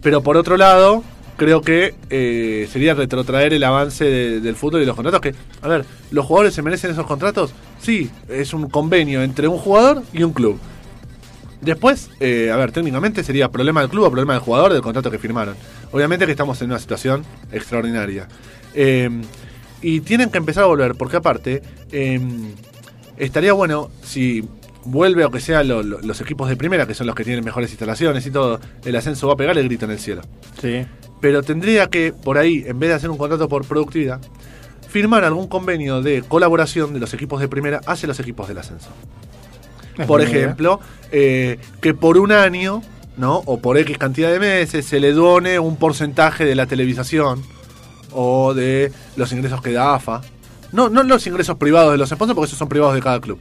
pero 0.03 0.23
por 0.23 0.39
otro 0.39 0.57
lado, 0.57 1.05
creo 1.37 1.61
que 1.61 1.95
eh, 2.09 2.67
sería 2.73 2.95
retrotraer 2.95 3.53
el 3.53 3.63
avance 3.65 4.03
de- 4.05 4.41
del 4.41 4.57
fútbol 4.57 4.81
y 4.81 4.87
los 4.87 4.97
contratos. 4.97 5.21
Que, 5.21 5.35
a 5.61 5.69
ver, 5.69 5.85
¿los 6.11 6.25
jugadores 6.25 6.55
se 6.55 6.63
merecen 6.63 6.91
esos 6.93 7.05
contratos? 7.07 7.53
Sí, 7.83 8.11
es 8.29 8.55
un 8.55 8.71
convenio 8.71 9.23
entre 9.23 9.47
un 9.47 9.59
jugador 9.59 10.03
y 10.15 10.23
un 10.23 10.33
club. 10.33 10.59
Después, 11.61 12.09
eh, 12.21 12.51
a 12.51 12.57
ver, 12.57 12.73
técnicamente 12.73 13.23
sería 13.23 13.51
problema 13.51 13.83
del 13.83 13.91
club 13.91 14.05
o 14.07 14.11
problema 14.11 14.33
del 14.33 14.41
jugador 14.43 14.73
del 14.73 14.81
contrato 14.81 15.11
que 15.11 15.19
firmaron. 15.19 15.55
Obviamente 15.93 16.25
que 16.25 16.33
estamos 16.33 16.63
en 16.63 16.71
una 16.71 16.79
situación 16.79 17.23
extraordinaria. 17.53 18.27
Eh, 18.73 19.11
y 19.83 20.01
tienen 20.01 20.31
que 20.31 20.39
empezar 20.39 20.65
a 20.65 20.67
volver, 20.67 20.95
porque 20.95 21.17
aparte, 21.17 21.63
eh, 21.93 22.21
estaría 23.17 23.53
bueno 23.53 23.91
si 24.03 24.45
vuelve 24.85 25.25
o 25.25 25.31
que 25.31 25.41
sea 25.41 25.63
lo- 25.63 25.83
lo- 25.83 26.01
los 26.01 26.21
equipos 26.21 26.49
de 26.49 26.57
primera, 26.57 26.87
que 26.87 26.95
son 26.95 27.07
los 27.07 27.15
que 27.15 27.25
tienen 27.25 27.45
mejores 27.45 27.71
instalaciones 27.71 28.25
y 28.27 28.31
todo, 28.31 28.61
el 28.85 28.97
ascenso 28.97 29.27
va 29.27 29.35
a 29.35 29.37
pegar 29.37 29.57
el 29.59 29.65
grito 29.67 29.85
en 29.85 29.91
el 29.93 29.99
cielo. 29.99 30.23
Sí. 30.61 30.87
Pero 31.21 31.43
tendría 31.43 31.89
que, 31.89 32.13
por 32.13 32.39
ahí, 32.39 32.65
en 32.67 32.79
vez 32.79 32.89
de 32.91 32.95
hacer 32.95 33.11
un 33.11 33.19
contrato 33.19 33.49
por 33.49 33.67
productividad, 33.67 34.21
firmar 34.89 35.25
algún 35.25 35.49
convenio 35.49 36.01
de 36.03 36.23
colaboración 36.23 36.95
de 36.95 37.01
los 37.01 37.13
equipos 37.15 37.41
de 37.41 37.49
primera 37.49 37.81
hacia 37.87 38.09
los 38.09 38.19
equipos 38.21 38.49
del 38.49 38.59
ascenso. 38.59 38.89
Es 39.99 40.07
Por 40.07 40.21
ejemplo, 40.23 40.81
eh, 41.13 41.59
que 41.83 41.93
por 41.93 42.17
un 42.17 42.33
año, 42.33 42.83
¿no? 43.19 43.43
O 43.45 43.61
por 43.61 43.77
X 43.77 43.99
cantidad 43.99 44.31
de 44.33 44.41
meses 44.41 44.87
se 44.87 44.99
le 44.99 45.13
done 45.13 45.59
un 45.59 45.77
porcentaje 45.77 46.45
de 46.47 46.55
la 46.55 46.65
televisación 46.67 47.43
o 48.13 48.55
de 48.55 48.93
los 49.17 49.33
ingresos 49.33 49.61
que 49.63 49.73
da 49.73 49.95
AFA. 49.95 50.23
No, 50.73 50.89
no 50.89 51.03
los 51.03 51.27
ingresos 51.27 51.57
privados 51.57 51.93
de 51.93 51.99
los 51.99 52.09
sponsors, 52.11 52.35
porque 52.35 52.47
esos 52.47 52.59
son 52.59 52.69
privados 52.69 52.95
de 52.95 53.03
cada 53.03 53.21
club. 53.21 53.39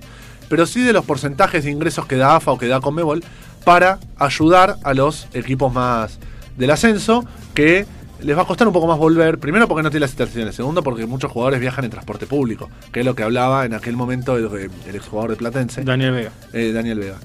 Pero 0.49 0.65
sí 0.65 0.81
de 0.81 0.93
los 0.93 1.05
porcentajes 1.05 1.63
de 1.63 1.71
ingresos 1.71 2.05
que 2.05 2.15
da 2.15 2.35
AFA 2.35 2.51
o 2.51 2.57
que 2.57 2.67
da 2.67 2.81
Conmebol 2.81 3.23
para 3.63 3.99
ayudar 4.17 4.77
a 4.83 4.93
los 4.93 5.27
equipos 5.33 5.71
más 5.71 6.19
del 6.57 6.71
ascenso 6.71 7.25
que 7.53 7.85
les 8.21 8.37
va 8.37 8.41
a 8.41 8.45
costar 8.45 8.67
un 8.67 8.73
poco 8.73 8.87
más 8.87 8.97
volver. 8.97 9.37
Primero 9.37 9.67
porque 9.67 9.83
no 9.83 9.91
tiene 9.91 10.01
las 10.01 10.11
instalaciones. 10.11 10.55
Segundo 10.55 10.83
porque 10.83 11.05
muchos 11.05 11.31
jugadores 11.31 11.59
viajan 11.59 11.85
en 11.85 11.91
transporte 11.91 12.25
público. 12.25 12.69
Que 12.91 13.01
es 13.01 13.05
lo 13.05 13.15
que 13.15 13.23
hablaba 13.23 13.65
en 13.65 13.73
aquel 13.73 13.95
momento 13.95 14.37
el, 14.37 14.71
el 14.87 14.95
exjugador 14.95 15.31
de 15.31 15.35
Platense. 15.37 15.83
Daniel 15.83 16.11
Vega. 16.11 16.31
Eh, 16.51 16.71
Daniel 16.73 16.99
Vega. 16.99 17.17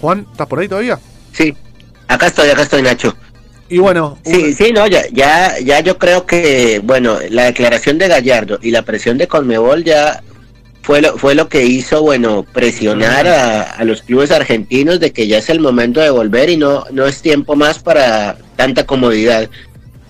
Juan, 0.00 0.26
¿estás 0.32 0.48
por 0.48 0.58
ahí 0.58 0.68
todavía? 0.68 0.98
Sí, 1.32 1.54
acá 2.08 2.26
estoy, 2.26 2.50
acá 2.50 2.62
estoy, 2.62 2.82
Nacho. 2.82 3.14
Y 3.72 3.78
bueno, 3.78 4.18
Sí, 4.24 4.34
un- 4.44 4.54
sí, 4.54 4.72
no, 4.72 4.86
ya, 4.86 5.02
ya, 5.12 5.58
ya 5.60 5.80
yo 5.80 5.96
creo 5.96 6.26
que, 6.26 6.80
bueno, 6.84 7.16
la 7.30 7.44
declaración 7.44 7.96
de 7.98 8.08
Gallardo 8.08 8.58
y 8.60 8.70
la 8.70 8.82
presión 8.82 9.16
de 9.16 9.26
Conmebol 9.26 9.82
ya 9.82 10.22
fue 10.82 11.00
lo, 11.00 11.16
fue 11.16 11.34
lo 11.34 11.48
que 11.48 11.64
hizo, 11.64 12.02
bueno, 12.02 12.44
presionar 12.52 13.26
a, 13.26 13.62
a 13.62 13.84
los 13.84 14.02
clubes 14.02 14.30
argentinos 14.30 15.00
de 15.00 15.12
que 15.12 15.26
ya 15.26 15.38
es 15.38 15.48
el 15.48 15.60
momento 15.60 16.00
de 16.00 16.10
volver 16.10 16.50
y 16.50 16.56
no, 16.58 16.84
no 16.92 17.06
es 17.06 17.22
tiempo 17.22 17.56
más 17.56 17.78
para 17.78 18.36
tanta 18.56 18.84
comodidad, 18.84 19.48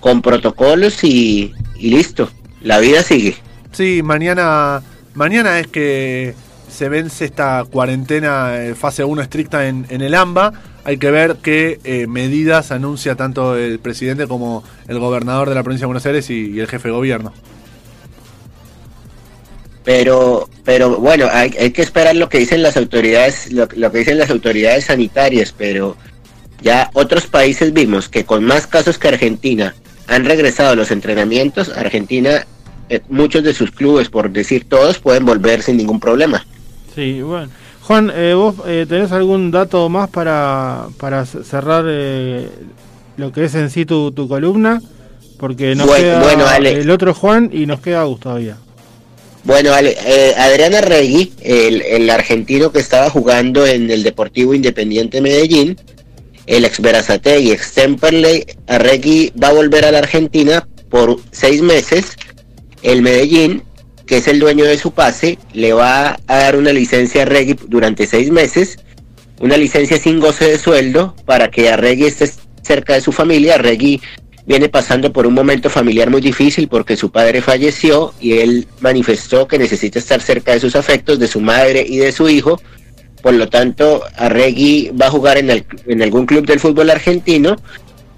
con 0.00 0.22
protocolos 0.22 1.04
y, 1.04 1.52
y 1.76 1.90
listo, 1.90 2.30
la 2.62 2.78
vida 2.80 3.02
sigue. 3.04 3.36
sí, 3.70 4.02
mañana, 4.02 4.82
mañana 5.14 5.60
es 5.60 5.68
que 5.68 6.34
se 6.68 6.88
vence 6.88 7.26
esta 7.26 7.64
cuarentena 7.70 8.56
eh, 8.64 8.74
fase 8.74 9.04
1 9.04 9.22
estricta 9.22 9.68
en, 9.68 9.86
en 9.90 10.00
el 10.00 10.14
AMBA. 10.14 10.52
Hay 10.84 10.96
que 10.96 11.10
ver 11.10 11.36
qué 11.42 11.78
eh, 11.84 12.06
medidas 12.06 12.72
anuncia 12.72 13.14
tanto 13.14 13.56
el 13.56 13.78
presidente 13.78 14.26
como 14.26 14.64
el 14.88 14.98
gobernador 14.98 15.48
de 15.48 15.54
la 15.54 15.62
provincia 15.62 15.84
de 15.84 15.86
Buenos 15.86 16.06
Aires 16.06 16.28
y, 16.30 16.50
y 16.50 16.60
el 16.60 16.66
jefe 16.66 16.88
de 16.88 16.94
gobierno. 16.94 17.32
Pero, 19.84 20.48
pero 20.64 20.98
bueno, 20.98 21.28
hay, 21.30 21.54
hay 21.58 21.70
que 21.70 21.82
esperar 21.82 22.16
lo 22.16 22.28
que 22.28 22.38
dicen 22.38 22.62
las 22.62 22.76
autoridades, 22.76 23.52
lo, 23.52 23.68
lo 23.74 23.90
que 23.92 23.98
dicen 23.98 24.18
las 24.18 24.30
autoridades 24.30 24.86
sanitarias, 24.86 25.54
pero 25.56 25.96
ya 26.60 26.90
otros 26.94 27.26
países 27.26 27.72
vimos 27.72 28.08
que 28.08 28.24
con 28.24 28.44
más 28.44 28.66
casos 28.66 28.98
que 28.98 29.08
Argentina 29.08 29.74
han 30.06 30.24
regresado 30.24 30.70
a 30.70 30.76
los 30.76 30.90
entrenamientos, 30.90 31.68
Argentina, 31.70 32.46
eh, 32.88 33.00
muchos 33.08 33.42
de 33.42 33.54
sus 33.54 33.70
clubes, 33.70 34.08
por 34.08 34.30
decir 34.30 34.68
todos, 34.68 34.98
pueden 34.98 35.24
volver 35.24 35.62
sin 35.62 35.76
ningún 35.76 35.98
problema. 35.98 36.44
Sí, 36.94 37.22
bueno. 37.22 37.50
Juan, 37.82 38.12
eh, 38.14 38.34
¿vos 38.34 38.54
eh, 38.66 38.86
tenés 38.88 39.10
algún 39.12 39.50
dato 39.50 39.88
más 39.88 40.08
para, 40.08 40.86
para 40.98 41.26
cerrar 41.26 41.84
eh, 41.88 42.48
lo 43.16 43.32
que 43.32 43.44
es 43.44 43.54
en 43.54 43.70
sí 43.70 43.84
tu, 43.84 44.12
tu 44.12 44.28
columna? 44.28 44.80
Porque 45.38 45.74
nos 45.74 45.86
Bueno, 45.88 46.04
queda 46.04 46.22
bueno, 46.22 46.46
Ale. 46.46 46.72
el 46.80 46.90
otro 46.90 47.12
Juan 47.14 47.50
y 47.52 47.66
nos 47.66 47.80
queda 47.80 48.04
Gus 48.04 48.20
todavía. 48.20 48.56
Bueno, 49.44 49.72
Ale, 49.74 49.96
eh, 50.06 50.34
Adrián 50.38 50.74
Arregui, 50.74 51.32
el, 51.42 51.82
el 51.82 52.08
argentino 52.10 52.70
que 52.70 52.78
estaba 52.78 53.10
jugando 53.10 53.66
en 53.66 53.90
el 53.90 54.04
Deportivo 54.04 54.54
Independiente 54.54 55.20
Medellín, 55.20 55.76
el 56.46 56.64
ex 56.64 56.80
Verazate 56.80 57.40
y 57.40 57.50
ex 57.50 57.72
Temperley, 57.72 58.44
Arregui 58.68 59.32
va 59.42 59.48
a 59.48 59.52
volver 59.52 59.84
a 59.84 59.90
la 59.90 59.98
Argentina 59.98 60.68
por 60.88 61.18
seis 61.32 61.60
meses. 61.60 62.12
El 62.82 63.02
Medellín, 63.02 63.64
que 64.12 64.18
es 64.18 64.28
el 64.28 64.40
dueño 64.40 64.66
de 64.66 64.76
su 64.76 64.90
pase, 64.90 65.38
le 65.54 65.72
va 65.72 66.18
a 66.26 66.36
dar 66.36 66.56
una 66.56 66.70
licencia 66.70 67.22
a 67.22 67.24
Arregui 67.24 67.56
durante 67.68 68.06
seis 68.06 68.30
meses, 68.30 68.76
una 69.40 69.56
licencia 69.56 69.96
sin 69.98 70.20
goce 70.20 70.44
de 70.50 70.58
sueldo 70.58 71.16
para 71.24 71.50
que 71.50 71.70
Arregui 71.70 72.04
esté 72.04 72.30
cerca 72.62 72.92
de 72.92 73.00
su 73.00 73.10
familia. 73.10 73.54
Arregui 73.54 74.02
viene 74.44 74.68
pasando 74.68 75.14
por 75.14 75.26
un 75.26 75.32
momento 75.32 75.70
familiar 75.70 76.10
muy 76.10 76.20
difícil 76.20 76.68
porque 76.68 76.94
su 76.94 77.10
padre 77.10 77.40
falleció 77.40 78.12
y 78.20 78.34
él 78.34 78.66
manifestó 78.80 79.48
que 79.48 79.58
necesita 79.58 79.98
estar 79.98 80.20
cerca 80.20 80.52
de 80.52 80.60
sus 80.60 80.76
afectos, 80.76 81.18
de 81.18 81.26
su 81.26 81.40
madre 81.40 81.82
y 81.88 81.96
de 81.96 82.12
su 82.12 82.28
hijo. 82.28 82.60
Por 83.22 83.32
lo 83.32 83.48
tanto, 83.48 84.02
Arregui 84.18 84.90
va 84.90 85.06
a 85.06 85.10
jugar 85.10 85.38
en, 85.38 85.48
el- 85.48 85.64
en 85.86 86.02
algún 86.02 86.26
club 86.26 86.44
del 86.44 86.60
fútbol 86.60 86.90
argentino. 86.90 87.56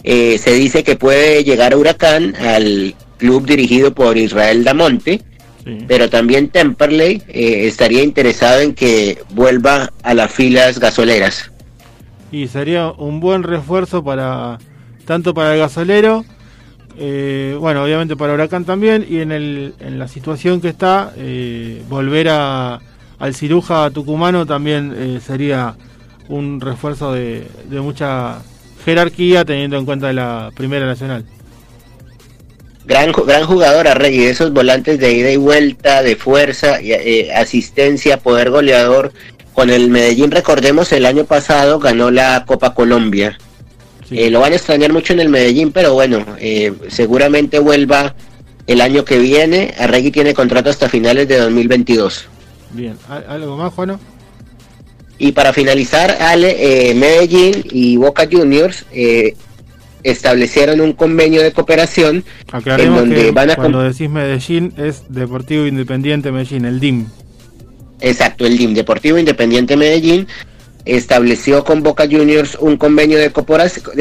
Eh, 0.03 0.39
se 0.43 0.55
dice 0.55 0.83
que 0.83 0.97
puede 0.97 1.45
llegar 1.45 1.73
a 1.73 1.77
Huracán, 1.77 2.35
al 2.35 2.97
club 3.17 3.47
dirigido 3.47 3.95
por 3.95 4.19
Israel 4.19 4.65
Damonte, 4.65 5.21
Sí. 5.65 5.79
pero 5.89 6.11
también 6.11 6.49
Temperley 6.49 7.23
eh, 7.29 7.67
estaría 7.67 8.03
interesado 8.03 8.61
en 8.61 8.75
que 8.75 9.19
vuelva 9.31 9.91
a 10.03 10.13
las 10.13 10.31
filas 10.31 10.79
gasoleras. 10.79 11.51
Y 12.31 12.49
sería 12.49 12.91
un 12.91 13.21
buen 13.21 13.43
refuerzo 13.43 14.05
para 14.05 14.59
tanto 15.07 15.33
para 15.35 15.55
el 15.55 15.61
gasolero, 15.61 16.25
eh, 16.97 17.57
bueno, 17.59 17.83
obviamente 17.83 18.17
para 18.17 18.35
Huracán 18.35 18.65
también, 18.65 19.07
y 19.09 19.21
en, 19.21 19.33
el, 19.33 19.75
en 19.81 19.99
la 19.99 20.09
situación 20.09 20.61
que 20.61 20.69
está, 20.69 21.13
eh, 21.17 21.83
volver 21.89 22.29
a, 22.31 22.81
al 23.19 23.35
ciruja 23.35 23.91
tucumano 23.91 24.47
también 24.47 24.95
eh, 24.97 25.21
sería 25.25 25.77
un 26.29 26.61
refuerzo 26.61 27.13
de, 27.13 27.47
de 27.69 27.81
mucha 27.81 28.43
jerarquía 28.85 29.45
teniendo 29.45 29.79
en 29.79 29.85
cuenta 29.85 30.13
la 30.13 30.51
Primera 30.55 30.87
Nacional. 30.87 31.25
Gran, 32.87 33.13
gran 33.13 33.45
jugador 33.47 33.89
Arregui, 33.89 34.25
esos 34.25 34.53
volantes 34.53 34.99
de 34.99 35.13
ida 35.13 35.31
y 35.31 35.37
vuelta, 35.37 36.03
de 36.03 36.17
fuerza, 36.17 36.79
eh, 36.81 37.33
asistencia, 37.35 38.19
poder 38.19 38.51
goleador. 38.51 39.13
Con 39.55 39.71
el 39.71 39.89
Medellín, 39.89 40.31
recordemos, 40.31 40.93
el 40.93 41.07
año 41.07 41.25
pasado 41.25 41.79
ganó 41.79 42.11
la 42.11 42.45
Copa 42.47 42.75
Colombia. 42.75 43.39
Sí. 44.09 44.19
Eh, 44.21 44.31
lo 44.31 44.41
van 44.41 44.53
a 44.53 44.57
extrañar 44.57 44.93
mucho 44.93 45.13
en 45.15 45.21
el 45.21 45.29
Medellín, 45.31 45.73
pero 45.73 45.95
bueno, 45.95 46.27
eh, 46.39 46.73
seguramente 46.89 47.59
vuelva 47.59 48.15
el 48.67 48.81
año 48.83 49.05
que 49.05 49.19
viene. 49.19 49.73
Arregui 49.79 50.11
tiene 50.11 50.35
contrato 50.35 50.69
hasta 50.69 50.89
finales 50.89 51.27
de 51.29 51.39
2022. 51.39 52.27
Bien, 52.73 52.99
¿Al- 53.09 53.25
¿algo 53.29 53.57
más, 53.57 53.73
Juano? 53.73 53.99
Y 55.17 55.33
para 55.33 55.53
finalizar, 55.53 56.19
Ale, 56.21 56.91
eh, 56.91 56.95
Medellín 56.95 57.65
y 57.71 57.97
Boca 57.97 58.29
Juniors 58.31 58.85
eh, 58.93 59.37
establecieron 60.05 60.81
un 60.81 60.93
convenio 60.93 61.43
de 61.43 61.53
cooperación 61.53 62.25
Aclaremos 62.53 63.03
En 63.03 63.09
donde 63.09 63.25
que 63.25 63.31
van 63.33 63.51
a 63.51 63.57
cuando 63.57 63.83
decís 63.83 64.09
Medellín 64.09 64.73
es 64.77 65.03
Deportivo 65.09 65.67
Independiente 65.67 66.31
Medellín, 66.31 66.65
el 66.67 66.79
DIM. 66.79 67.07
Exacto, 68.01 68.47
el 68.47 68.57
DIM 68.57 68.75
Deportivo 68.75 69.19
Independiente 69.19 69.77
Medellín 69.77 70.29
estableció 70.85 71.65
con 71.65 71.83
Boca 71.83 72.05
Juniors 72.05 72.57
un 72.61 72.77
convenio 72.77 73.19
de 73.19 73.33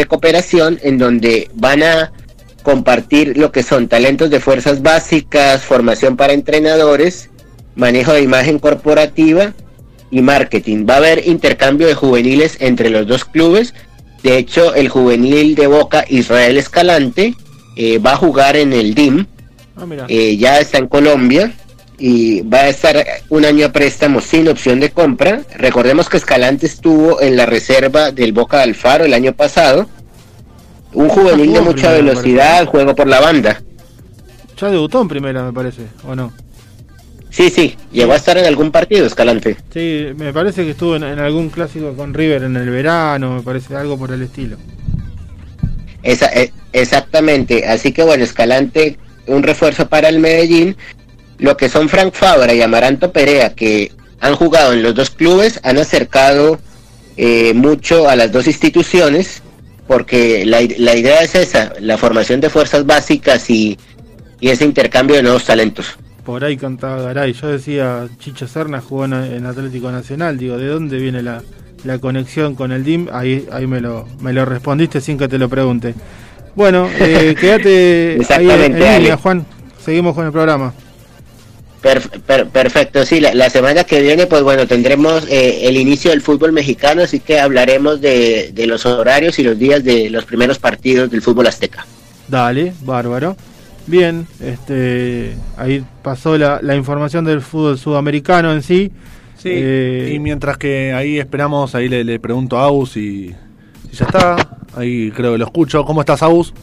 cooperación 0.07 0.79
en 0.83 0.97
donde 0.97 1.49
van 1.55 1.81
a 1.81 2.11
compartir 2.63 3.37
lo 3.37 3.51
que 3.51 3.61
son 3.61 3.87
talentos 3.87 4.29
de 4.29 4.39
fuerzas 4.39 4.81
básicas, 4.81 5.63
formación 5.63 6.17
para 6.17 6.33
entrenadores, 6.33 7.29
manejo 7.75 8.13
de 8.13 8.21
imagen 8.21 8.59
corporativa 8.59 9.53
y 10.09 10.21
marketing. 10.21 10.85
Va 10.89 10.95
a 10.95 10.97
haber 10.97 11.27
intercambio 11.27 11.87
de 11.87 11.93
juveniles 11.93 12.57
entre 12.59 12.89
los 12.89 13.05
dos 13.05 13.25
clubes. 13.25 13.73
De 14.23 14.37
hecho, 14.37 14.73
el 14.73 14.87
juvenil 14.87 15.53
de 15.53 15.67
Boca, 15.67 16.05
Israel 16.07 16.57
Escalante, 16.57 17.35
eh, 17.75 17.99
va 17.99 18.13
a 18.13 18.15
jugar 18.15 18.55
en 18.55 18.71
el 18.71 18.95
DIM. 18.95 19.25
Ah, 19.75 19.85
mira. 19.85 20.05
Eh, 20.07 20.37
ya 20.37 20.59
está 20.59 20.77
en 20.77 20.87
Colombia 20.87 21.53
y 21.97 22.41
va 22.41 22.59
a 22.59 22.69
estar 22.69 23.05
un 23.29 23.45
año 23.45 23.65
a 23.65 23.71
préstamo 23.71 24.21
sin 24.21 24.47
opción 24.47 24.79
de 24.79 24.91
compra. 24.91 25.41
Recordemos 25.57 26.09
que 26.09 26.17
Escalante 26.17 26.65
estuvo 26.65 27.21
en 27.21 27.35
la 27.35 27.45
reserva 27.45 28.11
del 28.11 28.31
Boca 28.31 28.57
de 28.57 28.63
Alfaro 28.63 29.05
el 29.05 29.13
año 29.13 29.33
pasado 29.33 29.87
Un 30.93 31.09
juvenil 31.09 31.53
de 31.53 31.61
mucha 31.61 31.91
primera, 31.91 32.13
velocidad, 32.13 32.65
juego 32.67 32.95
por 32.95 33.07
la 33.07 33.19
banda. 33.19 33.61
Ya 34.57 34.69
debutó 34.69 35.01
en 35.01 35.07
primera, 35.07 35.43
me 35.43 35.51
parece, 35.51 35.87
¿o 36.07 36.15
no? 36.15 36.31
Sí, 37.33 37.49
sí, 37.49 37.75
llegó 37.91 38.13
a 38.13 38.17
estar 38.17 38.37
en 38.37 38.45
algún 38.45 38.69
partido, 38.71 39.07
Escalante. 39.07 39.57
Sí, 39.73 40.09
me 40.15 40.31
parece 40.31 40.63
que 40.65 40.71
estuvo 40.71 40.95
en, 40.95 41.03
en 41.03 41.17
algún 41.17 41.49
clásico 41.49 41.95
con 41.95 42.13
River 42.13 42.43
en 42.43 42.55
el 42.55 42.69
verano, 42.69 43.37
me 43.37 43.41
parece 43.41 43.75
algo 43.75 43.97
por 43.97 44.11
el 44.11 44.21
estilo. 44.21 44.57
Esa, 46.03 46.27
eh, 46.27 46.53
exactamente, 46.73 47.65
así 47.67 47.91
que 47.91 48.03
bueno, 48.03 48.23
Escalante, 48.23 48.99
un 49.25 49.41
refuerzo 49.41 49.89
para 49.89 50.09
el 50.09 50.19
Medellín. 50.19 50.77
Lo 51.39 51.57
que 51.57 51.69
son 51.69 51.89
Frank 51.89 52.13
Fabra 52.13 52.53
y 52.53 52.61
Amaranto 52.61 53.11
Perea, 53.11 53.55
que 53.55 53.91
han 54.19 54.35
jugado 54.35 54.73
en 54.73 54.83
los 54.83 54.93
dos 54.93 55.09
clubes, 55.09 55.59
han 55.63 55.79
acercado 55.79 56.59
eh, 57.17 57.53
mucho 57.55 58.07
a 58.07 58.15
las 58.15 58.31
dos 58.31 58.45
instituciones, 58.45 59.41
porque 59.87 60.45
la, 60.45 60.61
la 60.77 60.95
idea 60.95 61.21
es 61.21 61.33
esa, 61.33 61.73
la 61.79 61.97
formación 61.97 62.41
de 62.41 62.51
fuerzas 62.51 62.85
básicas 62.85 63.49
y, 63.49 63.75
y 64.39 64.49
ese 64.49 64.65
intercambio 64.65 65.15
de 65.15 65.23
nuevos 65.23 65.45
talentos. 65.45 65.97
Por 66.25 66.43
ahí 66.43 66.55
cantaba 66.57 67.01
Garay. 67.01 67.33
Yo 67.33 67.47
decía, 67.47 68.07
Chicho 68.19 68.47
Serna 68.47 68.79
jugó 68.81 69.05
en, 69.05 69.13
en 69.13 69.45
Atlético 69.45 69.91
Nacional. 69.91 70.37
Digo, 70.37 70.57
¿de 70.57 70.67
dónde 70.67 70.97
viene 70.97 71.21
la, 71.21 71.41
la 71.83 71.97
conexión 71.99 72.55
con 72.55 72.71
el 72.71 72.83
DIM? 72.83 73.07
Ahí, 73.11 73.45
ahí 73.51 73.67
me, 73.67 73.81
lo, 73.81 74.07
me 74.21 74.31
lo 74.31 74.45
respondiste 74.45 75.01
sin 75.01 75.17
que 75.17 75.27
te 75.27 75.37
lo 75.37 75.49
pregunte. 75.49 75.93
Bueno, 76.55 76.87
eh, 76.99 77.35
quédate 77.39 77.69
ahí 77.69 78.13
en, 78.15 78.21
Exactamente, 78.21 78.87
en 78.87 79.01
línea, 79.01 79.17
Juan. 79.17 79.45
Seguimos 79.83 80.15
con 80.15 80.25
el 80.25 80.31
programa. 80.31 80.73
Per- 81.81 82.21
per- 82.21 82.47
perfecto, 82.47 83.05
sí, 83.05 83.19
la, 83.19 83.33
la 83.33 83.49
semana 83.49 83.83
que 83.83 84.01
viene, 84.01 84.25
pues 84.25 84.41
bueno, 84.41 84.65
tendremos 84.65 85.27
eh, 85.29 85.67
el 85.67 85.75
inicio 85.75 86.11
del 86.11 86.21
fútbol 86.21 86.53
mexicano, 86.53 87.01
así 87.01 87.19
que 87.19 87.41
hablaremos 87.41 87.99
de, 87.99 88.51
de 88.53 88.67
los 88.67 88.85
horarios 88.85 89.37
y 89.39 89.43
los 89.43 89.59
días 89.59 89.83
de 89.83 90.09
los 90.09 90.23
primeros 90.23 90.59
partidos 90.59 91.11
del 91.11 91.21
fútbol 91.21 91.47
azteca. 91.47 91.85
Dale, 92.29 92.71
bárbaro. 92.83 93.35
Bien, 93.85 94.27
este, 94.39 95.35
ahí 95.57 95.83
pasó 96.01 96.37
la, 96.37 96.59
la 96.61 96.75
información 96.75 97.25
del 97.25 97.41
fútbol 97.41 97.77
sudamericano 97.77 98.53
en 98.53 98.63
sí. 98.63 98.91
Sí, 99.35 99.49
Eh, 99.51 100.11
y 100.15 100.19
mientras 100.19 100.57
que 100.57 100.93
ahí 100.93 101.19
esperamos, 101.19 101.75
ahí 101.75 101.89
le, 101.89 102.03
le 102.05 102.19
pregunto 102.19 102.57
a 102.57 102.63
Aus 102.65 102.91
si, 102.93 103.35
si 103.89 103.97
ya 103.97 104.05
está. 104.05 104.35
Ahí 104.75 105.11
creo 105.11 105.33
que 105.33 105.37
lo 105.37 105.45
escucho. 105.45 105.83
¿Cómo 105.85 105.99
estás, 106.01 106.23
Aus? 106.23 106.53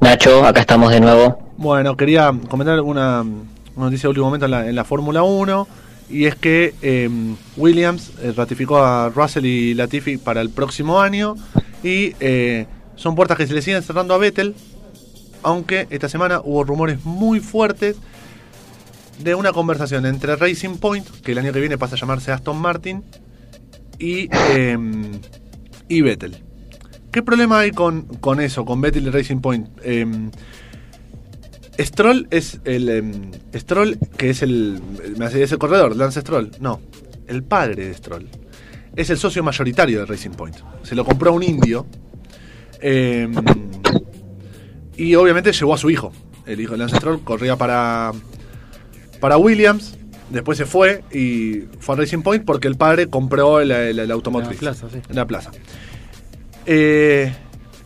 Nacho, 0.00 0.44
acá 0.46 0.60
estamos 0.60 0.90
de 0.90 1.00
nuevo. 1.00 1.52
Bueno, 1.58 1.96
quería 1.96 2.32
comentar 2.48 2.80
una, 2.80 3.20
una 3.22 3.84
noticia 3.86 4.06
de 4.06 4.08
último 4.08 4.26
momento 4.26 4.46
en 4.46 4.50
la, 4.52 4.68
en 4.68 4.74
la 4.74 4.84
Fórmula 4.84 5.22
1. 5.22 5.68
Y 6.10 6.24
es 6.24 6.36
que 6.36 6.74
eh, 6.80 7.10
Williams 7.56 8.12
eh, 8.22 8.32
ratificó 8.34 8.78
a 8.78 9.10
Russell 9.10 9.44
y 9.44 9.74
Latifi 9.74 10.16
para 10.16 10.40
el 10.40 10.48
próximo 10.50 11.00
año. 11.00 11.34
Y 11.82 12.14
eh, 12.20 12.66
son 12.96 13.14
puertas 13.14 13.36
que 13.36 13.46
se 13.46 13.52
le 13.54 13.60
siguen 13.62 13.82
cerrando 13.82 14.14
a 14.14 14.18
Vettel. 14.18 14.54
Aunque 15.42 15.86
esta 15.90 16.08
semana 16.08 16.40
hubo 16.42 16.64
rumores 16.64 17.04
muy 17.04 17.40
fuertes 17.40 17.96
de 19.22 19.34
una 19.34 19.52
conversación 19.52 20.06
entre 20.06 20.36
Racing 20.36 20.76
Point, 20.76 21.08
que 21.22 21.32
el 21.32 21.38
año 21.38 21.52
que 21.52 21.60
viene 21.60 21.78
pasa 21.78 21.96
a 21.96 21.98
llamarse 21.98 22.32
Aston 22.32 22.58
Martin, 22.58 23.02
y, 23.98 24.28
eh, 24.50 24.78
y 25.88 26.02
Vettel. 26.02 26.36
¿Qué 27.10 27.22
problema 27.22 27.60
hay 27.60 27.72
con, 27.72 28.02
con 28.02 28.40
eso, 28.40 28.64
con 28.64 28.80
Vettel 28.80 29.06
y 29.06 29.10
Racing 29.10 29.40
Point? 29.40 29.68
Eh, 29.82 30.06
Stroll 31.80 32.26
es 32.30 32.60
el. 32.64 32.88
em, 32.88 33.30
Stroll, 33.54 33.98
que 34.16 34.30
es 34.30 34.42
el. 34.42 34.80
Me 35.16 35.26
hace 35.26 35.42
ese 35.42 35.56
corredor, 35.58 35.94
Lance 35.96 36.20
Stroll. 36.20 36.50
No, 36.60 36.80
el 37.26 37.44
padre 37.44 37.86
de 37.86 37.94
Stroll. 37.94 38.28
Es 38.96 39.10
el 39.10 39.18
socio 39.18 39.42
mayoritario 39.44 40.00
de 40.00 40.06
Racing 40.06 40.30
Point. 40.30 40.56
Se 40.82 40.94
lo 40.96 41.04
compró 41.04 41.30
a 41.30 41.34
un 41.34 41.42
indio. 41.42 41.86
em, 42.80 43.32
y 44.98 45.14
obviamente 45.14 45.52
llevó 45.52 45.72
a 45.74 45.78
su 45.78 45.88
hijo. 45.90 46.12
El 46.44 46.60
hijo 46.60 46.72
de 46.72 46.78
Lance 46.78 46.96
Stroll 46.96 47.20
corría 47.24 47.56
para. 47.56 48.12
Para 49.20 49.36
Williams. 49.38 49.96
Después 50.30 50.58
se 50.58 50.66
fue 50.66 51.02
y 51.10 51.62
fue 51.80 51.94
a 51.94 51.98
Racing 51.98 52.20
Point 52.20 52.44
porque 52.44 52.68
el 52.68 52.76
padre 52.76 53.06
compró 53.08 53.60
el, 53.60 53.70
el- 53.70 53.98
el 53.98 54.10
automotriz. 54.10 54.58
En 54.60 54.64
la 54.66 54.72
plaza, 54.72 54.88
sí. 54.92 55.00
En 55.08 55.16
la 55.16 55.26
plaza. 55.26 55.50
Eh, 56.66 57.32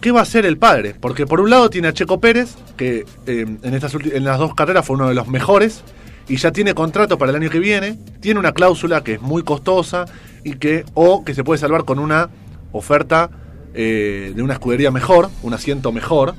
¿Qué 0.01 0.10
va 0.10 0.20
a 0.20 0.22
hacer 0.24 0.44
el 0.47 0.59
padre? 0.59 0.97
Porque 0.98 1.26
por 1.26 1.40
un 1.40 1.51
lado 1.51 1.70
tiene 1.70 1.86
a 1.89 1.93
Checo 1.93 2.18
Pérez, 2.20 2.56
que 2.76 3.05
eh, 3.26 3.47
en, 3.62 3.74
estas 3.74 3.94
en 3.94 4.24
las 4.24 4.39
dos 4.39 4.55
carreras 4.56 4.84
fue 4.84 4.97
uno 4.97 5.09
de 5.09 5.14
los 5.14 5.28
mejores, 5.28 5.82
y 6.28 6.36
ya 6.36 6.51
tiene 6.51 6.74
contrato 6.74 7.16
para 7.18 7.30
el 7.30 7.36
año 7.36 7.48
que 7.51 7.60
viene, 7.60 7.97
tiene 8.20 8.40
una 8.40 8.52
cláusula 8.52 9.05
que 9.05 9.14
es 9.14 9.20
muy 9.22 9.44
costosa 9.44 10.06
y 10.43 10.55
que, 10.55 10.84
o 10.94 11.24
que 11.24 11.34
se 11.34 11.44
puede 11.44 11.59
salvar 11.59 11.84
con 11.84 12.01
una 12.01 12.30
oferta 12.72 13.30
eh, 13.74 14.32
de 14.34 14.43
una 14.43 14.55
escudería 14.55 14.90
mejor, 14.90 15.30
un 15.43 15.55
asiento 15.55 15.93
mejor, 15.93 16.34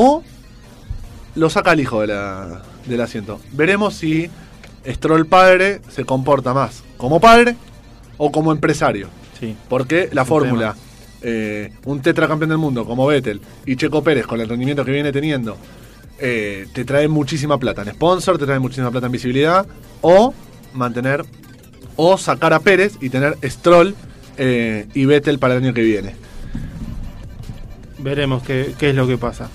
o 0.00 0.22
lo 1.34 1.50
saca 1.50 1.72
el 1.72 1.80
hijo 1.80 2.02
de 2.02 2.06
la- 2.06 2.62
del 2.86 3.00
asiento. 3.00 3.40
Veremos 3.52 3.94
si 3.94 4.30
Stroll 4.86 5.26
padre 5.26 5.80
se 5.90 6.04
comporta 6.04 6.54
más 6.54 6.84
como 6.96 7.18
padre 7.18 7.56
o 8.16 8.30
como 8.30 8.52
empresario. 8.52 9.08
Sí. 9.40 9.56
Porque 9.68 10.08
la 10.12 10.24
fórmula, 10.24 10.76
eh, 11.20 11.72
un 11.84 12.00
tetracampeón 12.00 12.50
del 12.50 12.58
mundo 12.58 12.84
como 12.86 13.06
Vettel 13.08 13.40
y 13.66 13.74
Checo 13.74 14.04
Pérez 14.04 14.24
con 14.26 14.40
el 14.40 14.48
rendimiento 14.48 14.84
que 14.84 14.92
viene 14.92 15.10
teniendo, 15.10 15.56
eh, 16.20 16.68
te 16.72 16.84
trae 16.84 17.08
muchísima 17.08 17.58
plata 17.58 17.82
en 17.82 17.88
sponsor, 17.90 18.38
te 18.38 18.46
trae 18.46 18.60
muchísima 18.60 18.92
plata 18.92 19.06
en 19.06 19.12
visibilidad, 19.12 19.66
o 20.00 20.32
mantener, 20.74 21.24
o 21.96 22.16
sacar 22.18 22.52
a 22.52 22.60
Pérez 22.60 22.96
y 23.00 23.10
tener 23.10 23.36
Stroll 23.44 23.96
eh, 24.36 24.86
y 24.94 25.04
Vettel 25.06 25.40
para 25.40 25.54
el 25.56 25.64
año 25.64 25.74
que 25.74 25.82
viene. 25.82 26.14
Veremos 27.98 28.44
qué, 28.44 28.74
qué 28.78 28.90
es 28.90 28.94
lo 28.94 29.08
que 29.08 29.18
pasa. 29.18 29.50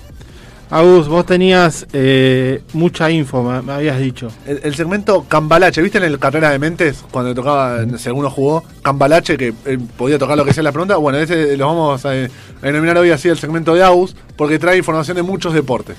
Agus, 0.70 1.08
vos 1.08 1.24
tenías 1.24 1.86
eh, 1.92 2.62
mucha 2.72 3.10
info, 3.10 3.42
me, 3.42 3.62
me 3.62 3.72
habías 3.74 3.98
dicho. 3.98 4.28
El, 4.46 4.60
el 4.64 4.74
segmento 4.74 5.24
Cambalache, 5.28 5.82
¿viste 5.82 5.98
en 5.98 6.04
el 6.04 6.18
Carrera 6.18 6.50
de 6.50 6.58
Mentes? 6.58 7.04
Cuando 7.10 7.34
tocaba, 7.34 7.84
sé, 7.98 8.10
uno 8.10 8.30
jugó 8.30 8.64
Cambalache, 8.82 9.36
que 9.36 9.54
eh, 9.66 9.78
podía 9.96 10.18
tocar 10.18 10.36
lo 10.36 10.44
que 10.44 10.52
sea 10.52 10.62
la 10.62 10.72
pregunta. 10.72 10.96
Bueno, 10.96 11.18
ese 11.18 11.56
lo 11.56 11.66
vamos 11.66 12.04
a, 12.04 12.10
a 12.10 12.28
denominar 12.62 12.98
hoy 12.98 13.10
así 13.10 13.28
el 13.28 13.38
segmento 13.38 13.74
de 13.74 13.84
AUS, 13.84 14.16
porque 14.36 14.58
trae 14.58 14.76
información 14.78 15.16
de 15.16 15.22
muchos 15.22 15.54
deportes. 15.54 15.96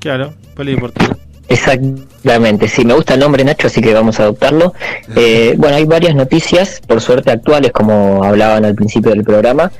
Claro, 0.00 0.34
polideportivo. 0.54 1.16
Exactamente, 1.48 2.68
sí, 2.68 2.84
me 2.84 2.92
gusta 2.92 3.14
el 3.14 3.20
nombre 3.20 3.42
Nacho, 3.42 3.68
así 3.68 3.80
que 3.80 3.94
vamos 3.94 4.20
a 4.20 4.24
adoptarlo. 4.24 4.74
Eh, 5.16 5.54
bueno, 5.56 5.76
hay 5.76 5.86
varias 5.86 6.14
noticias, 6.14 6.82
por 6.86 7.00
suerte 7.00 7.30
actuales, 7.30 7.72
como 7.72 8.22
hablaban 8.22 8.66
al 8.66 8.74
principio 8.74 9.12
del 9.12 9.24
programa. 9.24 9.72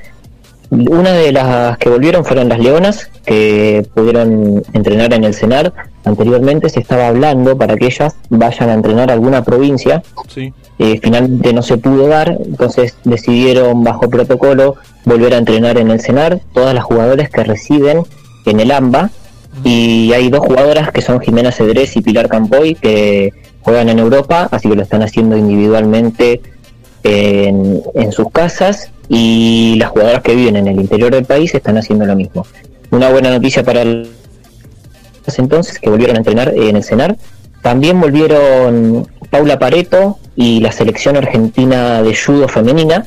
Una 0.71 1.13
de 1.13 1.31
las 1.31 1.77
que 1.79 1.89
volvieron 1.89 2.23
fueron 2.23 2.49
las 2.49 2.59
Leonas, 2.59 3.09
que 3.25 3.87
pudieron 3.95 4.63
entrenar 4.73 5.13
en 5.13 5.23
el 5.23 5.33
CENAR. 5.33 5.73
Anteriormente 6.05 6.69
se 6.69 6.79
estaba 6.79 7.07
hablando 7.07 7.57
para 7.57 7.75
que 7.75 7.87
ellas 7.87 8.15
vayan 8.29 8.69
a 8.69 8.73
entrenar 8.73 9.09
a 9.09 9.13
alguna 9.13 9.43
provincia. 9.43 10.03
Sí. 10.27 10.53
Eh, 10.77 10.99
finalmente 11.01 11.53
no 11.53 11.63
se 11.63 11.77
pudo 11.77 12.07
dar, 12.07 12.37
entonces 12.45 12.95
decidieron 13.03 13.83
bajo 13.83 14.09
protocolo 14.09 14.75
volver 15.05 15.33
a 15.33 15.37
entrenar 15.37 15.79
en 15.79 15.89
el 15.89 16.01
CENAR. 16.01 16.39
Todas 16.53 16.75
las 16.75 16.83
jugadoras 16.83 17.29
que 17.29 17.43
residen 17.43 18.03
en 18.45 18.59
el 18.59 18.71
AMBA. 18.71 19.09
Y 19.63 20.13
hay 20.13 20.29
dos 20.29 20.41
jugadoras 20.41 20.91
que 20.91 21.01
son 21.01 21.19
Jimena 21.19 21.51
Cedrés 21.51 21.97
y 21.97 22.01
Pilar 22.01 22.29
Campoy 22.29 22.75
que 22.75 23.33
juegan 23.61 23.89
en 23.89 23.97
Europa, 23.97 24.47
así 24.51 24.69
que 24.69 24.75
lo 24.75 24.83
están 24.83 25.01
haciendo 25.01 25.35
individualmente 25.35 26.41
en, 27.03 27.81
en 27.95 28.11
sus 28.11 28.31
casas 28.31 28.91
y 29.09 29.75
las 29.77 29.89
jugadoras 29.89 30.21
que 30.21 30.35
viven 30.35 30.55
en 30.55 30.67
el 30.67 30.79
interior 30.79 31.11
del 31.11 31.25
país 31.25 31.53
están 31.53 31.77
haciendo 31.77 32.05
lo 32.05 32.15
mismo. 32.15 32.45
Una 32.91 33.09
buena 33.09 33.29
noticia 33.31 33.63
para 33.63 33.81
el- 33.81 34.09
entonces 35.37 35.79
que 35.79 35.89
volvieron 35.89 36.15
a 36.15 36.19
entrenar 36.19 36.53
en 36.55 36.75
el 36.75 36.83
CENAR. 36.83 37.15
También 37.61 37.99
volvieron 37.99 39.07
Paula 39.29 39.59
Pareto 39.59 40.17
y 40.35 40.59
la 40.59 40.71
selección 40.71 41.17
argentina 41.17 42.01
de 42.01 42.15
judo 42.15 42.47
femenina, 42.47 43.05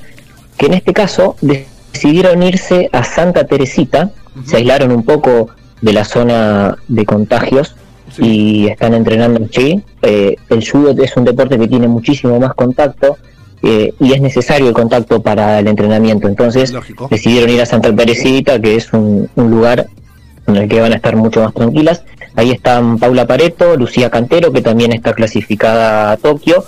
que 0.56 0.66
en 0.66 0.74
este 0.74 0.92
caso 0.92 1.36
decidieron 1.40 2.42
irse 2.42 2.88
a 2.92 3.02
Santa 3.02 3.44
Teresita, 3.44 4.10
se 4.44 4.56
aislaron 4.58 4.92
un 4.92 5.02
poco 5.04 5.48
de 5.80 5.92
la 5.92 6.04
zona 6.04 6.76
de 6.86 7.04
contagios 7.04 7.74
Sí. 8.14 8.22
y 8.24 8.66
están 8.68 8.94
entrenando 8.94 9.40
allí. 9.42 9.82
Eh, 10.02 10.36
el 10.50 10.68
judo 10.68 10.94
es 11.02 11.16
un 11.16 11.24
deporte 11.24 11.58
que 11.58 11.66
tiene 11.66 11.88
muchísimo 11.88 12.38
más 12.38 12.54
contacto 12.54 13.16
eh, 13.62 13.94
y 14.00 14.12
es 14.12 14.20
necesario 14.20 14.68
el 14.68 14.74
contacto 14.74 15.22
para 15.22 15.58
el 15.58 15.68
entrenamiento. 15.68 16.28
Entonces 16.28 16.72
Lógico. 16.72 17.08
decidieron 17.10 17.50
ir 17.50 17.60
a 17.60 17.66
Santa 17.66 17.94
Teresita, 17.94 18.60
que 18.60 18.76
es 18.76 18.92
un, 18.92 19.28
un 19.36 19.50
lugar 19.50 19.86
en 20.46 20.56
el 20.56 20.68
que 20.68 20.80
van 20.80 20.92
a 20.92 20.96
estar 20.96 21.16
mucho 21.16 21.42
más 21.42 21.54
tranquilas. 21.54 22.02
Ahí 22.34 22.50
están 22.50 22.98
Paula 22.98 23.26
Pareto, 23.26 23.76
Lucía 23.76 24.10
Cantero, 24.10 24.52
que 24.52 24.62
también 24.62 24.92
está 24.92 25.12
clasificada 25.12 26.12
a 26.12 26.16
Tokio, 26.16 26.64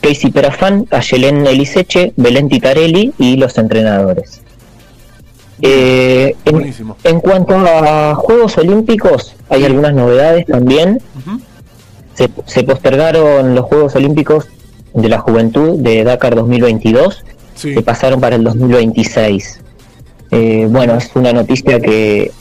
Casey 0.00 0.30
Perafán, 0.30 0.86
Ayelen 0.90 1.46
Eliseche, 1.46 2.12
Belén 2.16 2.48
Titarelli 2.48 3.12
y 3.18 3.36
los 3.36 3.56
entrenadores. 3.56 4.42
Eh, 5.62 6.36
en, 6.44 7.20
cuanto 7.20 7.54
a 7.56 8.14
Juegos 8.16 8.58
Olímpicos, 8.58 9.34
hay 9.48 9.64
algunas 9.64 9.94
novedades 9.94 10.46
también. 10.46 11.00
Se, 12.14 12.28
se 12.44 12.64
postergaron 12.64 13.54
los 13.54 13.64
Juegos 13.64 13.94
Olímpicos 13.96 14.46
de 14.94 15.08
la 15.08 15.18
Juventud 15.18 15.78
de 15.78 16.04
Dakar 16.04 16.34
2022 16.34 17.24
Sí. 17.54 17.74
que 17.74 17.82
pasaron 17.82 18.20
para 18.20 18.34
el 18.36 18.42
2026. 18.44 19.60
Eh, 20.30 20.66
bueno, 20.68 20.96
es 20.96 21.10
una 21.14 21.32
noticia 21.32 21.78
que 21.80 22.32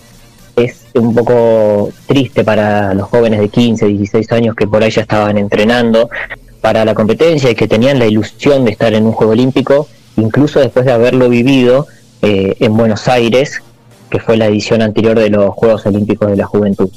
es 0.56 0.86
un 0.96 1.14
poco 1.14 1.90
triste 2.08 2.44
para 2.44 2.94
los 2.94 3.08
jóvenes 3.10 3.40
de 3.40 3.50
15, 3.50 3.86
16 3.88 4.32
años 4.32 4.56
que 4.56 4.68
por 4.68 4.82
ahí 4.84 4.90
ya 4.92 5.02
estaban 5.02 5.38
entrenando 5.38 6.10
para 6.62 6.86
la 6.86 6.96
competencia 6.96 7.50
y 7.52 7.56
que 7.56 7.68
tenían 7.68 8.00
la 8.00 8.06
ilusión 8.08 8.66
de 8.66 8.72
estar 8.72 8.94
en 8.94 9.06
un 9.06 9.12
Juego 9.12 9.34
Olímpico, 9.34 9.88
incluso 10.18 10.60
después 10.60 10.86
de 10.86 10.94
haberlo 10.94 11.30
vivido 11.30 11.88
eh, 12.22 12.56
en 12.60 12.76
Buenos 12.78 13.08
Aires, 13.08 13.62
que 14.10 14.20
fue 14.20 14.38
la 14.38 14.46
edición 14.48 14.82
anterior 14.82 15.20
de 15.20 15.30
los 15.30 15.54
Juegos 15.54 15.86
Olímpicos 15.86 16.30
de 16.30 16.38
la 16.38 16.46
Juventud. 16.46 16.90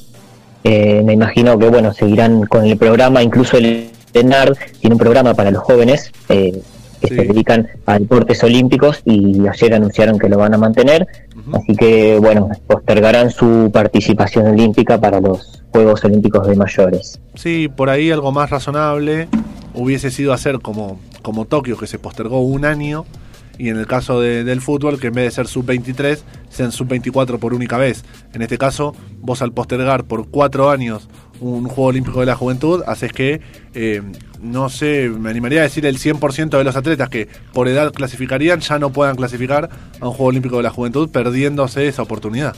Eh, 0.65 1.03
me 1.05 1.13
imagino 1.13 1.59
que 1.59 1.69
bueno 1.69 1.93
seguirán 1.93 2.47
con 2.47 2.65
el 2.65 2.77
programa, 2.77 3.23
incluso 3.23 3.57
el 3.57 3.91
ENARD 4.21 4.57
tiene 4.81 4.95
un 4.95 4.99
programa 4.99 5.35
para 5.35 5.51
los 5.51 5.63
jóvenes 5.63 6.13
eh, 6.29 6.61
que 7.01 7.09
se 7.09 7.15
dedican 7.15 7.69
a 7.87 7.99
deportes 7.99 8.43
olímpicos 8.43 9.03
y 9.05 9.47
ayer 9.47 9.75
anunciaron 9.75 10.19
que 10.19 10.29
lo 10.29 10.39
van 10.39 10.55
a 10.55 10.59
mantener, 10.59 11.07
así 11.53 11.77
que 11.77 12.19
bueno, 12.19 12.49
postergarán 12.67 13.31
su 13.31 13.71
participación 13.73 14.47
olímpica 14.47 14.99
para 15.01 15.21
los 15.21 15.63
Juegos 15.71 16.05
Olímpicos 16.05 16.47
de 16.47 16.57
mayores. 16.57 17.21
Sí, 17.35 17.69
por 17.69 17.91
ahí 17.91 18.11
algo 18.11 18.33
más 18.33 18.49
razonable 18.49 19.29
hubiese 19.75 20.11
sido 20.11 20.33
hacer 20.33 20.61
como, 20.61 20.99
como 21.21 21.45
Tokio, 21.45 21.77
que 21.77 21.87
se 21.87 21.99
postergó 21.99 22.41
un 22.41 22.65
año, 22.65 23.05
y 23.59 23.69
en 23.69 23.79
el 23.79 23.87
caso 23.87 24.21
del 24.21 24.61
fútbol, 24.61 24.99
que 25.01 25.09
en 25.09 25.15
vez 25.15 25.25
de 25.27 25.31
ser 25.31 25.47
sub-23, 25.47 26.19
sean 26.49 26.73
sub-24 26.73 27.39
por 27.39 27.55
única 27.55 27.79
vez. 27.79 28.05
En 28.33 28.43
este 28.43 28.59
caso, 28.59 28.95
vos 29.21 29.43
al 29.43 29.53
postergar 29.53 30.05
por 30.05 30.29
cuatro 30.29 30.71
años 30.71 31.09
un 31.41 31.65
Juego 31.65 31.91
Olímpico 31.91 32.21
de 32.21 32.27
la 32.27 32.37
Juventud, 32.37 32.83
haces 32.87 33.13
que, 33.13 33.41
eh, 33.75 34.03
no 34.41 34.69
sé, 34.69 35.09
me 35.09 35.31
animaría 35.31 35.61
a 35.61 35.63
decir 35.65 35.87
el 35.87 35.99
100% 35.99 36.59
de 36.59 36.65
los 36.65 36.77
atletas 36.77 37.09
que 37.09 37.29
por 37.53 37.69
edad 37.69 37.93
clasificarían 37.93 38.61
ya 38.61 38.79
no 38.79 38.93
puedan 38.93 39.17
clasificar 39.17 39.69
a 40.01 40.07
un 40.07 40.13
Juego 40.13 40.27
Olímpico 40.31 40.57
de 40.57 40.63
la 40.63 40.71
Juventud, 40.71 41.09
perdiéndose 41.09 41.89
esa 41.89 42.03
oportunidad. 42.03 42.55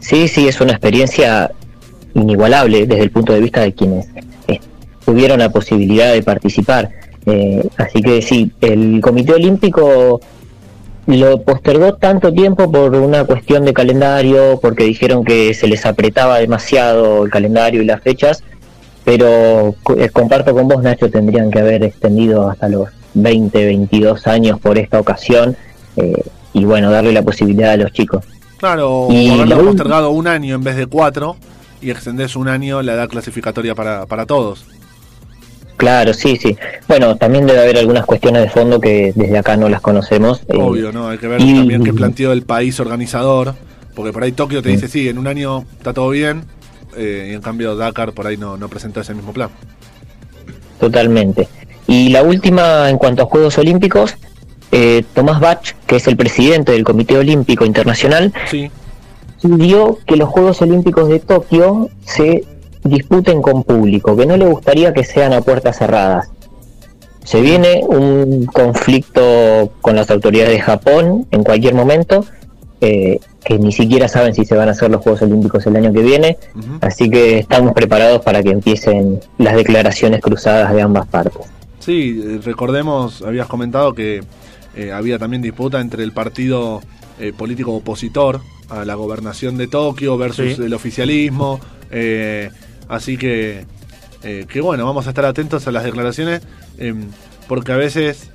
Sí, 0.00 0.28
sí, 0.28 0.48
es 0.48 0.60
una 0.60 0.72
experiencia 0.72 1.50
inigualable 2.14 2.86
desde 2.86 3.02
el 3.02 3.10
punto 3.10 3.32
de 3.32 3.40
vista 3.40 3.60
de 3.62 3.72
quienes 3.72 4.06
eh, 4.48 4.60
tuvieron 5.04 5.38
la 5.38 5.50
posibilidad 5.50 6.12
de 6.12 6.22
participar. 6.22 6.90
Eh, 7.26 7.66
así 7.78 8.02
que 8.02 8.20
sí, 8.20 8.52
el 8.60 9.00
Comité 9.00 9.32
Olímpico 9.32 10.20
lo 11.06 11.42
postergó 11.42 11.94
tanto 11.94 12.32
tiempo 12.32 12.70
por 12.70 12.94
una 12.94 13.24
cuestión 13.24 13.64
de 13.64 13.72
calendario, 13.72 14.58
porque 14.60 14.84
dijeron 14.84 15.24
que 15.24 15.54
se 15.54 15.66
les 15.66 15.84
apretaba 15.86 16.38
demasiado 16.38 17.24
el 17.24 17.30
calendario 17.30 17.82
y 17.82 17.84
las 17.84 18.02
fechas, 18.02 18.42
pero 19.04 19.74
eh, 19.96 20.08
comparto 20.12 20.54
con 20.54 20.66
vos, 20.68 20.82
Nacho, 20.82 21.10
tendrían 21.10 21.50
que 21.50 21.60
haber 21.60 21.84
extendido 21.84 22.48
hasta 22.48 22.68
los 22.68 22.88
20, 23.14 23.64
22 23.64 24.26
años 24.26 24.58
por 24.58 24.78
esta 24.78 24.98
ocasión 24.98 25.56
eh, 25.96 26.22
y 26.52 26.64
bueno, 26.64 26.90
darle 26.90 27.12
la 27.12 27.22
posibilidad 27.22 27.72
a 27.72 27.76
los 27.76 27.92
chicos. 27.92 28.24
Claro, 28.56 29.08
y 29.10 29.28
haberlo 29.28 29.64
postergado 29.64 30.10
un 30.10 30.26
año 30.26 30.54
en 30.54 30.64
vez 30.64 30.76
de 30.76 30.86
cuatro 30.86 31.36
y 31.82 31.90
extendés 31.90 32.34
un 32.34 32.48
año 32.48 32.80
la 32.80 32.94
edad 32.94 33.08
clasificatoria 33.08 33.74
para, 33.74 34.06
para 34.06 34.24
todos. 34.24 34.64
Claro, 35.76 36.14
sí, 36.14 36.36
sí. 36.36 36.56
Bueno, 36.86 37.16
también 37.16 37.46
debe 37.46 37.60
haber 37.60 37.78
algunas 37.78 38.06
cuestiones 38.06 38.42
de 38.42 38.50
fondo 38.50 38.80
que 38.80 39.12
desde 39.14 39.38
acá 39.38 39.56
no 39.56 39.68
las 39.68 39.80
conocemos. 39.80 40.42
Eh, 40.48 40.56
Obvio, 40.56 40.92
¿no? 40.92 41.08
Hay 41.08 41.18
que 41.18 41.28
ver 41.28 41.38
también 41.38 41.82
qué 41.82 41.92
planteó 41.92 42.32
el 42.32 42.42
país 42.42 42.78
organizador, 42.80 43.54
porque 43.94 44.12
por 44.12 44.22
ahí 44.22 44.32
Tokio 44.32 44.62
te 44.62 44.70
dice, 44.70 44.88
sí, 44.88 45.08
en 45.08 45.18
un 45.18 45.26
año 45.26 45.64
está 45.78 45.92
todo 45.92 46.10
bien, 46.10 46.44
eh, 46.96 47.28
y 47.30 47.34
en 47.34 47.40
cambio 47.40 47.76
Dakar 47.76 48.12
por 48.12 48.26
ahí 48.26 48.36
no, 48.36 48.56
no 48.56 48.68
presentó 48.68 49.00
ese 49.00 49.14
mismo 49.14 49.32
plan. 49.32 49.50
Totalmente. 50.78 51.48
Y 51.86 52.10
la 52.10 52.22
última 52.22 52.88
en 52.88 52.98
cuanto 52.98 53.22
a 53.22 53.26
Juegos 53.26 53.58
Olímpicos, 53.58 54.16
eh, 54.72 55.04
Tomás 55.14 55.40
Bach, 55.40 55.74
que 55.86 55.96
es 55.96 56.06
el 56.06 56.16
presidente 56.16 56.72
del 56.72 56.84
Comité 56.84 57.16
Olímpico 57.16 57.64
Internacional, 57.64 58.32
sí. 58.50 58.70
que 59.40 60.16
los 60.16 60.28
Juegos 60.28 60.62
Olímpicos 60.62 61.08
de 61.08 61.20
Tokio 61.20 61.90
se 62.04 62.44
disputen 62.84 63.42
con 63.42 63.64
público, 63.64 64.16
que 64.16 64.26
no 64.26 64.36
le 64.36 64.46
gustaría 64.46 64.92
que 64.92 65.04
sean 65.04 65.32
a 65.32 65.40
puertas 65.40 65.78
cerradas. 65.78 66.30
Se 67.24 67.40
viene 67.40 67.82
un 67.86 68.44
conflicto 68.44 69.72
con 69.80 69.96
las 69.96 70.10
autoridades 70.10 70.52
de 70.52 70.60
Japón 70.60 71.26
en 71.30 71.42
cualquier 71.42 71.74
momento, 71.74 72.26
eh, 72.82 73.18
que 73.42 73.58
ni 73.58 73.72
siquiera 73.72 74.08
saben 74.08 74.34
si 74.34 74.44
se 74.44 74.54
van 74.54 74.68
a 74.68 74.72
hacer 74.72 74.90
los 74.90 75.00
Juegos 75.00 75.22
Olímpicos 75.22 75.66
el 75.66 75.76
año 75.76 75.92
que 75.92 76.02
viene, 76.02 76.36
así 76.82 77.08
que 77.08 77.38
estamos 77.38 77.72
preparados 77.72 78.22
para 78.22 78.42
que 78.42 78.50
empiecen 78.50 79.20
las 79.38 79.56
declaraciones 79.56 80.20
cruzadas 80.20 80.74
de 80.74 80.82
ambas 80.82 81.06
partes. 81.06 81.46
Sí, 81.78 82.22
eh, 82.22 82.40
recordemos, 82.44 83.22
habías 83.22 83.46
comentado 83.46 83.94
que 83.94 84.22
eh, 84.76 84.92
había 84.92 85.18
también 85.18 85.40
disputa 85.40 85.80
entre 85.80 86.04
el 86.04 86.12
partido 86.12 86.82
político 87.38 87.72
opositor 87.72 88.40
a 88.68 88.84
la 88.84 88.96
gobernación 88.96 89.56
de 89.56 89.68
Tokio 89.68 90.18
versus 90.18 90.58
el 90.58 90.74
oficialismo. 90.74 91.60
Así 92.88 93.16
que, 93.16 93.64
eh, 94.22 94.46
que 94.48 94.60
bueno, 94.60 94.84
vamos 94.84 95.06
a 95.06 95.10
estar 95.10 95.24
atentos 95.24 95.66
a 95.66 95.72
las 95.72 95.84
declaraciones, 95.84 96.42
em, 96.78 97.08
porque 97.48 97.72
a 97.72 97.76
veces, 97.76 98.30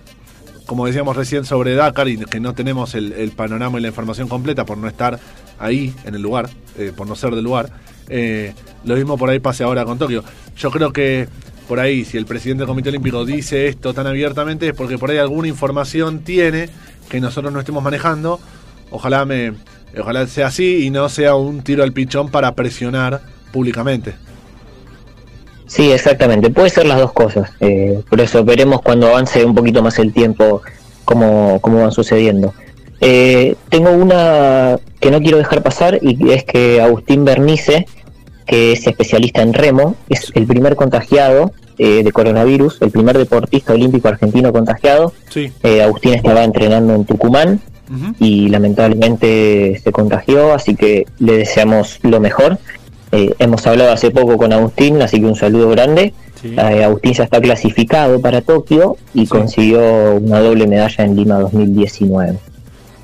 como 0.66 0.86
decíamos 0.86 1.16
recién 1.16 1.46
sobre 1.46 1.76
Dakar, 1.76 2.08
y 2.08 2.18
que 2.18 2.40
no 2.40 2.54
tenemos 2.54 2.96
el, 2.96 3.32
panorama 3.36 3.80
y 3.80 3.82
la 3.82 3.88
información 3.90 4.28
completa 4.28 4.66
por 4.66 4.78
no 4.78 4.88
estar 4.88 5.20
ahí 5.60 5.94
en 6.06 6.16
el 6.16 6.22
lugar, 6.22 6.50
eh, 6.78 6.92
por 6.96 7.08
no 7.08 7.16
ser 7.16 7.36
del 7.36 7.44
lugar, 7.44 7.72
eh, 8.10 8.54
lo 8.84 8.96
mismo 8.96 9.18
por 9.18 9.30
ahí 9.30 9.40
pase 9.40 9.64
ahora 9.64 9.86
con 9.86 9.98
Tokio. 9.98 10.24
Yo 10.58 10.72
creo 10.72 10.92
que 10.92 11.28
por 11.68 11.80
ahí, 11.80 12.04
si 12.04 12.18
el 12.18 12.26
presidente 12.26 12.62
del 12.62 12.68
Comité 12.68 12.90
Olímpico 12.90 13.26
dice 13.26 13.68
esto 13.68 13.94
tan 13.94 14.08
abiertamente, 14.08 14.70
es 14.70 14.74
porque 14.74 14.98
por 14.98 15.12
ahí 15.12 15.18
alguna 15.18 15.48
información 15.48 16.20
tiene 16.20 16.70
que 17.10 17.22
nosotros 17.22 17.54
no 17.54 17.60
estemos 17.60 17.84
manejando. 17.84 18.40
Ojalá 18.90 19.24
me, 19.26 19.54
ojalá 20.00 20.26
sea 20.26 20.48
así 20.48 20.86
y 20.86 20.90
no 20.90 21.10
sea 21.10 21.36
un 21.36 21.62
tiro 21.62 21.84
al 21.84 21.94
pichón 21.94 22.30
para 22.30 22.56
presionar 22.56 23.22
públicamente. 23.52 24.16
Sí, 25.70 25.92
exactamente. 25.92 26.50
Puede 26.50 26.72
ser 26.72 26.88
las 26.88 26.98
dos 26.98 27.14
cosas. 27.14 27.52
Eh, 27.60 28.02
por 28.10 28.20
eso 28.20 28.44
veremos 28.44 28.82
cuando 28.82 29.08
avance 29.08 29.46
un 29.46 29.54
poquito 29.54 29.84
más 29.84 30.00
el 30.00 30.12
tiempo 30.12 30.64
cómo, 31.06 31.60
cómo 31.62 31.82
van 31.82 31.92
sucediendo. 31.92 32.54
Eh, 33.00 33.56
tengo 33.70 33.92
una 33.92 34.78
que 35.00 35.12
no 35.12 35.22
quiero 35.22 35.38
dejar 35.38 35.62
pasar 35.62 36.00
y 36.02 36.32
es 36.32 36.44
que 36.44 36.82
Agustín 36.82 37.24
Bernice, 37.24 37.86
que 38.48 38.74
es 38.74 38.88
especialista 38.88 39.44
en 39.44 39.54
remo, 39.54 39.96
es 40.10 40.32
el 40.34 40.48
primer 40.48 40.76
contagiado 40.76 41.54
eh, 41.78 42.04
de 42.04 42.12
coronavirus, 42.12 42.82
el 42.82 42.90
primer 42.90 43.20
deportista 43.20 43.74
olímpico 43.74 44.08
argentino 44.08 44.52
contagiado. 44.52 45.14
Sí. 45.30 45.54
Agustín 45.84 46.16
estaba 46.16 46.44
entrenando 46.44 46.96
en 46.96 47.06
Tucumán 47.06 47.62
y 48.20 48.50
lamentablemente 48.50 49.80
se 49.84 49.92
contagió, 49.92 50.54
así 50.54 50.76
que 50.76 51.06
le 51.20 51.38
deseamos 51.38 52.00
lo 52.02 52.20
mejor. 52.20 52.58
Eh, 53.12 53.34
hemos 53.40 53.66
hablado 53.66 53.92
hace 53.92 54.12
poco 54.12 54.38
con 54.38 54.54
Agustín, 54.54 55.02
así 55.02 55.20
que 55.20 55.26
un 55.26 55.36
saludo 55.36 55.70
grande. 55.70 56.14
Eh, 56.44 56.84
Agustín 56.84 57.14
ya 57.14 57.24
está 57.24 57.42
clasificado 57.42 58.22
para 58.22 58.42
Tokio 58.42 58.98
y 59.14 59.26
consiguió 59.28 60.16
una 60.16 60.40
doble 60.40 60.68
medalla 60.68 61.04
en 61.04 61.16
Lima 61.16 61.40
2019. 61.40 62.38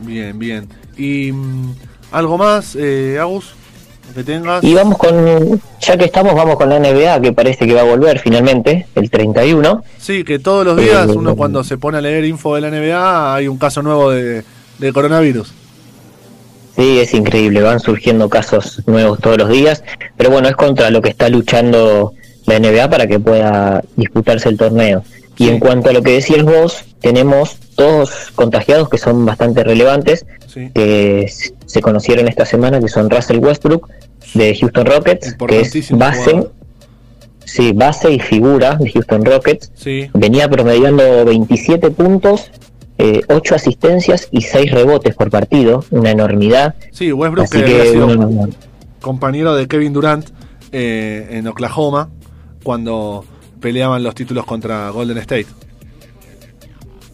Bien, 0.01 0.37
bien. 0.37 0.67
¿Y 0.97 1.31
mm, 1.31 1.73
algo 2.11 2.37
más, 2.37 2.75
eh, 2.75 3.17
Agus? 3.19 3.53
Que 4.13 4.23
tengas. 4.23 4.63
Y 4.63 4.73
vamos 4.73 4.97
con, 4.97 5.59
ya 5.81 5.97
que 5.97 6.05
estamos, 6.05 6.35
vamos 6.35 6.55
con 6.55 6.69
la 6.69 6.79
NBA, 6.79 7.19
que 7.21 7.33
parece 7.33 7.67
que 7.67 7.73
va 7.73 7.81
a 7.81 7.85
volver 7.85 8.19
finalmente, 8.19 8.85
el 8.95 9.09
31. 9.09 9.83
Sí, 9.97 10.23
que 10.23 10.39
todos 10.39 10.63
los 10.63 10.77
días 10.77 11.07
uno 11.07 11.35
cuando 11.35 11.63
se 11.63 11.77
pone 11.77 11.97
a 11.97 12.01
leer 12.01 12.23
info 12.23 12.55
de 12.55 12.61
la 12.61 12.69
NBA 12.69 13.35
hay 13.35 13.47
un 13.47 13.57
caso 13.57 13.81
nuevo 13.81 14.11
de 14.11 14.43
coronavirus. 14.93 15.64
Sí, 16.75 16.99
es 16.99 17.13
increíble, 17.13 17.61
van 17.61 17.79
surgiendo 17.79 18.29
casos 18.29 18.81
nuevos 18.85 19.19
todos 19.19 19.37
los 19.37 19.49
días, 19.49 19.83
pero 20.17 20.29
bueno, 20.29 20.49
es 20.49 20.55
contra 20.55 20.89
lo 20.89 21.01
que 21.01 21.09
está 21.09 21.29
luchando 21.29 22.13
la 22.45 22.59
NBA 22.59 22.89
para 22.89 23.07
que 23.07 23.19
pueda 23.19 23.83
disputarse 23.95 24.49
el 24.49 24.57
torneo. 24.57 25.03
Y 25.37 25.49
en 25.49 25.59
cuanto 25.59 25.89
a 25.89 25.93
lo 25.93 26.01
que 26.01 26.11
decías 26.11 26.43
vos, 26.43 26.83
tenemos 27.01 27.57
dos 27.75 28.31
contagiados 28.35 28.89
que 28.89 28.97
son 28.97 29.25
bastante 29.25 29.63
relevantes, 29.63 30.25
que 30.73 31.29
se 31.65 31.81
conocieron 31.81 32.27
esta 32.27 32.45
semana, 32.45 32.79
que 32.79 32.87
son 32.87 33.09
Russell 33.09 33.39
Westbrook 33.39 33.89
de 34.33 34.55
Houston 34.55 34.85
Rockets, 34.85 35.35
que 35.47 35.61
es 35.61 35.91
base, 35.91 36.47
sí, 37.43 37.73
base 37.73 38.11
y 38.11 38.19
figura 38.19 38.75
de 38.75 38.89
Houston 38.91 39.25
Rockets. 39.25 39.71
Venía 40.13 40.49
promediando 40.49 41.25
27 41.25 41.91
puntos 41.91 42.51
eh, 42.97 43.21
8 43.27 43.55
asistencias 43.55 44.29
y 44.31 44.41
6 44.41 44.71
rebotes 44.71 45.15
por 45.15 45.29
partido, 45.29 45.83
una 45.91 46.11
enormidad. 46.11 46.75
Sí, 46.91 47.11
Westbrook 47.11 47.49
que, 47.49 47.91
sido 47.91 48.07
compañero 49.01 49.53
de 49.55 49.67
Kevin 49.67 49.93
Durant 49.93 50.27
eh, 50.71 51.27
en 51.31 51.47
Oklahoma 51.47 52.09
cuando 52.63 53.23
peleaban 53.59 54.03
los 54.03 54.15
títulos 54.15 54.45
contra 54.45 54.89
Golden 54.89 55.17
State. 55.19 55.47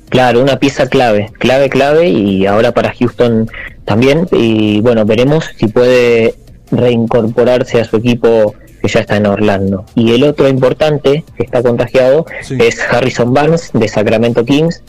Claro, 0.10 0.42
una 0.42 0.58
pieza 0.58 0.88
clave, 0.88 1.32
clave, 1.40 1.70
clave 1.70 2.10
y 2.10 2.46
ahora 2.46 2.74
para 2.74 2.94
Houston 2.94 3.50
también. 3.86 4.28
Y 4.32 4.82
bueno, 4.82 5.06
veremos 5.06 5.46
si 5.58 5.68
puede 5.68 6.36
reincorporarse 6.72 7.80
a 7.80 7.86
su 7.86 7.98
equipo 7.98 8.54
que 8.82 8.88
ya 8.88 9.02
está 9.02 9.18
en 9.18 9.26
Orlando. 9.26 9.86
Y 9.96 10.14
el 10.14 10.24
otro 10.24 10.48
importante 10.48 11.24
que 11.38 11.44
está 11.44 11.62
contagiado 11.62 12.26
es 12.50 12.80
Harrison 12.82 13.34
Barnes 13.34 13.72
de 13.74 13.88
Sacramento 13.88 14.44
Kings, 14.44 14.84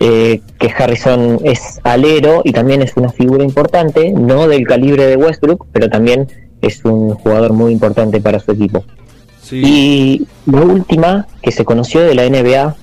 eh, 0.00 0.40
que 0.58 0.70
Harrison 0.76 1.40
es 1.44 1.80
alero 1.84 2.42
y 2.44 2.52
también 2.52 2.82
es 2.82 2.92
una 2.96 3.10
figura 3.10 3.44
importante, 3.44 4.10
no 4.10 4.48
del 4.48 4.66
calibre 4.66 5.06
de 5.06 5.16
Westbrook, 5.16 5.66
pero 5.72 5.88
también 5.88 6.28
es 6.60 6.84
un 6.84 7.14
jugador 7.14 7.52
muy 7.52 7.72
importante 7.72 8.20
para 8.20 8.40
su 8.40 8.52
equipo. 8.52 8.84
Y 9.50 10.26
la 10.46 10.62
última 10.62 11.26
que 11.42 11.52
se 11.52 11.64
conoció 11.64 12.00
de 12.00 12.14
la 12.14 12.28
NBA 12.28 12.74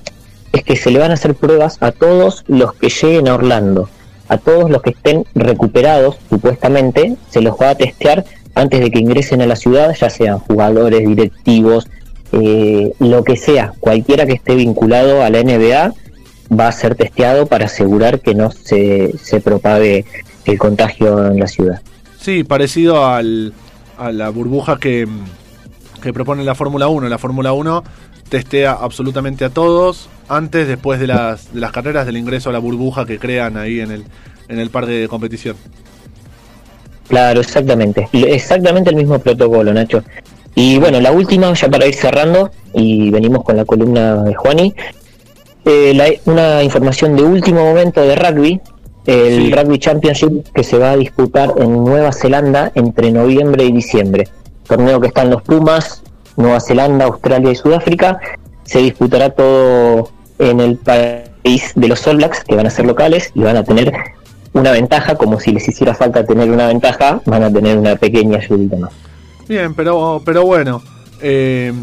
es 0.52 0.64
que 0.64 0.76
se 0.76 0.92
le 0.92 1.00
van 1.00 1.12
a 1.12 1.16
hacer 1.16 1.34
pruebas 1.34 1.78
a 1.82 1.92
todos 1.92 2.44
los 2.48 2.74
que 2.74 2.90
lleguen 2.90 3.28
a 3.28 3.36
Orlando, 3.36 3.90
a 4.28 4.38
todos 4.38 4.70
los 4.70 4.82
que 4.82 4.92
estén 4.92 5.26
recuperados, 5.34 6.18
supuestamente, 6.30 7.16
se 7.30 7.42
los 7.42 7.56
va 7.60 7.72
a 7.72 7.76
testear 7.76 8.26
antes 8.56 8.82
de 8.82 8.92
que 8.92 9.00
ingresen 9.00 9.42
a 9.42 9.48
la 9.48 9.56
ciudad, 9.56 9.96
ya 9.96 10.10
sean 10.10 10.40
jugadores, 10.40 11.08
directivos, 11.08 11.88
eh, 12.32 12.94
lo 13.00 13.24
que 13.24 13.38
sea, 13.38 13.74
cualquiera 13.80 14.26
que 14.26 14.34
esté 14.34 14.56
vinculado 14.56 15.24
a 15.24 15.30
la 15.30 15.42
NBA 15.42 15.94
va 16.52 16.68
a 16.68 16.72
ser 16.72 16.96
testeado 16.96 17.46
para 17.46 17.66
asegurar 17.66 18.20
que 18.20 18.36
no 18.36 18.52
se, 18.52 19.14
se 19.22 19.40
propague 19.40 20.06
el 20.46 20.58
contagio 20.58 21.28
en 21.28 21.40
la 21.40 21.48
ciudad. 21.48 21.82
Sí, 22.20 22.44
parecido 22.44 23.06
al, 23.06 23.54
a 23.98 24.12
la 24.12 24.30
burbuja 24.30 24.78
que, 24.78 25.08
que 26.02 26.14
propone 26.14 26.44
la 26.44 26.56
Fórmula 26.56 26.88
1. 26.88 27.08
La 27.10 27.18
Fórmula 27.18 27.54
1 27.54 27.84
testea 28.30 28.72
absolutamente 28.72 29.46
a 29.46 29.50
todos 29.50 30.10
antes, 30.28 30.68
después 30.68 31.00
de 31.00 31.08
las, 31.08 31.54
de 31.54 31.60
las 31.60 31.72
carreras, 31.72 32.06
del 32.06 32.18
ingreso 32.18 32.50
a 32.50 32.54
la 32.54 32.60
burbuja 32.60 33.06
que 33.06 33.20
crean 33.20 33.58
ahí 33.58 33.80
en 33.80 33.92
el, 33.92 34.04
en 34.48 34.60
el 34.60 34.70
parque 34.70 34.92
de 34.92 35.08
competición. 35.08 35.56
Claro, 37.08 37.42
exactamente. 37.42 38.08
Exactamente 38.14 38.92
el 38.92 38.96
mismo 38.96 39.18
protocolo, 39.20 39.74
Nacho. 39.74 40.04
Y 40.56 40.78
bueno, 40.78 41.00
la 41.00 41.12
última, 41.12 41.54
ya 41.54 41.70
para 41.70 41.88
ir 41.88 41.96
cerrando, 41.96 42.52
y 42.74 43.10
venimos 43.10 43.44
con 43.44 43.58
la 43.58 43.66
columna 43.66 44.24
de 44.24 44.36
Juani, 44.36 44.74
eh, 45.66 46.22
una 46.26 46.64
información 46.64 47.16
de 47.16 47.24
último 47.24 47.64
momento 47.64 48.02
de 48.02 48.16
rugby, 48.16 48.62
el 49.06 49.52
Rugby 49.52 49.80
Championship 49.80 50.48
que 50.54 50.64
se 50.64 50.78
va 50.78 50.92
a 50.92 50.98
disputar 50.98 51.54
en 51.58 51.84
Nueva 51.84 52.12
Zelanda 52.12 52.72
entre 52.76 53.12
noviembre 53.12 53.66
y 53.66 53.72
diciembre. 53.72 54.28
Torneo 54.68 55.02
que 55.02 55.08
están 55.08 55.32
los 55.32 55.42
Pumas, 55.42 56.04
Nueva 56.38 56.60
Zelanda, 56.60 57.06
Australia 57.06 57.52
y 57.52 57.56
Sudáfrica. 57.56 58.20
Se 58.64 58.80
disputará 58.80 59.32
todo 59.32 60.12
en 60.38 60.60
el 60.60 60.78
país 60.78 61.72
de 61.76 61.88
los 61.88 62.06
All 62.06 62.18
Blacks, 62.18 62.44
que 62.44 62.56
van 62.56 62.68
a 62.68 62.70
ser 62.70 62.86
locales 62.86 63.32
y 63.34 63.42
van 63.42 63.58
a 63.58 63.64
tener 63.64 63.92
una 64.54 64.72
ventaja, 64.72 65.16
como 65.16 65.40
si 65.40 65.52
les 65.52 65.68
hiciera 65.68 65.94
falta 65.96 66.26
tener 66.26 66.50
una 66.52 66.68
ventaja, 66.68 67.22
van 67.26 67.44
a 67.44 67.52
tener 67.52 67.78
una 67.78 67.96
pequeña 67.96 68.38
ayudita 68.38 68.78
más. 68.78 68.92
Bien, 69.48 69.74
pero, 69.74 70.22
pero 70.24 70.46
bueno, 70.46 70.82
eh, 71.22 71.74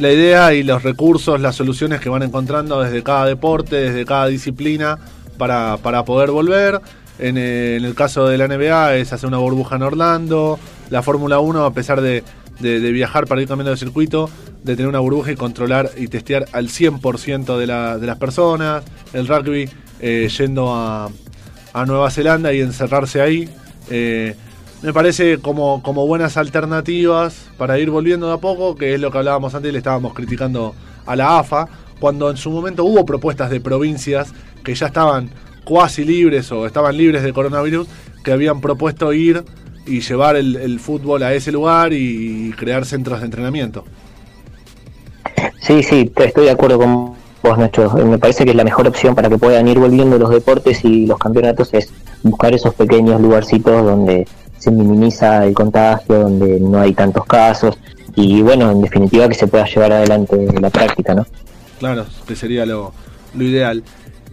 la 0.00 0.12
idea 0.12 0.54
y 0.54 0.62
los 0.62 0.82
recursos, 0.82 1.40
las 1.40 1.56
soluciones 1.56 2.00
que 2.00 2.08
van 2.08 2.22
encontrando 2.22 2.80
desde 2.82 3.02
cada 3.02 3.26
deporte, 3.26 3.76
desde 3.76 4.04
cada 4.04 4.26
disciplina, 4.26 4.98
para, 5.38 5.76
para 5.78 6.04
poder 6.04 6.30
volver. 6.30 6.80
En, 7.18 7.36
eh, 7.36 7.76
el 7.76 7.94
caso 7.94 8.26
de 8.26 8.38
la 8.38 8.48
NBA 8.48 8.96
es 8.96 9.12
hacer 9.12 9.28
una 9.28 9.38
burbuja 9.38 9.76
en 9.76 9.82
Orlando. 9.82 10.58
La 10.88 11.02
Fórmula 11.02 11.38
1, 11.38 11.64
a 11.64 11.72
pesar 11.72 12.00
de, 12.00 12.24
viajar 12.60 13.26
para 13.26 13.42
ir 13.42 13.48
cambiando 13.48 13.70
de 13.70 13.76
circuito, 13.76 14.30
de 14.62 14.74
tener 14.74 14.88
una 14.88 15.00
burbuja 15.00 15.32
y 15.32 15.36
controlar 15.36 15.90
y 15.96 16.08
testear 16.08 16.46
al 16.52 16.68
100% 16.68 17.58
de, 17.58 17.66
la, 17.66 17.98
de 17.98 18.06
las 18.06 18.16
personas. 18.16 18.84
El 19.12 19.26
rugby 19.26 19.68
eh, 20.00 20.28
yendo 20.36 20.74
a, 20.74 21.10
a, 21.72 21.86
Nueva 21.86 22.10
Zelanda 22.10 22.52
y 22.52 22.60
encerrarse 22.60 23.20
ahí. 23.20 23.48
Eh, 23.90 24.34
me 24.82 24.92
parece 24.92 25.38
como, 25.38 25.82
como 25.82 26.06
buenas 26.06 26.36
alternativas 26.36 27.48
para 27.58 27.78
ir 27.78 27.90
volviendo 27.90 28.28
de 28.28 28.34
a 28.34 28.38
poco, 28.38 28.76
que 28.76 28.94
es 28.94 29.00
lo 29.00 29.10
que 29.10 29.18
hablábamos 29.18 29.54
antes 29.54 29.68
y 29.68 29.72
le 29.72 29.78
estábamos 29.78 30.14
criticando 30.14 30.74
a 31.06 31.16
la 31.16 31.38
AFA, 31.38 31.68
cuando 31.98 32.30
en 32.30 32.36
su 32.36 32.50
momento 32.50 32.84
hubo 32.84 33.04
propuestas 33.04 33.50
de 33.50 33.60
provincias 33.60 34.32
que 34.64 34.74
ya 34.74 34.86
estaban 34.86 35.30
cuasi 35.64 36.04
libres 36.04 36.50
o 36.50 36.66
estaban 36.66 36.96
libres 36.96 37.22
de 37.22 37.32
coronavirus, 37.32 37.86
que 38.24 38.32
habían 38.32 38.60
propuesto 38.60 39.12
ir 39.12 39.44
y 39.86 40.00
llevar 40.00 40.36
el, 40.36 40.80
fútbol 40.80 41.22
a 41.22 41.34
ese 41.34 41.52
lugar 41.52 41.92
y 41.92 42.52
crear 42.56 42.84
centros 42.86 43.20
de 43.20 43.26
entrenamiento. 43.26 43.84
Sí, 45.60 45.82
sí, 45.82 46.10
estoy 46.16 46.44
de 46.44 46.50
acuerdo 46.50 46.78
con 46.78 47.14
vos, 47.42 47.58
Nacho. 47.58 47.90
Me 48.06 48.18
parece 48.18 48.44
que 48.44 48.54
la 48.54 48.64
mejor 48.64 48.88
opción 48.88 49.14
para 49.14 49.28
que 49.28 49.38
puedan 49.38 49.68
ir 49.68 49.78
volviendo 49.78 50.18
los 50.18 50.30
deportes 50.30 50.84
y 50.84 51.06
los 51.06 51.18
campeonatos 51.18 51.72
es 51.74 51.92
buscar 52.22 52.54
esos 52.54 52.74
pequeños 52.74 53.20
lugarcitos 53.20 53.84
donde 53.84 54.26
se 54.60 54.70
minimiza 54.70 55.44
el 55.44 55.54
contagio, 55.54 56.20
donde 56.20 56.60
no 56.60 56.78
hay 56.78 56.92
tantos 56.92 57.26
casos 57.26 57.76
y 58.14 58.42
bueno, 58.42 58.70
en 58.70 58.82
definitiva 58.82 59.28
que 59.28 59.34
se 59.34 59.46
pueda 59.46 59.64
llevar 59.64 59.92
adelante 59.92 60.36
la 60.60 60.70
práctica, 60.70 61.14
¿no? 61.14 61.26
Claro, 61.78 62.06
que 62.26 62.36
sería 62.36 62.66
lo, 62.66 62.92
lo 63.34 63.44
ideal. 63.44 63.82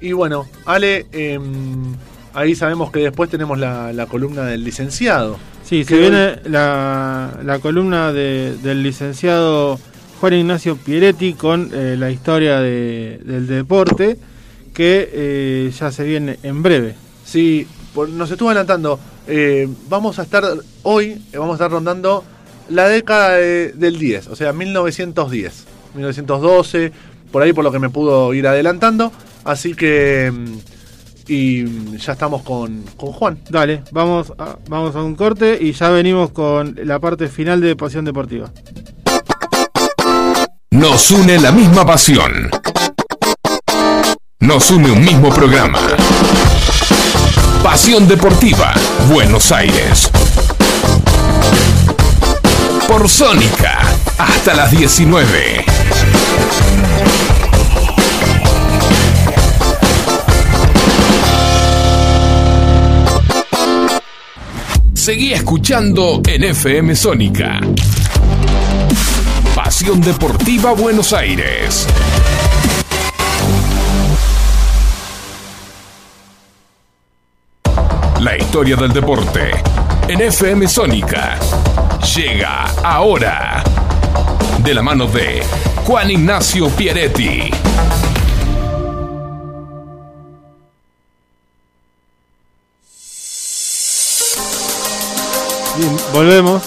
Y 0.01 0.11
bueno, 0.11 0.45
Ale, 0.65 1.07
em, 1.11 1.95
ahí 2.33 2.55
sabemos 2.55 2.91
que 2.91 2.99
después 2.99 3.29
tenemos 3.29 3.57
la, 3.57 4.05
columna 4.09 4.43
del 4.43 4.63
licenciado. 4.63 5.37
Sí, 5.63 5.83
se 5.83 5.97
viene 5.97 6.39
la, 6.45 7.39
la 7.43 7.59
columna 7.59 8.11
del 8.11 8.83
licenciado 8.83 9.79
Juan 10.19 10.33
Ignacio 10.33 10.75
Pieretti 10.75 11.33
con 11.33 11.69
eh, 11.73 11.95
la 11.97 12.11
historia 12.11 12.59
de, 12.59 13.19
del 13.23 13.47
deporte, 13.47 14.17
que 14.73 15.09
eh, 15.11 15.71
ya 15.77 15.91
se 15.91 16.03
viene 16.03 16.39
en 16.43 16.63
breve. 16.63 16.95
Sí, 17.25 17.67
nos 17.95 18.29
estuvo 18.29 18.49
adelantando. 18.49 18.99
Eh, 19.27 19.67
vamos 19.89 20.19
a 20.19 20.23
estar 20.23 20.43
hoy, 20.83 21.21
vamos 21.33 21.51
a 21.51 21.53
estar 21.55 21.71
rondando 21.71 22.23
la 22.69 22.87
década 22.87 23.35
del 23.35 23.99
10, 23.99 24.27
o 24.27 24.35
sea, 24.35 24.53
1910, 24.53 25.65
1912 25.95 26.91
por 27.31 27.41
ahí 27.43 27.53
por 27.53 27.63
lo 27.63 27.71
que 27.71 27.79
me 27.79 27.89
pudo 27.89 28.33
ir 28.33 28.47
adelantando. 28.47 29.11
Así 29.43 29.73
que... 29.73 30.31
Mm, 30.33 30.57
y 31.29 31.97
ya 31.97 32.13
estamos 32.13 32.41
con, 32.41 32.83
con 32.95 33.11
Juan. 33.11 33.39
Dale, 33.49 33.83
vamos 33.91 34.31
a, 34.37 34.57
vamos 34.69 34.95
a 34.95 35.03
un 35.03 35.15
corte 35.15 35.57
y 35.59 35.73
ya 35.73 35.89
venimos 35.89 36.31
con 36.31 36.75
la 36.83 36.99
parte 36.99 37.27
final 37.27 37.59
de 37.59 37.75
Pasión 37.75 38.05
Deportiva. 38.05 38.49
Nos 40.71 41.11
une 41.11 41.37
la 41.39 41.51
misma 41.51 41.85
pasión. 41.85 42.49
Nos 44.39 44.71
une 44.71 44.91
un 44.91 45.03
mismo 45.03 45.29
programa. 45.33 45.79
Pasión 47.69 48.07
Deportiva, 48.07 48.73
Buenos 49.09 49.51
Aires. 49.51 50.09
Por 52.87 53.09
Sónica, 53.09 53.79
hasta 54.17 54.53
las 54.53 54.71
19. 54.71 55.65
Seguí 64.93 65.33
escuchando 65.33 66.21
en 66.25 66.45
FM 66.45 66.95
Sónica. 66.95 67.59
Pasión 69.53 69.99
Deportiva 69.99 70.71
Buenos 70.71 71.11
Aires. 71.11 71.85
Historia 78.47 78.77
del 78.77 78.93
deporte 78.93 79.51
en 80.07 80.21
FM 80.21 80.69
Sónica 80.69 81.37
llega 82.15 82.63
ahora 82.81 83.61
de 84.63 84.73
la 84.73 84.81
mano 84.81 85.05
de 85.05 85.43
Juan 85.85 86.09
Ignacio 86.09 86.69
Pieretti. 86.69 87.51
volvemos 96.13 96.63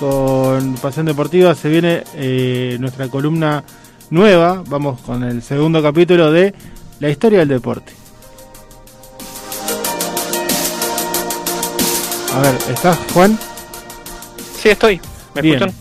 con 0.00 0.74
Pasión 0.82 1.06
Deportiva. 1.06 1.54
Se 1.54 1.68
viene 1.68 2.02
eh, 2.14 2.76
nuestra 2.80 3.06
columna 3.06 3.62
nueva. 4.10 4.64
Vamos 4.66 5.00
con 5.02 5.22
el 5.22 5.42
segundo 5.42 5.80
capítulo 5.80 6.32
de 6.32 6.52
La 6.98 7.08
historia 7.08 7.38
del 7.38 7.48
deporte. 7.48 8.07
A 12.34 12.40
ver, 12.40 12.54
¿estás, 12.70 12.98
Juan? 13.12 13.38
Sí, 14.60 14.68
estoy. 14.68 15.00
¿Me 15.34 15.40
escuchan? 15.40 15.72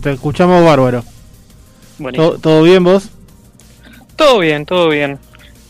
Te, 0.00 0.12
escuchamos 0.12 0.64
bárbaro. 0.64 1.04
¿Todo, 2.40 2.62
bien 2.62 2.84
vos? 2.84 3.10
Todo 4.16 4.38
bien, 4.38 4.64
todo 4.64 4.88
bien. 4.88 5.18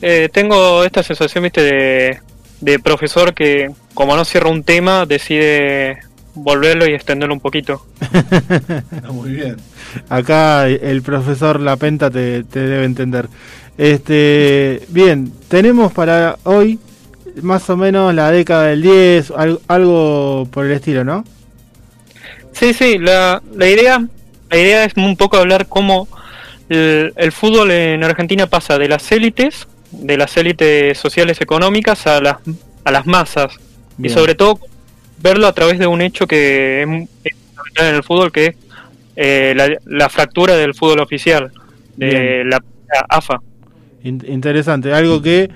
Eh, 0.03 0.28
tengo 0.32 0.85
esta 0.85 1.03
sensación, 1.03 1.45
viste, 1.45 1.62
de, 1.62 2.20
de 2.61 2.78
profesor 2.78 3.35
que 3.35 3.70
como 3.95 4.16
no 4.16 4.24
cierra 4.24 4.51
un 4.51 4.65
tema, 4.65 5.07
decide 5.07 5.99
volverlo 6.35 6.86
y 6.86 6.95
extenderlo 6.95 7.35
un 7.35 7.41
poquito. 7.41 7.86
Muy 9.12 9.31
bien. 9.31 9.57
Acá 10.09 10.69
el 10.69 11.03
profesor 11.03 11.61
Lapenta 11.61 12.11
te, 12.11 12.45
te 12.45 12.61
debe 12.61 12.85
entender. 12.85 13.28
Este, 13.78 14.82
bien, 14.89 15.32
tenemos 15.49 15.93
para 15.93 16.39
hoy 16.45 16.78
más 17.43 17.69
o 17.70 17.77
menos 17.77 18.15
la 18.15 18.31
década 18.31 18.66
del 18.66 18.82
10, 18.82 19.32
algo 19.69 20.48
por 20.51 20.66
el 20.66 20.73
estilo, 20.73 21.05
¿no? 21.05 21.24
Sí, 22.52 22.73
sí, 22.73 22.98
la, 22.98 23.43
la 23.55 23.69
idea 23.69 24.06
la 24.51 24.59
idea 24.59 24.85
es 24.85 24.94
un 24.97 25.16
poco 25.16 25.36
hablar 25.36 25.66
cómo 25.66 26.06
el, 26.69 27.12
el, 27.16 27.32
fútbol 27.32 27.70
en 27.73 28.05
Argentina 28.05 28.47
pasa 28.47 28.78
de 28.78 28.89
las 28.89 29.11
élites 29.11 29.66
de 29.90 30.16
las 30.16 30.36
élites 30.36 30.97
sociales 30.98 31.40
económicas 31.40 32.06
a 32.06 32.20
las, 32.20 32.36
a 32.85 32.90
las 32.90 33.06
masas. 33.06 33.52
Bien. 33.97 34.11
Y 34.11 34.15
sobre 34.15 34.35
todo 34.35 34.59
verlo 35.20 35.47
a 35.47 35.52
través 35.52 35.78
de 35.78 35.86
un 35.86 36.02
hecho 36.02 36.27
que 36.27 36.82
es 36.82 37.35
fundamental 37.36 37.89
en 37.89 37.94
el 37.94 38.02
fútbol, 38.02 38.32
que 38.32 38.47
es 38.47 38.56
eh, 39.16 39.55
la, 39.56 39.69
la 39.86 40.09
fractura 40.09 40.56
del 40.56 40.74
fútbol 40.74 41.01
oficial, 41.01 41.52
de 41.97 42.06
Bien. 42.06 42.51
la, 42.51 42.62
la 42.93 43.06
AFA. 43.09 43.40
In- 44.02 44.24
interesante, 44.27 44.93
algo 44.93 45.23
que 45.23 45.48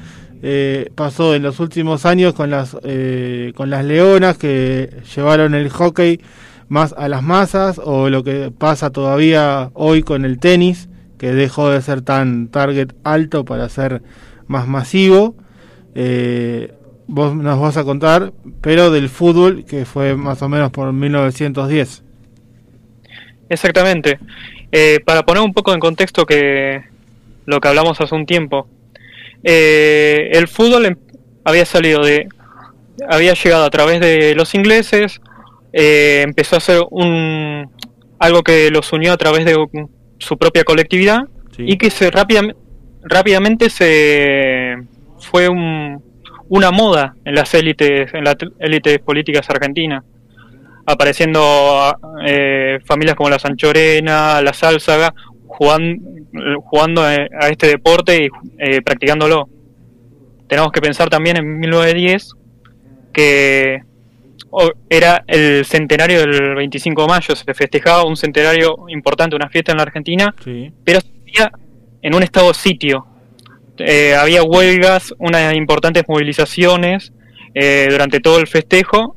eh, 0.43 0.91
pasó 0.95 1.35
en 1.35 1.43
los 1.43 1.61
últimos 1.61 2.07
años 2.07 2.35
con 2.35 2.51
las 2.51 2.77
eh, 2.85 3.53
con 3.57 3.71
las 3.71 3.85
leonas 3.85 4.39
que 4.39 5.03
llevaron 5.15 5.55
el 5.55 5.69
hockey 5.71 6.21
más 6.69 6.95
a 6.97 7.09
las 7.09 7.23
masas 7.23 7.81
o 7.83 8.11
lo 8.11 8.23
que 8.23 8.53
pasa 8.57 8.91
todavía 8.91 9.71
hoy 9.75 10.03
con 10.03 10.25
el 10.25 10.39
tenis 10.39 10.89
que 11.19 11.33
dejó 11.33 11.71
de 11.71 11.83
ser 11.83 12.03
tan 12.03 12.49
target 12.49 12.93
alto 13.05 13.45
para 13.45 13.69
ser 13.69 14.03
más 14.47 14.67
masivo. 14.69 15.35
Eh, 15.95 16.73
vos 17.07 17.35
nos 17.35 17.61
vas 17.61 17.77
a 17.77 17.85
contar, 17.85 18.33
pero 18.61 18.91
del 18.91 19.09
fútbol 19.09 19.65
que 19.65 19.85
fue 19.85 20.15
más 20.15 20.41
o 20.43 20.49
menos 20.49 20.71
por 20.71 20.93
1910. 20.93 22.05
Exactamente. 23.49 24.19
Eh, 24.71 25.01
para 25.05 25.25
poner 25.25 25.43
un 25.43 25.55
poco 25.55 25.73
en 25.73 25.81
contexto 25.81 26.27
que 26.27 26.85
lo 27.47 27.61
que 27.61 27.69
hablamos 27.69 28.01
hace 28.01 28.15
un 28.15 28.27
tiempo, 28.27 28.69
eh, 29.45 30.31
el 30.33 30.49
fútbol 30.49 30.87
em- 30.87 30.97
había 31.45 31.65
salido 31.65 32.03
de, 32.05 32.29
había 33.09 33.35
llegado 33.35 33.65
a 33.65 33.71
través 33.71 34.01
de 34.01 34.35
los 34.35 34.55
ingleses, 34.55 35.21
eh, 35.73 36.23
empezó 36.25 36.57
a 36.57 36.61
ser 36.61 36.83
un 36.91 37.71
algo 38.19 38.43
que 38.43 38.71
los 38.71 38.93
unió 38.93 39.13
a 39.13 39.17
través 39.17 39.45
de 39.45 39.55
su 40.19 40.37
propia 40.37 40.65
colectividad 40.65 41.21
Sí. 41.57 41.65
y 41.69 41.77
que 41.79 41.91
se 41.91 42.11
rápidam- 42.11 42.55
rápidamente 43.03 43.71
se 43.71 44.77
fue 45.21 45.49
un- 45.49 46.03
una 46.49 46.71
moda 46.71 47.15
en 47.25 47.35
las 47.35 47.53
élites 47.55 48.13
en 48.15 48.25
las 48.25 48.37
élites 48.59 48.99
políticas 49.01 49.49
argentinas 49.51 50.03
apareciendo 50.87 51.95
eh, 52.27 52.79
familias 52.87 53.15
como 53.17 53.29
la 53.31 53.39
Sanchorena, 53.39 54.41
la 54.41 54.53
Sálzaga, 54.55 55.15
jugando, 55.59 56.01
jugando 56.63 57.03
a 57.03 57.11
a 57.41 57.49
este 57.49 57.67
deporte 57.67 58.25
y 58.25 58.29
eh, 58.59 58.81
practicándolo. 58.83 59.49
Tenemos 60.47 60.71
que 60.73 60.81
pensar 60.81 61.11
también 61.11 61.37
en 61.37 61.59
1910 61.59 62.33
que 63.13 63.83
era 64.89 65.25
el 65.27 65.65
centenario 65.67 66.21
del 66.21 66.55
25 66.55 67.03
de 67.03 67.09
mayo, 67.09 67.35
se 67.37 67.53
festejaba 67.53 68.05
un 68.05 68.17
centenario 68.17 68.77
importante, 68.89 69.37
una 69.37 69.49
fiesta 69.49 69.73
en 69.73 69.79
la 69.79 69.83
Argentina, 69.83 70.35
Sí. 70.43 70.73
pero 70.85 71.01
en 72.01 72.15
un 72.15 72.23
estado 72.23 72.55
sitio. 72.55 73.05
Eh, 73.79 74.15
había 74.15 74.43
huelgas, 74.43 75.15
unas 75.19 75.55
importantes 75.55 76.05
movilizaciones 76.09 77.13
eh, 77.55 77.89
durante 77.91 78.21
todo 78.21 78.39
el 78.39 78.47
festejo 78.47 79.17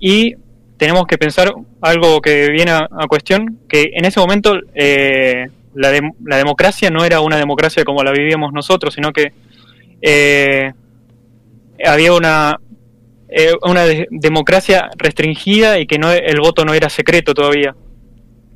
y 0.00 0.34
tenemos 0.76 1.06
que 1.06 1.16
pensar 1.18 1.52
algo 1.80 2.20
que 2.20 2.50
viene 2.50 2.72
a, 2.72 2.88
a 2.90 3.06
cuestión, 3.06 3.58
que 3.68 3.90
en 3.94 4.04
ese 4.04 4.18
momento 4.20 4.54
eh, 4.74 5.46
la, 5.76 5.92
dem- 5.92 6.14
la 6.24 6.36
democracia 6.36 6.90
no 6.90 7.04
era 7.04 7.20
una 7.20 7.36
democracia 7.36 7.84
como 7.84 8.02
la 8.02 8.10
vivíamos 8.12 8.52
nosotros, 8.52 8.94
sino 8.94 9.12
que 9.12 9.32
eh, 10.02 10.72
había 11.84 12.12
una 12.12 12.58
eh, 13.28 13.52
una 13.62 13.84
de- 13.84 14.06
democracia 14.10 14.88
restringida 14.96 15.78
y 15.78 15.86
que 15.86 15.98
no 15.98 16.10
el 16.12 16.40
voto 16.40 16.64
no 16.64 16.74
era 16.74 16.88
secreto 16.88 17.34
todavía. 17.34 17.74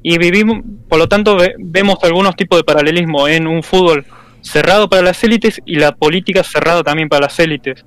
Y 0.03 0.17
vivimos, 0.19 0.61
por 0.89 0.99
lo 0.99 1.09
tanto, 1.09 1.37
ve- 1.37 1.55
vemos 1.59 1.99
algunos 2.03 2.35
tipos 2.37 2.59
de 2.59 2.65
paralelismo 2.65 3.29
en 3.29 3.47
un 3.47 3.63
fútbol 3.63 4.05
cerrado 4.43 4.89
para 4.89 5.03
las 5.03 5.23
élites 5.25 5.61
y 5.67 5.77
la 5.77 5.93
política 5.93 6.43
cerrada 6.43 6.83
también 6.83 7.09
para 7.09 7.27
las 7.27 7.39
élites. 7.39 7.85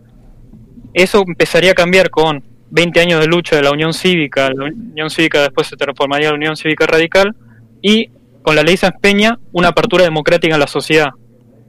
Eso 0.94 1.24
empezaría 1.26 1.72
a 1.72 1.74
cambiar 1.74 2.10
con 2.12 2.44
20 2.70 3.00
años 3.00 3.20
de 3.22 3.28
lucha 3.28 3.56
de 3.56 3.64
la 3.64 3.72
Unión 3.72 3.94
Cívica, 3.94 4.50
la 4.52 4.66
Unión 4.66 5.10
Cívica 5.10 5.42
después 5.42 5.68
se 5.68 5.76
transformaría 5.78 6.28
en 6.28 6.34
la 6.34 6.38
Unión 6.38 6.58
Cívica 6.58 6.86
Radical, 6.86 7.36
y 7.82 8.10
con 8.44 8.56
la 8.56 8.61
ley 8.64 8.78
Sáenz 8.78 8.95
Peña 9.02 9.40
una 9.52 9.70
apertura 9.70 10.03
democrática 10.03 10.53
en 10.53 10.60
la 10.60 10.68
sociedad. 10.68 11.10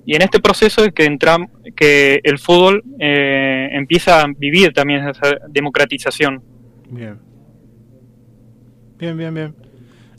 Y 0.06 0.14
en 0.16 0.22
este 0.22 0.38
proceso 0.40 0.84
es 0.84 0.92
que, 0.92 1.06
entram- 1.10 1.48
que 1.74 2.20
el 2.24 2.38
fútbol 2.38 2.84
eh, 3.00 3.68
empieza 3.72 4.20
a 4.20 4.26
vivir 4.36 4.72
también 4.74 5.08
esa 5.08 5.36
democratización. 5.48 6.42
Bien. 6.90 7.16
Bien, 8.98 9.16
bien, 9.16 9.34
bien. 9.34 9.54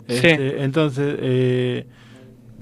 Sí. 0.07 0.15
Este, 0.27 0.63
entonces, 0.63 1.15
eh, 1.19 1.85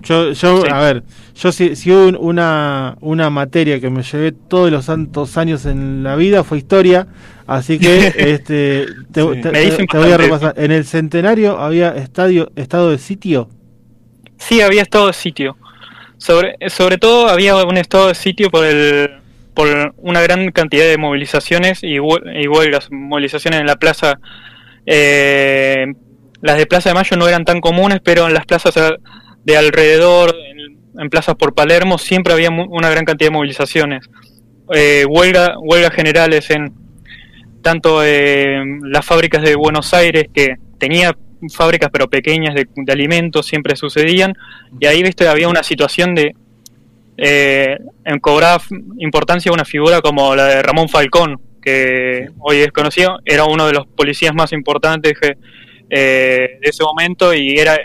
yo, 0.01 0.31
yo 0.33 0.61
Sí. 0.61 0.67
a 0.71 0.79
ver, 0.81 1.03
yo 1.35 1.51
si, 1.51 1.75
si 1.75 1.91
hubo 1.91 2.07
un- 2.07 2.17
una, 2.19 2.97
una 3.01 3.29
materia 3.29 3.79
que 3.79 3.89
me 3.89 4.03
llevé 4.03 4.31
todos 4.31 4.69
los 4.71 4.85
santos 4.85 5.37
años 5.37 5.65
en 5.65 6.03
la 6.03 6.15
vida 6.15 6.43
fue 6.43 6.57
historia, 6.57 7.07
así 7.47 7.79
que 7.79 8.07
este, 8.17 8.85
te, 9.11 9.21
Sí. 9.21 9.41
te- 9.41 9.51
te- 9.51 9.87
te 9.87 9.97
voy 9.97 10.11
a 10.11 10.17
repasar. 10.17 10.53
En 10.57 10.71
el 10.71 10.85
centenario 10.85 11.57
había 11.57 11.95
estadio, 11.95 12.51
estado 12.55 12.91
de 12.91 12.97
sitio. 12.97 13.49
Sí, 14.47 14.61
había 14.61 14.81
estado 14.81 15.07
de 15.07 15.13
sitio. 15.13 15.57
Sobre, 16.17 16.57
sobre 16.69 16.97
todo 16.97 17.27
había 17.29 17.55
un 17.55 17.77
estado 17.77 18.09
de 18.09 18.15
sitio 18.15 18.49
por 18.49 18.65
el 18.65 19.09
por 19.53 19.93
una 19.97 20.21
gran 20.21 20.51
cantidad 20.51 20.85
de 20.85 20.97
movilizaciones 20.97 21.83
y, 21.83 21.95
y 21.95 21.99
huelgas, 21.99 22.89
movilizaciones 22.91 23.59
en 23.59 23.67
la 23.67 23.75
plaza. 23.75 24.19
eh, 24.85 25.85
las 26.41 26.57
de 26.57 26.65
Plaza 26.65 26.89
de 26.89 26.95
Mayo 26.95 27.15
no 27.15 27.27
eran 27.27 27.45
tan 27.45 27.61
comunes, 27.61 28.01
pero 28.03 28.27
en 28.27 28.33
las 28.33 28.45
plazas 28.45 28.73
de 29.45 29.57
alrededor, 29.57 30.35
en, 30.97 31.09
plazas 31.09 31.35
por 31.35 31.53
Palermo, 31.53 31.97
siempre 31.97 32.33
había 32.33 32.49
una 32.49 32.89
gran 32.89 33.05
cantidad 33.05 33.29
de 33.29 33.33
movilizaciones. 33.33 34.09
Eh, 34.73 35.05
huelga, 35.07 35.55
huelgas 35.59 35.93
generales 35.93 36.49
en 36.49 36.73
tanto 37.61 38.03
en 38.03 38.81
las 38.91 39.05
fábricas 39.05 39.41
de 39.41 39.55
Buenos 39.55 39.93
Aires, 39.93 40.25
que 40.33 40.55
tenía 40.79 41.15
fábricas 41.49 41.89
pero 41.91 42.09
pequeñas 42.09 42.55
de, 42.55 42.67
de 42.75 42.91
alimentos, 42.93 43.45
siempre 43.45 43.75
sucedían, 43.75 44.33
y 44.79 44.85
ahí 44.85 45.03
viste 45.03 45.27
había 45.27 45.47
una 45.47 45.63
situación 45.63 46.15
de 46.15 46.35
eh, 47.17 47.77
cobraba 48.21 48.61
importancia 48.97 49.51
una 49.51 49.65
figura 49.65 50.01
como 50.01 50.35
la 50.35 50.45
de 50.45 50.63
Ramón 50.63 50.89
Falcón, 50.89 51.39
que 51.61 52.29
hoy 52.39 52.57
es 52.57 52.71
conocido, 52.71 53.19
era 53.25 53.45
uno 53.45 53.67
de 53.67 53.73
los 53.73 53.87
policías 53.87 54.33
más 54.33 54.51
importantes 54.51 55.13
que, 55.19 55.37
eh, 55.89 56.59
de 56.61 56.69
ese 56.69 56.83
momento 56.83 57.33
y 57.33 57.57
era 57.57 57.77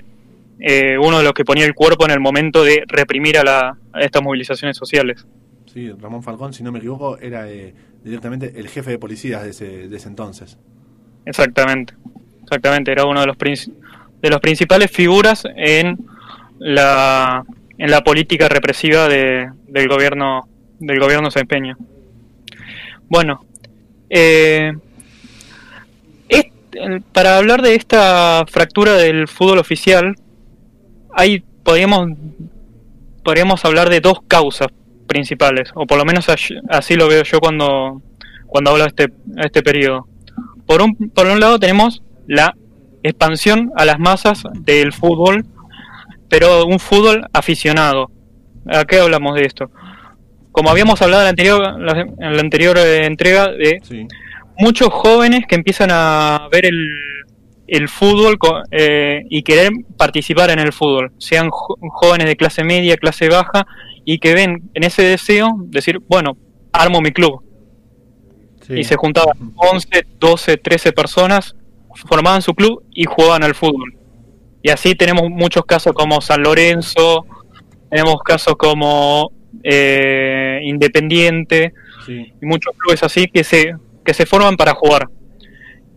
eh, 0.59 0.97
uno 0.99 1.19
de 1.19 1.25
los 1.25 1.33
que 1.33 1.45
ponía 1.45 1.65
el 1.65 1.75
cuerpo 1.75 2.05
en 2.05 2.11
el 2.11 2.21
momento 2.21 2.65
de 2.65 2.83
reprimir 2.89 3.39
a, 3.39 3.45
la, 3.45 3.79
a 3.93 4.01
estas 4.01 4.23
movilizaciones 4.23 4.77
sociales. 4.77 5.27
Sí, 5.73 5.91
Ramón 5.93 6.23
Falcón, 6.23 6.53
si 6.53 6.63
no 6.63 6.73
me 6.73 6.79
equivoco, 6.79 7.19
era 7.19 7.49
eh, 7.51 7.75
directamente 8.03 8.55
el 8.57 8.69
jefe 8.69 8.93
de 8.93 8.99
policías 8.99 9.45
de 9.45 9.51
ese, 9.51 9.89
de 9.89 9.97
ese 9.97 10.09
entonces. 10.09 10.59
Exactamente, 11.27 11.95
exactamente, 12.49 12.91
era 12.91 13.05
uno 13.05 13.21
de 13.21 13.27
los 13.27 13.37
de 13.37 14.31
las 14.31 14.41
principales 14.41 14.91
figuras 14.91 15.45
en 15.57 15.97
la 16.59 17.45
en 17.79 17.91
la 17.91 18.03
política 18.03 18.49
represiva 18.49 19.07
de- 19.07 19.49
del 19.69 19.89
gobierno 19.89 20.49
del 20.81 20.99
gobierno 20.99 21.31
Peña. 21.47 21.77
Bueno, 23.09 23.45
eh, 24.11 24.73
para 27.13 27.37
hablar 27.39 27.63
de 27.63 27.75
esta 27.75 28.45
fractura 28.49 28.95
del 28.95 29.29
fútbol 29.29 29.59
oficial, 29.59 30.15
hay 31.13 31.43
podríamos 31.63 32.11
podríamos 33.25 33.65
hablar 33.65 33.91
de 33.91 34.01
dos 34.01 34.21
causas 34.27 34.69
principales, 35.07 35.71
o 35.75 35.87
por 35.87 35.99
lo 35.99 36.05
menos 36.05 36.29
así, 36.29 36.95
lo 36.95 37.09
veo 37.09 37.23
yo 37.23 37.41
cuando 37.41 38.03
cuando 38.47 38.71
hablo 38.71 38.85
de 38.85 38.89
este 38.89 39.13
este 39.39 39.63
periodo. 39.63 40.07
Por 40.67 40.83
un, 40.83 40.95
por 41.11 41.27
un 41.27 41.41
lado 41.41 41.59
tenemos 41.59 42.03
la 42.29 42.55
expansión 43.03 43.73
a 43.77 43.85
las 43.85 43.99
masas 43.99 44.45
del 44.61 44.93
fútbol, 44.93 45.45
pero 46.29 46.65
un 46.67 46.79
fútbol 46.79 47.27
aficionado. 47.33 48.11
¿A 48.71 48.85
qué 48.85 49.01
hablamos 49.01 49.35
de 49.35 49.43
esto? 49.43 49.71
Como 50.53 50.71
habíamos 50.71 51.01
hablado 51.03 51.23
en 51.23 51.25
la 51.27 51.31
anterior, 51.31 51.81
la- 51.81 52.01
en 52.29 52.35
la 52.37 52.41
anterior 52.41 52.79
eh, 52.79 53.07
entrega, 53.07 53.49
de 53.49 53.81
Sí, 53.83 54.07
muchos 54.59 54.89
jóvenes 54.93 55.41
que 55.49 55.55
empiezan 55.57 55.89
a 55.91 56.49
ver 56.53 56.67
el, 56.67 56.87
el 57.67 57.89
fútbol 57.89 58.37
eh, 58.71 59.23
y 59.31 59.43
querer 59.43 59.71
participar 59.97 60.51
en 60.51 60.59
el 60.59 60.73
fútbol, 60.73 61.13
sean 61.19 61.49
jóvenes 61.51 62.27
de 62.27 62.37
clase 62.37 62.63
media, 62.65 62.97
clase 62.97 63.29
baja, 63.29 63.67
y 64.05 64.19
que 64.19 64.35
ven 64.35 64.71
en 64.75 64.85
ese 64.85 65.03
deseo 65.03 65.49
decir, 65.67 66.01
bueno, 66.09 66.37
armo 66.73 67.01
mi 67.01 67.11
club 67.13 67.43
Sí. 68.67 68.81
y 68.81 68.85
se 68.85 68.97
juntaban 68.97 69.35
11, 69.57 69.89
12, 70.19 70.57
13 70.59 70.93
personas, 70.93 71.57
formaban 72.07 72.43
su 72.43 72.55
club 72.55 72.83
y 72.93 73.05
jugaban 73.05 73.43
al 73.45 73.55
fútbol. 73.55 73.95
Y 74.63 74.71
así 74.71 74.95
tenemos 74.95 75.29
muchos 75.31 75.65
casos 75.65 75.93
como 75.93 76.21
San 76.21 76.43
Lorenzo, 76.43 77.25
tenemos 77.91 78.17
casos 78.25 78.55
como 78.57 79.31
eh, 79.63 80.61
Independiente 80.65 81.73
sí. 82.07 82.33
y 82.41 82.47
muchos 82.47 82.73
clubes 82.77 83.03
así 83.03 83.29
que 83.29 83.45
se, 83.45 83.75
que 84.05 84.15
se 84.15 84.27
forman 84.27 84.57
para 84.57 84.75
jugar. 84.75 85.09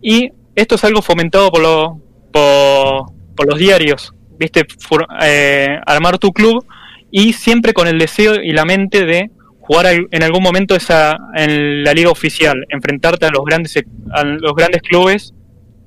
Y 0.00 0.30
esto 0.54 0.74
es 0.76 0.84
algo 0.84 1.02
fomentado 1.02 1.50
por, 1.50 1.62
lo- 1.62 2.00
por, 2.32 3.12
por 3.36 3.46
los 3.48 3.58
diarios, 3.58 4.12
¿viste? 4.38 4.64
For- 4.78 5.06
eh, 5.22 5.78
armar 5.86 6.18
tu 6.18 6.32
club 6.32 6.64
y 7.10 7.32
siempre 7.34 7.72
con 7.72 7.88
el 7.88 7.98
deseo 7.98 8.36
y 8.36 8.52
la 8.52 8.64
mente 8.64 9.04
de 9.04 9.30
jugar 9.60 9.86
en 10.10 10.22
algún 10.22 10.42
momento 10.42 10.74
esa 10.74 11.16
en 11.36 11.84
la 11.84 11.92
liga 11.94 12.10
oficial, 12.10 12.64
enfrentarte 12.68 13.26
a 13.26 13.30
los 13.30 13.44
grandes 13.44 13.76
a 14.12 14.24
los 14.24 14.54
grandes 14.54 14.82
clubes 14.82 15.34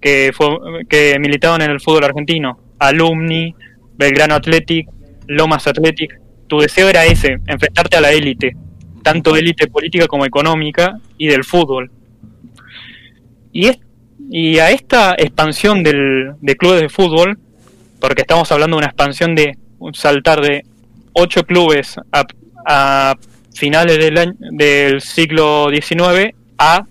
que 0.06 0.32
fue- 0.36 0.86
que 0.88 1.18
militaban 1.18 1.64
en 1.64 1.72
el 1.72 1.82
fútbol 1.82 2.04
argentino, 2.04 2.60
Alumni, 2.78 3.56
Belgrano 3.98 4.36
Athletic, 4.36 4.88
Lomas 5.26 5.66
Athletic. 5.66 6.20
Tu 6.46 6.60
deseo 6.60 6.88
era 6.90 7.06
ese, 7.06 7.40
enfrentarte 7.48 7.98
a 7.98 8.02
la 8.02 8.12
élite, 8.12 8.56
tanto 9.02 9.36
élite 9.36 9.66
política 9.66 10.06
como 10.06 10.24
económica 10.24 11.00
y 11.18 11.26
del 11.26 11.44
fútbol. 11.44 11.90
Y, 13.52 14.60
a 14.60 14.70
esta 14.70 15.16
expansión 15.18 15.82
de 15.82 16.56
clubes 16.56 16.82
de 16.82 16.90
fútbol, 16.90 17.40
porque 18.00 18.22
estamos 18.22 18.52
hablando 18.52 18.76
de 18.76 18.82
una 18.82 18.88
expansión 18.88 19.34
de 19.34 19.58
saltar 19.94 20.40
de 20.42 20.66
ocho 21.14 21.44
clubes 21.46 21.96
a, 22.12 22.26
a 22.68 23.16
finales 23.56 23.98
del, 23.98 24.18
año- 24.20 24.34
del 24.52 25.02
siglo 25.02 25.70
XIX 25.72 26.36
a 26.60 26.86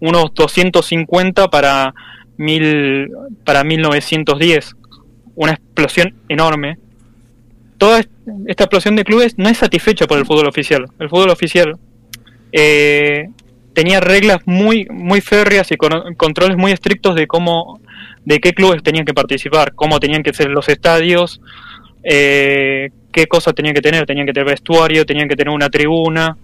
unos 0.00 0.32
250 0.34 1.48
para, 1.48 1.94
mil, 2.38 3.10
para 3.44 3.62
1910. 3.64 4.74
Una 5.34 5.52
explosión 5.52 6.14
enorme. 6.28 6.78
Toda 7.76 8.00
est- 8.00 8.10
esta 8.46 8.64
explosión 8.64 8.96
de 8.96 9.04
clubes 9.04 9.38
no 9.38 9.48
es 9.48 9.58
satisfecha 9.58 10.06
por 10.06 10.18
el 10.18 10.24
fútbol 10.26 10.48
oficial. 10.48 10.86
El 10.98 11.08
fútbol 11.08 11.30
oficial 11.30 11.76
eh, 12.52 13.28
tenía 13.74 14.00
reglas 14.00 14.38
muy 14.46 14.86
muy 14.90 15.20
férreas 15.20 15.70
y 15.70 15.76
con- 15.76 16.14
controles 16.16 16.56
muy 16.56 16.72
estrictos 16.72 17.14
de 17.14 17.26
cómo 17.26 17.78
de 18.24 18.40
qué 18.40 18.52
clubes 18.52 18.82
tenían 18.82 19.04
que 19.04 19.14
participar, 19.14 19.74
cómo 19.74 20.00
tenían 20.00 20.22
que 20.22 20.32
ser 20.34 20.48
los 20.50 20.68
estadios, 20.68 21.40
eh, 22.02 22.90
qué 23.12 23.26
cosas 23.26 23.54
tenían 23.54 23.74
que 23.74 23.80
tener, 23.80 24.04
tenían 24.06 24.26
que 24.26 24.32
tener 24.32 24.48
vestuario, 24.48 25.06
tenían 25.06 25.28
que 25.28 25.36
tener 25.36 25.52
una 25.54 25.70
tribuna, 25.70 26.36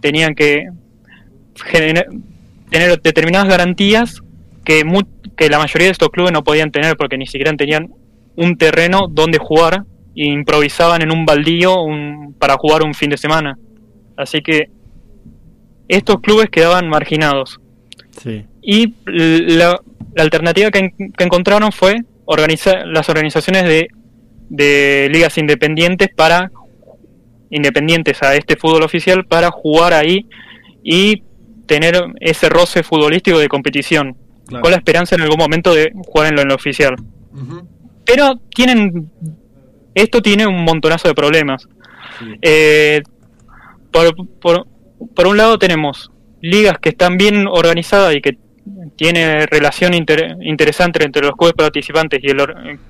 tenían 0.00 0.34
que 0.34 0.68
tener 2.70 3.00
determinadas 3.02 3.48
garantías 3.48 4.22
que, 4.64 4.84
mu- 4.84 5.02
que 5.38 5.48
la 5.48 5.58
mayoría 5.58 5.86
de 5.86 5.92
estos 5.92 6.08
clubes 6.10 6.32
no 6.32 6.42
podían 6.44 6.70
tener 6.72 6.96
porque 6.96 7.16
ni 7.16 7.26
siquiera 7.26 7.52
tenían 7.54 7.88
un 8.36 8.56
terreno 8.58 9.06
donde 9.08 9.38
jugar 9.38 9.84
e 10.16 10.26
improvisaban 10.26 11.00
en 11.02 11.12
un 11.12 11.24
baldío 11.24 11.80
un- 11.82 12.34
para 12.38 12.56
jugar 12.58 12.82
un 12.82 12.92
fin 12.92 13.08
de 13.10 13.16
semana. 13.16 13.56
Así 14.16 14.40
que 14.42 14.66
estos 15.88 16.20
clubes 16.20 16.50
quedaban 16.50 16.88
marginados. 16.88 17.60
Sí. 18.22 18.44
Y 18.62 18.94
la, 19.06 19.80
la 20.14 20.22
alternativa 20.22 20.70
que, 20.70 20.78
en- 20.80 21.12
que 21.12 21.24
encontraron 21.24 21.70
fue 21.72 22.02
organizar 22.24 22.86
las 22.86 23.08
organizaciones 23.08 23.64
de, 23.64 23.88
de 24.50 25.08
ligas 25.10 25.38
independientes 25.38 26.08
para 26.14 26.50
independientes 27.50 28.22
a 28.22 28.34
este 28.34 28.56
fútbol 28.56 28.82
oficial 28.82 29.24
para 29.24 29.50
jugar 29.50 29.94
ahí 29.94 30.26
y 30.82 31.22
tener 31.66 31.94
ese 32.20 32.48
roce 32.48 32.82
futbolístico 32.82 33.38
de 33.38 33.48
competición 33.48 34.16
Claro. 34.48 34.62
con 34.62 34.70
la 34.70 34.78
esperanza 34.78 35.14
en 35.14 35.20
algún 35.22 35.38
momento 35.38 35.74
de 35.74 35.92
jugar 36.06 36.28
en 36.28 36.36
lo, 36.36 36.42
en 36.42 36.48
lo 36.48 36.54
oficial. 36.54 36.96
Pero 38.04 38.40
tienen 38.54 39.10
esto 39.94 40.22
tiene 40.22 40.46
un 40.46 40.64
montonazo 40.64 41.08
de 41.08 41.14
problemas. 41.14 41.68
Eh, 42.42 43.02
por, 43.92 44.14
por, 44.40 44.66
por 45.14 45.26
un 45.26 45.36
lado 45.36 45.58
tenemos 45.58 46.10
ligas 46.40 46.78
que 46.80 46.88
están 46.90 47.16
bien 47.16 47.46
organizadas 47.48 48.14
y 48.14 48.20
que 48.20 48.38
tiene 48.96 49.46
relación 49.46 49.92
inter- 49.94 50.36
interesante 50.42 51.02
entre 51.04 51.22
los 51.22 51.32
clubes 51.36 51.54
participantes 51.54 52.20
y 52.22 52.28
el, 52.28 52.36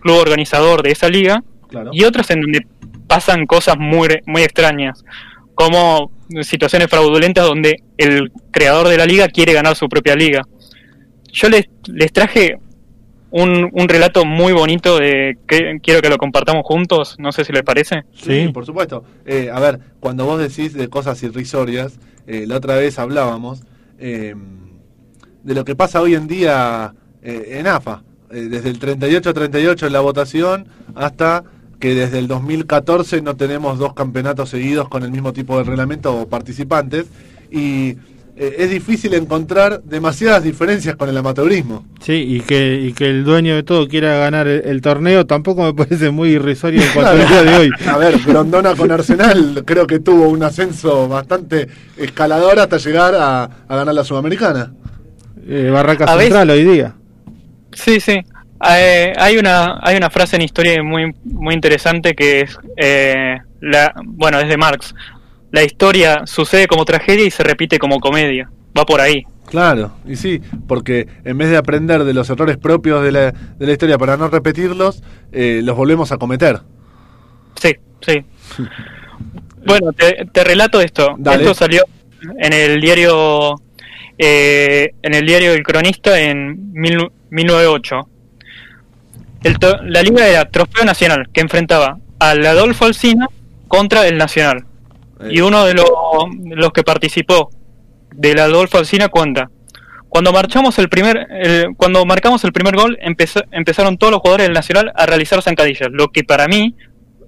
club 0.01 0.16
organizador 0.16 0.82
de 0.82 0.90
esa 0.93 1.09
liga, 1.09 1.43
Claro. 1.68 1.90
y 1.93 2.05
otras 2.05 2.30
en 2.30 2.40
donde 2.40 2.66
pasan 3.06 3.47
cosas 3.47 3.76
muy, 3.78 4.09
muy 4.26 4.43
extrañas, 4.43 5.05
como 5.55 6.10
situaciones 6.43 6.89
fraudulentas 6.89 7.44
donde 7.47 7.82
el 7.97 8.30
creador 8.51 8.89
de 8.89 8.97
la 8.97 9.06
liga 9.06 9.28
quiere 9.28 9.52
ganar 9.52 9.76
su 9.76 9.89
propia 9.89 10.14
liga. 10.14 10.43
Yo 11.32 11.48
les, 11.48 11.68
les 11.86 12.12
traje 12.12 12.59
un, 13.30 13.68
un 13.72 13.88
relato 13.88 14.24
muy 14.24 14.52
bonito 14.52 14.98
de 14.98 15.36
que 15.46 15.78
quiero 15.82 16.00
que 16.00 16.09
lo 16.09 16.16
compartamos 16.16 16.62
juntos, 16.64 17.16
no 17.18 17.30
sé 17.32 17.44
si 17.44 17.52
les 17.52 17.62
parece. 17.62 18.05
Sí, 18.14 18.46
Sí. 18.46 18.48
por 18.52 18.64
supuesto. 18.64 19.05
Eh, 19.26 19.50
a 19.52 19.60
ver, 19.60 19.78
cuando 20.00 20.24
vos 20.24 20.38
decís 20.40 20.72
de 20.72 20.88
cosas 20.88 21.22
irrisorias, 21.22 21.98
eh, 22.26 22.44
la 22.46 22.56
otra 22.56 22.76
vez 22.76 22.98
hablábamos 22.98 23.62
eh, 23.98 24.34
de 25.42 25.55
lo 25.55 25.64
que 25.64 25.74
pasa 25.76 26.00
hoy 26.00 26.14
en 26.14 26.26
día 26.26 26.94
eh, 27.22 27.59
en 27.59 27.66
AFA. 27.66 28.02
Eh, 28.30 28.48
desde 28.50 28.68
el 28.70 28.78
38-38 28.78 29.86
en 29.86 29.92
la 29.92 30.00
votación 30.00 30.68
hasta 30.94 31.44
que 31.80 31.94
desde 31.94 32.18
el 32.18 32.28
2014 32.28 33.22
no 33.22 33.36
tenemos 33.36 33.78
dos 33.78 33.94
campeonatos 33.94 34.50
seguidos 34.50 34.88
con 34.88 35.02
el 35.05 35.10
mismo 35.10 35.32
tipo 35.32 35.56
de 35.59 35.64
reglamento 35.64 36.14
o 36.14 36.28
participantes. 36.28 37.06
Y 37.50 37.96
eh, 38.39 38.55
es 38.59 38.70
difícil 38.70 39.15
encontrar 39.15 39.82
demasiadas 39.82 40.44
diferencias 40.44 40.97
con 40.97 41.09
el 41.09 41.16
amateurismo. 41.16 41.85
Sí, 42.01 42.12
y 42.12 42.40
que, 42.40 42.81
y 42.81 42.93
que 42.93 43.06
el 43.06 43.24
dueño 43.24 43.56
de 43.56 43.62
todo 43.65 43.89
quiera 43.89 44.16
ganar 44.19 44.47
el, 44.47 44.62
el 44.65 44.81
torneo 44.81 45.27
tampoco 45.27 45.65
me 45.65 45.74
parece 45.74 46.10
muy 46.10 46.31
irrisorio 46.31 46.81
en 46.82 46.89
cuanto 46.90 47.10
al 47.10 47.28
día 47.28 47.43
de 47.43 47.56
hoy. 47.56 47.70
A 47.86 47.98
ver, 47.98 48.19
Grondona 48.24 48.74
con 48.74 48.90
Arsenal 48.93 49.62
creo 49.66 49.86
que 49.86 49.98
tuvo 49.98 50.28
un 50.28 50.43
ascenso 50.43 51.09
bastante 51.09 51.66
escalador 51.97 52.60
hasta 52.60 52.78
llegar 52.78 53.15
a, 53.15 53.44
a 53.44 53.77
ganar 53.77 53.94
la 53.94 54.05
Sudamericana. 54.05 54.73
Eh, 55.47 55.70
Barraca 55.73 56.05
A 56.05 56.19
Central 56.19 56.51
hoy 56.51 56.65
día. 56.65 56.94
Sí, 57.73 58.01
sí. 58.01 58.20
Eh, 58.70 59.12
hay 59.16 59.36
una 59.36 59.78
hay 59.81 59.97
una 59.97 60.10
frase 60.10 60.36
en 60.36 60.43
historia 60.43 60.82
muy 60.82 61.15
muy 61.24 61.55
interesante 61.55 62.15
que 62.15 62.40
es 62.40 62.59
eh, 62.77 63.39
la 63.60 63.94
bueno 64.05 64.40
es 64.40 64.48
de 64.48 64.56
Marx. 64.56 64.94
La 65.50 65.62
historia 65.64 66.22
sucede 66.26 66.66
como 66.66 66.84
tragedia 66.84 67.24
y 67.24 67.30
se 67.30 67.42
repite 67.42 67.78
como 67.78 68.00
comedia. 68.00 68.50
Va 68.76 68.84
por 68.84 69.00
ahí. 69.00 69.24
Claro, 69.46 69.92
y 70.06 70.16
sí, 70.16 70.42
porque 70.66 71.08
en 71.24 71.38
vez 71.38 71.48
de 71.48 71.56
aprender 71.56 72.04
de 72.04 72.12
los 72.12 72.28
errores 72.28 72.58
propios 72.58 73.02
de 73.02 73.12
la, 73.12 73.30
de 73.32 73.66
la 73.66 73.72
historia 73.72 73.96
para 73.96 74.18
no 74.18 74.28
repetirlos, 74.28 75.02
eh, 75.32 75.62
los 75.64 75.74
volvemos 75.74 76.12
a 76.12 76.18
cometer. 76.18 76.60
Sí, 77.60 77.74
sí. 78.02 78.22
Bueno, 79.64 79.92
te, 79.92 80.26
te 80.32 80.44
relato 80.44 80.80
esto. 80.82 81.14
Dale. 81.18 81.42
Esto 81.44 81.54
salió 81.54 81.82
en 82.38 82.52
el 82.52 82.80
diario 82.80 83.54
eh, 84.18 84.90
en 85.02 85.14
el 85.14 85.26
diario 85.26 85.52
El 85.54 85.62
Cronista 85.62 86.18
en 86.20 86.72
mil- 86.74 87.10
1908. 87.30 88.08
El 89.44 89.58
to- 89.58 89.82
la 89.82 90.02
liga 90.02 90.26
era 90.26 90.44
Trofeo 90.50 90.84
Nacional, 90.84 91.28
que 91.32 91.40
enfrentaba 91.40 91.98
al 92.18 92.44
Adolfo 92.44 92.84
Alsina 92.84 93.28
contra 93.68 94.06
el 94.06 94.18
Nacional. 94.18 94.64
Eh, 95.20 95.28
Y 95.32 95.40
uno 95.40 95.64
de 95.64 95.74
los, 95.74 95.86
los 96.44 96.72
que 96.72 96.82
participó 96.82 97.50
del 98.14 98.38
Adolfo 98.38 98.78
Alsina 98.78 99.08
cuenta. 99.08 99.50
Cuando 100.08 100.32
marchamos 100.32 100.78
el 100.78 100.88
primer, 100.88 101.26
el- 101.30 101.74
cuando 101.76 102.04
marcamos 102.06 102.42
el 102.44 102.52
primer 102.52 102.74
gol, 102.76 102.96
empezó- 103.00 103.44
empezaron 103.50 103.98
todos 103.98 104.10
los 104.10 104.20
jugadores 104.20 104.46
del 104.46 104.54
Nacional 104.54 104.92
a 104.94 105.06
realizar 105.06 105.42
zancadillas, 105.42 105.88
lo 105.92 106.08
que 106.08 106.24
para 106.24 106.48
mí 106.48 106.74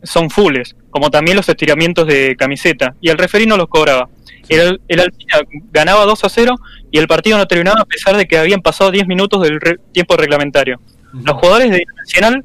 son 0.03 0.31
fulles, 0.31 0.77
como 0.91 1.11
también 1.11 1.37
los 1.37 1.47
estiramientos 1.49 2.07
de 2.07 2.35
camiseta, 2.39 2.95
y 3.03 3.11
el 3.11 3.19
referí 3.19 3.45
no 3.47 3.59
los 3.59 3.69
cobraba. 3.69 4.09
El, 4.49 4.81
el 4.89 5.01
Alsina 5.01 5.41
ganaba 5.71 6.07
2 6.07 6.25
a 6.25 6.29
0 6.31 6.57
y 6.91 6.99
el 6.99 7.07
partido 7.07 7.37
no 7.37 7.47
terminaba 7.47 7.83
a 7.83 7.85
pesar 7.85 8.17
de 8.17 8.27
que 8.27 8.39
habían 8.39 8.63
pasado 8.63 8.91
10 8.91 9.07
minutos 9.07 9.43
del 9.43 9.61
re- 9.61 9.77
tiempo 9.93 10.17
reglamentario. 10.17 10.81
Los 11.13 11.37
jugadores 11.37 11.71
de 11.71 11.85
Nacional 11.99 12.45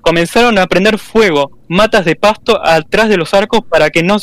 comenzaron 0.00 0.58
a 0.58 0.66
prender 0.66 0.98
fuego, 0.98 1.50
matas 1.68 2.04
de 2.04 2.16
pasto 2.16 2.60
atrás 2.64 3.08
de 3.08 3.16
los 3.16 3.32
arcos 3.34 3.60
para 3.68 3.90
que 3.90 4.02
no 4.02 4.16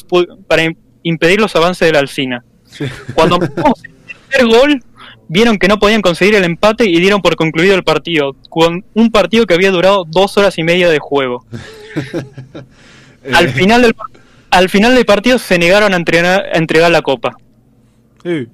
para 0.48 0.64
im- 0.66 0.78
impedir 1.04 1.40
los 1.40 1.56
avances 1.56 1.88
de 1.88 1.94
la 1.94 2.00
Alcina. 2.00 2.44
sí. 2.66 2.86
Cuando 3.14 3.36
el 3.42 3.50
tercer 4.30 4.46
gol, 4.48 4.84
vieron 5.30 5.58
que 5.58 5.68
no 5.68 5.78
podían 5.80 6.02
conseguir 6.02 6.36
el 6.36 6.44
empate 6.44 6.86
y 6.86 7.00
dieron 7.00 7.22
por 7.22 7.36
concluido 7.36 7.76
el 7.76 7.84
partido, 7.84 8.36
con 8.50 8.84
un 8.94 9.12
partido 9.12 9.46
que 9.46 9.54
había 9.54 9.72
durado 9.72 10.04
dos 10.08 10.38
horas 10.38 10.58
y 10.58 10.64
media 10.64 10.90
de 10.90 11.00
juego. 11.00 11.46
Al 13.34 13.48
Eh, 13.48 13.50
final 13.50 13.82
del 13.82 13.96
al 14.50 14.70
final 14.70 14.96
del 14.96 15.06
partido 15.06 15.38
se 15.40 15.60
negaron 15.60 15.94
a 15.94 15.98
entregar, 15.98 16.46
a 16.54 16.58
entregar 16.58 16.90
la 16.90 17.02
copa. 17.02 17.36
Sí. 18.24 18.48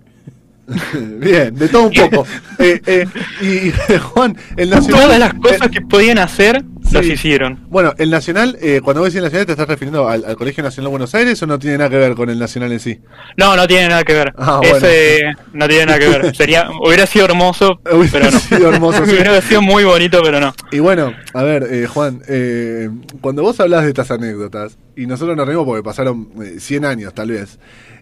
Bien, 1.19 1.53
de 1.53 1.68
todo 1.68 1.84
un 1.84 1.94
poco. 1.94 2.26
Eh, 2.60 2.81
eh, 2.85 3.06
y 3.41 3.72
Juan, 3.99 4.38
el 4.56 4.69
Nacional. 4.69 5.03
Todas 5.03 5.19
las 5.19 5.34
cosas 5.34 5.69
que 5.69 5.81
podían 5.81 6.18
hacer 6.19 6.64
las 6.91 7.06
hicieron. 7.06 7.65
Bueno, 7.69 7.94
el 7.98 8.10
Nacional, 8.10 8.57
eh, 8.61 8.80
cuando 8.84 9.02
vos 9.02 9.11
decís 9.11 9.23
Nacional, 9.23 9.45
¿te 9.45 9.53
estás 9.53 9.68
refiriendo 9.68 10.07
al, 10.07 10.23
al 10.26 10.35
Colegio 10.35 10.64
Nacional 10.64 10.85
de 10.85 10.91
Buenos 10.91 11.15
Aires 11.15 11.41
o 11.41 11.48
no 11.48 11.57
tiene 11.60 11.77
nada 11.80 11.90
que 11.90 11.98
ver 11.98 12.14
con 12.15 12.30
el 12.30 12.38
Nacional 12.40 12.72
en 12.72 12.80
sí? 12.80 12.99
No, 13.35 13.56
no 13.56 13.68
tiene 13.68 13.88
nada 13.90 14.03
que 14.03 14.14
ver. 14.14 14.34
Ah, 14.38 14.61
Ese 14.64 15.22
no 15.53 15.68
tiene 15.68 15.88
nada 15.88 15.99
que 15.99 16.07
ver. 16.07 16.35
Sería, 16.35 16.69
hubiera 16.85 17.06
sido 17.07 17.26
hermoso, 17.26 17.80
Hubiera 17.91 18.11
pero 18.11 18.31
no. 18.31 18.40
sido 18.40 18.69
hermoso, 18.69 19.06
sí. 19.06 19.11
hubiera 19.11 19.41
sido 19.41 19.61
muy 19.61 19.84
bonito, 19.84 20.22
pero 20.23 20.40
no. 20.40 20.53
Y 20.72 20.80
bueno, 20.80 21.14
a 21.34 21.44
ver, 21.44 21.68
eh, 21.72 21.88
Juan, 21.88 22.22
eh, 22.27 22.90
cuando 23.22 23.41
vos 23.41 23.60
hablas 23.60 23.84
de 23.84 23.90
estas 23.90 24.11
anécdotas, 24.11 24.77
y 24.95 25.07
nosotros 25.07 25.35
nos 25.35 25.48
reímos 25.48 25.65
porque 25.65 25.84
pasaron 25.84 26.30
eh, 26.44 26.60
100 26.60 26.85
años 26.85 27.14
tal 27.14 27.31
vez, 27.31 27.60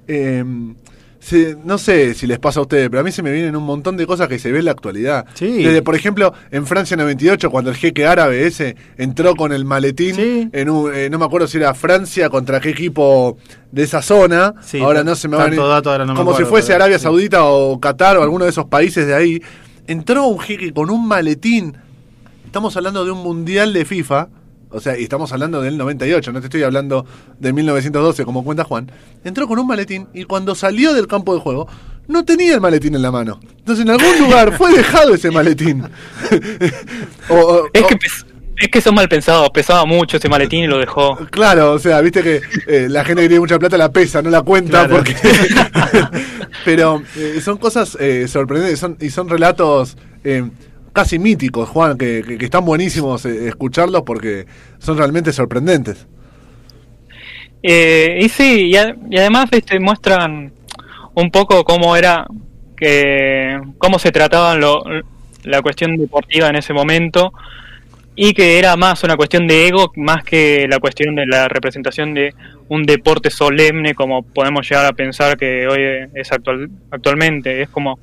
eh, 0.08 0.44
se- 1.22 1.56
no 1.64 1.78
sé 1.78 2.14
si 2.16 2.26
les 2.28 2.40
pasa 2.40 2.60
a 2.60 2.64
ustedes, 2.64 2.90
pero 2.90 3.00
a 3.00 3.04
mí 3.04 3.12
se 3.12 3.22
me 3.24 3.32
vienen 3.32 3.56
un 3.56 3.64
montón 3.64 3.96
de 3.96 4.06
cosas 4.08 4.28
que 4.28 4.40
se 4.40 4.50
ven 4.52 4.60
en 4.60 4.66
la 4.66 4.72
actualidad. 4.72 5.26
Sí. 5.36 5.64
Desde, 5.64 5.82
por 5.82 5.96
ejemplo, 5.96 6.34
en 6.52 6.66
Francia 6.68 6.98
98, 6.98 7.50
cuando 7.52 7.70
el 7.70 7.78
jeque 7.78 8.06
árabe 8.08 8.48
ese 8.48 8.76
entró 8.98 9.36
con 9.36 9.54
el 9.54 9.64
maletín, 9.64 10.16
Sí. 10.16 10.50
en 10.52 10.70
un, 10.70 10.94
eh, 10.94 11.10
no 11.10 11.20
me 11.20 11.26
acuerdo 11.26 11.48
si 11.48 11.58
era 11.58 11.74
Francia 11.74 12.30
contra 12.30 12.60
qué 12.60 12.70
equipo 12.72 13.38
de 13.72 13.84
esa 13.84 14.02
zona. 14.02 14.56
Sí, 14.66 14.80
ahora 14.82 15.04
no 15.04 15.16
se 15.16 15.28
me 15.28 15.38
va 15.38 15.44
a 15.44 15.46
venir- 15.46 15.62
dato 15.62 15.92
ahora 15.92 16.06
no 16.06 16.14
me 16.14 16.18
Como 16.20 16.36
si 16.36 16.44
fuese 16.44 16.74
Arabia. 16.74 16.98
Saudita 17.00 17.46
o 17.46 17.80
Qatar 17.80 18.18
o 18.18 18.24
alguno 18.24 18.44
de 18.46 18.50
esos 18.52 18.66
países 18.66 19.06
de 19.08 19.14
ahí. 19.14 19.42
Entró 19.88 20.26
un 20.26 20.40
jeque 20.40 20.74
con 20.74 20.90
un 20.90 21.08
maletín. 21.08 21.78
Estamos 22.46 22.76
hablando 22.76 23.06
de 23.06 23.12
un 23.12 23.20
mundial 23.20 23.72
de 23.74 23.86
FIFA. 23.86 24.28
O 24.72 24.80
sea, 24.80 24.98
y 24.98 25.04
estamos 25.04 25.32
hablando 25.34 25.62
del 25.62 25.78
98, 25.78 26.32
no 26.32 26.40
te 26.40 26.48
estoy 26.48 26.64
hablando 26.64 27.06
de 27.40 27.54
1912 27.54 28.24
como 28.26 28.44
cuenta 28.44 28.64
Juan. 28.64 28.92
Entró 29.24 29.48
con 29.48 29.60
un 29.60 29.68
maletín 29.68 30.08
y 30.14 30.24
cuando 30.24 30.56
salió 30.56 30.94
del 30.94 31.08
campo 31.08 31.34
de 31.36 31.42
juego 31.42 31.68
no 32.08 32.24
tenía 32.26 32.54
el 32.54 32.62
maletín 32.62 32.96
en 32.96 33.02
la 33.02 33.12
mano. 33.12 33.40
Entonces 33.60 33.84
en 33.86 33.92
algún 33.92 34.18
lugar 34.20 34.58
fue 34.58 34.72
dejado 34.72 35.14
ese 35.14 35.30
maletín. 35.32 35.84
O- 37.30 37.36
o- 37.36 37.66
Es 37.74 37.84
que, 37.84 37.98
es 38.58 38.70
que 38.70 38.82
son 38.82 38.96
mal 38.96 39.08
pensados, 39.10 39.50
pesaba 39.52 39.86
mucho 39.86 40.18
ese 40.18 40.30
maletín 40.30 40.64
y 40.64 40.68
lo 40.68 40.78
dejó. 40.78 41.16
Claro, 41.32 41.72
o 41.74 41.80
sea, 41.80 42.00
viste 42.02 42.22
que 42.24 42.42
eh, 42.68 42.88
la 42.90 43.04
gente 43.06 43.24
que 43.24 43.28
tiene 43.30 43.40
mucha 43.40 43.58
plata 43.60 43.78
la 43.78 43.92
pesa, 43.92 44.22
no 44.22 44.30
la 44.30 44.42
cuenta 44.42 44.88
Claro. 44.88 44.98
porque... 44.98 45.16
Pero 46.66 47.02
eh, 47.18 47.40
son 47.44 47.58
cosas 47.58 47.98
eh, 48.00 48.28
sorprendentes 48.28 48.80
son, 48.80 48.98
y 49.00 49.10
son 49.10 49.30
relatos 49.30 49.98
casi 50.94 51.20
míticos, 51.20 51.70
Juan, 51.70 51.98
que, 51.98 52.20
están 52.40 52.66
buenísimos 52.66 53.26
eh, 53.26 53.48
escucharlos 53.48 54.04
porque 54.04 54.46
son 54.80 54.98
realmente 54.98 55.32
sorprendentes. 55.32 56.08
Eh, 57.64 58.20
y 58.22 58.30
sí, 58.30 58.72
y 58.72 59.18
además 59.18 59.46
este, 59.52 59.80
muestran 59.80 60.52
un 61.14 61.32
poco 61.32 61.64
cómo 61.64 61.96
era, 61.96 62.26
que 62.76 63.60
cómo 63.78 64.00
se 64.00 64.12
trataban 64.12 64.60
lo- 64.60 64.84
la 65.44 65.62
cuestión 65.62 65.96
deportiva 65.98 66.50
en 66.50 66.56
ese 66.56 66.74
momento 66.74 67.34
y 68.16 68.34
que 68.34 68.60
era 68.60 68.76
más 68.76 69.04
una 69.04 69.16
cuestión 69.16 69.48
de 69.48 69.68
ego 69.68 69.92
más 69.96 70.24
que 70.24 70.68
la 70.70 70.80
cuestión 70.80 71.16
de 71.16 71.26
la 71.26 71.48
representación 71.48 72.14
de 72.14 72.34
un 72.68 72.84
deporte 72.86 73.30
solemne 73.30 73.96
como 73.96 74.24
podemos 74.24 74.68
llegar 74.70 74.86
a 74.86 74.94
pensar 74.94 75.38
que 75.38 75.68
hoy 75.68 76.10
es 76.14 76.32
actual, 76.32 76.70
actualmente. 76.92 77.62
Es 77.62 77.70
como, 77.70 78.00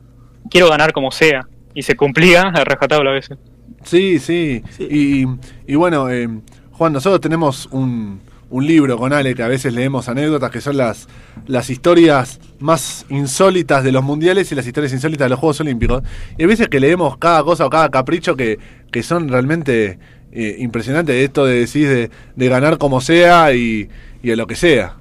quiero 0.50 0.68
ganar 0.68 0.92
como 0.92 1.10
sea. 1.10 1.46
Y 1.78 1.82
se 1.82 1.94
cumplía 1.94 2.42
a 2.42 2.64
rajatabla 2.64 3.10
a 3.10 3.14
veces. 3.14 3.38
Sí, 3.84 4.18
sí. 4.18 4.64
Y, 4.80 5.24
y 5.64 5.76
bueno, 5.76 6.10
eh, 6.10 6.28
Juan, 6.72 6.92
nosotros 6.92 7.20
tenemos 7.20 7.68
un, 7.70 8.20
un 8.50 8.66
libro 8.66 8.98
con 8.98 9.12
Ale 9.12 9.32
que 9.36 9.44
a 9.44 9.46
veces 9.46 9.72
leemos 9.72 10.08
anécdotas 10.08 10.50
que 10.50 10.60
son 10.60 10.76
las, 10.76 11.06
las 11.46 11.70
historias 11.70 12.40
más 12.58 13.06
insólitas 13.10 13.84
de 13.84 13.92
los 13.92 14.02
mundiales 14.02 14.50
y 14.50 14.56
las 14.56 14.66
historias 14.66 14.92
insólitas 14.92 15.26
de 15.26 15.28
los 15.28 15.38
Juegos 15.38 15.60
Olímpicos. 15.60 16.02
Y 16.36 16.42
hay 16.42 16.48
veces 16.48 16.66
que 16.66 16.80
leemos 16.80 17.16
cada 17.16 17.44
cosa 17.44 17.64
o 17.66 17.70
cada 17.70 17.90
capricho 17.90 18.34
que, 18.34 18.58
que 18.90 19.04
son 19.04 19.28
realmente 19.28 20.00
eh, 20.32 20.56
impresionantes. 20.58 21.14
Esto 21.14 21.46
de 21.46 21.60
decir 21.60 21.88
de, 21.88 22.10
de 22.34 22.48
ganar 22.48 22.78
como 22.78 23.00
sea 23.00 23.54
y, 23.54 23.88
y 24.20 24.32
a 24.32 24.34
lo 24.34 24.48
que 24.48 24.56
sea. 24.56 24.96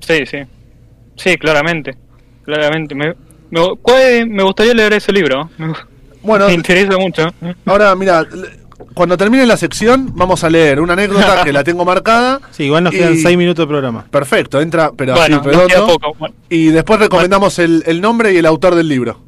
Sí, 0.00 0.26
sí. 0.26 0.38
Sí, 1.14 1.36
claramente. 1.36 1.94
Claramente. 2.44 2.96
Me, 2.96 3.14
me, 3.60 3.76
¿cuál- 3.82 4.26
me 4.28 4.42
gustaría 4.42 4.74
leer 4.74 4.92
ese 4.94 5.12
libro. 5.12 5.48
Me, 5.58 5.72
Bueno, 6.22 6.46
me 6.46 6.54
interesa 6.54 6.96
mucho. 6.98 7.26
ahora 7.66 7.94
mira, 7.94 8.24
cuando 8.94 9.16
termine 9.16 9.46
la 9.46 9.56
sección 9.56 10.10
vamos 10.14 10.42
a 10.44 10.50
leer 10.50 10.80
una 10.80 10.92
anécdota 10.94 11.42
que 11.44 11.52
la 11.52 11.62
tengo 11.64 11.84
marcada. 11.84 12.40
Sí, 12.50 12.64
igual 12.64 12.84
nos 12.84 12.94
Y- 12.94 12.98
quedan 12.98 13.16
6 13.16 13.36
minutos 13.36 13.64
de 13.64 13.68
programa. 13.68 14.06
Perfecto, 14.10 14.60
entra, 14.60 14.90
pero 14.96 15.14
bueno, 15.14 15.36
así 15.40 15.46
nos 15.48 15.56
queda 15.56 15.66
redondo. 15.68 15.98
poco. 15.98 16.14
Bueno, 16.18 16.34
Y 16.48 16.66
después 16.68 16.98
recomendamos 17.00 17.58
el, 17.58 17.82
el 17.86 18.00
nombre 18.00 18.32
y 18.32 18.36
el 18.38 18.46
autor 18.46 18.74
del 18.74 18.88
libro. 18.88 19.20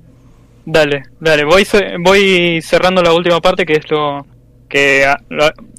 dale, 0.65 1.03
dale. 1.20 1.44
Voy, 1.44 1.66
voy 2.01 2.61
cerrando 2.62 3.03
la 3.03 3.12
última 3.12 3.40
parte 3.40 3.65
que 3.66 3.74
es 3.74 3.90
lo 3.90 4.27
que 4.69 5.03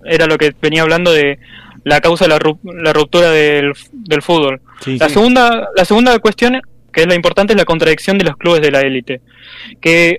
era 0.05 0.25
lo 0.27 0.37
que 0.37 0.53
venía 0.61 0.81
hablando 0.83 1.11
de 1.11 1.37
la 1.83 1.99
causa 1.99 2.25
de 2.25 2.29
la, 2.29 2.39
ru- 2.39 2.59
la 2.63 2.93
ruptura 2.93 3.29
del, 3.31 3.73
del 3.91 4.21
fútbol. 4.21 4.61
Sí, 4.81 4.97
La 4.97 5.07
sí. 5.07 5.15
segunda, 5.15 5.67
la 5.75 5.83
segunda 5.85 6.17
cuestión, 6.19 6.61
que 6.97 7.03
es 7.03 7.07
la 7.07 7.13
importante, 7.13 7.53
es 7.53 7.57
la 7.57 7.65
contradicción 7.65 8.17
de 8.17 8.25
los 8.25 8.37
clubes 8.37 8.59
de 8.59 8.71
la 8.71 8.81
élite. 8.81 9.21
Que 9.79 10.17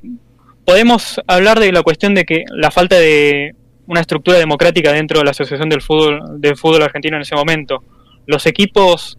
podemos 0.64 1.20
hablar 1.26 1.58
de 1.58 1.72
la 1.72 1.82
cuestión 1.82 2.14
de 2.14 2.24
que 2.24 2.44
la 2.52 2.70
falta 2.70 2.96
de 3.00 3.56
una 3.88 4.00
estructura 4.00 4.38
democrática 4.38 4.92
dentro 4.92 5.18
de 5.18 5.24
la 5.24 5.32
Asociación 5.32 5.68
del 5.68 5.82
Fútbol, 5.82 6.40
del 6.40 6.56
fútbol 6.56 6.82
Argentino 6.82 7.16
en 7.16 7.22
ese 7.22 7.34
momento. 7.34 7.82
Los 8.26 8.46
equipos 8.46 9.18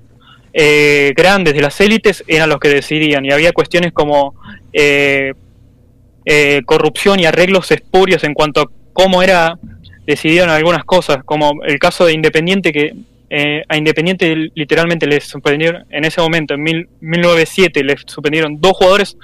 eh, 0.54 1.12
grandes 1.18 1.54
de 1.54 1.60
las 1.60 1.82
élites 1.82 2.24
eran 2.28 2.48
los 2.48 2.62
que 2.62 2.70
decidían 2.70 3.26
y 3.26 3.32
había 3.32 3.52
cuestiones 3.52 3.92
como 3.92 4.36
eh, 4.72 5.34
eh, 6.24 6.62
corrupción 6.66 7.20
y 7.20 7.26
arreglos 7.26 7.72
espurios 7.72 8.24
en 8.24 8.34
cuanto 8.36 8.62
a 8.62 8.70
cómo 8.94 9.22
era 9.22 9.60
decidieron 10.08 10.50
algunas 10.50 10.86
cosas, 10.86 11.26
como 11.26 11.62
el 11.66 11.78
caso 11.78 12.06
de 12.06 12.14
Independiente 12.14 12.72
que 12.72 12.94
eh, 13.30 13.64
a 13.68 13.78
Independiente 13.78 14.52
literalmente 14.56 15.06
les 15.08 15.24
suspendieron 15.26 15.86
en 15.90 16.06
ese 16.06 16.20
momento, 16.22 16.54
en 16.56 16.64
mil, 16.64 16.90
1907, 17.02 17.84
les 17.84 18.02
suspendieron 18.06 18.60
dos 18.60 18.74
jugadores 18.74 19.18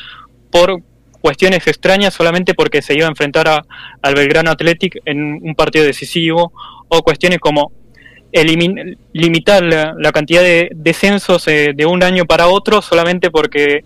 por 0.51 0.81
cuestiones 1.21 1.65
extrañas 1.65 2.13
solamente 2.13 2.53
porque 2.53 2.81
se 2.83 2.93
iba 2.95 3.05
a 3.07 3.09
enfrentar 3.09 3.47
a- 3.47 3.65
al 4.01 4.13
Belgrano 4.15 4.51
Athletic 4.51 4.99
en 5.05 5.39
un 5.41 5.55
partido 5.55 5.83
decisivo, 5.85 6.51
o 6.87 7.01
cuestiones 7.01 7.39
como 7.39 7.71
limitar 9.13 9.63
la, 9.63 10.11
cantidad 10.11 10.41
de 10.41 10.69
descensos 10.75 11.47
eh, 11.47 11.71
de 11.73 11.85
un 11.85 12.03
año 12.03 12.25
para 12.25 12.47
otro 12.47 12.81
solamente 12.81 13.31
porque 13.31 13.85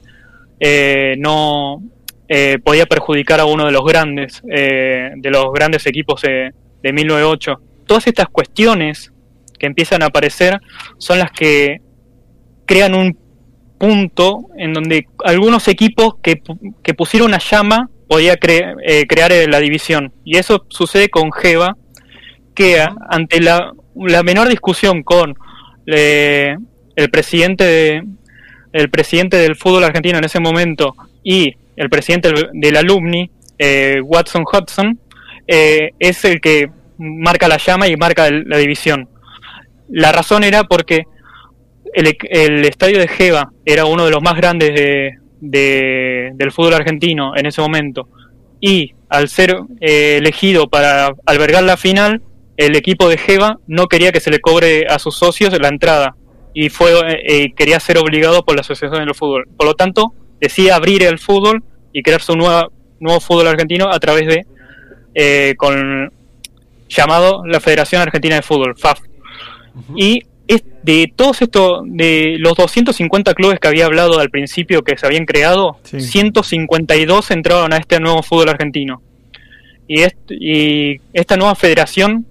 eh, 0.59 1.15
no 1.19 1.81
eh, 2.27 2.57
podía 2.63 2.85
perjudicar 2.87 3.39
a 3.39 3.45
uno 3.45 3.65
de 3.67 3.71
los 3.71 3.85
grandes, 3.85 4.41
eh, 4.49 5.11
de 5.15 5.29
los 5.29 5.53
grandes 5.53 5.85
equipos 5.85 6.21
de 6.23 6.51
1908. 6.83 7.61
Todas 7.85 8.07
estas 8.07 8.27
cuestiones 8.29 9.11
que 9.59 9.67
empiezan 9.67 10.01
a 10.01 10.07
aparecer 10.07 10.59
son 10.97 11.19
las 11.19 11.31
que 11.31 11.77
crean 12.65 12.95
un 12.95 13.17
punto 13.77 14.47
en 14.57 14.73
donde 14.73 15.05
algunos 15.23 15.67
equipos 15.67 16.15
que, 16.21 16.41
que 16.83 16.93
pusieron 16.93 17.29
una 17.29 17.39
llama 17.39 17.89
podía 18.07 18.37
eh, 18.41 19.05
crear 19.07 19.31
eh, 19.31 19.47
la 19.47 19.59
división. 19.59 20.11
Y 20.25 20.37
eso 20.37 20.65
sucede 20.69 21.09
con 21.09 21.31
Geva, 21.31 21.77
que 22.55 22.83
ante 23.09 23.39
la, 23.39 23.71
la 23.95 24.23
menor 24.23 24.49
discusión 24.49 25.03
con 25.03 25.35
eh, 25.85 26.55
el 26.95 27.09
presidente 27.09 27.63
de- 27.63 28.03
el 28.71 28.89
presidente 28.91 29.37
del 29.37 29.55
fútbol 29.55 29.83
argentino 29.83 30.19
en 30.19 30.25
ese 30.25 30.39
momento 30.39 30.95
y 31.23 31.55
el 31.75 31.89
presidente 31.89 32.31
del, 32.53 32.75
alumni, 32.77 33.31
eh, 33.57 33.99
Watson 34.03 34.43
Hudson, 34.43 34.99
eh, 35.47 35.89
es 35.97 36.23
el 36.25 36.39
que 36.39 36.69
marca 36.99 37.47
la 37.47 37.57
llama 37.57 37.87
y 37.87 37.95
marca 37.95 38.29
la 38.29 38.57
división. 38.57 39.09
La 39.89 40.11
razón 40.11 40.43
era 40.43 40.63
porque 40.63 41.03
el, 41.93 42.15
el 42.29 42.65
estadio 42.65 42.99
de 42.99 43.07
Geva 43.07 43.51
era 43.65 43.85
uno 43.85 44.05
de 44.05 44.11
los 44.11 44.21
más 44.21 44.35
grandes 44.35 44.73
de, 44.73 45.17
de- 45.41 46.31
del 46.35 46.51
fútbol 46.51 46.73
argentino 46.75 47.35
en 47.35 47.45
ese 47.45 47.61
momento. 47.61 48.07
Y 48.61 48.93
al 49.09 49.29
ser 49.29 49.57
eh, 49.81 50.17
elegido 50.17 50.67
para 50.67 51.13
albergar 51.25 51.63
la 51.63 51.77
final, 51.77 52.21
el 52.57 52.75
equipo 52.75 53.07
de 53.09 53.17
Geva 53.17 53.57
no 53.67 53.87
quería 53.87 54.11
que 54.11 54.19
se 54.19 54.31
le 54.31 54.39
cobre 54.39 54.85
a 54.87 54.99
sus 54.99 55.15
socios 55.17 55.57
la 55.59 55.69
entrada. 55.69 56.15
Y 56.53 56.69
fue 56.69 56.91
eh, 56.91 57.21
eh, 57.27 57.53
quería 57.55 57.79
ser 57.79 57.97
obligado 57.97 58.43
por 58.43 58.55
la 58.55 58.61
Asociación 58.61 59.05
del 59.05 59.15
Fútbol. 59.15 59.47
Por 59.57 59.65
lo 59.67 59.73
tanto, 59.75 60.13
decide 60.41 60.71
abrir 60.71 61.03
el 61.03 61.17
fútbol 61.19 61.63
y 61.93 62.03
crear 62.03 62.21
su 62.21 62.35
nueva, 62.35 62.67
nuevo 62.99 63.19
fútbol 63.19 63.47
argentino 63.47 63.89
a 63.91 63.99
través 63.99 64.27
de, 64.27 64.45
eh, 65.15 65.55
con 65.57 66.11
llamado 66.89 67.43
la 67.45 67.59
Federación 67.59 68.01
Argentina 68.01 68.35
de 68.35 68.41
Fútbol, 68.41 68.75
FAF. 68.77 68.99
Y 69.95 70.23
es 70.47 70.63
de 70.83 71.11
todos 71.15 71.41
estos, 71.41 71.81
de 71.85 72.37
los 72.39 72.55
250 72.55 73.33
clubes 73.35 73.59
que 73.59 73.67
había 73.67 73.85
hablado 73.85 74.19
al 74.19 74.29
principio 74.29 74.83
que 74.83 74.97
se 74.97 75.05
habían 75.05 75.25
creado, 75.25 75.77
Sí. 75.83 76.01
152 76.01 77.31
entraron 77.31 77.73
a 77.73 77.77
este 77.77 77.99
nuevo 77.99 78.23
fútbol 78.23 78.49
argentino. 78.49 79.01
Y, 79.87 80.01
est- 80.01 80.31
y 80.31 80.99
esta 81.13 81.35
nueva 81.37 81.55
federación 81.55 82.25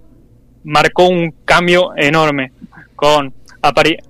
marcó 0.63 1.07
un 1.07 1.33
cambio 1.45 1.91
enorme, 1.95 2.51
con 2.95 3.33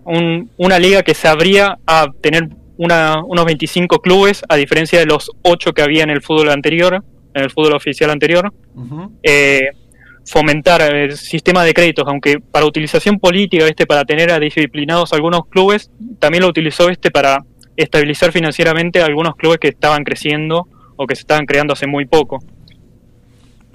un- 0.06 0.50
una 0.58 0.80
liga 0.80 1.04
que 1.04 1.14
se 1.14 1.28
abría 1.28 1.78
a 1.86 2.08
tener 2.22 2.50
una- 2.78 3.24
unos 3.24 3.46
25 3.46 4.00
clubes, 4.02 4.42
a 4.48 4.56
diferencia 4.56 5.00
de 5.00 5.06
los 5.06 5.32
8 5.42 5.74
que 5.74 5.82
había 5.82 6.04
en 6.04 6.10
el 6.10 6.22
fútbol 6.22 6.50
anterior, 6.50 7.04
en 7.34 7.44
el 7.44 7.50
fútbol 7.52 7.74
oficial 7.74 8.10
anterior 8.10 8.52
eh, 9.24 9.70
fomentar 10.32 10.82
el 10.82 11.18
sistema 11.18 11.64
de 11.64 11.74
créditos, 11.74 12.06
aunque 12.08 12.40
para 12.40 12.66
utilización 12.66 13.18
política, 13.20 13.66
este 13.68 13.88
para 13.88 14.06
tener 14.06 14.32
a 14.32 14.40
disciplinados 14.40 15.12
algunos 15.14 15.46
clubes, 15.48 15.90
también 16.20 16.44
lo 16.44 16.50
utilizó 16.50 16.90
este 16.90 17.10
para 17.10 17.44
estabilizar 17.76 18.32
financieramente 18.32 19.02
a 19.02 19.06
algunos 19.06 19.36
clubes 19.36 19.58
que 19.60 19.70
estaban 19.70 20.04
creciendo 20.04 20.68
o 20.98 21.08
que 21.08 21.16
se 21.16 21.22
estaban 21.22 21.46
creando 21.46 21.74
hace 21.74 21.88
muy 21.88 22.06
poco. 22.06 22.40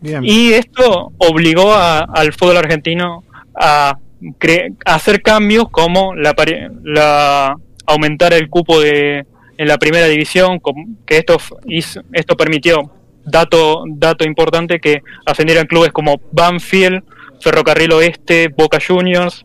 Bien. 0.01 0.21
Y 0.25 0.53
esto 0.53 1.13
obligó 1.19 1.73
a- 1.73 2.01
al 2.01 2.33
fútbol 2.33 2.59
argentino 2.59 3.25
a, 3.55 3.97
cre- 4.39 4.77
a 4.85 4.95
hacer 4.97 5.23
cambios 5.23 5.71
como 5.71 6.15
la, 6.15 6.35
la 6.85 7.57
aumentar 7.87 8.33
el 8.35 8.49
cupo 8.49 8.81
de 8.81 9.27
en 9.57 9.69
la 9.69 9.79
primera 9.79 10.07
división, 10.07 10.61
que 11.07 11.19
esto, 11.19 11.37
hizo- 11.67 12.03
esto 12.13 12.37
permitió, 12.37 12.91
dato, 13.25 13.85
dato 13.89 14.25
importante, 14.25 14.81
que 14.81 15.03
ascendieran 15.27 15.67
clubes 15.67 15.93
como 15.93 16.21
Banfield, 16.33 17.03
Ferrocarril 17.41 17.93
Oeste, 17.93 18.49
Boca 18.49 18.79
Juniors, 18.87 19.45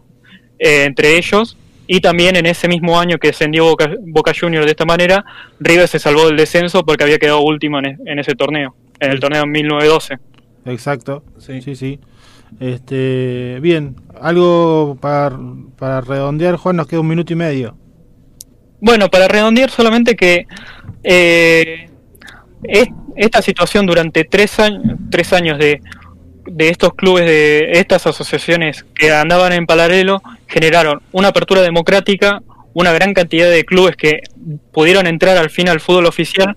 eh, 0.58 0.84
entre 0.86 1.18
ellos, 1.18 1.58
y 1.88 2.02
también 2.02 2.36
en 2.36 2.46
ese 2.46 2.68
mismo 2.68 3.00
año 3.00 3.18
que 3.18 3.30
ascendió 3.30 3.66
Boca, 3.66 3.90
Boca 4.00 4.32
Juniors 4.40 4.66
de 4.66 4.72
esta 4.72 4.86
manera, 4.86 5.26
River 5.60 5.88
se 5.88 6.00
salvó 6.00 6.28
del 6.28 6.38
descenso 6.38 6.86
porque 6.86 7.04
había 7.04 7.18
quedado 7.18 7.42
último 7.42 7.80
en, 7.80 7.86
e- 7.86 7.98
en 8.06 8.20
ese 8.20 8.36
torneo, 8.36 8.76
en 9.00 9.12
el 9.12 9.20
torneo 9.20 9.46
1912. 9.48 10.18
Exacto. 10.66 11.24
Sí. 11.40 11.62
Sí, 11.62 11.76
sí. 11.76 12.00
Este, 12.60 13.60
bien, 13.62 13.96
algo 14.22 14.98
para, 15.00 15.38
para 15.78 16.02
redondear, 16.02 16.58
Juan, 16.58 16.76
nos 16.76 16.88
queda 16.88 17.00
un 17.00 17.08
minuto 17.08 17.34
y 17.34 17.36
medio. 17.36 17.76
Bueno, 18.82 19.10
para 19.10 19.28
redondear 19.28 19.70
solamente 19.70 20.16
que 20.16 20.46
eh, 21.04 21.89
esta 22.64 23.42
situación 23.42 23.86
durante 23.86 24.24
tres 24.24 24.60
años, 24.60 24.84
tres 25.10 25.34
años 25.34 25.58
de, 25.58 25.82
de 26.46 26.70
estos 26.70 26.94
clubes, 26.94 27.26
de 27.26 27.72
estas 27.74 28.06
asociaciones 28.08 28.86
que 28.96 29.12
andaban 29.12 29.54
en 29.54 29.66
paralelo, 29.66 30.22
generaron 30.48 31.02
una 31.12 31.30
apertura 31.30 31.62
democrática, 31.62 32.42
una 32.74 32.92
gran 32.94 33.14
cantidad 33.14 33.50
de 33.50 33.66
clubes 33.66 33.96
que 33.96 34.22
pudieron 34.72 35.08
entrar 35.08 35.38
al 35.38 35.50
fin 35.50 35.70
al 35.70 35.80
fútbol 35.80 36.06
oficial, 36.06 36.56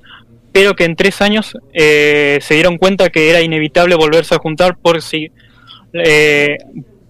pero 0.53 0.75
que 0.75 0.85
en 0.85 0.97
tres 0.97 1.23
años 1.23 1.57
eh, 1.73 2.39
se 2.43 2.55
dieron 2.55 2.77
cuenta 2.79 3.09
que 3.11 3.31
era 3.31 3.41
inevitable 3.41 3.95
volverse 3.95 4.35
a 4.35 4.39
juntar 4.39 4.77
por 4.77 5.01
si 5.01 5.31
eh, 5.95 6.59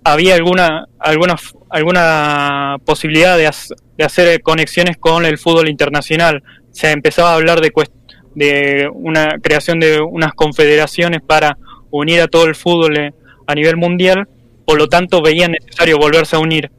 había 0.04 0.34
alguna 0.34 0.86
alguna 0.98 1.36
alguna 1.70 2.76
posibilidad 2.84 3.36
de, 3.36 3.50
de 3.96 4.04
hacer 4.04 4.40
conexiones 4.42 4.96
con 4.98 5.24
el 5.24 5.38
fútbol 5.38 5.68
internacional. 5.68 6.42
Se 6.70 6.90
empezaba 6.90 7.32
a 7.32 7.34
hablar 7.34 7.60
de 7.60 7.72
cuest- 7.72 7.92
de 8.34 8.88
una 8.92 9.38
creación 9.42 9.80
de 9.80 10.00
unas 10.00 10.32
confederaciones 10.34 11.20
para 11.22 11.56
unir 11.90 12.20
a 12.20 12.28
todo 12.28 12.46
el 12.46 12.54
fútbol 12.54 12.96
eh, 12.96 13.12
a 13.46 13.54
nivel 13.54 13.76
mundial, 13.76 14.26
por 14.64 14.78
lo 14.78 14.88
tanto 14.88 15.20
veían 15.22 15.52
necesario 15.52 15.98
volverse 15.98 16.36
a 16.36 16.38
unir. 16.38 16.70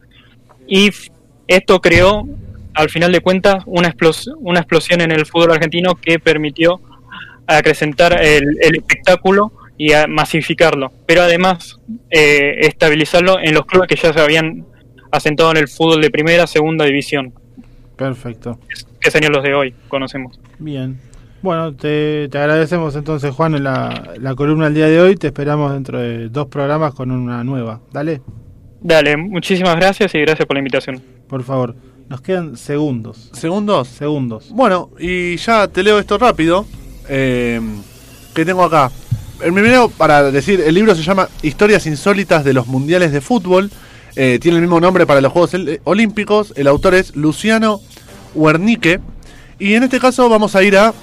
Y 0.68 0.90
esto 1.48 1.80
creó, 1.82 2.28
al 2.74 2.90
final 2.90 3.12
de 3.12 3.20
cuentas, 3.20 3.64
una, 3.68 3.92
explos- 3.92 4.34
una 4.40 4.60
explosión 4.62 5.02
en 5.02 5.12
el 5.12 5.26
fútbol 5.26 5.52
argentino 5.52 5.96
que 5.96 6.20
permitió 6.20 6.80
acrecentar 7.46 8.24
el, 8.24 8.58
el 8.62 8.76
espectáculo 8.78 9.52
y 9.78 9.92
a 9.92 10.08
masificarlo, 10.08 10.92
pero 11.06 11.24
además 11.24 11.80
eh, 12.10 12.56
estabilizarlo 12.62 13.40
en 13.40 13.54
los 13.54 13.66
clubes 13.66 13.90
que 13.90 13.96
ya 13.96 14.14
se 14.14 14.20
habían 14.22 14.66
asentado 15.12 15.52
en 15.52 15.58
el 15.58 15.68
fútbol 15.68 16.02
de 16.02 16.10
primera, 16.10 16.48
segunda 16.48 16.86
división, 16.86 17.34
Perfecto. 17.98 18.60
que 19.02 19.12
serían 19.12 19.34
los 19.34 19.44
de 19.44 19.54
hoy, 19.54 19.74
conocemos. 19.90 20.40
Bien. 20.58 21.00
Bueno, 21.44 21.76
te, 21.76 22.30
te 22.30 22.38
agradecemos 22.38 22.96
entonces, 22.96 23.32
Juan, 23.36 23.54
en 23.56 23.66
la, 23.66 24.14
la 24.20 24.34
columna 24.34 24.66
del 24.66 24.74
día 24.76 24.88
de 24.88 25.00
hoy. 25.02 25.16
Te 25.18 25.28
esperamos 25.28 25.74
dentro 25.74 26.00
de 26.00 26.30
dos 26.30 26.48
programas 26.48 26.94
con 26.94 27.12
una 27.12 27.44
nueva. 27.44 27.82
Dale, 27.92 28.22
Dale, 28.82 29.16
muchísimas 29.18 29.76
gracias 29.76 30.14
y 30.16 30.20
gracias 30.22 30.46
por 30.48 30.56
la 30.56 30.60
invitación. 30.60 31.02
por 31.28 31.44
favor. 31.44 31.76
Nos 32.10 32.22
quedan 32.22 32.58
segundos. 32.58 33.30
¿Segundos? 33.34 33.88
Segundos. 33.88 34.50
Bueno, 34.52 34.90
y 35.00 35.38
ya 35.38 35.68
te 35.68 35.84
leo 35.84 36.00
esto 36.00 36.18
rápido. 36.18 36.66
eh, 37.10 37.60
que 38.34 38.46
tengo 38.46 38.64
acá. 38.64 38.90
El 39.44 39.54
primero, 39.54 39.90
para 39.90 40.32
decir, 40.32 40.62
el 40.66 40.74
libro 40.76 40.96
se 40.96 41.04
llama 41.04 41.28
Historias 41.42 41.86
insólitas 41.88 42.44
de 42.44 42.54
los 42.54 42.68
mundiales 42.68 43.12
de 43.12 43.20
fútbol. 43.22 43.70
eh, 44.16 44.38
tiene 44.42 44.58
el 44.58 44.62
mismo 44.64 44.80
nombre 44.80 45.06
para 45.06 45.20
los 45.22 45.32
Juegos 45.32 45.54
El- 45.56 45.82
Olímpicos. 45.86 46.54
El 46.56 46.68
autor 46.68 46.94
es 46.96 47.16
Luciano 47.16 47.80
Wernicke. 48.36 49.00
Y 49.60 49.74
en 49.74 49.84
este 49.84 50.00
caso 50.00 50.30
vamos 50.30 50.56
a 50.56 50.64
ir 50.64 50.78
a 50.78 50.94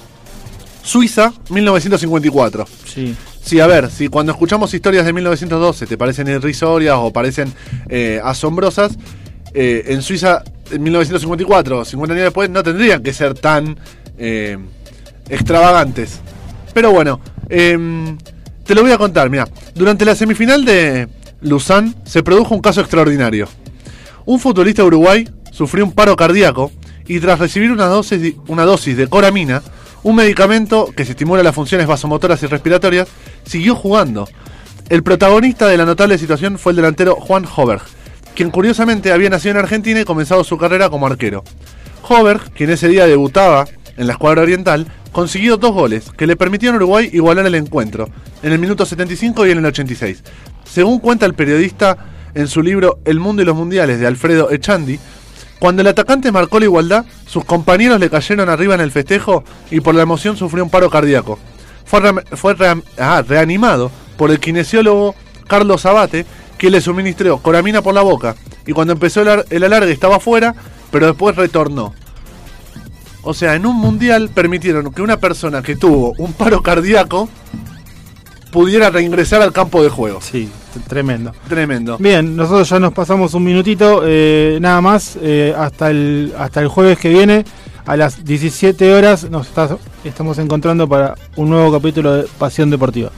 Suiza, 0.83 1.33
1954. 1.49 2.65
Sí. 2.85 3.15
Sí, 3.43 3.59
a 3.59 3.67
ver, 3.67 3.89
si 3.89 4.07
cuando 4.07 4.31
escuchamos 4.31 4.73
historias 4.73 5.05
de 5.05 5.13
1912 5.13 5.87
te 5.87 5.97
parecen 5.97 6.27
irrisorias 6.27 6.95
o 6.97 7.11
parecen 7.11 7.51
eh, 7.89 8.21
asombrosas, 8.23 8.97
eh, 9.53 9.85
en 9.87 10.01
Suiza 10.01 10.43
en 10.71 10.83
1954, 10.83 11.85
50 11.85 12.13
años 12.13 12.23
después, 12.25 12.49
no 12.49 12.63
tendrían 12.63 13.03
que 13.03 13.13
ser 13.13 13.33
tan 13.33 13.77
eh, 14.17 14.57
extravagantes. 15.29 16.19
Pero 16.73 16.91
bueno, 16.91 17.19
em, 17.49 18.17
te 18.65 18.75
lo 18.75 18.83
voy 18.83 18.91
a 18.91 18.97
contar, 18.97 19.29
mira. 19.29 19.47
Durante 19.75 20.05
la 20.05 20.15
semifinal 20.15 20.63
de 20.63 21.09
Lausanne 21.41 21.93
se 22.05 22.23
produjo 22.23 22.55
un 22.55 22.61
caso 22.61 22.81
extraordinario. 22.81 23.47
Un 24.25 24.39
futbolista 24.39 24.83
Uruguay 24.83 25.27
sufrió 25.51 25.83
un 25.83 25.91
paro 25.91 26.15
cardíaco 26.15 26.71
y 27.07 27.19
tras 27.19 27.39
recibir 27.39 27.71
una 27.71 27.87
dosis, 27.87 28.35
una 28.47 28.63
dosis 28.63 28.95
de 28.95 29.07
coramina, 29.07 29.61
un 30.03 30.15
medicamento 30.15 30.89
que 30.95 31.05
se 31.05 31.11
estimula 31.11 31.43
las 31.43 31.55
funciones 31.55 31.87
vasomotoras 31.87 32.41
y 32.43 32.47
respiratorias, 32.47 33.07
siguió 33.43 33.75
jugando. 33.75 34.27
El 34.89 35.03
protagonista 35.03 35.67
de 35.67 35.77
la 35.77 35.85
notable 35.85 36.17
situación 36.17 36.57
fue 36.57 36.71
el 36.71 36.77
delantero 36.77 37.15
Juan 37.15 37.45
Hoberg, 37.55 37.83
quien 38.35 38.49
curiosamente 38.49 39.11
había 39.11 39.29
nacido 39.29 39.51
en 39.51 39.57
Argentina 39.57 40.01
y 40.01 40.05
comenzado 40.05 40.43
su 40.43 40.57
carrera 40.57 40.89
como 40.89 41.07
arquero. 41.07 41.43
Hoberg, 42.07 42.51
quien 42.51 42.71
ese 42.71 42.87
día 42.87 43.05
debutaba 43.05 43.65
en 43.95 44.07
la 44.07 44.13
escuadra 44.13 44.41
oriental, 44.41 44.87
consiguió 45.11 45.57
dos 45.57 45.73
goles 45.73 46.11
que 46.17 46.27
le 46.27 46.35
permitieron 46.35 46.75
a 46.75 46.77
Uruguay 46.77 47.09
igualar 47.13 47.45
el 47.45 47.55
encuentro, 47.55 48.09
en 48.41 48.53
el 48.53 48.59
minuto 48.59 48.85
75 48.85 49.45
y 49.45 49.51
en 49.51 49.59
el 49.59 49.65
86. 49.65 50.23
Según 50.65 50.99
cuenta 50.99 51.25
el 51.25 51.35
periodista 51.35 51.97
en 52.33 52.47
su 52.47 52.63
libro 52.63 52.99
El 53.05 53.19
mundo 53.19 53.41
y 53.41 53.45
los 53.45 53.55
mundiales 53.55 53.99
de 53.99 54.07
Alfredo 54.07 54.51
Echandi, 54.51 54.99
cuando 55.61 55.83
el 55.83 55.89
atacante 55.89 56.31
marcó 56.31 56.57
la 56.57 56.65
igualdad, 56.65 57.05
sus 57.27 57.45
compañeros 57.45 57.99
le 57.99 58.09
cayeron 58.09 58.49
arriba 58.49 58.73
en 58.73 58.81
el 58.81 58.89
festejo 58.89 59.43
y 59.69 59.79
por 59.79 59.93
la 59.93 60.01
emoción 60.01 60.35
sufrió 60.35 60.63
un 60.63 60.71
paro 60.71 60.89
cardíaco. 60.89 61.37
Fue, 61.85 62.55
ah, 62.97 63.23
reanimado 63.27 63.91
por 64.17 64.31
el 64.31 64.39
kinesiólogo 64.39 65.13
Carlos 65.45 65.85
Abate, 65.85 66.25
que 66.57 66.71
le 66.71 66.81
suministró 66.81 67.37
coramina 67.37 67.83
por 67.83 67.93
la 67.93 68.01
boca 68.01 68.35
y 68.65 68.71
cuando 68.71 68.93
empezó 68.93 69.21
el, 69.21 69.45
el 69.51 69.63
alargue 69.63 69.91
estaba 69.91 70.19
fuera, 70.19 70.55
pero 70.89 71.05
después 71.05 71.35
retornó. 71.35 71.93
O 73.21 73.35
sea, 73.35 73.53
en 73.53 73.67
un 73.67 73.75
mundial 73.75 74.31
permitieron 74.33 74.91
que 74.91 75.03
una 75.03 75.17
persona 75.17 75.61
que 75.61 75.75
tuvo 75.75 76.15
un 76.17 76.33
paro 76.33 76.63
cardíaco 76.63 77.29
pudiera 78.51 78.89
reingresar 78.89 79.41
al 79.41 79.51
campo 79.51 79.81
de 79.83 79.89
juego. 79.89 80.19
Sí, 80.21 80.49
tremendo. 80.87 81.31
Tremendo. 81.47 81.97
Bien, 81.97 82.35
nosotros 82.35 82.69
ya 82.69 82.79
nos 82.79 82.93
pasamos 82.93 83.33
un 83.33 83.43
minutito, 83.43 84.01
eh, 84.05 84.57
nada 84.61 84.81
más, 84.81 85.17
eh, 85.21 85.53
hasta, 85.57 85.89
el, 85.89 86.33
hasta 86.37 86.61
el 86.61 86.67
jueves 86.67 86.97
que 86.99 87.09
viene, 87.09 87.45
a 87.85 87.97
las 87.97 88.23
17 88.23 88.93
horas, 88.93 89.29
nos 89.29 89.47
está- 89.47 89.77
estamos 90.03 90.37
encontrando 90.37 90.87
para 90.87 91.15
un 91.35 91.49
nuevo 91.49 91.71
capítulo 91.71 92.13
de 92.17 92.23
Pasión 92.37 92.69
Deportiva. 92.69 93.09